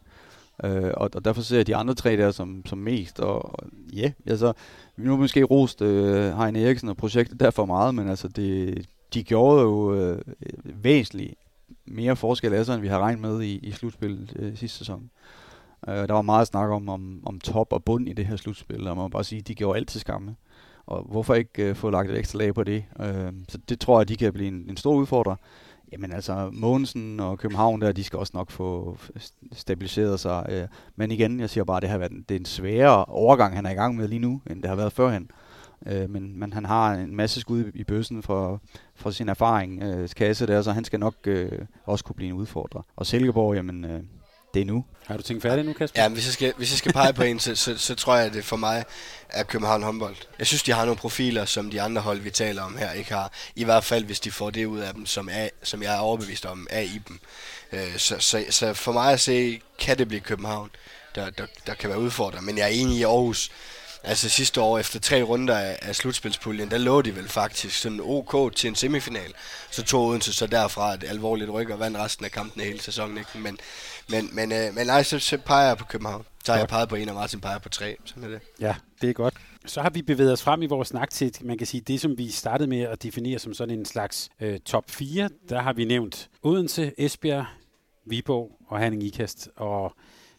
Øh, 0.65 0.91
og, 0.97 1.11
og 1.15 1.25
derfor 1.25 1.43
ser 1.43 1.57
jeg 1.57 1.67
de 1.67 1.77
andre 1.77 1.95
tre 1.95 2.17
der 2.17 2.31
som, 2.31 2.63
som 2.67 2.79
mest. 2.79 3.21
Og, 3.21 3.55
og 3.55 3.69
ja, 3.93 4.13
altså, 4.27 4.53
nu 4.99 5.17
måske 5.17 5.43
rost 5.43 5.83
øh, 5.83 6.39
Heine 6.39 6.63
Eriksen 6.63 6.89
og 6.89 6.97
projektet 6.97 7.41
der 7.41 7.51
for 7.51 7.65
meget, 7.65 7.95
men 7.95 8.09
altså, 8.09 8.29
det, 8.29 8.87
de 9.15 9.23
gjorde 9.25 9.63
jo 9.63 9.95
øh, 9.95 10.23
væsentligt 10.65 11.35
mere 11.87 12.17
forskel 12.17 12.55
af 12.55 12.65
sig, 12.65 12.75
end 12.75 12.83
vi 12.83 12.89
har 12.89 12.99
regnet 12.99 13.21
med 13.21 13.43
i, 13.43 13.59
i 13.59 13.71
slutspillet 13.71 14.33
øh, 14.37 14.57
sidste 14.57 14.79
sæson. 14.79 15.11
Øh, 15.89 15.95
der 15.95 16.13
var 16.13 16.23
meget 16.23 16.47
snak 16.47 16.71
om, 16.71 16.89
om, 16.89 17.23
om 17.27 17.41
top 17.41 17.73
og 17.73 17.85
bund 17.85 18.09
i 18.09 18.13
det 18.13 18.27
her 18.27 18.37
slutspil, 18.37 18.89
og 18.89 18.97
man 18.97 19.03
må 19.03 19.09
bare 19.09 19.25
sige, 19.25 19.39
at 19.39 19.49
de 19.49 19.55
gjorde 19.55 19.77
alt 19.77 19.89
til 19.89 20.01
skamme. 20.01 20.37
Og 20.87 21.03
hvorfor 21.11 21.35
ikke 21.35 21.69
øh, 21.69 21.75
få 21.75 21.91
lagt 21.91 22.11
et 22.11 22.19
ekstra 22.19 22.39
lag 22.39 22.55
på 22.55 22.65
det? 22.65 22.85
Øh, 23.01 23.33
så 23.49 23.59
det 23.69 23.81
tror 23.81 24.01
jeg, 24.01 24.09
de 24.09 24.17
kan 24.17 24.33
blive 24.33 24.49
en, 24.49 24.65
en 24.69 24.77
stor 24.77 24.95
udfordrer. 24.95 25.37
Jamen 25.93 26.13
altså, 26.13 26.51
Mogensen 26.53 27.21
og 27.21 27.39
København 27.39 27.81
der, 27.81 27.93
de 27.93 28.05
skal 28.05 28.19
også 28.19 28.33
nok 28.35 28.51
få 28.51 28.99
stabiliseret 29.53 30.21
sig. 30.21 30.47
Øh. 30.49 30.69
Men 30.97 31.11
igen, 31.11 31.41
jeg 31.41 31.51
siger 31.51 31.65
bare, 31.65 31.81
det 31.81 31.89
har 31.89 31.99
været 31.99 32.13
det 32.29 32.35
er 32.35 32.39
en 32.39 32.45
sværere 32.45 33.05
overgang, 33.05 33.55
han 33.55 33.67
er 33.67 33.71
i 33.71 33.75
gang 33.75 33.97
med 33.97 34.09
lige 34.09 34.19
nu, 34.19 34.41
end 34.51 34.63
det 34.63 34.69
har 34.69 34.77
været 34.77 34.93
førhen. 34.93 35.31
Øh, 35.87 36.11
men, 36.11 36.39
men 36.39 36.53
han 36.53 36.65
har 36.65 36.95
en 36.95 37.17
masse 37.17 37.41
skud 37.41 37.65
i 37.75 37.85
bøssen 37.85 38.23
for, 38.23 38.61
for 38.95 39.11
sin 39.11 39.29
erfaring, 39.29 39.83
øh, 39.83 40.09
kasse 40.17 40.47
der, 40.47 40.63
så 40.63 40.73
han 40.73 40.85
skal 40.85 41.01
nok 41.01 41.15
øh, 41.27 41.53
også 41.85 42.05
kunne 42.05 42.17
blive 42.17 42.29
en 42.29 42.35
udfordrer. 42.35 42.83
Og 42.97 43.07
Silkeborg, 43.07 43.55
jamen, 43.55 43.85
øh, 43.85 44.01
det 44.55 44.63
er 44.63 44.67
nu. 44.67 44.85
Har 45.07 45.17
du 45.17 45.23
tænkt 45.23 45.43
færdigt 45.43 45.67
nu, 45.67 45.73
Kasper? 45.73 46.03
Ja, 46.03 46.09
hvis 46.09 46.27
jeg 46.27 46.33
skal, 46.33 46.53
hvis 46.57 46.71
jeg 46.71 46.79
skal 46.79 46.93
pege 46.93 47.13
på 47.13 47.23
en, 47.23 47.41
så, 47.41 47.55
så, 47.55 47.79
så 47.79 47.95
tror 47.95 48.17
jeg, 48.17 48.27
at 48.27 48.33
det 48.33 48.45
for 48.45 48.57
mig 48.57 48.85
er 49.29 49.43
København 49.43 49.83
håndbold. 49.83 50.17
Jeg 50.39 50.47
synes, 50.47 50.63
de 50.63 50.73
har 50.73 50.85
nogle 50.85 50.99
profiler, 50.99 51.45
som 51.45 51.71
de 51.71 51.83
andre 51.83 52.03
hold, 52.03 52.21
vi 52.21 52.31
taler 52.31 52.63
om 52.63 52.77
her, 52.77 52.93
ikke 52.93 53.13
har. 53.13 53.33
I 53.57 53.65
hvert 53.65 53.85
fald, 53.85 54.05
hvis 54.05 54.21
de 54.21 54.31
får 54.31 54.51
det 54.51 54.65
ud 54.65 54.79
af 54.79 54.95
dem, 54.95 55.07
som, 55.07 55.29
er, 55.33 55.49
som 55.63 55.83
jeg 55.83 55.95
er 55.95 55.99
overbevist 55.99 56.47
om, 56.47 56.67
er 56.71 56.81
i 56.81 57.01
dem. 57.09 57.21
Øh, 57.73 57.97
så, 57.97 58.17
så, 58.19 58.45
så 58.51 58.75
for 58.75 58.93
mig 58.93 59.13
at 59.13 59.21
se, 59.21 59.61
kan 59.79 59.99
det 59.99 60.09
blive 60.09 60.21
København, 60.21 60.71
der, 61.15 61.31
der, 61.31 61.47
der 61.67 61.75
kan 61.75 61.91
være 61.91 62.01
udfordret. 62.01 62.43
Men 62.43 62.59
jeg 62.59 62.65
er 62.65 62.69
enig 62.69 62.97
i 62.97 63.03
Aarhus. 63.03 63.51
Altså 64.03 64.29
sidste 64.29 64.61
år, 64.61 64.79
efter 64.79 65.01
tre 65.01 65.23
runder 65.23 65.59
af, 65.59 65.79
af 65.83 65.97
slutspilspuljen, 65.97 66.71
der 66.71 66.79
lå 66.79 67.03
de 67.03 67.17
vel 67.17 67.29
faktisk 67.29 67.79
sådan 67.79 68.01
OK 68.03 68.55
til 68.55 68.69
en 68.69 68.75
semifinal. 68.75 69.35
Så 69.71 69.83
tog 69.83 70.07
Odense 70.07 70.33
så 70.33 70.47
derfra 70.47 70.95
et 70.95 71.05
alvorligt 71.05 71.51
ryk 71.51 71.71
og 71.71 71.81
vandt 71.81 71.99
resten 71.99 72.25
af 72.25 72.31
kampene 72.31 72.65
hele 72.65 72.81
sæsonen. 72.81 73.19
Ikke? 73.19 73.31
Men, 73.39 73.59
men, 74.09 74.31
men, 74.33 74.53
øh, 74.53 74.75
men 74.75 74.87
nej, 74.87 75.03
så, 75.03 75.19
så 75.19 75.39
peger 75.39 75.67
jeg 75.67 75.79
på 75.79 75.85
København. 75.85 76.25
Så 76.45 76.53
har 76.53 76.59
jeg 76.59 76.69
peget 76.69 76.89
på 76.89 76.95
en, 76.95 77.09
og 77.09 77.15
Martin 77.15 77.41
peger 77.41 77.59
på 77.59 77.69
tre. 77.69 77.97
Sådan 78.05 78.25
er 78.25 78.29
det. 78.29 78.41
Ja, 78.61 78.75
det 79.01 79.11
er 79.11 79.15
godt. 79.15 79.35
Så 79.67 79.83
har 79.83 79.91
vi 79.91 80.03
bevæget 80.03 80.33
os 80.33 80.43
frem 80.43 80.63
i 80.63 80.67
vores 80.67 80.89
snak 80.89 81.11
til, 81.11 81.33
man 81.41 81.59
kan 81.59 81.67
sige, 81.67 81.81
det 81.81 82.01
som 82.01 82.19
vi 82.19 82.31
startede 82.31 82.69
med 82.69 82.81
at 82.81 83.03
definere 83.03 83.39
som 83.39 83.55
sådan 83.55 83.79
en 83.79 83.85
slags 83.85 84.29
øh, 84.41 84.61
top 84.61 84.91
4. 84.91 85.29
Der 85.49 85.61
har 85.61 85.73
vi 85.73 85.85
nævnt 85.85 86.29
Odense, 86.43 86.93
Esbjerg, 86.99 87.47
Viborg 88.07 88.51
og 88.69 88.79
Herning 88.79 89.03
Ikast. 89.03 89.49
Og 89.57 89.93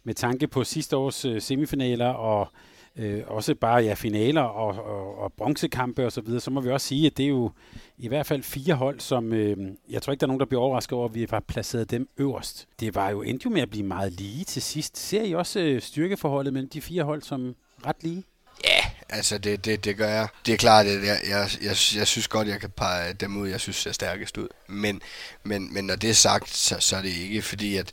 med 0.03 0.13
tanke 0.13 0.47
på 0.47 0.63
sidste 0.63 0.97
års 0.97 1.25
øh, 1.25 1.41
semifinaler 1.41 2.09
og 2.09 2.51
øh, 2.99 3.23
også 3.27 3.55
bare 3.55 3.83
ja, 3.83 3.93
finaler 3.93 4.41
og, 4.41 4.83
og, 4.85 5.17
og 5.17 5.33
bronzekampe 5.33 6.05
og 6.05 6.11
så 6.11 6.21
videre, 6.21 6.39
så 6.39 6.51
må 6.51 6.61
vi 6.61 6.69
også 6.69 6.87
sige, 6.87 7.07
at 7.07 7.17
det 7.17 7.23
er 7.23 7.29
jo 7.29 7.51
i 7.97 8.07
hvert 8.07 8.25
fald 8.25 8.43
fire 8.43 8.73
hold, 8.73 8.99
som 8.99 9.33
øh, 9.33 9.57
jeg 9.89 10.01
tror 10.01 10.13
ikke, 10.13 10.19
der 10.21 10.25
er 10.25 10.27
nogen, 10.27 10.39
der 10.39 10.45
bliver 10.45 10.61
overrasket 10.61 10.93
over, 10.93 11.07
at 11.07 11.15
vi 11.15 11.27
har 11.29 11.39
placeret 11.39 11.91
dem 11.91 12.09
øverst. 12.17 12.67
Det 12.79 12.95
var 12.95 13.09
jo 13.09 13.21
endte 13.21 13.43
jo 13.45 13.49
med 13.49 13.61
at 13.61 13.69
blive 13.69 13.85
meget 13.85 14.11
lige 14.11 14.45
til 14.45 14.61
sidst. 14.61 14.97
Ser 14.97 15.23
I 15.23 15.33
også 15.33 15.59
øh, 15.59 15.81
styrkeforholdet 15.81 16.53
mellem 16.53 16.69
de 16.69 16.81
fire 16.81 17.03
hold 17.03 17.21
som 17.21 17.55
ret 17.85 17.95
lige? 18.01 18.23
Ja, 18.63 18.85
altså 19.09 19.37
det, 19.37 19.65
det, 19.65 19.85
det 19.85 19.97
gør 19.97 20.09
jeg. 20.09 20.27
Det 20.45 20.53
er 20.53 20.57
klart, 20.57 20.85
at 20.85 21.03
jeg, 21.05 21.19
jeg, 21.29 21.49
jeg, 21.61 21.75
jeg 21.95 22.07
synes 22.07 22.27
godt, 22.27 22.47
jeg 22.47 22.59
kan 22.59 22.69
pege 22.69 23.13
dem 23.13 23.37
ud, 23.37 23.47
jeg 23.47 23.59
synes 23.59 23.75
ser 23.75 23.91
stærkest 23.91 24.37
ud. 24.37 24.47
Men, 24.67 25.01
men, 25.43 25.73
men 25.73 25.85
når 25.85 25.95
det 25.95 26.09
er 26.09 26.13
sagt, 26.13 26.49
så, 26.49 26.75
så 26.79 26.95
er 26.95 27.01
det 27.01 27.09
ikke 27.09 27.41
fordi, 27.41 27.77
at 27.77 27.91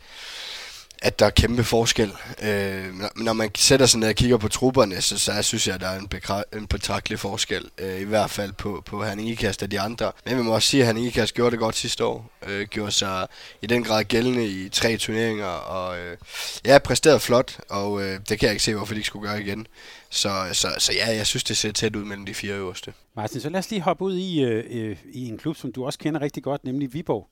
at 1.07 1.19
der 1.19 1.27
er 1.27 1.31
kæmpe 1.31 1.65
forskel. 1.65 2.13
Øh, 2.43 2.85
når 3.17 3.33
man 3.33 3.51
sætter 3.55 3.87
sig 3.87 4.01
ned 4.01 4.09
og 4.09 4.15
kigger 4.15 4.37
på 4.37 4.49
trupperne, 4.49 5.01
så, 5.01 5.19
så 5.19 5.43
synes 5.43 5.67
jeg, 5.67 5.75
at 5.75 5.81
der 5.81 5.89
er 5.89 5.99
en, 5.99 6.09
bekra- 6.15 6.57
en 6.59 6.67
betragtelig 6.67 7.19
forskel. 7.19 7.71
Øh, 7.79 8.01
I 8.01 8.05
hvert 8.05 8.31
fald 8.31 8.53
på, 8.53 8.83
på 8.87 9.05
Herning 9.05 9.29
Ikast 9.29 9.63
og 9.63 9.71
de 9.71 9.81
andre. 9.81 10.13
Men 10.25 10.37
vi 10.39 10.43
må 10.43 10.55
også 10.55 10.69
sige, 10.69 10.81
at 10.81 10.87
Herning 10.87 11.07
Ikast 11.07 11.35
gjorde 11.35 11.51
det 11.51 11.59
godt 11.59 11.77
sidste 11.77 12.05
år. 12.05 12.31
Øh, 12.47 12.67
gjorde 12.67 12.93
sig 12.93 13.27
i 13.63 13.67
den 13.67 13.85
grad 13.85 14.05
gældende 14.05 14.47
i 14.47 14.69
tre 14.69 14.97
turneringer. 14.97 15.47
Og 15.47 15.99
øh, 15.99 16.17
ja, 16.65 16.79
præsterede 16.79 17.21
flot, 17.21 17.59
og 17.69 18.03
øh, 18.03 18.21
det 18.29 18.39
kan 18.39 18.47
jeg 18.47 18.51
ikke 18.51 18.65
se, 18.65 18.75
hvorfor 18.75 18.95
de 18.95 18.99
ikke 18.99 19.07
skulle 19.07 19.29
gøre 19.29 19.43
igen. 19.43 19.67
Så, 20.11 20.29
så, 20.53 20.69
så 20.79 20.93
ja, 20.93 21.17
jeg 21.17 21.27
synes, 21.27 21.45
det 21.45 21.57
ser 21.57 21.73
tæt 21.73 21.97
ud 21.97 22.05
mellem 22.05 22.27
de 22.27 22.35
fire 22.35 22.55
øverste. 22.55 22.93
Martin, 23.17 23.41
så 23.41 23.49
lad 23.49 23.59
os 23.59 23.71
lige 23.71 23.83
hoppe 23.83 24.05
ud 24.05 24.17
i, 24.17 24.43
øh, 24.43 24.65
øh 24.71 24.97
i 25.13 25.29
en 25.29 25.39
klub, 25.39 25.57
som 25.57 25.73
du 25.73 25.87
også 25.87 25.99
kender 25.99 26.21
rigtig 26.21 26.43
godt, 26.43 26.65
nemlig 26.65 26.93
Viborg, 26.93 27.29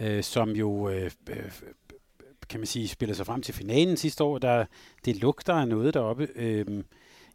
øh, 0.00 0.24
som 0.24 0.50
jo 0.50 0.88
øh, 0.88 1.10
øh 1.28 1.36
kan 2.52 2.60
man 2.60 2.66
sige, 2.66 2.88
spiller 2.88 3.14
sig 3.14 3.26
frem 3.26 3.42
til 3.42 3.54
finalen 3.54 3.96
sidste 3.96 4.24
år. 4.24 4.38
Der, 4.38 4.64
det 5.04 5.16
lugter 5.16 5.54
af 5.54 5.68
noget 5.68 5.94
deroppe. 5.94 6.28
Øhm, 6.34 6.84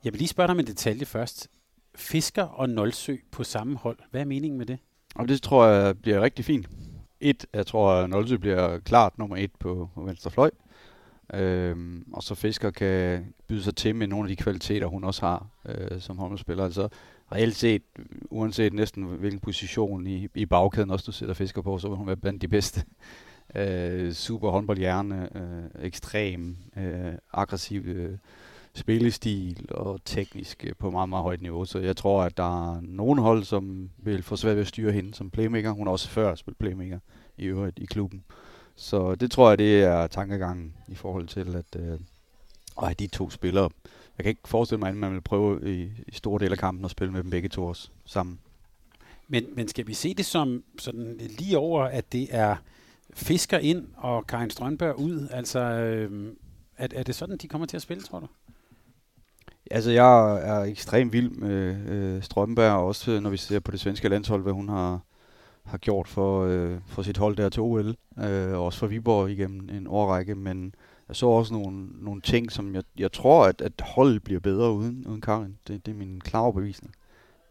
jeg 0.03 0.13
vil 0.13 0.17
lige 0.17 0.27
spørge 0.27 0.47
dig 0.47 0.51
om 0.51 0.59
en 0.59 0.67
detalje 0.67 1.05
først. 1.05 1.47
Fisker 1.95 2.43
og 2.43 2.69
Nolsø 2.69 3.15
på 3.31 3.43
samme 3.43 3.77
hold. 3.77 3.97
Hvad 4.11 4.21
er 4.21 4.25
meningen 4.25 4.57
med 4.57 4.65
det? 4.65 4.79
Og 5.15 5.27
det 5.27 5.41
tror 5.41 5.65
jeg 5.65 5.97
bliver 6.01 6.21
rigtig 6.21 6.45
fint. 6.45 6.69
Et, 7.19 7.45
jeg 7.53 7.65
tror, 7.65 7.91
at 7.91 8.09
Nolsø 8.09 8.37
bliver 8.37 8.79
klart 8.79 9.17
nummer 9.17 9.37
et 9.37 9.51
på, 9.59 9.89
på 9.95 10.03
venstre 10.03 10.31
fløj. 10.31 10.49
Øhm, 11.33 12.05
og 12.13 12.23
så 12.23 12.35
Fisker 12.35 12.71
kan 12.71 13.25
byde 13.47 13.63
sig 13.63 13.75
til 13.75 13.95
med 13.95 14.07
nogle 14.07 14.29
af 14.29 14.37
de 14.37 14.43
kvaliteter, 14.43 14.87
hun 14.87 15.03
også 15.03 15.25
har 15.25 15.47
øh, 15.65 16.01
som 16.01 16.17
håndboldspiller. 16.17 16.65
Altså 16.65 16.89
reelt 17.31 17.55
set, 17.55 17.81
uanset 18.29 18.73
næsten 18.73 19.03
hvilken 19.03 19.39
position 19.39 20.07
i, 20.07 20.27
i 20.35 20.45
bagkæden 20.45 20.91
også 20.91 21.03
du 21.05 21.11
sætter 21.11 21.35
Fisker 21.35 21.61
på, 21.61 21.77
så 21.77 21.87
vil 21.87 21.97
hun 21.97 22.07
være 22.07 22.17
blandt 22.17 22.41
de 22.41 22.47
bedste 22.47 22.83
øh, 23.55 24.13
super 24.13 24.49
håndboldhjerne, 24.49 25.29
øh, 25.35 25.85
ekstrem, 25.85 26.57
øh, 26.77 27.13
aggressiv 27.33 27.81
øh, 27.85 28.17
spillestil 28.73 29.65
og 29.71 29.99
teknisk 30.05 30.65
øh, 30.67 30.73
på 30.79 30.91
meget, 30.91 31.09
meget 31.09 31.23
højt 31.23 31.41
niveau. 31.41 31.65
Så 31.65 31.79
jeg 31.79 31.95
tror, 31.95 32.23
at 32.23 32.37
der 32.37 32.73
er 32.73 32.81
nogen 32.81 33.19
hold, 33.19 33.43
som 33.43 33.89
vil 33.97 34.23
få 34.23 34.35
svært 34.35 34.55
ved 34.55 34.61
at 34.61 34.67
styre 34.67 34.91
hende 34.91 35.13
som 35.13 35.29
playmaker. 35.29 35.71
Hun 35.71 35.87
har 35.87 35.91
også 35.91 36.09
før 36.09 36.35
spillet 36.35 36.57
playmaker 36.57 36.99
i 37.37 37.45
øvrigt 37.45 37.79
i 37.79 37.85
klubben. 37.85 38.23
Så 38.75 39.15
det 39.15 39.31
tror 39.31 39.49
jeg, 39.49 39.57
det 39.57 39.83
er 39.83 40.07
tankegangen 40.07 40.73
i 40.87 40.95
forhold 40.95 41.27
til 41.27 41.55
at, 41.55 41.81
øh, 41.81 41.99
at 42.77 42.83
have 42.83 42.93
de 42.93 43.07
to 43.07 43.29
spillere. 43.29 43.69
Jeg 44.17 44.23
kan 44.23 44.29
ikke 44.29 44.49
forestille 44.49 44.79
mig, 44.79 44.89
at 44.89 44.95
man 44.95 45.13
vil 45.13 45.21
prøve 45.21 45.75
i, 45.75 45.91
i 46.07 46.11
store 46.11 46.39
dele 46.39 46.51
af 46.51 46.57
kampen 46.57 46.85
at 46.85 46.91
spille 46.91 47.13
med 47.13 47.23
dem 47.23 47.29
begge 47.29 47.49
to 47.49 47.65
også 47.65 47.89
sammen. 48.05 48.39
Men, 49.27 49.45
men 49.55 49.67
skal 49.67 49.87
vi 49.87 49.93
se 49.93 50.13
det 50.13 50.25
som 50.25 50.63
sådan 50.79 51.17
lige 51.39 51.57
over, 51.57 51.83
at 51.83 52.11
det 52.11 52.27
er 52.31 52.55
Fisker 53.17 53.57
ind 53.57 53.87
og 53.95 54.27
Karin 54.27 54.49
Strønberg 54.49 54.99
ud? 54.99 55.27
Altså, 55.31 55.59
øh, 55.59 56.33
er, 56.77 56.87
er 56.95 57.03
det 57.03 57.15
sådan, 57.15 57.37
de 57.37 57.47
kommer 57.47 57.67
til 57.67 57.77
at 57.77 57.81
spille, 57.81 58.03
tror 58.03 58.19
du? 58.19 58.27
Altså, 59.71 59.91
jeg 59.91 60.37
er 60.47 60.63
ekstremt 60.63 61.13
vild 61.13 61.29
med 61.29 61.87
øh, 61.87 62.23
Strømberg, 62.23 62.71
også 62.71 63.11
øh, 63.11 63.21
når 63.21 63.29
vi 63.29 63.37
ser 63.37 63.59
på 63.59 63.71
det 63.71 63.79
svenske 63.79 64.09
landshold, 64.09 64.41
hvad 64.41 64.53
hun 64.53 64.69
har, 64.69 64.99
har 65.63 65.77
gjort 65.77 66.07
for, 66.07 66.45
øh, 66.45 66.77
for 66.87 67.01
sit 67.01 67.17
hold 67.17 67.35
der 67.35 67.49
til 67.49 67.61
OL, 67.61 67.95
øh, 68.19 68.53
og 68.53 68.65
også 68.65 68.79
for 68.79 68.87
Viborg 68.87 69.29
igennem 69.29 69.69
en 69.69 69.87
årrække, 69.87 70.35
men 70.35 70.75
jeg 71.07 71.15
så 71.15 71.27
også 71.27 71.53
nogle, 71.53 71.87
nogle 72.01 72.21
ting, 72.21 72.51
som 72.51 72.75
jeg, 72.75 72.83
jeg 72.97 73.11
tror, 73.11 73.45
at, 73.45 73.61
at 73.61 73.73
holdet 73.81 74.23
bliver 74.23 74.39
bedre 74.39 74.73
uden, 74.73 75.07
uden 75.07 75.21
Karin. 75.21 75.57
Det, 75.67 75.85
det 75.85 75.91
er 75.91 75.95
min 75.95 76.21
klare 76.21 76.53
bevisning. 76.53 76.93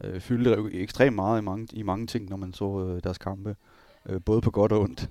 Øh, 0.04 0.20
fyldte 0.20 0.56
ekstremt 0.72 1.16
meget 1.16 1.40
i 1.40 1.44
mange, 1.44 1.68
i 1.72 1.82
mange 1.82 2.06
ting, 2.06 2.28
når 2.28 2.36
man 2.36 2.52
så 2.52 2.88
øh, 2.88 3.02
deres 3.04 3.18
kampe, 3.18 3.56
øh, 4.08 4.20
både 4.24 4.40
på 4.40 4.50
godt 4.50 4.72
og 4.72 4.80
ondt. 4.80 5.10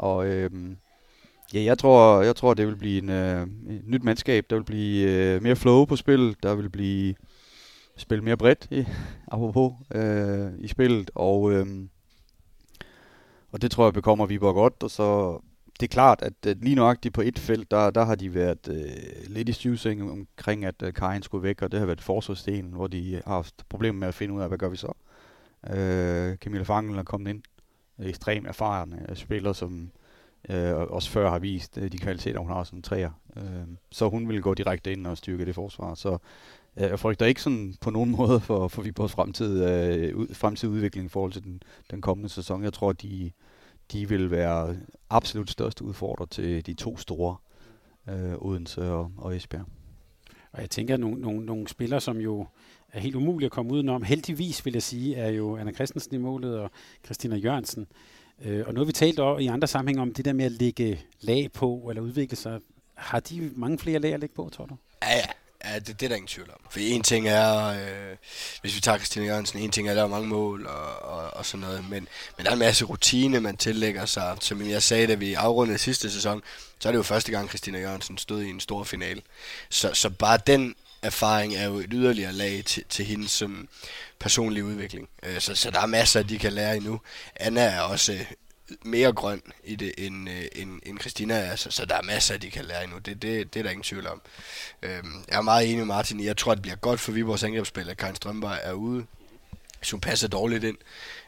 Og 0.00 0.26
øh, 0.26 0.50
ja, 1.54 1.62
jeg 1.62 1.78
tror, 1.78 2.22
jeg 2.22 2.36
tror, 2.36 2.54
det 2.54 2.66
vil 2.66 2.76
blive 2.76 3.02
en, 3.02 3.08
øh, 3.08 3.42
et 3.70 3.82
nyt 3.86 4.04
mandskab. 4.04 4.46
Der 4.50 4.56
vil 4.56 4.64
blive 4.64 5.10
øh, 5.10 5.42
mere 5.42 5.56
flow 5.56 5.84
på 5.84 5.96
spillet. 5.96 6.42
Der 6.42 6.54
vil 6.54 6.70
blive 6.70 7.14
spillet 7.96 8.24
mere 8.24 8.36
bredt, 8.36 8.68
i, 8.70 8.84
apropos, 9.32 9.72
øh, 9.94 10.50
i 10.58 10.68
spillet. 10.68 11.10
Og, 11.14 11.52
øh, 11.52 11.66
og 13.52 13.62
det 13.62 13.70
tror 13.70 13.84
jeg 13.84 13.92
bekommer 13.92 14.26
Viborg 14.26 14.54
godt. 14.54 14.82
Og 14.82 14.90
så 14.90 15.40
det 15.80 15.86
er 15.86 15.92
klart, 15.92 16.22
at, 16.22 16.46
at 16.46 16.56
lige 16.62 16.74
nøjagtigt 16.74 17.14
på 17.14 17.20
et 17.20 17.38
felt, 17.38 17.70
der, 17.70 17.90
der 17.90 18.04
har 18.04 18.14
de 18.14 18.34
været 18.34 18.68
øh, 18.68 19.34
lidt 19.34 19.48
i 19.48 19.52
syvseng 19.52 20.10
omkring, 20.10 20.64
at 20.64 20.82
øh, 20.82 20.92
Karin 20.92 21.22
skulle 21.22 21.42
væk, 21.42 21.62
og 21.62 21.72
det 21.72 21.80
har 21.80 21.86
været 21.86 22.00
forsvarsdelen, 22.00 22.72
hvor 22.72 22.86
de 22.86 23.14
har 23.14 23.34
haft 23.34 23.54
problemer 23.68 23.98
med 23.98 24.08
at 24.08 24.14
finde 24.14 24.34
ud 24.34 24.40
af, 24.40 24.48
hvad 24.48 24.58
gør 24.58 24.68
vi 24.68 24.76
så. 24.76 24.92
Øh, 25.70 26.36
Camilla 26.36 26.64
Fangel 26.64 26.98
er 26.98 27.02
kommet 27.02 27.30
ind, 27.30 27.42
ekstremt 28.02 28.46
erfarne 28.46 29.06
spiller, 29.14 29.52
som 29.52 29.90
øh, 30.48 30.74
også 30.74 31.10
før 31.10 31.30
har 31.30 31.38
vist 31.38 31.78
øh, 31.78 31.92
de 31.92 31.98
kvaliteter, 31.98 32.38
hun 32.40 32.50
har 32.50 32.64
som 32.64 32.82
træer. 32.82 33.10
Øh, 33.36 33.42
så 33.90 34.08
hun 34.08 34.28
vil 34.28 34.42
gå 34.42 34.54
direkte 34.54 34.92
ind 34.92 35.06
og 35.06 35.16
styrke 35.16 35.44
det 35.44 35.54
forsvar. 35.54 35.94
Så 35.94 36.18
øh, 36.76 36.82
jeg 36.82 36.98
frygter 36.98 37.26
ikke 37.26 37.42
sådan 37.42 37.74
på 37.80 37.90
nogen 37.90 38.10
måde 38.16 38.40
for, 38.40 38.68
for 38.68 38.82
Viborgs 38.82 39.12
fremtid, 39.12 39.64
øh, 39.64 40.16
ud, 40.16 40.34
fremtidig 40.34 40.74
udvikling 40.74 41.06
i 41.06 41.08
forhold 41.08 41.32
til 41.32 41.44
den, 41.44 41.62
den 41.90 42.00
kommende 42.00 42.28
sæson. 42.28 42.64
Jeg 42.64 42.72
tror, 42.72 42.92
de, 42.92 43.30
de 43.92 44.08
vil 44.08 44.30
være 44.30 44.76
absolut 45.10 45.50
største 45.50 45.84
udfordrer 45.84 46.26
til 46.26 46.66
de 46.66 46.74
to 46.74 46.96
store, 46.96 47.36
øh, 48.08 48.34
Odense 48.38 48.92
og, 48.92 49.12
og 49.16 49.36
Esbjerg. 49.36 49.66
Og 50.52 50.60
jeg 50.60 50.70
tænker, 50.70 50.94
at 50.94 51.00
nogle, 51.00 51.20
nogle, 51.20 51.46
nogle 51.46 51.68
spillere, 51.68 52.00
som 52.00 52.16
jo 52.16 52.46
er 52.92 53.00
helt 53.00 53.14
umulig 53.14 53.46
at 53.46 53.52
komme 53.52 53.72
udenom. 53.72 54.02
Heldigvis 54.02 54.64
vil 54.64 54.72
jeg 54.72 54.82
sige, 54.82 55.16
er 55.16 55.30
jo 55.30 55.56
Anna 55.56 55.72
Christensen 55.72 56.14
i 56.14 56.18
målet 56.18 56.58
og 56.58 56.70
Christina 57.04 57.36
Jørgensen. 57.36 57.86
Øh, 58.44 58.64
og 58.66 58.74
nu 58.74 58.80
har 58.80 58.84
vi 58.84 58.92
talt 58.92 59.20
i 59.40 59.46
andre 59.46 59.68
sammenhænge 59.68 60.02
om 60.02 60.14
det 60.14 60.24
der 60.24 60.32
med 60.32 60.44
at 60.44 60.52
lægge 60.52 61.00
lag 61.20 61.52
på 61.52 61.86
eller 61.90 62.02
udvikle 62.02 62.36
sig. 62.36 62.60
Har 62.94 63.20
de 63.20 63.50
mange 63.56 63.78
flere 63.78 63.98
lag 63.98 64.14
at 64.14 64.20
lægge 64.20 64.34
på, 64.34 64.50
tror 64.52 64.66
du? 64.66 64.76
Ja, 65.02 65.16
ja. 65.16 65.24
Ja, 65.64 65.78
det, 65.78 65.86
det 65.86 66.02
er 66.02 66.08
der 66.08 66.16
ingen 66.16 66.28
tvivl 66.28 66.50
om. 66.50 66.60
For 66.70 66.80
en 66.80 67.02
ting 67.02 67.28
er, 67.28 67.66
øh, 67.66 68.16
hvis 68.60 68.76
vi 68.76 68.80
tager 68.80 68.98
Christina 68.98 69.26
Jørgensen, 69.26 69.58
en 69.58 69.70
ting 69.70 69.88
er, 69.88 69.92
at 69.92 69.96
der 69.96 70.02
er 70.02 70.08
mange 70.08 70.28
mål 70.28 70.66
og, 70.66 71.02
og, 71.02 71.30
og 71.34 71.46
sådan 71.46 71.66
noget, 71.66 71.90
men, 71.90 72.08
men 72.36 72.44
der 72.44 72.50
er 72.50 72.52
en 72.52 72.58
masse 72.58 72.84
rutine, 72.84 73.40
man 73.40 73.56
tillægger 73.56 74.06
sig. 74.06 74.36
Som 74.40 74.68
jeg 74.68 74.82
sagde, 74.82 75.06
da 75.06 75.14
vi 75.14 75.34
afrundede 75.34 75.78
sidste 75.78 76.10
sæson, 76.10 76.42
så 76.80 76.88
er 76.88 76.92
det 76.92 76.98
jo 76.98 77.02
første 77.02 77.32
gang, 77.32 77.48
Christina 77.48 77.78
Jørgensen 77.78 78.18
stod 78.18 78.42
i 78.42 78.50
en 78.50 78.60
stor 78.60 78.84
finale. 78.84 79.22
Så, 79.68 79.90
så 79.94 80.10
bare 80.10 80.38
den 80.46 80.74
erfaring 81.02 81.54
er 81.54 81.64
jo 81.64 81.74
et 81.74 81.86
yderligere 81.92 82.32
lag 82.32 82.62
til, 82.64 82.84
til 82.88 83.04
hendes 83.04 83.30
som 83.30 83.68
personlige 84.18 84.64
udvikling. 84.64 85.08
Øh, 85.22 85.40
så, 85.40 85.54
så 85.54 85.70
der 85.70 85.80
er 85.80 85.86
masser, 85.86 86.22
de 86.22 86.38
kan 86.38 86.52
lære 86.52 86.76
endnu. 86.76 87.00
Anna 87.36 87.60
er 87.60 87.80
også 87.80 88.12
øh, 88.12 88.24
mere 88.84 89.12
grøn 89.12 89.42
i 89.64 89.76
det, 89.76 89.92
end, 89.98 90.30
øh, 90.30 90.44
end, 90.52 90.80
end 90.82 91.00
Christina 91.00 91.34
er, 91.34 91.56
så, 91.56 91.70
så 91.70 91.84
der 91.84 91.94
er 91.94 92.02
masser, 92.02 92.36
de 92.36 92.50
kan 92.50 92.64
lære 92.64 92.84
endnu. 92.84 92.98
Det, 92.98 93.22
det, 93.22 93.54
det 93.54 93.60
er 93.60 93.62
der 93.62 93.70
ingen 93.70 93.84
tvivl 93.84 94.06
om. 94.06 94.22
Øhm, 94.82 95.24
jeg 95.28 95.36
er 95.36 95.42
meget 95.42 95.64
enig 95.66 95.78
med 95.78 95.86
Martin. 95.86 96.24
Jeg 96.24 96.36
tror, 96.36 96.54
det 96.54 96.62
bliver 96.62 96.76
godt 96.76 97.00
for 97.00 97.12
Viborgs 97.12 97.42
angrebsspil, 97.42 97.90
at 97.90 97.96
Karin 97.96 98.14
Strømberg 98.14 98.58
er 98.62 98.72
ude. 98.72 99.06
Så 99.82 99.90
hun 99.90 100.00
passer 100.00 100.28
dårligt 100.28 100.64
ind. 100.64 100.78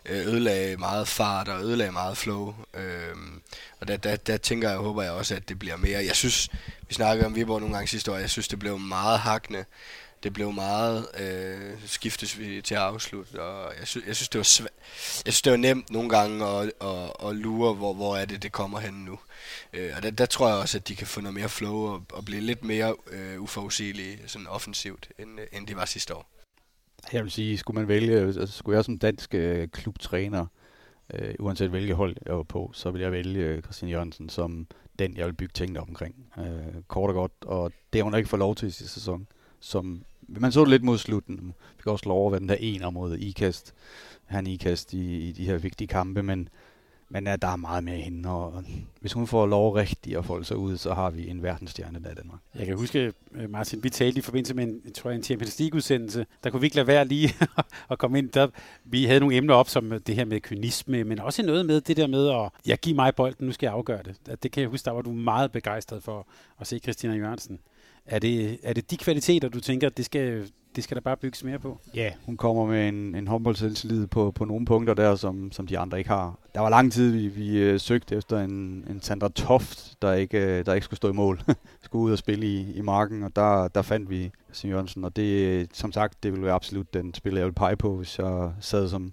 Øh, 0.06 0.26
ødelagde 0.26 0.76
meget 0.76 1.08
fart 1.08 1.48
og 1.48 1.62
ødelagde 1.62 1.92
meget 1.92 2.16
flow. 2.16 2.54
Øhm, 2.74 3.42
og 3.80 3.88
der, 3.88 3.96
der, 3.96 4.16
der 4.16 4.36
tænker 4.36 4.68
jeg, 4.68 4.78
håber 4.78 5.02
jeg 5.02 5.12
også, 5.12 5.34
at 5.34 5.48
det 5.48 5.58
bliver 5.58 5.76
mere. 5.76 6.04
Jeg 6.04 6.16
synes, 6.16 6.48
vi 6.88 6.94
snakkede 6.94 7.26
om 7.26 7.34
Viborg 7.34 7.60
nogle 7.60 7.74
gange 7.74 7.88
sidste 7.88 8.12
år, 8.12 8.16
jeg 8.16 8.30
synes, 8.30 8.48
det 8.48 8.58
blev 8.58 8.78
meget 8.78 9.18
hakkende. 9.18 9.64
Det 10.22 10.32
blev 10.32 10.52
meget 10.52 11.06
øh, 11.20 11.72
skiftes 11.86 12.38
vi 12.38 12.62
til 12.62 12.74
at 12.74 12.80
afslutte, 12.80 13.42
og 13.42 13.72
jeg, 13.78 13.88
synes, 13.88 14.06
jeg 14.06 14.16
synes, 14.16 14.28
det 14.28 14.38
var 14.38 14.44
svæ- 14.44 14.80
jeg 15.24 15.32
synes, 15.32 15.42
det 15.42 15.50
var 15.50 15.56
nemt 15.56 15.90
nogle 15.90 16.08
gange 16.08 16.46
at, 16.46 16.72
at, 16.80 17.28
at 17.28 17.36
lure, 17.36 17.74
hvor, 17.74 17.94
hvor 17.94 18.16
er 18.16 18.24
det, 18.24 18.42
det 18.42 18.52
kommer 18.52 18.80
hen 18.80 18.94
nu. 18.94 19.18
Øh, 19.72 19.92
og 19.96 20.02
der, 20.02 20.10
der 20.10 20.26
tror 20.26 20.48
jeg 20.48 20.56
også, 20.56 20.78
at 20.78 20.88
de 20.88 20.96
kan 20.96 21.06
få 21.06 21.20
noget 21.20 21.34
mere 21.34 21.48
flow 21.48 21.76
og, 21.76 22.02
og 22.12 22.24
blive 22.24 22.40
lidt 22.40 22.64
mere 22.64 22.94
øh, 23.10 23.40
uforudsigelige 23.40 24.18
sådan 24.26 24.46
offensivt, 24.46 25.08
end, 25.18 25.38
end 25.52 25.66
de 25.66 25.76
var 25.76 25.84
sidste 25.84 26.14
år. 26.14 26.41
Jeg 27.12 27.22
vil 27.22 27.30
sige, 27.30 27.58
skulle 27.58 27.80
man 27.80 27.88
vælge, 27.88 28.18
altså 28.18 28.46
skulle 28.46 28.76
jeg 28.76 28.84
som 28.84 28.98
dansk 28.98 29.34
øh, 29.34 29.68
klubtræner, 29.68 30.46
øh, 31.14 31.34
uanset 31.38 31.70
hvilket 31.70 31.96
hold 31.96 32.16
jeg 32.26 32.36
var 32.36 32.42
på, 32.42 32.70
så 32.74 32.90
vil 32.90 33.00
jeg 33.00 33.12
vælge 33.12 33.44
øh, 33.44 33.62
Christian 33.62 33.90
Jørgensen 33.90 34.28
som 34.28 34.66
den, 34.98 35.16
jeg 35.16 35.26
vil 35.26 35.32
bygge 35.32 35.52
tingene 35.52 35.80
omkring. 35.80 36.14
Øh, 36.38 36.82
kort 36.88 37.10
og 37.10 37.14
godt, 37.14 37.32
og 37.40 37.72
det 37.92 37.98
har 37.98 38.04
hun 38.04 38.14
ikke 38.14 38.28
fået 38.28 38.38
lov 38.38 38.54
til 38.54 38.68
i 38.68 38.70
sidste 38.70 38.94
sæson. 38.94 39.26
Som, 39.60 40.04
man 40.28 40.52
så 40.52 40.60
det 40.60 40.68
lidt 40.68 40.84
mod 40.84 40.98
slutten. 40.98 41.54
Vi 41.76 41.82
kan 41.82 41.92
også 41.92 42.08
lov 42.08 42.18
over, 42.18 42.30
hvad 42.30 42.40
den 42.40 42.48
der 42.48 42.56
ener 42.58 42.90
mod 42.90 43.16
ikast. 43.16 43.74
Han 44.24 44.46
ikast 44.46 44.92
i, 44.92 45.28
i 45.28 45.32
de 45.32 45.44
her 45.44 45.58
vigtige 45.58 45.88
kampe, 45.88 46.22
men, 46.22 46.48
men 47.12 47.26
ja, 47.26 47.36
der 47.36 47.48
er 47.48 47.56
meget 47.56 47.84
mere 47.84 47.98
i 47.98 48.00
hende, 48.00 48.28
og 48.28 48.64
hvis 49.00 49.12
hun 49.12 49.26
får 49.26 49.46
lov 49.46 49.72
rigtigt 49.72 50.18
at 50.18 50.24
folde 50.24 50.44
sig 50.44 50.56
ud, 50.56 50.76
så 50.76 50.94
har 50.94 51.10
vi 51.10 51.28
en 51.28 51.42
verdensstjerne 51.42 52.00
der 52.04 52.10
i 52.10 52.14
Danmark. 52.14 52.40
Jeg 52.54 52.66
kan 52.66 52.76
huske, 52.76 53.12
øh, 53.34 53.50
Martin, 53.50 53.82
vi 53.82 53.90
talte 53.90 54.18
i 54.18 54.22
forbindelse 54.22 54.54
med 54.54 54.64
en, 54.64 54.92
tror 54.92 55.10
jeg, 55.10 55.16
en 55.16 55.22
Champions 55.22 55.58
League-udsendelse. 55.58 56.26
Der 56.44 56.50
kunne 56.50 56.60
vi 56.60 56.66
ikke 56.66 56.76
lade 56.76 56.86
være 56.86 57.04
lige 57.04 57.34
at 57.90 57.98
komme 57.98 58.18
ind. 58.18 58.30
Der, 58.30 58.48
vi 58.84 59.04
havde 59.04 59.20
nogle 59.20 59.36
emner 59.36 59.54
op, 59.54 59.68
som 59.68 60.00
det 60.06 60.14
her 60.14 60.24
med 60.24 60.40
kynisme, 60.40 61.04
men 61.04 61.18
også 61.18 61.42
noget 61.42 61.66
med 61.66 61.80
det 61.80 61.96
der 61.96 62.06
med 62.06 62.28
at, 62.28 62.50
jeg 62.66 62.78
giver 62.78 62.96
mig 62.96 63.14
bolden, 63.14 63.46
nu 63.46 63.52
skal 63.52 63.66
jeg 63.66 63.74
afgøre 63.74 64.02
det. 64.02 64.42
Det 64.42 64.52
kan 64.52 64.60
jeg 64.60 64.70
huske, 64.70 64.84
der 64.84 64.90
var 64.90 65.02
du 65.02 65.12
meget 65.12 65.52
begejstret 65.52 66.02
for 66.02 66.26
at 66.60 66.66
se 66.66 66.78
Christina 66.78 67.14
Jørgensen. 67.14 67.58
Er 68.06 68.18
det, 68.18 68.58
er 68.62 68.72
det 68.72 68.90
de 68.90 68.96
kvaliteter, 68.96 69.48
du 69.48 69.60
tænker, 69.60 69.88
det 69.88 70.04
skal, 70.04 70.50
det 70.76 70.84
skal 70.84 70.94
der 70.94 71.00
bare 71.00 71.16
bygges 71.16 71.44
mere 71.44 71.58
på? 71.58 71.78
Ja, 71.94 72.12
hun 72.26 72.36
kommer 72.36 72.66
med 72.66 72.88
en, 72.88 73.14
en 73.14 73.28
håndboldselvtillid 73.28 74.06
på, 74.06 74.30
på 74.30 74.44
nogle 74.44 74.66
punkter 74.66 74.94
der, 74.94 75.14
som, 75.16 75.52
som 75.52 75.66
de 75.66 75.78
andre 75.78 75.98
ikke 75.98 76.10
har. 76.10 76.38
Der 76.54 76.60
var 76.60 76.70
lang 76.70 76.92
tid, 76.92 77.12
vi, 77.12 77.28
vi 77.28 77.72
uh, 77.72 77.80
søgte 77.80 78.16
efter 78.16 78.38
en, 78.38 78.84
en 78.90 79.00
Sandra 79.00 79.28
Toft, 79.28 80.02
der 80.02 80.12
ikke, 80.12 80.38
uh, 80.38 80.66
der 80.66 80.74
ikke 80.74 80.84
skulle 80.84 80.96
stå 80.96 81.10
i 81.10 81.12
mål. 81.12 81.40
skulle 81.84 82.02
ud 82.02 82.12
og 82.12 82.18
spille 82.18 82.46
i, 82.46 82.72
i 82.72 82.80
marken, 82.80 83.22
og 83.22 83.36
der, 83.36 83.68
der 83.68 83.82
fandt 83.82 84.10
vi 84.10 84.30
Sim 84.52 84.70
Jørgensen. 84.70 85.04
Og 85.04 85.16
det, 85.16 85.68
som 85.72 85.92
sagt, 85.92 86.22
det 86.22 86.32
ville 86.32 86.44
være 86.44 86.54
absolut 86.54 86.94
den 86.94 87.14
spiller, 87.14 87.40
jeg 87.40 87.46
ville 87.46 87.54
pege 87.54 87.76
på, 87.76 87.96
hvis 87.96 88.18
jeg 88.18 88.52
sad 88.60 88.88
som 88.88 89.12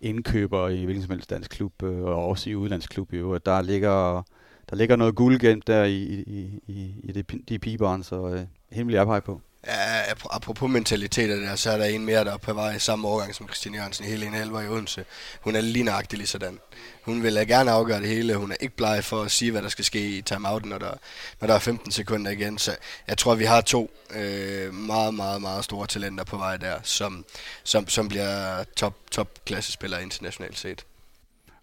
indkøber 0.00 0.68
i 0.68 0.84
hvilken 0.84 1.02
som 1.02 1.10
helst 1.10 1.30
dansk 1.30 1.50
klub, 1.50 1.82
uh, 1.82 1.88
og 1.88 2.28
også 2.28 2.50
i 2.50 2.54
udlandsklub 2.54 3.12
i 3.12 3.16
øvrigt. 3.16 3.46
Der 3.46 3.62
ligger 3.62 4.22
der 4.70 4.76
ligger 4.76 4.96
noget 4.96 5.14
guld 5.14 5.38
gemt 5.38 5.66
der 5.66 5.84
i, 5.84 6.02
i, 6.02 6.60
i, 6.66 6.94
i 7.02 7.12
de, 7.12 7.22
de 7.22 7.58
pigebørn, 7.58 8.02
så 8.02 8.28
øh, 8.28 8.40
hemmelig 8.70 8.96
er 8.96 9.20
på. 9.20 9.40
Ja, 9.66 10.12
apropos 10.30 10.70
mentaliteter 10.70 11.36
der, 11.36 11.56
så 11.56 11.70
er 11.70 11.76
der 11.76 11.84
en 11.84 12.04
mere, 12.04 12.24
der 12.24 12.32
er 12.32 12.36
på 12.36 12.52
vej 12.52 12.74
i 12.74 12.78
samme 12.78 13.08
årgang 13.08 13.34
som 13.34 13.48
Christine 13.48 13.76
Jørgensen, 13.76 14.04
Helene 14.04 14.40
Elver 14.40 14.60
i 14.60 14.68
Odense. 14.68 15.04
Hun 15.40 15.56
er 15.56 15.60
lige 15.60 15.84
nøjagtig 15.84 16.18
lige 16.18 16.28
sådan. 16.28 16.58
Hun 17.02 17.22
vil 17.22 17.46
gerne 17.48 17.70
afgøre 17.70 18.00
det 18.00 18.08
hele. 18.08 18.36
Hun 18.36 18.52
er 18.52 18.56
ikke 18.60 18.76
bleg 18.76 19.04
for 19.04 19.22
at 19.22 19.30
sige, 19.30 19.50
hvad 19.50 19.62
der 19.62 19.68
skal 19.68 19.84
ske 19.84 20.16
i 20.16 20.22
timeouten, 20.22 20.68
når 20.68 20.78
der, 20.78 20.94
når 21.40 21.46
der 21.46 21.54
er 21.54 21.58
15 21.58 21.92
sekunder 21.92 22.30
igen. 22.30 22.58
Så 22.58 22.76
jeg 23.08 23.18
tror, 23.18 23.34
vi 23.34 23.44
har 23.44 23.60
to 23.60 23.90
øh, 24.10 24.74
meget, 24.74 25.14
meget, 25.14 25.40
meget 25.40 25.64
store 25.64 25.86
talenter 25.86 26.24
på 26.24 26.36
vej 26.36 26.56
der, 26.56 26.78
som, 26.82 27.24
som, 27.64 27.88
som 27.88 28.08
bliver 28.08 28.64
top, 28.76 28.94
top 29.10 29.44
klassespillere 29.44 30.02
internationalt 30.02 30.58
set. 30.58 30.84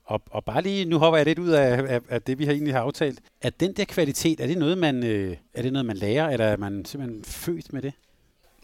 Og, 0.09 0.21
og 0.31 0.45
bare 0.45 0.61
lige, 0.61 0.85
nu 0.85 0.97
hopper 0.97 1.17
jeg 1.17 1.25
lidt 1.25 1.39
ud 1.39 1.49
af, 1.49 1.93
af, 1.93 2.01
af 2.09 2.21
det, 2.21 2.39
vi 2.39 2.45
har 2.45 2.51
egentlig 2.51 2.73
har 2.73 2.81
aftalt. 2.81 3.19
Er 3.41 3.49
den 3.49 3.73
der 3.73 3.85
kvalitet, 3.85 4.39
er 4.39 4.47
det 4.47 4.57
noget, 4.57 4.77
man, 4.77 5.03
øh, 5.03 5.37
er 5.53 5.61
det 5.61 5.73
noget, 5.73 5.85
man 5.85 5.97
lærer, 5.97 6.29
eller 6.29 6.45
er 6.45 6.57
man 6.57 6.85
simpelthen 6.85 7.23
født 7.23 7.73
med 7.73 7.81
det? 7.81 7.93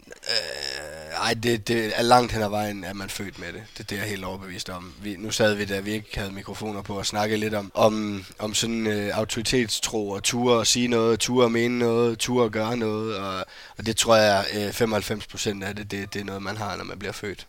Øh, 0.06 1.14
ej, 1.22 1.34
det, 1.42 1.68
det 1.68 1.92
er 1.98 2.02
langt 2.02 2.32
hen 2.32 2.42
ad 2.42 2.48
vejen, 2.48 2.84
at 2.84 2.96
man 2.96 3.04
er 3.04 3.10
født 3.10 3.38
med 3.38 3.52
det. 3.52 3.62
Det, 3.78 3.90
det 3.90 3.96
er 3.96 4.00
jeg 4.00 4.10
helt 4.10 4.24
overbevist 4.24 4.70
om. 4.70 4.94
Vi, 5.02 5.16
nu 5.16 5.30
sad 5.30 5.54
vi 5.54 5.64
der, 5.64 5.80
vi 5.80 5.92
ikke 5.92 6.18
havde 6.18 6.32
mikrofoner 6.32 6.82
på, 6.82 6.98
og 6.98 7.06
snakke 7.06 7.36
lidt 7.36 7.54
om, 7.54 7.72
om, 7.74 8.24
om 8.38 8.54
sådan 8.54 8.86
øh, 8.86 9.18
autoritetstro 9.18 10.10
og 10.10 10.22
ture 10.22 10.60
at 10.60 10.66
sige 10.66 10.88
noget, 10.88 11.20
ture 11.20 11.44
at 11.44 11.52
mene 11.52 11.78
noget, 11.78 12.18
ture 12.18 12.44
at 12.44 12.52
gøre 12.52 12.76
noget. 12.76 13.16
Og, 13.16 13.44
og 13.78 13.86
det 13.86 13.96
tror 13.96 14.16
jeg, 14.16 14.44
øh, 14.54 14.72
95 14.72 15.26
procent 15.26 15.64
af 15.64 15.76
det, 15.76 15.90
det, 15.90 16.14
det 16.14 16.20
er 16.20 16.24
noget, 16.24 16.42
man 16.42 16.56
har, 16.56 16.76
når 16.76 16.84
man 16.84 16.98
bliver 16.98 17.12
født. 17.12 17.46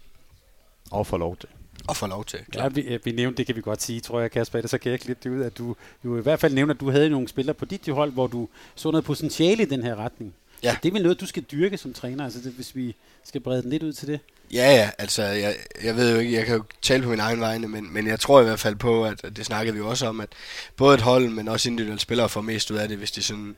Og 0.91 1.07
får 1.07 1.17
lov 1.17 1.37
til 1.37 1.49
og 1.87 1.97
få 1.97 2.07
lov 2.07 2.25
til. 2.25 2.39
Klar. 2.51 2.63
Ja, 2.63 2.69
vi, 2.69 2.99
vi 3.03 3.11
nævnte, 3.11 3.37
det 3.37 3.45
kan 3.45 3.55
vi 3.55 3.61
godt 3.61 3.81
sige, 3.81 3.99
tror 3.99 4.19
jeg, 4.19 4.31
Kasper. 4.31 4.67
så 4.67 4.77
kan 4.77 4.91
jeg 4.91 4.99
klippe 4.99 5.29
det 5.29 5.35
ud, 5.35 5.43
at 5.43 5.57
du 5.57 5.75
jo 6.05 6.17
i 6.17 6.21
hvert 6.21 6.39
fald 6.39 6.53
nævner, 6.53 6.73
at 6.73 6.79
du 6.79 6.91
havde 6.91 7.09
nogle 7.09 7.27
spillere 7.27 7.53
på 7.53 7.65
dit 7.65 7.87
hold, 7.87 8.11
hvor 8.11 8.27
du 8.27 8.47
så 8.75 8.91
noget 8.91 9.05
potentiale 9.05 9.63
i 9.63 9.65
den 9.65 9.83
her 9.83 9.95
retning. 9.95 10.33
Ja. 10.63 10.77
Det 10.83 10.89
er 10.89 10.93
vel 10.93 11.01
noget, 11.01 11.19
du 11.19 11.25
skal 11.25 11.43
dyrke 11.43 11.77
som 11.77 11.93
træner, 11.93 12.23
altså 12.23 12.39
det, 12.39 12.51
hvis 12.51 12.75
vi 12.75 12.95
skal 13.23 13.41
brede 13.41 13.61
den 13.61 13.69
lidt 13.69 13.83
ud 13.83 13.93
til 13.93 14.07
det. 14.07 14.19
Ja, 14.53 14.75
ja, 14.75 14.89
altså 14.97 15.23
jeg, 15.23 15.55
jeg 15.83 15.95
ved 15.95 16.13
jo 16.13 16.19
ikke, 16.19 16.33
jeg 16.33 16.45
kan 16.45 16.55
jo 16.55 16.63
tale 16.81 17.03
på 17.03 17.09
min 17.09 17.19
egen 17.19 17.39
vegne, 17.39 17.67
men, 17.67 17.93
men 17.93 18.07
jeg 18.07 18.19
tror 18.19 18.41
i 18.41 18.43
hvert 18.43 18.59
fald 18.59 18.75
på, 18.75 19.05
at, 19.05 19.23
at 19.23 19.37
det 19.37 19.45
snakkede 19.45 19.73
vi 19.73 19.79
jo 19.79 19.89
også 19.89 20.07
om, 20.07 20.19
at 20.19 20.29
både 20.77 20.95
et 20.95 21.01
hold, 21.01 21.29
men 21.29 21.47
også 21.47 21.69
individuelle 21.69 21.99
spillere 21.99 22.29
får 22.29 22.41
mest 22.41 22.71
ud 22.71 22.77
af 22.77 22.87
det, 22.87 22.97
hvis 22.97 23.11
de 23.11 23.23
sådan 23.23 23.55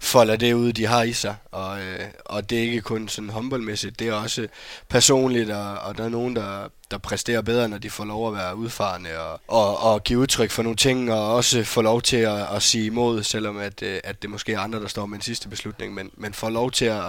folder 0.00 0.36
det 0.36 0.52
ud, 0.52 0.72
de 0.72 0.86
har 0.86 1.02
i 1.02 1.12
sig. 1.12 1.36
Og, 1.50 1.80
øh, 1.80 2.00
og 2.24 2.50
det 2.50 2.58
er 2.58 2.62
ikke 2.62 2.80
kun 2.80 3.08
sådan 3.08 3.30
håndboldmæssigt, 3.30 3.98
det 3.98 4.08
er 4.08 4.12
også 4.12 4.48
personligt, 4.88 5.50
og, 5.50 5.78
og 5.78 5.98
der 5.98 6.04
er 6.04 6.08
nogen, 6.08 6.36
der, 6.36 6.68
der 6.90 6.98
præsterer 6.98 7.42
bedre, 7.42 7.68
når 7.68 7.78
de 7.78 7.90
får 7.90 8.04
lov 8.04 8.28
at 8.28 8.34
være 8.34 8.56
udfarende 8.56 9.18
og, 9.18 9.40
og, 9.48 9.78
og 9.78 10.04
give 10.04 10.18
udtryk 10.18 10.50
for 10.50 10.62
nogle 10.62 10.76
ting, 10.76 11.12
og 11.12 11.34
også 11.34 11.64
få 11.64 11.82
lov 11.82 12.02
til 12.02 12.16
at, 12.16 12.46
at 12.56 12.62
sige 12.62 12.86
imod, 12.86 13.22
selvom 13.22 13.58
at, 13.58 13.82
øh, 13.82 14.00
at 14.04 14.22
det 14.22 14.30
måske 14.30 14.52
er 14.52 14.60
andre, 14.60 14.80
der 14.80 14.88
står 14.88 15.06
med 15.06 15.16
en 15.16 15.22
sidste 15.22 15.48
beslutning, 15.48 15.94
men, 15.94 16.10
men 16.16 16.34
får 16.34 16.50
lov 16.50 16.70
til 16.70 16.84
at, 16.84 17.02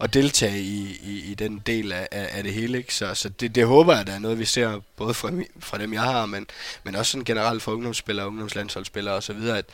at 0.00 0.14
deltage 0.14 0.60
i, 0.60 1.00
i, 1.02 1.30
i 1.30 1.34
den 1.34 1.62
del 1.66 1.92
af, 1.92 2.08
af 2.10 2.42
det 2.42 2.51
hele. 2.52 2.78
Ikke? 2.78 2.94
Så, 2.94 3.14
så 3.14 3.28
det, 3.28 3.54
det 3.54 3.66
håber 3.66 3.96
jeg, 3.96 4.06
der 4.06 4.12
er 4.12 4.18
noget, 4.18 4.38
vi 4.38 4.44
ser 4.44 4.80
både 4.96 5.14
fra, 5.14 5.30
fra 5.58 5.78
dem, 5.78 5.92
jeg 5.92 6.02
har, 6.02 6.26
men, 6.26 6.46
men 6.84 6.96
også 6.96 7.12
sådan 7.12 7.24
generelt 7.24 7.62
fra 7.62 7.72
ungdomsspillere, 7.72 8.26
ungdomslandsholdsspillere 8.26 9.14
osv., 9.14 9.36
at, 9.36 9.64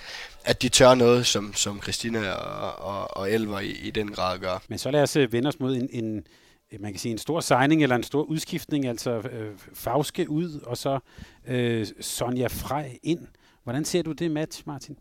at 0.45 0.63
de 0.63 0.69
tør 0.69 0.95
noget, 0.95 1.27
som, 1.27 1.55
som 1.55 1.83
Christina 1.83 2.33
og, 2.33 2.87
og, 2.87 3.17
og 3.17 3.33
Elver 3.33 3.61
i, 3.61 3.71
i 3.71 3.91
den 3.91 4.13
grad 4.13 4.39
gør. 4.39 4.63
Men 4.69 4.79
så 4.79 4.91
lad 4.91 5.03
os 5.03 5.17
øh, 5.17 5.33
vende 5.33 5.49
os 5.49 5.61
mod 5.61 5.77
en, 5.77 5.89
en 5.93 6.27
man 6.81 6.93
kan 6.93 6.99
sige 6.99 7.13
en 7.13 7.19
stor 7.19 7.41
signing 7.41 7.83
eller 7.83 7.97
en 7.97 8.03
stor 8.03 8.23
udskiftning, 8.23 8.87
altså 8.87 9.11
øh, 9.11 9.53
Fauske 9.75 10.31
ud, 10.31 10.61
og 10.61 10.77
så 10.77 10.99
øh, 11.47 11.87
Sonja 12.01 12.47
Frej 12.47 12.99
ind. 13.03 13.27
Hvordan 13.65 13.85
ser 13.85 14.03
du 14.03 14.13
det 14.13 14.31
match, 14.31 14.63
Martin? 14.67 14.97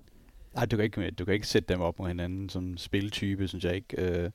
Nej, 0.55 0.65
du 0.65 0.75
kan 0.75 0.85
ikke, 0.85 1.11
du 1.11 1.25
kan 1.25 1.33
ikke 1.33 1.47
sætte 1.47 1.73
dem 1.73 1.81
op 1.81 1.99
mod 1.99 2.07
hinanden 2.07 2.49
som 2.49 2.77
spiltype, 2.77 3.47
synes 3.47 3.63
jeg 3.63 3.75
ikke. 3.75 4.01
Øh, 4.01 4.29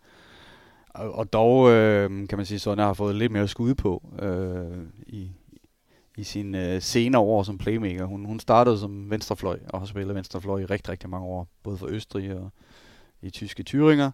og, 0.95 1.13
og 1.13 1.33
dog 1.33 1.71
øh, 1.71 2.29
kan 2.29 2.39
man 2.39 2.47
sige, 2.47 2.57
at 2.57 2.61
Sonja 2.61 2.85
har 2.85 2.95
fået 2.95 3.15
lidt 3.15 3.33
mere 3.33 3.49
skud 3.49 3.75
på 3.75 4.03
øh, 4.23 4.87
i, 5.07 5.31
i 6.17 6.23
sine 6.23 6.75
øh, 6.75 6.83
senere 6.83 7.23
år 7.23 7.43
som 7.43 7.59
playmaker. 7.59 8.05
Hun, 8.05 8.25
hun 8.25 8.41
startede 8.41 8.79
som 8.79 9.11
venstrefløj 9.11 9.59
og 9.69 9.79
har 9.81 9.87
spillet 9.87 10.15
venstrefløj 10.15 10.61
i 10.61 10.65
rigtig, 10.65 10.89
rigtig 10.89 11.11
mange 11.11 11.27
år, 11.27 11.49
både 11.63 11.79
for 11.79 11.87
Østrig 11.87 12.35
og 12.35 12.51
i 13.23 13.31
tyske 13.31 13.65
Thüringer 13.69 14.11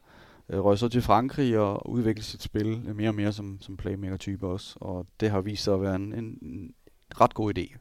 øh, 0.48 0.64
røg 0.64 0.78
så 0.78 0.88
til 0.88 1.02
Frankrig 1.02 1.58
og 1.58 1.90
udviklede 1.90 2.26
sit 2.26 2.42
spil 2.42 2.94
mere 2.94 3.08
og 3.08 3.14
mere 3.14 3.32
som, 3.32 3.58
som 3.60 3.76
playmaker-type 3.76 4.46
også. 4.46 4.76
Og 4.80 5.06
det 5.20 5.30
har 5.30 5.40
vist 5.40 5.64
sig 5.64 5.74
at 5.74 5.82
være 5.82 5.96
en, 5.96 6.12
en, 6.12 6.38
en 6.42 6.74
ret 7.20 7.34
god 7.34 7.58
idé. 7.58 7.76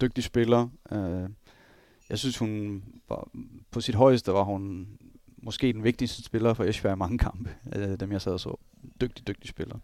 Dygtig 0.00 0.24
spiller. 0.24 0.68
Øh, 0.92 1.30
jeg 2.10 2.18
synes, 2.18 2.38
hun 2.38 2.84
var, 3.08 3.28
på 3.70 3.80
sit 3.80 3.94
højeste 3.94 4.32
var 4.32 4.42
hun 4.42 4.88
måske 5.46 5.72
den 5.72 5.84
vigtigste 5.84 6.22
spiller 6.22 6.54
for 6.54 6.64
Esbjerg 6.64 6.96
i 6.96 6.98
mange 6.98 7.18
kampe, 7.18 7.50
øh, 7.76 8.00
dem 8.00 8.12
jeg 8.12 8.20
sad 8.20 8.32
og 8.32 8.40
så. 8.40 8.56
Dygtig, 9.00 9.26
dygtig 9.26 9.48
spiller. 9.48 9.76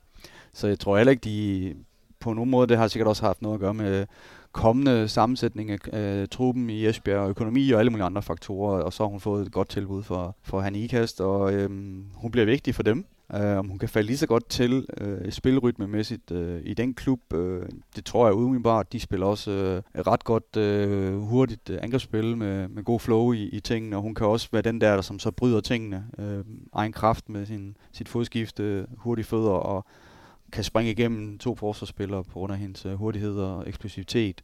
Så 0.53 0.69
jeg 0.69 0.79
tror 0.79 0.97
heller 0.97 1.11
ikke, 1.11 1.25
de 1.25 1.75
på 2.21 2.33
nogen 2.33 2.51
måde, 2.51 2.67
det 2.67 2.77
har 2.79 2.89
sikkert 2.89 3.09
også 3.09 3.23
haft 3.23 3.43
noget 3.43 3.55
at 3.55 3.61
gøre 3.61 3.75
med 3.75 4.07
kommende 4.53 5.09
sammensætning 5.09 5.71
af 5.71 5.79
øh, 5.93 6.29
truppen 6.29 6.71
i 6.71 6.87
Esbjerg, 6.87 7.19
og 7.19 7.31
økonomi 7.31 7.71
og 7.71 7.79
alle 7.79 7.91
mulige 7.91 8.05
andre 8.05 8.23
faktorer, 8.23 8.83
og 8.83 8.93
så 8.93 9.03
har 9.03 9.09
hun 9.09 9.21
fået 9.21 9.47
et 9.47 9.53
godt 9.53 9.69
tilbud 9.69 10.03
for, 10.03 10.37
for 10.43 10.61
han 10.61 10.75
Ikast, 10.75 11.21
og 11.21 11.53
øh, 11.53 11.71
hun 12.15 12.31
bliver 12.31 12.45
vigtig 12.45 12.75
for 12.75 12.83
dem. 12.83 13.05
Øh, 13.35 13.59
om 13.59 13.68
hun 13.68 13.78
kan 13.78 13.89
falde 13.89 14.07
lige 14.07 14.16
så 14.16 14.26
godt 14.26 14.49
til 14.49 14.87
øh, 15.01 15.33
spilrytmemæssigt 15.33 16.30
øh, 16.30 16.61
i 16.64 16.74
den 16.74 16.95
klub, 16.95 17.35
øh, 17.35 17.68
det 17.97 18.05
tror 18.05 18.26
jeg 18.26 18.35
umiddelbart. 18.35 18.93
De 18.93 19.01
spiller 19.01 19.26
også 19.26 19.51
øh, 19.51 19.83
ret 20.07 20.24
godt 20.24 20.57
øh, 20.57 21.18
hurtigt 21.18 21.70
øh, 21.70 21.78
angrebsspil 21.83 22.37
med, 22.37 22.68
med 22.68 22.85
god 22.85 23.01
flow 23.01 23.33
i, 23.33 23.43
i 23.43 23.61
tingene, 23.61 23.97
og 23.97 24.03
hun 24.03 24.14
kan 24.14 24.26
også 24.26 24.49
være 24.53 24.62
den 24.62 24.80
der, 24.80 24.95
der 24.95 25.03
som 25.03 25.18
så 25.18 25.30
bryder 25.30 25.61
tingene. 25.61 26.07
Øh, 26.18 26.45
egen 26.72 26.93
kraft 26.93 27.28
med 27.28 27.47
sin, 27.47 27.76
sit 27.93 28.09
fodskifte, 28.09 28.87
hurtige 28.97 29.24
fødder 29.24 29.51
og 29.51 29.85
kan 30.53 30.64
springe 30.64 30.91
igennem 30.91 31.39
to 31.39 31.55
forsvarsspillere 31.55 32.24
på 32.24 32.33
grund 32.33 32.53
af 32.53 32.59
hendes 32.59 32.87
øh, 32.87 32.95
hurtighed 32.95 33.35
og 33.39 33.68
eksplosivitet. 33.68 34.43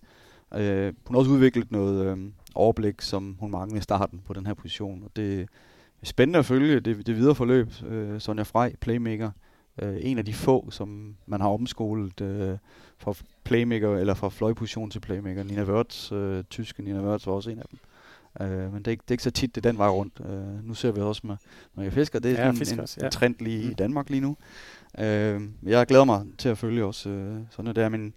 Øh, 0.55 0.95
hun 1.07 1.15
har 1.15 1.19
også 1.19 1.31
udviklet 1.31 1.73
noget 1.73 2.07
øh, 2.07 2.19
overblik, 2.55 3.01
som 3.01 3.37
hun 3.41 3.51
manglede 3.51 3.79
i 3.79 3.83
starten 3.83 4.21
på 4.27 4.33
den 4.33 4.47
her 4.47 4.55
position, 4.55 5.03
og 5.05 5.11
det 5.17 5.49
spændende 6.03 6.39
at 6.39 6.45
følge 6.45 6.81
det, 6.81 7.07
det 7.07 7.17
videre 7.17 7.35
forløb. 7.35 7.69
Uh, 7.91 8.19
Sonja 8.19 8.43
Frej, 8.43 8.77
playmaker, 8.81 9.31
uh, 9.83 9.97
en 10.01 10.19
af 10.19 10.25
de 10.25 10.35
få, 10.35 10.71
som 10.71 11.17
man 11.27 11.41
har 11.41 11.49
omskolet 11.49 12.21
uh, 12.21 12.59
fra 12.99 13.15
playmaker 13.45 13.97
eller 13.97 14.15
fra 14.15 14.29
fløjposition 14.29 14.91
til 14.91 15.01
playmaker. 15.01 15.43
Nina 15.43 15.63
Wörth, 15.63 16.15
uh, 16.15 16.45
tyske 16.51 16.83
Nina 16.83 16.99
Wörth 16.99 17.27
var 17.27 17.33
også 17.33 17.51
en 17.51 17.59
af 17.59 17.65
dem. 17.71 17.79
Uh, 18.41 18.73
men 18.73 18.79
det 18.79 18.87
er, 18.87 18.91
ikke, 18.91 19.03
det 19.03 19.11
er 19.11 19.15
ikke 19.15 19.23
så 19.23 19.31
tit, 19.31 19.55
det 19.55 19.67
er 19.67 19.71
den 19.71 19.79
vej 19.79 19.89
rundt. 19.89 20.21
Uh, 20.21 20.67
nu 20.67 20.75
ser 20.75 20.93
vi 20.93 21.01
også 21.01 21.23
med 21.25 21.37
Maria 21.75 21.91
Fisker. 21.91 22.19
Det 22.19 22.39
er 22.39 22.45
ja, 22.45 22.51
en, 22.51 22.57
en, 22.57 22.87
ja. 23.01 23.05
en 23.05 23.11
trend 23.11 23.35
lige 23.41 23.65
mm. 23.65 23.71
i 23.71 23.75
Danmark 23.75 24.11
lige 24.11 24.21
nu. 24.21 24.37
Øh, 24.99 25.43
jeg 25.63 25.87
glæder 25.87 26.05
mig 26.05 26.27
til 26.39 26.49
at 26.49 26.59
følge 26.59 26.85
også 26.85 27.09
øh, 27.09 27.41
sådan 27.51 27.75
der, 27.75 27.89
men 27.89 28.15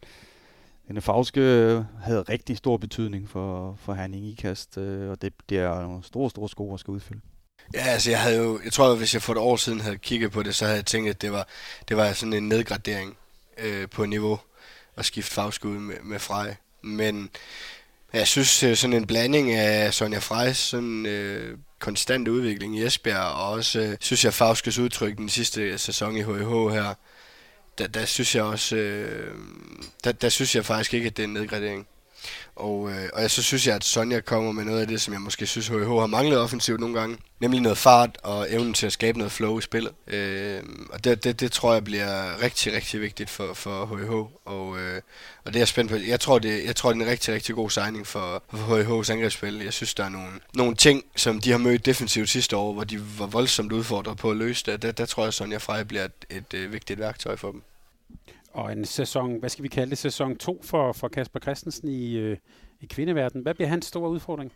Hende 0.84 1.01
Fauske 1.01 1.41
havde 2.01 2.21
rigtig 2.21 2.57
stor 2.57 2.77
betydning 2.77 3.29
for, 3.29 3.75
for 3.77 3.93
Herning 3.93 4.25
Ikast, 4.25 4.77
øh, 4.77 5.09
og 5.09 5.21
det, 5.21 5.34
det 5.49 5.57
er 5.57 5.82
nogle 5.82 6.03
store, 6.03 6.29
store 6.29 6.49
sko 6.49 6.73
at 6.73 6.79
skal 6.79 6.91
udfylde. 6.91 7.21
Ja, 7.74 7.84
altså 7.86 8.09
jeg 8.09 8.22
havde 8.22 8.38
jo, 8.38 8.59
jeg 8.63 8.74
tror, 8.74 8.91
at 8.91 8.97
hvis 8.97 9.13
jeg 9.13 9.22
for 9.22 9.34
et 9.34 9.39
år 9.39 9.55
siden 9.55 9.82
havde 9.82 9.97
kigget 9.97 10.32
på 10.32 10.43
det, 10.43 10.55
så 10.55 10.65
havde 10.65 10.78
jeg 10.78 10.86
tænkt, 10.86 11.09
at 11.09 11.22
det 11.22 11.32
var, 11.32 11.47
det 11.88 11.97
var 11.97 12.13
sådan 12.13 12.34
en 12.34 12.49
nedgradering 12.49 13.17
øh, 13.57 13.89
på 13.89 14.05
niveau 14.05 14.39
at 14.97 15.05
skifte 15.05 15.32
fagskud 15.32 15.72
ud 15.72 15.80
med, 15.80 15.95
med 16.03 16.19
Frej. 16.19 16.55
Men 16.82 17.30
jeg 18.13 18.28
synes, 18.28 18.63
øh, 18.63 18.76
sådan 18.76 18.93
en 18.93 19.07
blanding 19.07 19.51
af 19.51 19.93
Sonja 19.93 20.19
Frejs 20.19 20.57
sådan, 20.57 21.05
øh, 21.05 21.57
konstant 21.80 22.28
udvikling 22.28 22.78
i 22.78 22.84
Esbjerg, 22.86 23.36
og 23.36 23.49
også 23.49 23.80
øh, 23.80 23.97
synes 24.01 24.26
jeg 24.26 24.34
Fauskes 24.34 24.80
udtryk 24.80 25.17
den 25.17 25.30
sidste 25.30 25.78
sæson 25.78 26.17
i 26.17 26.22
HH 26.22 26.74
her, 26.74 26.93
der, 27.78 27.88
der 27.88 28.05
synes 28.05 28.36
jeg 28.36 28.43
også, 28.43 28.76
øh, 28.76 29.36
der, 30.03 30.11
der 30.11 30.30
synes 30.30 30.55
jeg 30.55 30.65
faktisk 30.65 30.93
ikke, 30.93 31.07
at 31.07 31.17
det 31.17 31.24
er 31.24 31.28
en 31.28 31.34
nedgradering. 31.34 31.88
Og, 32.55 32.91
øh, 32.91 33.09
og 33.13 33.22
jeg 33.22 33.32
så 33.32 33.43
synes 33.43 33.67
jeg, 33.67 33.76
at 33.76 33.84
Sonja 33.84 34.19
kommer 34.19 34.51
med 34.51 34.63
noget 34.63 34.82
af 34.82 34.88
det, 34.88 35.01
som 35.01 35.13
jeg 35.13 35.22
måske 35.22 35.45
synes, 35.45 35.67
HH 35.67 35.74
har 35.76 36.05
manglet 36.05 36.39
offensivt 36.39 36.80
nogle 36.80 36.99
gange. 36.99 37.17
Nemlig 37.39 37.61
noget 37.61 37.78
fart 37.78 38.17
og 38.24 38.53
evnen 38.53 38.74
til 38.74 38.86
at 38.86 38.93
skabe 38.93 39.17
noget 39.17 39.32
flow 39.32 39.59
i 39.59 39.61
spillet. 39.61 39.91
Øh, 40.07 40.63
og 40.89 41.03
det, 41.03 41.24
det, 41.24 41.39
det 41.39 41.51
tror 41.51 41.74
jeg 41.74 41.84
bliver 41.84 42.41
rigtig, 42.41 42.74
rigtig 42.74 43.01
vigtigt 43.01 43.30
for, 43.30 43.53
for 43.53 43.86
HH. 43.86 44.11
Og, 44.47 44.80
øh, 44.80 45.01
og 45.45 45.53
det 45.53 45.55
er 45.55 45.59
jeg 45.59 45.67
spændt 45.67 45.91
på. 45.91 45.97
Jeg 45.97 46.19
tror, 46.19 46.39
det, 46.39 46.65
jeg 46.65 46.76
tror, 46.76 46.93
det 46.93 47.01
er 47.01 47.05
en 47.05 47.11
rigtig, 47.11 47.34
rigtig 47.34 47.55
god 47.55 47.69
signing 47.69 48.07
for, 48.07 48.43
for 48.49 49.01
HH's 49.01 49.11
angrebsspil. 49.11 49.61
Jeg 49.63 49.74
synes, 49.74 49.93
der 49.93 50.03
er 50.03 50.09
nogle, 50.09 50.32
nogle 50.53 50.76
ting, 50.76 51.03
som 51.15 51.41
de 51.41 51.51
har 51.51 51.57
mødt 51.57 51.86
defensivt 51.86 52.30
sidste 52.30 52.57
år, 52.57 52.74
hvor 52.74 52.84
de 52.84 53.19
var 53.19 53.26
voldsomt 53.26 53.72
udfordret 53.72 54.17
på 54.17 54.32
at 54.32 54.38
løse 54.38 54.65
det. 54.65 54.82
Der, 54.82 54.91
der 54.91 55.05
tror 55.05 55.24
jeg, 55.24 55.28
at 55.28 55.34
Sonja 55.34 55.57
Frey 55.57 55.84
bliver 55.84 56.05
et, 56.05 56.26
et, 56.30 56.53
et 56.53 56.72
vigtigt 56.72 56.99
værktøj 56.99 57.36
for 57.36 57.51
dem. 57.51 57.61
Og 58.54 58.72
en 58.72 58.86
sæson, 58.86 59.39
hvad 59.39 59.49
skal 59.49 59.64
vi 59.64 59.68
kalde 59.68 59.89
det, 59.89 59.97
sæson 59.97 60.36
2 60.36 60.62
for, 60.64 60.91
for 60.91 61.08
Kasper 61.08 61.39
Christensen 61.39 61.88
i, 61.88 62.18
øh, 62.18 62.38
i 62.82 62.86
kvindeverdenen. 62.86 63.43
Hvad 63.43 63.54
bliver 63.54 63.68
hans 63.68 63.86
store 63.86 64.10
udfordring? 64.10 64.52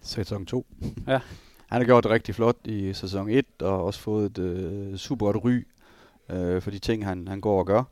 Sæson 0.00 0.46
2. 0.46 0.66
Ja. 1.06 1.20
Han 1.66 1.80
har 1.80 1.84
gjort 1.84 2.04
det 2.04 2.12
rigtig 2.12 2.34
flot 2.34 2.56
i 2.64 2.92
sæson 2.92 3.30
1, 3.30 3.46
og 3.60 3.84
også 3.84 4.00
fået 4.00 4.26
et 4.26 4.38
øh, 4.38 4.96
super 4.96 5.26
godt 5.26 5.44
ry 5.44 5.66
øh, 6.28 6.62
for 6.62 6.70
de 6.70 6.78
ting, 6.78 7.04
han, 7.04 7.28
han 7.28 7.40
går 7.40 7.58
og 7.58 7.66
gør. 7.66 7.82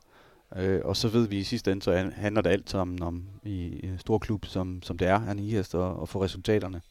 Øh, 0.55 0.81
og 0.83 0.97
så 0.97 1.07
ved 1.07 1.27
vi 1.27 1.37
i 1.37 1.43
sidste 1.43 1.71
ende, 1.71 1.81
så 1.81 2.11
handler 2.15 2.41
det 2.41 2.49
alt 2.49 2.69
sammen 2.69 3.03
om 3.03 3.23
i 3.43 3.79
en 3.83 3.99
stor 3.99 4.17
klub, 4.17 4.45
som, 4.45 4.83
som 4.83 4.97
det 4.97 5.07
er, 5.07 5.19
han 5.19 5.39
i 5.39 5.55
at, 5.55 5.75
at 5.75 6.09
få 6.09 6.23
resultaterne. 6.23 6.81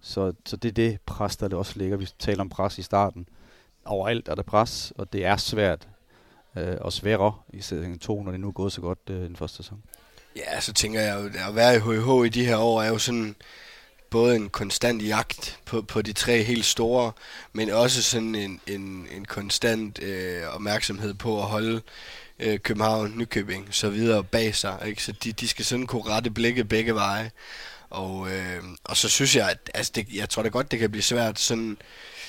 Så, 0.00 0.32
så 0.46 0.56
det 0.56 0.68
er 0.68 0.72
det 0.72 0.98
pres, 1.06 1.36
der 1.36 1.48
det 1.48 1.58
også 1.58 1.78
ligger. 1.78 1.96
Vi 1.96 2.08
taler 2.18 2.40
om 2.40 2.48
pres 2.48 2.78
i 2.78 2.82
starten. 2.82 3.28
Overalt 3.84 4.28
er 4.28 4.34
der 4.34 4.42
pres, 4.42 4.92
og 4.96 5.12
det 5.12 5.24
er 5.24 5.36
svært 5.36 5.88
øh, 6.56 6.76
og 6.80 6.92
sværere 6.92 7.34
i 7.52 7.60
sæson 7.60 7.98
2, 7.98 8.22
når 8.22 8.30
det 8.30 8.40
nu 8.40 8.48
er 8.48 8.52
gået 8.52 8.72
så 8.72 8.80
godt 8.80 8.98
øh, 9.10 9.16
den 9.16 9.36
første 9.36 9.56
sæson. 9.56 9.82
Ja, 10.36 10.60
så 10.60 10.72
tænker 10.72 11.00
jeg 11.00 11.20
jo, 11.20 11.48
at 11.48 11.54
være 11.54 11.76
i 11.76 11.78
HH 11.78 12.26
i 12.26 12.28
de 12.28 12.46
her 12.46 12.56
år 12.56 12.82
er 12.82 12.88
jo 12.88 12.98
sådan 12.98 13.36
både 14.10 14.36
en 14.36 14.48
konstant 14.48 15.06
jagt 15.06 15.58
på, 15.64 15.82
på 15.82 16.02
de 16.02 16.12
tre 16.12 16.42
helt 16.42 16.64
store, 16.64 17.12
men 17.52 17.70
også 17.70 18.02
sådan 18.02 18.34
en, 18.34 18.60
en, 18.66 19.06
en 19.16 19.24
konstant 19.24 20.02
øh, 20.02 20.42
opmærksomhed 20.54 21.14
på 21.14 21.38
at 21.38 21.44
holde 21.44 21.82
øh, 22.38 22.58
København, 22.58 23.12
Nykøbing 23.16 23.68
så 23.70 23.90
videre 23.90 24.24
bag 24.24 24.54
sig. 24.54 24.78
Ikke? 24.86 25.02
Så 25.02 25.12
de, 25.12 25.32
de 25.32 25.48
skal 25.48 25.64
sådan 25.64 25.86
kunne 25.86 26.04
rette 26.04 26.30
blikket 26.30 26.68
begge 26.68 26.94
veje. 26.94 27.30
Og, 27.90 28.30
øh, 28.30 28.62
og 28.84 28.96
så 28.96 29.08
synes 29.08 29.36
jeg, 29.36 29.50
at 29.50 29.70
altså 29.74 29.92
det, 29.94 30.06
jeg 30.14 30.28
tror 30.28 30.42
da 30.42 30.48
godt, 30.48 30.70
det 30.70 30.78
kan 30.78 30.90
blive 30.90 31.02
svært 31.02 31.40
sådan 31.40 31.76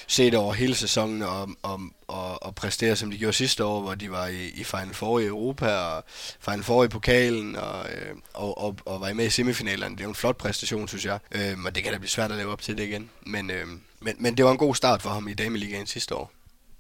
set 0.08 0.36
over 0.36 0.54
hele 0.54 0.76
sæsonen 0.76 1.22
og, 1.22 1.50
og, 1.62 1.80
og, 2.08 2.44
og 2.44 2.56
præstere, 2.56 2.96
som 2.96 3.12
de 3.12 3.18
gjorde 3.18 3.34
sidste 3.34 3.66
år, 3.66 3.82
hvor 3.82 3.96
de 3.96 4.12
var 4.12 4.28
i, 4.28 4.48
i 4.48 4.64
Final 4.64 4.94
Four 4.94 5.20
i 5.20 5.26
Europa 5.26 5.76
og 5.76 6.04
Final 6.40 6.64
Four 6.64 6.84
i 6.84 6.88
pokalen 6.88 7.56
og, 7.56 7.90
øh, 7.90 8.16
og, 8.34 8.58
og, 8.58 8.78
og 8.86 9.02
var 9.02 9.14
med 9.14 9.26
i 9.26 9.30
semifinalerne. 9.30 9.96
Det 9.96 10.02
er 10.02 10.06
jo 10.06 10.10
en 10.10 10.16
flot 10.16 10.38
præstation, 10.38 10.88
synes 10.88 11.06
jeg. 11.06 11.20
Øh, 11.32 11.58
og 11.66 11.76
det 11.76 11.84
kan 11.84 11.94
da 11.94 11.98
blive 11.98 12.10
svært 12.10 12.32
at 12.32 12.38
leve 12.38 12.52
op 12.52 12.62
til 12.62 12.78
det 12.78 12.84
igen. 12.84 13.10
Men, 13.26 13.52
øh, 13.52 13.68
men, 14.00 14.16
men 14.20 14.38
det 14.38 14.46
var 14.46 14.52
en 14.52 14.58
god 14.58 14.76
start 14.76 15.02
for 15.02 15.10
ham 15.10 15.28
i 15.28 15.34
Dameligaen 15.34 15.88
sidste 15.88 16.16
år. 16.16 16.32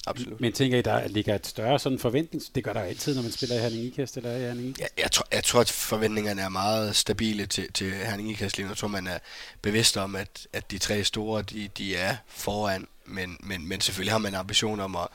Absolut. 0.07 0.41
Men 0.41 0.53
tænker 0.53 0.77
I, 0.77 0.81
der 0.81 1.07
ligger 1.07 1.35
et 1.35 1.47
større 1.47 1.79
sådan 1.79 1.99
forventning? 1.99 2.43
Det 2.55 2.63
gør 2.63 2.73
der 2.73 2.81
jo 2.81 2.87
altid, 2.87 3.15
når 3.15 3.21
man 3.21 3.31
spiller 3.31 3.55
i 3.55 3.59
Herning 3.59 3.83
Ikast 3.83 4.17
eller 4.17 4.35
i 4.35 4.39
Herning 4.39 4.67
Ikast. 4.67 4.79
Jeg, 4.79 5.03
jeg, 5.03 5.11
tror, 5.11 5.27
jeg 5.31 5.43
tror, 5.43 5.61
at 5.61 5.71
forventningerne 5.71 6.41
er 6.41 6.49
meget 6.49 6.95
stabile 6.95 7.45
til, 7.45 7.73
til 7.73 7.93
Herning 7.93 8.31
Ikast 8.31 8.57
lige 8.57 8.65
nu. 8.65 8.71
Jeg 8.71 8.77
tror, 8.77 8.87
man 8.87 9.07
er 9.07 9.17
bevidst 9.61 9.97
om, 9.97 10.15
at, 10.15 10.47
at 10.53 10.71
de 10.71 10.77
tre 10.77 11.03
store, 11.03 11.41
de, 11.41 11.69
de 11.77 11.95
er 11.95 12.15
foran. 12.27 12.87
Men, 13.05 13.37
men, 13.39 13.67
men 13.67 13.81
selvfølgelig 13.81 14.13
har 14.13 14.19
man 14.19 14.35
ambitioner 14.35 14.83
om 14.83 14.95
at, 14.95 15.07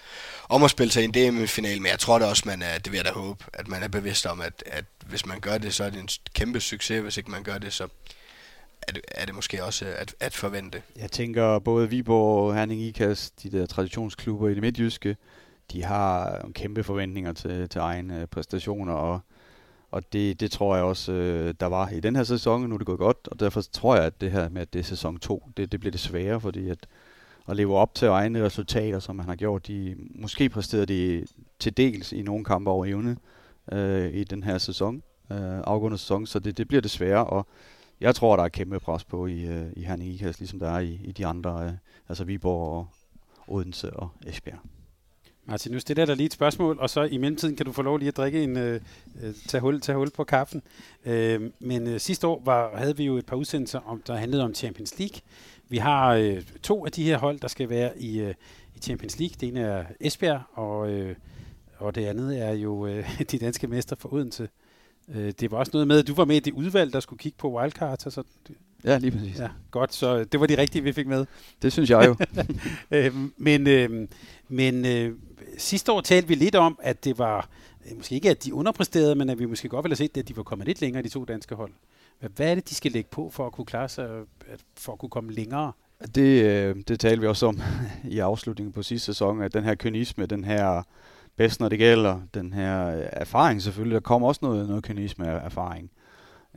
om 0.48 0.62
at 0.62 0.70
spille 0.70 0.92
sig 0.92 1.02
i 1.02 1.04
en 1.04 1.10
DM-final. 1.14 1.82
Men 1.82 1.90
jeg 1.90 1.98
tror 1.98 2.18
da 2.18 2.24
også, 2.24 2.42
man 2.46 2.62
er, 2.62 2.78
det 2.78 2.92
vil 2.92 2.96
jeg 2.96 3.04
da 3.04 3.10
håbe, 3.10 3.44
at 3.52 3.68
man 3.68 3.82
er 3.82 3.88
bevidst 3.88 4.26
om, 4.26 4.40
at, 4.40 4.62
at 4.66 4.84
hvis 5.06 5.26
man 5.26 5.40
gør 5.40 5.58
det, 5.58 5.74
så 5.74 5.84
er 5.84 5.90
det 5.90 6.00
en 6.00 6.08
kæmpe 6.34 6.60
succes. 6.60 7.02
Hvis 7.02 7.16
ikke 7.16 7.30
man 7.30 7.42
gør 7.42 7.58
det, 7.58 7.72
så 7.72 7.88
er 8.88 8.92
det, 8.92 9.02
er 9.08 9.26
det 9.26 9.34
måske 9.34 9.64
også 9.64 9.84
at, 9.96 10.14
at 10.20 10.34
forvente. 10.34 10.82
Jeg 10.96 11.10
tænker 11.10 11.58
både 11.58 11.90
Viborg 11.90 12.48
og 12.48 12.54
Herning 12.54 12.80
Ikast, 12.80 13.42
de 13.42 13.50
der 13.50 13.66
traditionsklubber 13.66 14.48
i 14.48 14.54
det 14.54 14.62
midtjyske, 14.62 15.16
de 15.72 15.84
har 15.84 16.40
kæmpe 16.54 16.84
forventninger 16.84 17.32
til, 17.32 17.68
til 17.68 17.78
egne 17.78 18.20
øh, 18.20 18.26
præstationer, 18.26 18.92
og, 18.92 19.20
og 19.90 20.12
det, 20.12 20.40
det 20.40 20.50
tror 20.50 20.76
jeg 20.76 20.84
også, 20.84 21.12
øh, 21.12 21.54
der 21.60 21.66
var 21.66 21.88
i 21.88 22.00
den 22.00 22.16
her 22.16 22.24
sæson. 22.24 22.68
Nu 22.68 22.74
er 22.74 22.78
det 22.78 22.86
gået 22.86 22.98
godt, 22.98 23.28
og 23.30 23.40
derfor 23.40 23.60
tror 23.60 23.96
jeg, 23.96 24.04
at 24.04 24.20
det 24.20 24.30
her 24.30 24.48
med, 24.48 24.62
at 24.62 24.72
det 24.72 24.78
er 24.78 24.84
sæson 24.84 25.18
2, 25.18 25.48
det, 25.56 25.72
det 25.72 25.80
bliver 25.80 25.90
det 25.90 26.00
sværere, 26.00 26.40
fordi 26.40 26.68
at, 26.68 26.86
at 27.48 27.56
leve 27.56 27.76
op 27.76 27.94
til 27.94 28.08
egne 28.08 28.44
resultater, 28.44 28.98
som 28.98 29.18
han 29.18 29.28
har 29.28 29.36
gjort, 29.36 29.66
de 29.66 29.96
måske 30.14 30.48
præsterede 30.48 30.86
de 30.86 31.26
til 31.58 31.76
dels 31.76 32.12
i 32.12 32.22
nogle 32.22 32.44
kampe 32.44 32.70
over 32.70 32.86
evne 32.86 33.16
øh, 33.72 34.14
i 34.14 34.24
den 34.24 34.42
her 34.42 34.58
sæson, 34.58 35.02
øh, 35.32 35.38
afgående 35.64 35.98
sæson, 35.98 36.26
så 36.26 36.38
det, 36.38 36.58
det 36.58 36.68
bliver 36.68 36.80
det 36.80 36.90
sværere, 36.90 37.24
og 37.24 37.46
jeg 38.00 38.14
tror, 38.14 38.36
der 38.36 38.44
er 38.44 38.48
kæmpe 38.48 38.80
pres 38.80 39.04
på 39.04 39.26
i, 39.26 39.44
øh, 39.44 39.66
i 39.76 39.82
Herning 39.82 40.14
Ikast, 40.14 40.38
ligesom 40.40 40.58
der 40.58 40.70
er 40.70 40.78
i, 40.78 41.00
i 41.04 41.12
de 41.12 41.26
andre, 41.26 41.64
øh, 41.64 41.72
altså 42.08 42.24
Viborg 42.24 42.78
og 42.78 42.88
Odense 43.48 43.96
og 43.96 44.08
Esbjerg. 44.26 44.58
Martin, 45.50 45.72
nu 45.72 45.78
stiller 45.80 46.00
jeg 46.00 46.06
dig 46.06 46.16
lige 46.16 46.26
et 46.26 46.32
spørgsmål, 46.32 46.78
og 46.80 46.90
så 46.90 47.02
i 47.02 47.16
mellemtiden 47.16 47.56
kan 47.56 47.66
du 47.66 47.72
få 47.72 47.82
lov 47.82 47.98
lige 47.98 48.08
at 48.08 48.16
drikke 48.16 48.42
en, 48.42 48.56
øh, 48.56 48.80
øh 49.22 49.34
tage, 49.48 49.60
hul, 49.60 49.80
tage 49.80 49.96
hul 49.96 50.10
på 50.10 50.24
kaffen. 50.24 50.62
Øh, 51.04 51.50
men 51.60 51.86
øh, 51.86 52.00
sidste 52.00 52.26
år 52.26 52.42
var, 52.44 52.76
havde 52.76 52.96
vi 52.96 53.04
jo 53.04 53.16
et 53.16 53.26
par 53.26 53.36
udsendelser, 53.36 53.80
om, 53.80 54.02
der 54.06 54.16
handlede 54.16 54.44
om 54.44 54.54
Champions 54.54 54.98
League. 54.98 55.20
Vi 55.68 55.76
har 55.76 56.14
øh, 56.14 56.42
to 56.62 56.84
af 56.86 56.92
de 56.92 57.04
her 57.04 57.18
hold, 57.18 57.40
der 57.40 57.48
skal 57.48 57.68
være 57.68 57.98
i, 57.98 58.20
øh, 58.20 58.34
i 58.76 58.78
Champions 58.78 59.18
League. 59.18 59.34
Det 59.40 59.48
ene 59.48 59.60
er 59.60 59.84
Esbjerg, 60.00 60.42
og, 60.52 60.90
øh, 60.90 61.16
og 61.78 61.94
det 61.94 62.06
andet 62.06 62.42
er 62.42 62.52
jo 62.52 62.86
øh, 62.86 63.20
de 63.30 63.38
danske 63.38 63.66
mester 63.66 63.96
for 63.96 64.12
Odense. 64.12 64.48
Øh, 65.08 65.32
det 65.40 65.50
var 65.50 65.58
også 65.58 65.70
noget 65.72 65.88
med, 65.88 65.98
at 65.98 66.06
du 66.06 66.14
var 66.14 66.24
med 66.24 66.36
i 66.36 66.40
det 66.40 66.52
udvalg, 66.52 66.92
der 66.92 67.00
skulle 67.00 67.18
kigge 67.18 67.38
på 67.38 67.58
wildcards 67.58 68.06
og 68.06 68.12
sådan. 68.12 68.30
Ja, 68.84 68.98
lige 68.98 69.10
præcis. 69.10 69.38
Ja, 69.38 69.48
godt, 69.70 69.94
så 69.94 70.24
det 70.24 70.40
var 70.40 70.46
de 70.46 70.58
rigtige, 70.58 70.82
vi 70.82 70.92
fik 70.92 71.06
med. 71.06 71.26
Det 71.62 71.72
synes 71.72 71.90
jeg 71.90 72.06
jo. 72.06 72.16
øh, 72.96 73.14
men 73.36 73.66
øh, 73.66 74.08
men 74.48 74.86
øh, 74.86 75.14
sidste 75.58 75.92
år 75.92 76.00
talte 76.00 76.28
vi 76.28 76.34
lidt 76.34 76.54
om, 76.54 76.78
at 76.82 77.04
det 77.04 77.18
var, 77.18 77.48
øh, 77.90 77.96
måske 77.96 78.14
ikke 78.14 78.30
at 78.30 78.44
de 78.44 78.54
underpræsterede, 78.54 79.14
men 79.14 79.28
at 79.28 79.38
vi 79.38 79.46
måske 79.46 79.68
godt 79.68 79.84
ville 79.84 79.92
have 79.92 79.96
set, 79.96 80.16
at 80.16 80.28
de 80.28 80.36
var 80.36 80.42
kommet 80.42 80.66
lidt 80.66 80.80
længere, 80.80 81.02
de 81.02 81.08
to 81.08 81.24
danske 81.24 81.54
hold. 81.54 81.72
Hvad 82.20 82.50
er 82.50 82.54
det, 82.54 82.68
de 82.68 82.74
skal 82.74 82.92
lægge 82.92 83.10
på 83.10 83.30
for 83.30 83.46
at 83.46 83.52
kunne 83.52 83.64
klare 83.64 83.88
sig, 83.88 84.08
for 84.76 84.92
at 84.92 84.98
kunne 84.98 85.10
komme 85.10 85.32
længere? 85.32 85.72
Det, 86.14 86.44
øh, 86.44 86.76
det 86.88 87.00
talte 87.00 87.20
vi 87.20 87.26
også 87.26 87.46
om 87.46 87.60
i 88.04 88.18
afslutningen 88.18 88.72
på 88.72 88.82
sidste 88.82 89.06
sæson, 89.06 89.42
at 89.42 89.54
den 89.54 89.64
her 89.64 89.74
kynisme, 89.74 90.26
den 90.26 90.44
her 90.44 90.82
bedst, 91.36 91.60
når 91.60 91.68
det 91.68 91.78
gælder 91.78 92.20
den 92.34 92.52
her 92.52 92.86
øh, 92.86 93.06
erfaring 93.12 93.62
selvfølgelig. 93.62 93.94
Der 93.94 94.00
kommer 94.00 94.28
også 94.28 94.38
noget, 94.42 94.68
noget 94.68 94.84
kynisme 94.84 95.28
af 95.28 95.44
erfaring. 95.44 95.90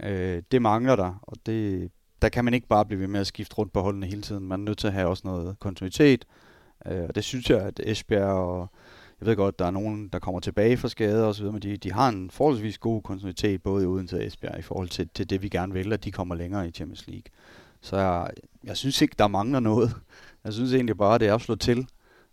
Øh, 0.04 0.44
det 0.52 0.62
mangler 0.62 0.96
der, 0.96 1.20
og 1.22 1.38
det, 1.46 1.92
der 2.22 2.30
kan 2.30 2.46
man 2.46 2.54
ikke 2.54 2.68
bare 2.68 2.86
blive 2.86 3.00
ved 3.00 3.08
med 3.08 3.20
at 3.20 3.28
skifte 3.28 3.56
rundt 3.56 3.74
på 3.74 3.82
holdene 3.82 4.06
hele 4.06 4.22
tiden. 4.22 4.48
Man 4.48 4.60
er 4.60 4.64
nødt 4.64 4.78
til 4.78 4.88
at 4.88 4.94
have 4.94 5.08
også 5.08 5.22
noget 5.26 5.60
kontinuitet, 5.60 6.26
øh, 6.86 7.04
og 7.10 7.16
det 7.16 7.24
synes 7.24 7.50
jeg, 7.50 7.62
at 7.62 7.80
Esbjerg 7.84 8.34
og 8.34 8.72
jeg 9.22 9.28
ved 9.28 9.36
godt, 9.36 9.60
der 9.60 9.66
er 9.66 9.72
nogen, 9.72 10.08
der 10.08 10.20
kommer 10.20 10.40
tilbage 10.40 10.78
fra 10.78 10.90
skader 10.90 11.26
og 11.26 11.36
så 11.36 11.42
videre, 11.42 11.54
men 11.54 11.62
de, 11.62 11.78
de 11.78 11.92
har 11.92 12.10
en 12.10 12.30
forholdsvis 12.30 12.78
god 12.78 13.02
kontinuitet 13.02 13.64
både 13.64 13.84
i 13.84 13.88
Odense 13.88 14.18
og 14.18 14.26
Esbjerg 14.26 14.60
i 14.60 14.62
forhold 14.62 14.90
til, 14.90 15.10
til 15.14 15.30
det, 15.30 15.42
vi 15.42 15.50
gerne 15.50 15.74
vil, 15.74 15.94
at 15.94 16.04
de 16.04 16.12
kommer 16.12 16.36
længere 16.36 16.68
i 16.68 16.72
Champions 16.72 17.08
League. 17.08 17.24
Så 17.82 17.98
jeg, 17.98 18.30
jeg 18.64 18.78
synes 18.78 19.02
ikke, 19.02 19.16
der 19.20 19.28
mangler 19.28 19.60
noget. 19.60 19.96
Jeg 20.44 20.54
synes 20.54 20.74
egentlig 20.74 20.98
bare, 20.98 21.18
det 21.18 21.28
er 21.28 21.36
at 21.36 21.42
slå 21.42 21.56
til 21.56 21.78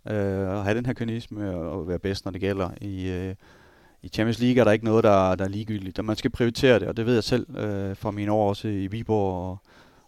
øh, 0.07 0.59
at 0.59 0.65
have 0.65 0.77
den 0.77 0.87
her 0.87 0.93
kynisme 0.93 1.57
og 1.57 1.89
være 1.89 1.99
bedst, 1.99 2.25
når 2.25 2.33
det 2.33 2.41
gælder. 2.41 2.71
I, 2.81 3.09
øh, 3.09 3.35
i 4.03 4.09
Champions 4.09 4.41
League 4.41 4.61
er 4.61 4.65
der 4.65 4.73
ikke 4.73 4.85
noget, 4.85 5.05
der, 5.05 5.35
der 5.35 5.45
er 5.45 5.49
ligegyldigt, 5.49 5.97
Der 5.97 6.03
man 6.03 6.17
skal 6.17 6.31
prioritere 6.31 6.79
det, 6.79 6.89
og 6.89 6.97
det 6.97 7.07
ved 7.07 7.15
jeg 7.15 7.25
selv 7.25 7.57
øh, 7.57 7.97
fra 7.97 8.11
mine 8.11 8.33
år 8.33 8.49
også 8.49 8.69
i 8.69 8.87
Viborg 8.87 9.51
og, 9.51 9.59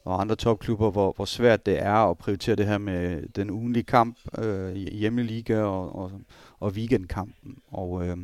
og 0.05 0.20
andre 0.20 0.37
topklubber, 0.37 0.91
hvor, 0.91 1.12
hvor 1.16 1.24
svært 1.24 1.66
det 1.66 1.83
er 1.83 2.11
at 2.11 2.18
prioritere 2.18 2.57
det 2.57 2.66
her 2.66 2.78
med 2.78 3.22
den 3.37 3.51
ugenlige 3.51 3.83
kamp 3.83 4.18
øh, 4.39 4.76
i 4.76 4.97
hjemmeliga 4.97 5.62
og, 5.62 5.97
og, 5.97 6.12
og 6.61 6.72
weekendkampen. 6.72 7.58
Og, 7.68 8.06
øh, 8.06 8.16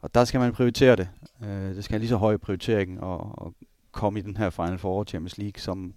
og 0.00 0.14
der 0.14 0.24
skal 0.24 0.40
man 0.40 0.52
prioritere 0.52 0.96
det. 0.96 1.08
Øh, 1.44 1.48
det 1.48 1.84
skal 1.84 1.94
have 1.94 2.00
lige 2.00 2.08
så 2.08 2.16
høj 2.16 2.36
prioritering 2.36 3.02
at, 3.02 3.46
at 3.46 3.52
komme 3.92 4.18
i 4.18 4.22
den 4.22 4.36
her 4.36 4.50
Final 4.50 4.78
Four 4.78 5.04
Champions 5.04 5.38
League, 5.38 5.60
som 5.60 5.94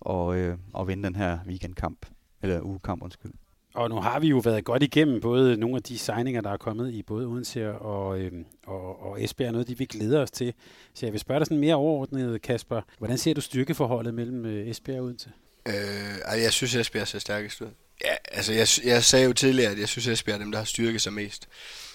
og, 0.00 0.36
øh, 0.36 0.58
og 0.72 0.88
vinde 0.88 1.04
den 1.04 1.16
her 1.16 1.38
weekendkamp, 1.46 2.06
eller 2.42 2.60
ugekamp, 2.60 3.02
undskyld. 3.02 3.32
Og 3.74 3.88
nu 3.88 4.00
har 4.00 4.20
vi 4.20 4.28
jo 4.28 4.38
været 4.38 4.64
godt 4.64 4.82
igennem 4.82 5.20
både 5.20 5.56
nogle 5.56 5.76
af 5.76 5.82
de 5.82 5.98
signinger, 5.98 6.40
der 6.40 6.50
er 6.50 6.56
kommet 6.56 6.92
i 6.92 7.02
både 7.02 7.26
Odense 7.26 7.72
og, 7.72 8.20
øhm, 8.20 8.44
og, 8.66 9.02
og 9.02 9.22
Esbjerg, 9.22 9.52
noget 9.52 9.68
de 9.68 9.78
vi 9.78 9.84
glæder 9.84 10.22
os 10.22 10.30
til. 10.30 10.54
Så 10.94 11.06
jeg 11.06 11.12
vil 11.12 11.20
spørge 11.20 11.38
dig 11.38 11.46
sådan 11.46 11.58
mere 11.58 11.74
overordnet, 11.74 12.42
Kasper. 12.42 12.80
Hvordan 12.98 13.18
ser 13.18 13.34
du 13.34 13.40
styrkeforholdet 13.40 14.14
mellem 14.14 14.46
øh, 14.46 14.68
Esbjerg 14.68 14.98
og 14.98 15.04
Odense? 15.04 15.30
Øh, 15.68 16.42
jeg 16.42 16.52
synes, 16.52 16.76
Esbjerg 16.76 17.08
ser 17.08 17.18
stærkest 17.18 17.60
ud. 17.60 17.70
Ja, 18.04 18.14
altså 18.32 18.52
jeg, 18.52 18.68
jeg 18.84 19.04
sagde 19.04 19.24
jo 19.24 19.32
tidligere, 19.32 19.72
at 19.72 19.78
jeg 19.78 19.88
synes, 19.88 20.06
Esbjerg 20.06 20.34
er 20.34 20.38
dem, 20.38 20.52
der 20.52 20.58
har 20.58 20.64
styrket 20.64 21.02
sig 21.02 21.12
mest. 21.12 21.48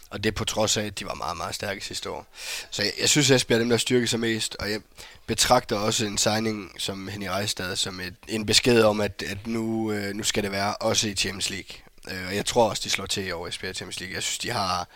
Og 0.09 0.23
det 0.23 0.35
på 0.35 0.45
trods 0.45 0.77
af, 0.77 0.83
at 0.83 0.99
de 0.99 1.05
var 1.05 1.13
meget, 1.13 1.37
meget 1.37 1.55
stærke 1.55 1.85
sidste 1.85 2.09
år. 2.09 2.27
Så 2.71 2.83
jeg, 2.83 2.91
jeg 2.99 3.09
synes, 3.09 3.31
Esbjerg 3.31 3.57
er 3.57 3.59
dem, 3.59 3.69
der 3.69 3.77
styrker 3.77 4.07
sig 4.07 4.19
mest. 4.19 4.55
Og 4.59 4.71
jeg 4.71 4.81
betragter 5.25 5.75
også 5.75 6.05
en 6.05 6.17
signing 6.17 6.71
som 6.77 7.07
Henning 7.07 7.31
Rejstad 7.31 7.75
som 7.75 7.99
et, 7.99 8.15
en 8.27 8.45
besked 8.45 8.83
om, 8.83 9.01
at, 9.01 9.23
at 9.27 9.47
nu, 9.47 9.91
øh, 9.91 10.15
nu 10.15 10.23
skal 10.23 10.43
det 10.43 10.51
være 10.51 10.75
også 10.75 11.07
i 11.07 11.15
Champions 11.15 11.49
League. 11.49 11.77
Øh, 12.11 12.27
og 12.27 12.35
jeg 12.35 12.45
tror 12.45 12.69
også, 12.69 12.81
de 12.85 12.89
slår 12.89 13.05
til 13.05 13.33
over 13.33 13.47
Esbjerg 13.47 13.75
Champions 13.75 13.99
League. 13.99 14.15
Jeg 14.15 14.23
synes, 14.23 14.37
de 14.37 14.51
har 14.51 14.87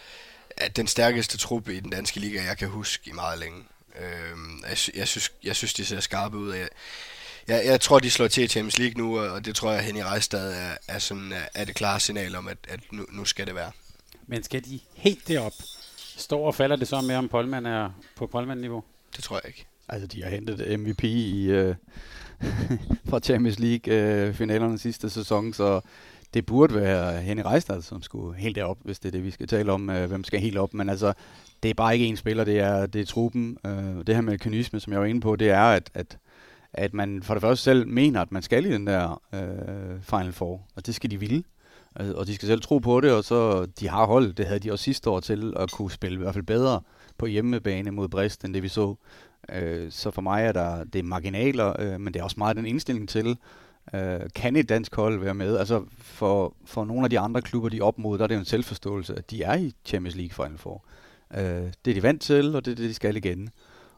at 0.60 0.76
den 0.76 0.88
stærkeste 0.88 1.38
truppe 1.38 1.76
i 1.76 1.80
den 1.80 1.90
danske 1.90 2.20
liga, 2.20 2.44
jeg 2.44 2.58
kan 2.58 2.68
huske 2.68 3.10
i 3.10 3.12
meget 3.12 3.40
længe. 3.40 3.64
Øh, 4.00 4.38
jeg, 4.70 4.78
jeg, 4.96 5.08
synes, 5.08 5.32
jeg 5.44 5.56
synes, 5.56 5.74
de 5.74 5.86
ser 5.86 6.00
skarpe 6.00 6.38
ud. 6.38 6.54
Jeg, 6.54 6.70
jeg, 7.50 7.66
jeg 7.66 7.82
tror, 7.82 8.00
de 8.00 8.10
slår 8.10 8.28
til 8.28 8.44
i 8.44 8.48
Champions 8.48 8.78
League 8.80 9.04
nu, 9.04 9.20
og 9.20 9.46
det 9.46 9.56
tror 9.56 9.72
jeg, 9.72 9.82
Henny 9.82 10.02
Rejstad 10.02 10.52
er, 10.52 10.78
er, 10.88 11.00
sådan, 11.00 11.34
er, 11.56 11.66
det 11.66 11.76
klare 11.76 12.00
signal 12.00 12.36
om, 12.36 12.48
at, 12.48 12.58
at 12.68 12.80
nu, 12.92 13.06
nu 13.12 13.26
skal 13.26 13.48
det 13.48 13.56
være. 13.56 13.72
Men 14.28 14.44
skal 14.44 14.66
de 14.66 14.80
helt 14.96 15.28
derop? 15.28 15.54
Står 16.18 16.48
og 16.48 16.56
falder 16.56 16.76
det 16.76 16.88
så 16.88 17.02
med, 17.02 17.16
om 17.16 17.28
Polman 17.28 17.66
er 17.66 17.90
på 18.16 18.28
Polman-niveau? 18.28 18.84
Det 19.16 19.24
tror 19.24 19.36
jeg 19.44 19.48
ikke. 19.48 19.66
Altså, 19.90 20.08
de 20.08 20.24
har 20.24 20.30
hentet 20.30 20.80
MVP 20.80 21.04
i, 21.04 21.46
øh, 21.46 21.76
fra 23.10 23.20
Champions 23.20 23.60
League-finalerne 23.60 24.74
øh, 24.74 24.80
sidste 24.80 25.10
sæson, 25.10 25.54
så 25.54 25.82
det 26.34 26.46
burde 26.46 26.76
være 26.76 27.22
Henning 27.22 27.48
Reistad, 27.48 27.82
som 27.82 28.02
skulle 28.02 28.40
helt 28.40 28.56
derop, 28.56 28.78
hvis 28.84 29.00
det 29.00 29.08
er 29.08 29.12
det, 29.12 29.24
vi 29.24 29.32
skal 29.32 29.48
tale 29.48 29.72
om, 29.72 29.90
øh, 29.90 30.08
hvem 30.08 30.24
skal 30.24 30.40
helt 30.40 30.58
op. 30.58 30.74
Men 30.74 30.90
altså, 30.90 31.14
det 31.64 31.70
er 31.70 31.74
bare 31.74 31.94
ikke 31.94 32.06
en 32.06 32.18
spiller, 32.18 32.44
det 32.44 32.60
er, 32.60 32.86
det 32.86 33.02
er 33.02 33.06
truppen. 33.06 33.58
Øh, 33.66 34.08
det 34.08 34.16
her 34.16 34.22
med 34.22 34.38
kynisme, 34.38 34.80
som 34.80 34.94
jeg 34.94 35.00
var 35.00 35.06
inde 35.06 35.22
på, 35.22 35.36
det 35.36 35.50
er, 35.50 35.64
at, 35.64 35.90
at, 35.94 36.18
at 36.74 36.94
man 36.94 37.24
for 37.24 37.34
det 37.34 37.42
første 37.42 37.64
selv 37.64 37.88
mener, 37.88 38.22
at 38.22 38.32
man 38.32 38.42
skal 38.42 38.66
i 38.66 38.72
den 38.72 38.88
der 38.88 39.22
øh, 39.34 40.02
Final 40.02 40.34
Four, 40.34 40.68
og 40.76 40.86
det 40.86 40.96
skal 40.96 41.12
de 41.12 41.20
ville. 41.20 41.44
Altså, 41.96 42.14
og 42.14 42.28
de 42.28 42.36
skal 42.36 42.48
selv 42.48 42.62
tro 42.62 42.78
på 42.78 43.02
det, 43.02 43.12
og 43.12 43.24
så 43.24 43.66
de 43.66 43.90
har 43.90 44.06
hold, 44.06 44.34
det 44.34 44.46
havde 44.46 44.60
de 44.60 44.72
også 44.72 44.84
sidste 44.84 45.10
år 45.10 45.20
til 45.20 45.54
at 45.56 45.72
kunne 45.72 45.92
spille 45.92 46.16
i 46.16 46.22
hvert 46.22 46.34
fald 46.34 46.46
bedre 46.46 46.82
på 47.18 47.26
hjemmebane 47.26 47.92
mod 47.92 48.08
Brest, 48.08 48.46
end 48.46 48.54
det 48.54 48.64
vi 48.64 48.68
så. 48.68 48.96
Øh, 49.54 49.92
så 49.92 50.12
for 50.12 50.22
mig 50.22 50.44
er 50.44 50.52
der, 50.52 50.84
det 50.84 51.00
er 51.00 51.04
marginaler, 51.04 51.82
øh, 51.82 52.00
men 52.00 52.14
det 52.14 52.20
er 52.20 52.24
også 52.24 52.36
meget 52.38 52.58
den 52.58 52.66
indstilling 52.66 53.10
til, 53.10 53.38
øh, 53.94 54.20
kan 54.36 54.56
et 54.56 54.70
dansk 54.70 54.96
hold 54.96 55.20
være 55.20 55.34
med? 55.34 55.58
Altså 55.58 55.84
for, 55.98 56.56
for 56.66 56.86
nogle 56.86 57.04
af 57.04 57.10
de 57.10 57.20
andre 57.20 57.42
klubber, 57.42 57.70
de 57.70 57.78
er 57.78 57.84
op 57.84 58.00
mod, 58.00 58.18
der 58.18 58.24
er 58.24 58.28
det 58.28 58.36
jo 58.36 58.40
en 58.40 58.46
selvforståelse, 58.46 59.16
at 59.16 59.32
de 59.32 59.44
er 59.44 59.58
i 59.58 59.74
Champions 59.86 60.16
League 60.16 60.46
Final 60.46 60.58
Four. 60.58 60.86
Øh, 61.38 61.72
det 61.86 61.92
er 61.92 61.94
de 61.94 62.04
vant 62.04 62.22
til, 62.22 62.56
og 62.56 62.66
det 62.66 62.72
er 62.72 62.76
det, 62.76 62.90
de 62.90 62.94
skal 62.94 63.18
igen. 63.18 63.50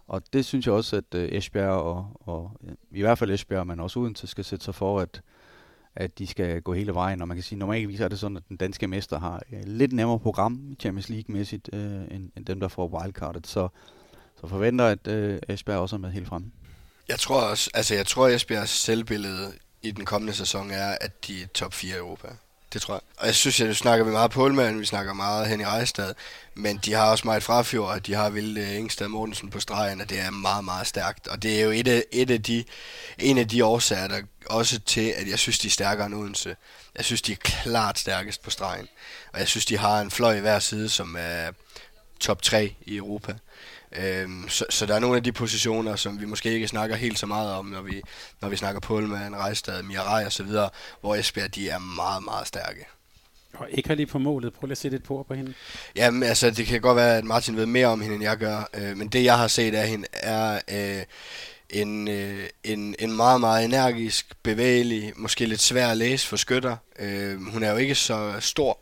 Og 0.07 0.21
det 0.33 0.45
synes 0.45 0.65
jeg 0.65 0.73
også, 0.73 0.95
at 0.95 1.15
øh, 1.15 1.29
Esbjerg 1.31 1.71
og, 1.71 2.11
og 2.19 2.51
øh, 2.63 2.75
i 2.91 3.01
hvert 3.01 3.17
fald 3.17 3.31
Esbjerg, 3.31 3.67
men 3.67 3.79
også 3.79 3.99
Odense 3.99 4.27
skal 4.27 4.43
sætte 4.45 4.65
sig 4.65 4.75
for, 4.75 4.99
at, 4.99 5.21
at 5.95 6.19
de 6.19 6.27
skal 6.27 6.61
gå 6.61 6.73
hele 6.73 6.93
vejen. 6.93 7.21
Og 7.21 7.27
man 7.27 7.37
kan 7.37 7.43
sige, 7.43 7.59
normalt 7.59 8.01
er 8.01 8.07
det 8.07 8.19
sådan, 8.19 8.37
at 8.37 8.43
den 8.49 8.57
danske 8.57 8.87
mester 8.87 9.19
har 9.19 9.41
øh, 9.51 9.61
lidt 9.65 9.93
nemmere 9.93 10.19
program 10.19 10.75
Champions 10.79 11.09
League-mæssigt, 11.09 11.69
øh, 11.73 11.81
end, 12.11 12.31
end 12.37 12.45
dem, 12.45 12.59
der 12.59 12.67
får 12.67 12.87
wildcardet. 12.87 13.47
Så, 13.47 13.67
så 14.41 14.47
forventer, 14.47 14.85
at 14.85 15.07
øh, 15.07 15.39
Esbjerg 15.49 15.79
også 15.79 15.95
er 15.95 15.99
med 15.99 16.11
helt 16.11 16.27
frem. 16.27 16.51
Jeg 17.07 17.19
tror 17.19 17.41
også, 17.41 17.69
altså 17.73 17.95
jeg 17.95 18.07
tror, 18.07 18.27
at 18.27 18.33
Esbjergs 18.33 18.71
selvbillede 18.71 19.53
i 19.81 19.91
den 19.91 20.05
kommende 20.05 20.33
sæson 20.33 20.71
er, 20.71 20.97
at 21.01 21.27
de 21.27 21.43
er 21.43 21.47
top 21.47 21.73
4 21.73 21.95
i 21.95 21.99
Europa. 21.99 22.27
Det 22.73 22.81
tror 22.81 22.93
jeg. 22.93 23.01
Og 23.17 23.25
jeg 23.25 23.35
synes, 23.35 23.61
at 23.61 23.67
nu 23.67 23.73
snakker 23.73 24.05
vi 24.05 24.11
meget 24.11 24.31
Polman, 24.31 24.79
vi 24.79 24.85
snakker 24.85 25.13
meget 25.13 25.47
hen 25.47 25.61
i 25.61 25.65
Rejstad, 25.65 26.13
men 26.55 26.77
de 26.77 26.93
har 26.93 27.11
også 27.11 27.27
meget 27.27 27.43
Frafjord, 27.43 27.89
og 27.89 28.07
de 28.07 28.13
har 28.13 28.29
Vilde 28.29 28.61
øh, 28.61 28.75
Ingstad 28.75 29.07
Mortensen 29.07 29.49
på 29.49 29.59
stregen, 29.59 30.01
og 30.01 30.09
det 30.09 30.19
er 30.19 30.31
meget, 30.31 30.65
meget 30.65 30.87
stærkt. 30.87 31.27
Og 31.27 31.43
det 31.43 31.59
er 31.59 31.63
jo 31.63 31.71
et 31.71 31.87
af, 31.87 32.03
et 32.11 32.31
af 32.31 32.43
de, 32.43 32.63
en 33.17 33.37
af 33.37 33.47
de 33.47 33.65
årsager, 33.65 34.07
der 34.07 34.21
også 34.45 34.79
til, 34.79 35.13
at 35.17 35.27
jeg 35.27 35.39
synes, 35.39 35.59
de 35.59 35.67
er 35.67 35.71
stærkere 35.71 36.05
end 36.05 36.15
Odense. 36.15 36.55
Jeg 36.95 37.05
synes, 37.05 37.21
de 37.21 37.31
er 37.31 37.35
klart 37.35 37.99
stærkest 37.99 38.43
på 38.43 38.49
stregen. 38.49 38.87
Og 39.33 39.39
jeg 39.39 39.47
synes, 39.47 39.65
de 39.65 39.77
har 39.77 40.01
en 40.01 40.11
fløj 40.11 40.37
i 40.37 40.39
hver 40.39 40.59
side, 40.59 40.89
som 40.89 41.15
er 41.19 41.51
top 42.19 42.41
3 42.41 42.75
i 42.85 42.95
Europa. 42.95 43.33
Øhm, 43.95 44.49
så, 44.49 44.65
så 44.69 44.85
der 44.85 44.95
er 44.95 44.99
nogle 44.99 45.17
af 45.17 45.23
de 45.23 45.31
positioner, 45.31 45.95
som 45.95 46.21
vi 46.21 46.25
måske 46.25 46.51
ikke 46.51 46.67
snakker 46.67 46.95
helt 46.95 47.19
så 47.19 47.25
meget 47.25 47.51
om, 47.51 47.65
når 47.65 47.81
vi, 47.81 48.01
når 48.41 48.49
vi 48.49 48.55
snakker 48.55 48.79
Pullman, 48.79 49.35
Rejstad, 49.35 49.83
Mirai 49.83 50.25
og 50.25 50.31
så 50.31 50.43
videre, 50.43 50.69
hvor 51.01 51.15
Esbjerg 51.15 51.55
de 51.55 51.69
er 51.69 51.79
meget, 51.79 52.23
meget 52.23 52.47
stærke. 52.47 52.85
Og 53.53 53.67
ikke 53.71 53.89
har 53.89 53.95
lige 53.95 54.05
på 54.05 54.19
målet. 54.19 54.53
Prøv 54.53 54.67
lige 54.67 54.71
at 54.71 54.77
sætte 54.77 54.97
et 54.97 55.03
på 55.03 55.25
på 55.27 55.33
hende. 55.33 55.53
Jamen, 55.95 56.23
altså, 56.23 56.51
det 56.51 56.65
kan 56.65 56.81
godt 56.81 56.95
være, 56.95 57.17
at 57.17 57.23
Martin 57.23 57.55
ved 57.55 57.65
mere 57.65 57.87
om 57.87 58.01
hende, 58.01 58.15
end 58.15 58.23
jeg 58.23 58.37
gør. 58.37 58.69
Øh, 58.73 58.97
men 58.97 59.07
det, 59.07 59.23
jeg 59.23 59.37
har 59.37 59.47
set 59.47 59.75
af 59.75 59.87
hende, 59.87 60.07
er 60.13 60.59
øh, 60.71 61.03
en, 61.69 62.07
øh, 62.07 62.49
en, 62.63 62.95
en 62.99 63.15
meget, 63.15 63.39
meget 63.39 63.65
energisk, 63.65 64.33
bevægelig, 64.43 65.13
måske 65.15 65.45
lidt 65.45 65.61
svær 65.61 65.87
at 65.87 65.97
læse 65.97 66.27
for 66.27 66.35
skytter. 66.35 66.77
Øh, 66.99 67.41
hun 67.45 67.63
er 67.63 67.71
jo 67.71 67.77
ikke 67.77 67.95
så 67.95 68.33
stor, 68.39 68.79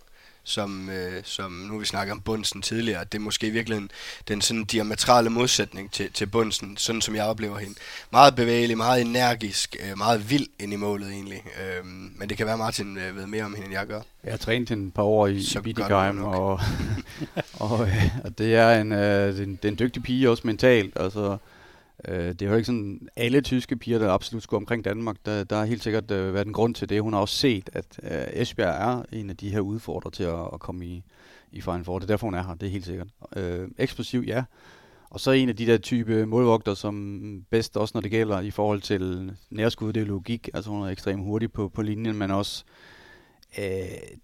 som, 0.50 0.90
øh, 0.90 1.22
som 1.24 1.52
nu 1.52 1.80
vi 1.80 1.86
snakker 1.86 2.14
om 2.14 2.22
Bunsen 2.22 2.62
tidligere, 2.62 3.04
det 3.04 3.16
er 3.16 3.20
måske 3.20 3.50
virkelig 3.50 3.82
den 4.28 4.42
sådan 4.42 4.66
diametrale 4.66 5.30
modsætning 5.30 5.92
til, 5.92 6.12
til 6.14 6.26
Bunsen, 6.26 6.78
sådan 6.78 7.02
som 7.02 7.16
jeg 7.16 7.24
oplever 7.26 7.58
hende. 7.58 7.76
Meget 8.12 8.36
bevægelig, 8.36 8.78
meget 8.78 9.02
energisk, 9.02 9.76
øh, 9.80 9.98
meget 9.98 10.30
vild 10.30 10.48
ind 10.60 10.74
i 10.74 10.76
målet 10.76 11.12
egentlig. 11.12 11.44
Øh, 11.46 11.86
men 11.86 12.30
det 12.30 12.38
kan 12.38 12.46
være, 12.46 12.58
Martin 12.58 12.98
øh, 12.98 13.16
ved 13.16 13.26
mere 13.26 13.44
om 13.44 13.54
hende, 13.54 13.66
end 13.66 13.74
jeg 13.74 13.88
gør. 13.88 14.02
Jeg 14.24 14.34
har 14.34 14.38
trænet 14.38 14.70
hende 14.70 14.88
et 14.88 14.94
par 14.94 15.04
år 15.04 15.28
i, 15.28 15.38
i 15.38 15.60
Bietigheim, 15.64 16.24
og, 16.24 16.60
og, 17.54 17.88
øh, 17.88 18.10
og 18.24 18.38
det 18.38 18.56
er 18.56 18.82
en, 18.82 18.92
øh, 18.92 19.34
det 19.34 19.40
er 19.40 19.44
en, 19.44 19.56
det 19.56 19.66
er 19.66 19.72
en 19.72 19.80
dygtig 19.80 20.04
pige 20.04 20.30
også 20.30 20.44
mentalt. 20.46 20.94
Altså, 20.96 21.38
Øh, 22.08 22.28
det 22.28 22.42
er 22.42 22.50
jo 22.50 22.56
ikke 22.56 22.66
sådan 22.66 23.08
alle 23.16 23.42
tyske 23.42 23.76
piger, 23.76 24.00
der 24.00 24.12
absolut 24.12 24.44
skulle 24.44 24.58
omkring 24.62 24.86
Danmark. 24.86 25.16
Der, 25.26 25.44
der 25.44 25.56
har 25.56 25.66
helt 25.66 25.84
sikkert 25.84 26.12
øh, 26.12 26.34
været 26.34 26.48
en 26.48 26.54
grund 26.54 26.76
til 26.76 26.90
det. 26.90 27.02
Hun 27.02 27.14
har 27.14 27.20
også 27.20 27.36
set, 27.36 27.70
at 27.74 28.00
øh, 28.04 28.42
Esbjerg 28.42 28.90
er 28.90 29.04
en 29.12 29.30
af 29.30 29.38
de 29.38 29.50
her 29.50 29.60
udfordrere 29.60 30.12
til 30.12 30.24
at, 30.24 30.50
at 30.54 30.60
komme 30.60 30.86
i, 30.86 31.04
i 31.52 31.62
Final 31.62 31.84
Four. 31.84 32.00
Det 32.00 32.06
er 32.06 32.14
derfor, 32.14 32.28
hun 32.28 32.34
er 32.34 32.44
her. 32.44 32.56
Det 32.56 32.68
er 32.68 32.72
helt 32.72 32.86
sikkert. 32.86 33.08
Øh, 33.36 33.68
eksplosiv, 33.78 34.24
ja. 34.28 34.44
Og 35.10 35.20
så 35.20 35.32
en 35.32 35.50
af 35.50 35.56
de 35.56 35.66
der 35.66 35.78
type 35.78 36.26
målvogter, 36.26 36.74
som 36.74 37.46
bedst 37.50 37.78
også, 37.78 37.92
når 37.96 38.02
det 38.02 38.12
gælder 38.12 38.40
i 38.40 38.52
forhold 38.52 38.82
til 38.82 39.34
nærskud, 39.50 39.94
det 39.94 40.02
er 40.02 40.06
logik. 40.06 40.50
Altså 40.54 40.70
hun 40.70 40.82
er 40.82 40.88
ekstremt 40.90 41.24
hurtig 41.24 41.52
på, 41.52 41.70
på 41.70 41.82
linjen, 41.82 42.16
men 42.18 42.32
også 42.32 42.64
øh, 43.58 43.66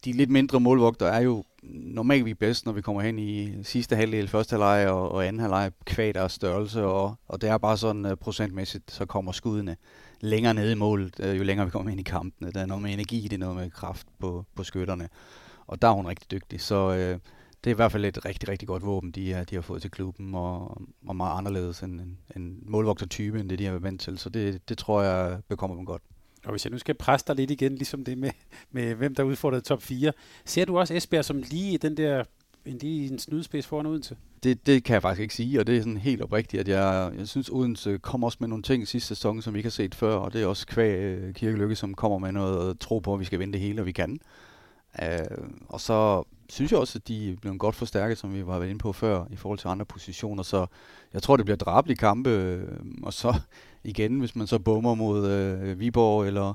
de 0.06 0.12
lidt 0.12 0.30
mindre 0.30 0.60
målvogter 0.60 1.06
er 1.06 1.20
jo 1.20 1.44
normalt 1.70 2.26
vi 2.26 2.32
er 2.32 2.36
bedst, 2.36 2.66
når 2.66 2.74
vi 2.74 2.82
kommer 2.82 3.02
hen 3.02 3.20
i 3.20 3.64
sidste 3.64 3.96
halvdel, 3.96 4.28
første 4.28 4.54
halvleg 4.54 4.88
og, 4.90 5.12
og 5.12 5.28
anden 5.28 5.40
halvleg, 5.40 5.72
kvad 5.86 6.14
deres 6.14 6.32
størrelse, 6.32 6.84
og, 6.84 7.16
og 7.28 7.42
det 7.42 7.50
er 7.50 7.58
bare 7.58 7.78
sådan 7.78 8.06
uh, 8.06 8.12
procentmæssigt, 8.22 8.92
så 8.92 9.06
kommer 9.06 9.32
skuddene 9.32 9.78
længere 10.22 10.54
ned 10.54 10.72
i 10.72 10.76
målet, 10.76 11.20
uh, 11.20 11.38
jo 11.38 11.44
længere 11.44 11.68
vi 11.68 11.72
kommer 11.72 11.92
ind 11.92 12.00
i 12.00 12.04
kampene. 12.04 12.52
Der 12.52 12.62
er 12.62 12.66
noget 12.66 12.84
med 12.84 12.94
energi, 12.94 13.22
det 13.22 13.34
er 13.34 13.38
noget 13.38 13.56
med 13.56 13.70
kraft 13.70 14.08
på, 14.20 14.46
på 14.56 14.64
skytterne, 14.64 15.10
og 15.68 15.82
der 15.82 15.88
er 15.88 15.94
hun 15.94 16.08
rigtig 16.08 16.32
dygtig, 16.32 16.62
så 16.62 16.90
uh, 16.90 17.20
det 17.64 17.72
er 17.72 17.76
i 17.76 17.82
hvert 17.82 17.92
fald 17.92 18.06
et 18.06 18.26
rigtig, 18.26 18.50
rigtig 18.50 18.68
godt 18.68 18.86
våben, 18.86 19.12
de, 19.12 19.46
de 19.50 19.56
har 19.56 19.62
fået 19.62 19.82
til 19.82 19.92
klubben, 19.92 20.36
og, 20.36 20.82
og 21.08 21.16
meget 21.16 21.38
anderledes 21.38 21.80
end 21.80 22.02
en, 22.02 22.18
en 22.36 22.60
målvogtertype, 22.66 23.40
end 23.40 23.50
det 23.50 23.60
de 23.60 23.66
har 23.66 23.72
været 23.72 23.84
vant 23.84 24.02
til, 24.02 24.18
så 24.18 24.30
det, 24.30 24.70
det 24.70 24.78
tror 24.78 25.02
jeg 25.02 25.40
bekommer 25.50 25.76
dem 25.76 25.86
godt. 25.86 26.02
Og 26.46 26.52
hvis 26.52 26.66
jeg 26.66 26.72
nu 26.72 26.78
skal 26.78 26.96
presse 26.96 27.28
dig 27.28 27.36
lidt 27.36 27.52
igen, 27.52 27.76
ligesom 27.76 28.04
det 28.04 28.18
med, 28.18 28.32
med 28.72 28.96
hvem 28.96 29.16
der 29.16 29.24
udfordrede 29.24 29.62
top 29.62 29.82
4, 29.82 30.12
ser 30.46 30.66
du 30.66 30.80
også 30.80 30.94
Esbjerg 30.94 31.26
som 31.26 31.38
lige 31.38 31.78
den 31.78 31.98
der 31.98 32.24
en, 32.66 32.78
lige 32.78 33.12
en 33.12 33.20
snydespids 33.20 33.68
foran 33.68 33.86
Odense? 33.86 34.18
Det, 34.44 34.68
det 34.68 34.84
kan 34.84 34.94
jeg 34.94 35.02
faktisk 35.02 35.22
ikke 35.22 35.36
sige, 35.36 35.60
og 35.60 35.68
det 35.68 35.78
er 35.78 35.82
sådan 35.82 35.98
helt 35.98 36.22
oprigtigt, 36.22 36.62
at 36.62 36.68
jeg, 36.68 37.12
jeg 37.18 37.28
synes, 37.28 37.50
Odense 37.50 37.98
kommer 37.98 38.28
også 38.28 38.38
med 38.40 38.48
nogle 38.48 38.64
ting 38.64 38.84
i 38.84 38.86
sidste 38.86 39.08
sæson, 39.08 39.42
som 39.42 39.54
vi 39.54 39.60
ikke 39.60 39.68
har 39.68 39.72
set 39.72 39.96
før, 39.96 40.16
og 40.16 40.34
det 40.34 40.42
er 40.42 40.46
også 40.46 40.68
kvæg 40.68 41.00
øh, 41.00 41.34
Kirkelykke, 41.34 41.76
som 41.76 41.94
kommer 41.94 42.18
med 42.18 42.32
noget 42.32 42.70
at 42.70 42.80
tro 42.80 43.00
på, 43.00 43.14
at 43.14 43.20
vi 43.20 43.26
skal 43.26 43.40
vinde 43.40 43.54
det 43.54 43.62
hele, 43.62 43.82
og 43.82 43.86
vi 43.86 43.92
kan. 43.92 44.20
Uh, 45.02 45.48
og 45.68 45.82
så 45.82 46.24
synes 46.50 46.72
jeg 46.72 46.80
også, 46.80 47.00
at 47.00 47.08
de 47.08 47.32
er 47.32 47.36
blevet 47.36 47.60
godt 47.60 47.76
forstærket, 47.76 48.18
som 48.18 48.34
vi 48.34 48.46
var 48.46 48.64
inde 48.64 48.78
på 48.78 48.94
før, 48.94 49.26
i 49.32 49.36
forhold 49.36 49.60
til 49.60 49.68
andre 49.68 49.86
positioner, 49.86 50.44
så 50.44 50.66
jeg 51.14 51.24
tror, 51.24 51.38
det 51.38 51.46
bliver 51.46 51.58
drabelige 51.58 51.98
kampe, 51.98 52.30
øh, 52.30 52.68
og 53.04 53.14
så 53.14 53.36
igen, 53.86 54.20
hvis 54.20 54.36
man 54.36 54.48
så 54.48 54.60
bummer 54.60 54.96
mod 54.96 55.28
øh, 55.28 55.80
Viborg 55.80 56.28
eller, 56.28 56.54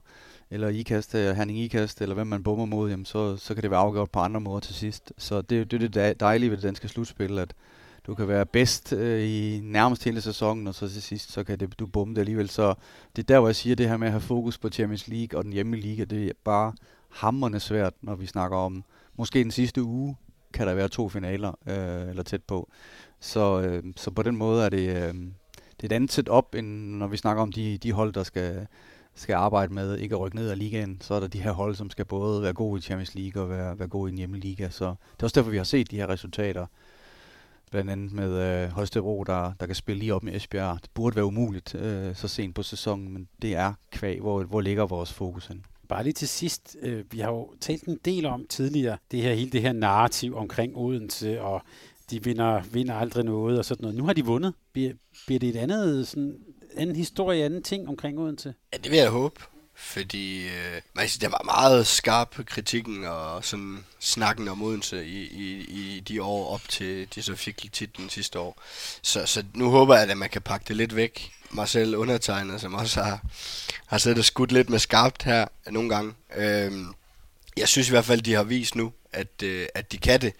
eller 0.50 0.68
Ikast, 0.68 1.14
øh, 1.14 1.36
Herning 1.36 1.58
Ikast, 1.58 2.02
eller 2.02 2.14
hvem 2.14 2.26
man 2.26 2.42
bummer 2.42 2.64
mod, 2.64 2.90
jamen 2.90 3.04
så, 3.04 3.36
så 3.36 3.54
kan 3.54 3.62
det 3.62 3.70
være 3.70 3.80
afgjort 3.80 4.10
på 4.10 4.18
andre 4.18 4.40
måder 4.40 4.60
til 4.60 4.74
sidst. 4.74 5.12
Så 5.18 5.42
det, 5.42 5.70
det 5.70 5.82
er 5.82 5.88
det 5.88 6.20
dejlige 6.20 6.50
ved 6.50 6.56
det 6.56 6.64
danske 6.64 6.88
slutspil, 6.88 7.38
at 7.38 7.54
du 8.06 8.14
kan 8.14 8.28
være 8.28 8.46
bedst 8.46 8.92
øh, 8.92 9.22
i 9.22 9.60
nærmest 9.62 10.04
hele 10.04 10.20
sæsonen, 10.20 10.66
og 10.66 10.74
så 10.74 10.88
til 10.88 11.02
sidst, 11.02 11.32
så 11.32 11.44
kan 11.44 11.60
det, 11.60 11.78
du 11.78 11.86
bumme 11.86 12.14
det 12.14 12.20
alligevel. 12.20 12.48
Så 12.48 12.74
det 13.16 13.22
er 13.22 13.26
der, 13.26 13.38
hvor 13.38 13.48
jeg 13.48 13.56
siger, 13.56 13.76
det 13.76 13.88
her 13.88 13.96
med 13.96 14.06
at 14.06 14.12
have 14.12 14.20
fokus 14.20 14.58
på 14.58 14.68
Champions 14.68 15.08
League 15.08 15.38
og 15.38 15.44
den 15.44 15.52
hjemme 15.52 15.76
liga, 15.76 16.04
det 16.04 16.28
er 16.28 16.32
bare 16.44 16.72
hammerne 17.08 17.60
svært, 17.60 17.94
når 18.02 18.14
vi 18.14 18.26
snakker 18.26 18.56
om, 18.56 18.84
måske 19.16 19.38
den 19.38 19.50
sidste 19.50 19.82
uge, 19.82 20.16
kan 20.52 20.66
der 20.66 20.74
være 20.74 20.88
to 20.88 21.08
finaler, 21.08 21.52
øh, 21.66 22.10
eller 22.10 22.22
tæt 22.22 22.42
på. 22.42 22.68
Så, 23.20 23.60
øh, 23.60 23.84
så 23.96 24.10
på 24.10 24.22
den 24.22 24.36
måde 24.36 24.64
er 24.64 24.68
det, 24.68 25.08
øh, 25.08 25.14
det 25.80 25.92
er 25.92 25.94
et 25.94 25.96
andet 25.96 26.12
setup, 26.12 26.54
end 26.54 26.96
når 26.96 27.06
vi 27.06 27.16
snakker 27.16 27.42
om 27.42 27.52
de, 27.52 27.78
de 27.78 27.92
hold, 27.92 28.12
der 28.12 28.22
skal, 28.22 28.66
skal 29.14 29.34
arbejde 29.34 29.74
med 29.74 29.98
ikke 29.98 30.14
at 30.14 30.20
rykke 30.20 30.36
ned 30.36 30.50
af 30.50 30.58
ligaen. 30.58 30.98
Så 31.00 31.14
er 31.14 31.20
der 31.20 31.26
de 31.26 31.42
her 31.42 31.52
hold, 31.52 31.74
som 31.74 31.90
skal 31.90 32.04
både 32.04 32.42
være 32.42 32.52
gode 32.52 32.78
i 32.78 32.82
Champions 32.82 33.14
League 33.14 33.42
og 33.42 33.50
være, 33.50 33.78
være 33.78 33.88
gode 33.88 34.10
i 34.10 34.12
en 34.12 34.18
hjemmeliga. 34.18 34.68
Så 34.68 34.84
det 34.84 35.22
er 35.22 35.24
også 35.24 35.34
derfor, 35.34 35.50
vi 35.50 35.56
har 35.56 35.64
set 35.64 35.90
de 35.90 35.96
her 35.96 36.08
resultater. 36.08 36.66
Blandt 37.70 37.90
andet 37.90 38.12
med 38.12 38.64
øh, 38.64 38.70
Holstebro, 38.70 39.24
der, 39.24 39.52
der 39.60 39.66
kan 39.66 39.74
spille 39.74 39.98
lige 39.98 40.14
op 40.14 40.22
med 40.22 40.36
Esbjerg. 40.36 40.78
Det 40.82 40.90
burde 40.94 41.16
være 41.16 41.24
umuligt 41.24 41.74
øh, 41.74 42.16
så 42.16 42.28
sent 42.28 42.54
på 42.54 42.62
sæsonen, 42.62 43.12
men 43.12 43.28
det 43.42 43.54
er 43.54 43.72
kvæg. 43.92 44.20
Hvor, 44.20 44.44
hvor 44.44 44.60
ligger 44.60 44.86
vores 44.86 45.12
fokus 45.12 45.46
hen? 45.46 45.64
Bare 45.88 46.02
lige 46.02 46.12
til 46.12 46.28
sidst, 46.28 46.76
øh, 46.82 47.04
vi 47.10 47.18
har 47.18 47.30
jo 47.30 47.52
talt 47.60 47.84
en 47.84 47.98
del 48.04 48.26
om 48.26 48.46
tidligere, 48.48 48.98
det 49.10 49.22
her 49.22 49.34
hele 49.34 49.50
det 49.50 49.62
her 49.62 49.72
narrativ 49.72 50.36
omkring 50.36 50.76
Odense, 50.76 51.42
og 51.42 51.62
de 52.10 52.24
vinder, 52.24 52.62
vinder 52.62 52.94
aldrig 52.94 53.24
noget 53.24 53.58
og 53.58 53.64
sådan 53.64 53.82
noget. 53.82 53.96
Nu 53.96 54.04
har 54.06 54.12
de 54.12 54.24
vundet. 54.24 54.54
Bliver, 54.72 54.92
bliver 55.26 55.38
det 55.38 55.48
et 55.48 55.56
andet, 55.56 56.08
sådan, 56.08 56.36
anden 56.76 56.96
historie, 56.96 57.44
anden 57.44 57.62
ting 57.62 57.88
omkring 57.88 58.18
Odense? 58.18 58.54
Ja, 58.72 58.78
det 58.78 58.90
vil 58.90 58.98
jeg 58.98 59.10
håbe. 59.10 59.40
fordi 59.74 60.46
øh, 60.46 60.80
man 60.94 61.08
siger, 61.08 61.28
der 61.28 61.36
var 61.36 61.42
meget 61.44 61.86
skarp 61.86 62.36
kritikken 62.46 63.04
og 63.04 63.44
sådan 63.44 63.84
snakken 64.00 64.48
om 64.48 64.62
Odense 64.62 65.06
i, 65.06 65.22
i, 65.22 65.60
i 65.60 66.00
de 66.00 66.22
år 66.22 66.54
op 66.54 66.68
til 66.68 67.08
de 67.14 67.22
så 67.22 67.34
fik 67.36 67.72
titlen 67.72 68.08
sidste 68.08 68.38
år. 68.38 68.62
Så, 69.02 69.26
så 69.26 69.44
nu 69.54 69.70
håber 69.70 69.96
jeg, 69.96 70.10
at 70.10 70.16
man 70.16 70.28
kan 70.30 70.42
pakke 70.42 70.64
det 70.68 70.76
lidt 70.76 70.96
væk. 70.96 71.32
Mig 71.50 71.68
selv 71.68 71.96
undertegnet, 71.96 72.60
som 72.60 72.74
også 72.74 73.02
har, 73.02 73.20
har 73.86 73.98
siddet 73.98 74.18
og 74.18 74.24
skudt 74.24 74.52
lidt 74.52 74.70
med 74.70 74.78
skarpt 74.78 75.22
her 75.22 75.46
nogle 75.70 75.88
gange. 75.88 76.12
Øh, 76.36 76.72
jeg 77.56 77.68
synes 77.68 77.88
i 77.88 77.90
hvert 77.90 78.04
fald, 78.04 78.20
de 78.20 78.34
har 78.34 78.42
vist 78.42 78.74
nu, 78.74 78.92
at, 79.12 79.42
øh, 79.42 79.66
at 79.74 79.92
de 79.92 79.98
kan 79.98 80.20
det. 80.20 80.32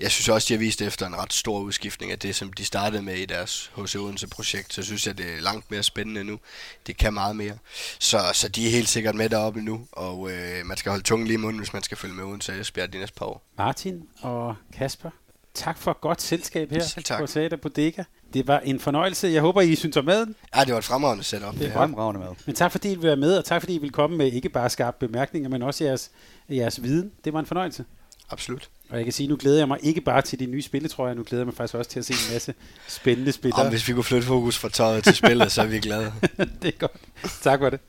Jeg 0.00 0.10
synes 0.10 0.28
også, 0.28 0.46
de 0.48 0.54
har 0.54 0.58
vist 0.58 0.82
efter 0.82 1.06
en 1.06 1.16
ret 1.16 1.32
stor 1.32 1.58
udskiftning 1.60 2.12
af 2.12 2.18
det, 2.18 2.34
som 2.34 2.52
de 2.52 2.64
startede 2.64 3.02
med 3.02 3.14
i 3.14 3.24
deres 3.26 3.70
HC 3.76 3.96
Odense-projekt, 3.96 4.74
så 4.74 4.82
synes 4.82 5.06
jeg, 5.06 5.18
det 5.18 5.26
er 5.26 5.40
langt 5.40 5.70
mere 5.70 5.82
spændende 5.82 6.24
nu. 6.24 6.38
Det 6.86 6.96
kan 6.96 7.14
meget 7.14 7.36
mere. 7.36 7.58
Så, 7.98 8.18
så 8.32 8.48
de 8.48 8.66
er 8.66 8.70
helt 8.70 8.88
sikkert 8.88 9.14
med 9.14 9.28
deroppe 9.28 9.60
nu, 9.62 9.86
og 9.92 10.30
øh, 10.30 10.66
man 10.66 10.76
skal 10.76 10.90
holde 10.90 11.04
tungen 11.04 11.26
lige 11.26 11.34
i 11.34 11.40
munden, 11.40 11.58
hvis 11.58 11.72
man 11.72 11.82
skal 11.82 11.96
følge 11.96 12.14
med 12.14 12.24
Odense 12.24 12.52
og 12.52 12.58
Esbjerg 12.60 12.92
de 12.92 12.98
næste 12.98 13.14
par 13.14 13.26
år. 13.26 13.42
Martin 13.58 14.02
og 14.20 14.54
Kasper, 14.76 15.10
tak 15.54 15.78
for 15.78 15.90
et 15.90 16.00
godt 16.00 16.22
selskab 16.22 16.70
her 16.70 16.82
Selv 16.82 17.04
tak. 17.04 17.20
på 17.20 17.26
Teater 17.26 17.56
Bodega. 17.56 18.02
Det 18.34 18.46
var 18.46 18.58
en 18.58 18.80
fornøjelse. 18.80 19.28
Jeg 19.28 19.40
håber, 19.40 19.60
I 19.60 19.74
synes 19.74 19.96
om 19.96 20.04
maden. 20.04 20.34
Ja, 20.56 20.64
det 20.64 20.72
var 20.72 20.78
et 20.78 20.84
fremragende 20.84 21.24
setup. 21.24 21.52
Det 21.52 21.60
Det. 21.60 21.72
Fremragende 21.72 22.20
mad. 22.20 22.34
Men 22.46 22.54
tak 22.54 22.72
fordi 22.72 22.92
I 22.92 22.94
vil 22.94 23.02
være 23.02 23.16
med, 23.16 23.38
og 23.38 23.44
tak 23.44 23.62
fordi 23.62 23.74
I 23.74 23.78
vil 23.78 23.90
komme 23.92 24.16
med 24.16 24.32
ikke 24.32 24.48
bare 24.48 24.70
skarpe 24.70 25.06
bemærkninger, 25.06 25.48
men 25.48 25.62
også 25.62 25.84
jeres, 25.84 26.10
jeres 26.50 26.82
viden. 26.82 27.12
Det 27.24 27.32
var 27.32 27.40
en 27.40 27.46
fornøjelse. 27.46 27.84
Absolut. 28.30 28.68
Og 28.90 28.96
jeg 28.96 29.04
kan 29.04 29.12
sige, 29.12 29.26
nu 29.26 29.36
glæder 29.40 29.58
jeg 29.58 29.68
mig 29.68 29.78
ikke 29.82 30.00
bare 30.00 30.22
til 30.22 30.38
de 30.38 30.46
nye 30.46 30.62
spilletrøjer, 30.62 31.14
nu 31.14 31.22
glæder 31.22 31.42
jeg 31.42 31.46
mig 31.46 31.54
faktisk 31.54 31.74
også 31.74 31.90
til 31.90 31.98
at 31.98 32.04
se 32.04 32.12
en 32.12 32.32
masse 32.32 32.54
spændende 32.88 33.32
spillere. 33.32 33.62
Og 33.62 33.70
hvis 33.70 33.88
vi 33.88 33.92
kunne 33.92 34.04
flytte 34.04 34.26
fokus 34.26 34.58
fra 34.58 34.68
tøjet 34.68 35.04
til 35.04 35.14
spillet, 35.14 35.52
så 35.52 35.62
er 35.62 35.66
vi 35.66 35.78
glade. 35.78 36.12
det 36.62 36.68
er 36.74 36.78
godt. 36.78 36.92
Tak 37.42 37.58
for 37.58 37.70
det. 37.70 37.80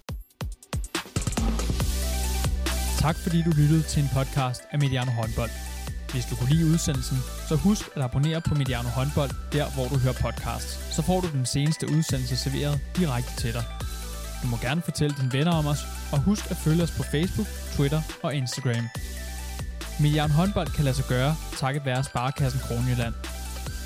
Tak 2.99 3.15
fordi 3.15 3.41
du 3.41 3.49
lyttede 3.49 3.83
til 3.83 4.03
en 4.03 4.09
podcast 4.13 4.61
af 4.71 4.79
Mediano 4.79 5.11
Håndbold. 5.11 5.49
Hvis 6.11 6.25
du 6.25 6.35
kunne 6.35 6.49
lide 6.49 6.65
udsendelsen, 6.65 7.17
så 7.49 7.55
husk 7.55 7.89
at 7.95 8.01
abonnere 8.01 8.41
på 8.41 8.55
Mediano 8.55 8.89
Håndbold, 8.89 9.31
der 9.53 9.65
hvor 9.75 9.87
du 9.87 9.97
hører 9.97 10.13
podcasts. 10.21 10.95
Så 10.95 11.01
får 11.01 11.21
du 11.21 11.27
den 11.33 11.45
seneste 11.45 11.85
udsendelse 11.95 12.37
serveret 12.37 12.79
direkte 12.97 13.35
til 13.37 13.53
dig. 13.53 13.63
Du 14.43 14.47
må 14.47 14.57
gerne 14.57 14.81
fortælle 14.81 15.15
dine 15.19 15.33
venner 15.33 15.51
om 15.51 15.65
os, 15.65 15.79
og 16.11 16.19
husk 16.19 16.51
at 16.51 16.57
følge 16.57 16.83
os 16.83 16.91
på 16.91 17.03
Facebook, 17.03 17.47
Twitter 17.75 18.01
og 18.23 18.35
Instagram. 18.35 18.85
Mediano 20.01 20.33
Håndbold 20.33 20.67
kan 20.75 20.83
lade 20.85 20.95
sig 20.95 21.05
gøre, 21.05 21.35
takket 21.57 21.85
være 21.85 22.03
Sparkassen 22.03 22.59
Kronjylland. 22.59 23.13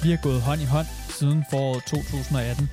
Vi 0.04 0.10
har 0.10 0.20
gået 0.24 0.42
hånd 0.42 0.62
i 0.62 0.66
hånd 0.66 0.88
siden 1.20 1.46
foråret 1.52 1.84
2018, 1.84 2.70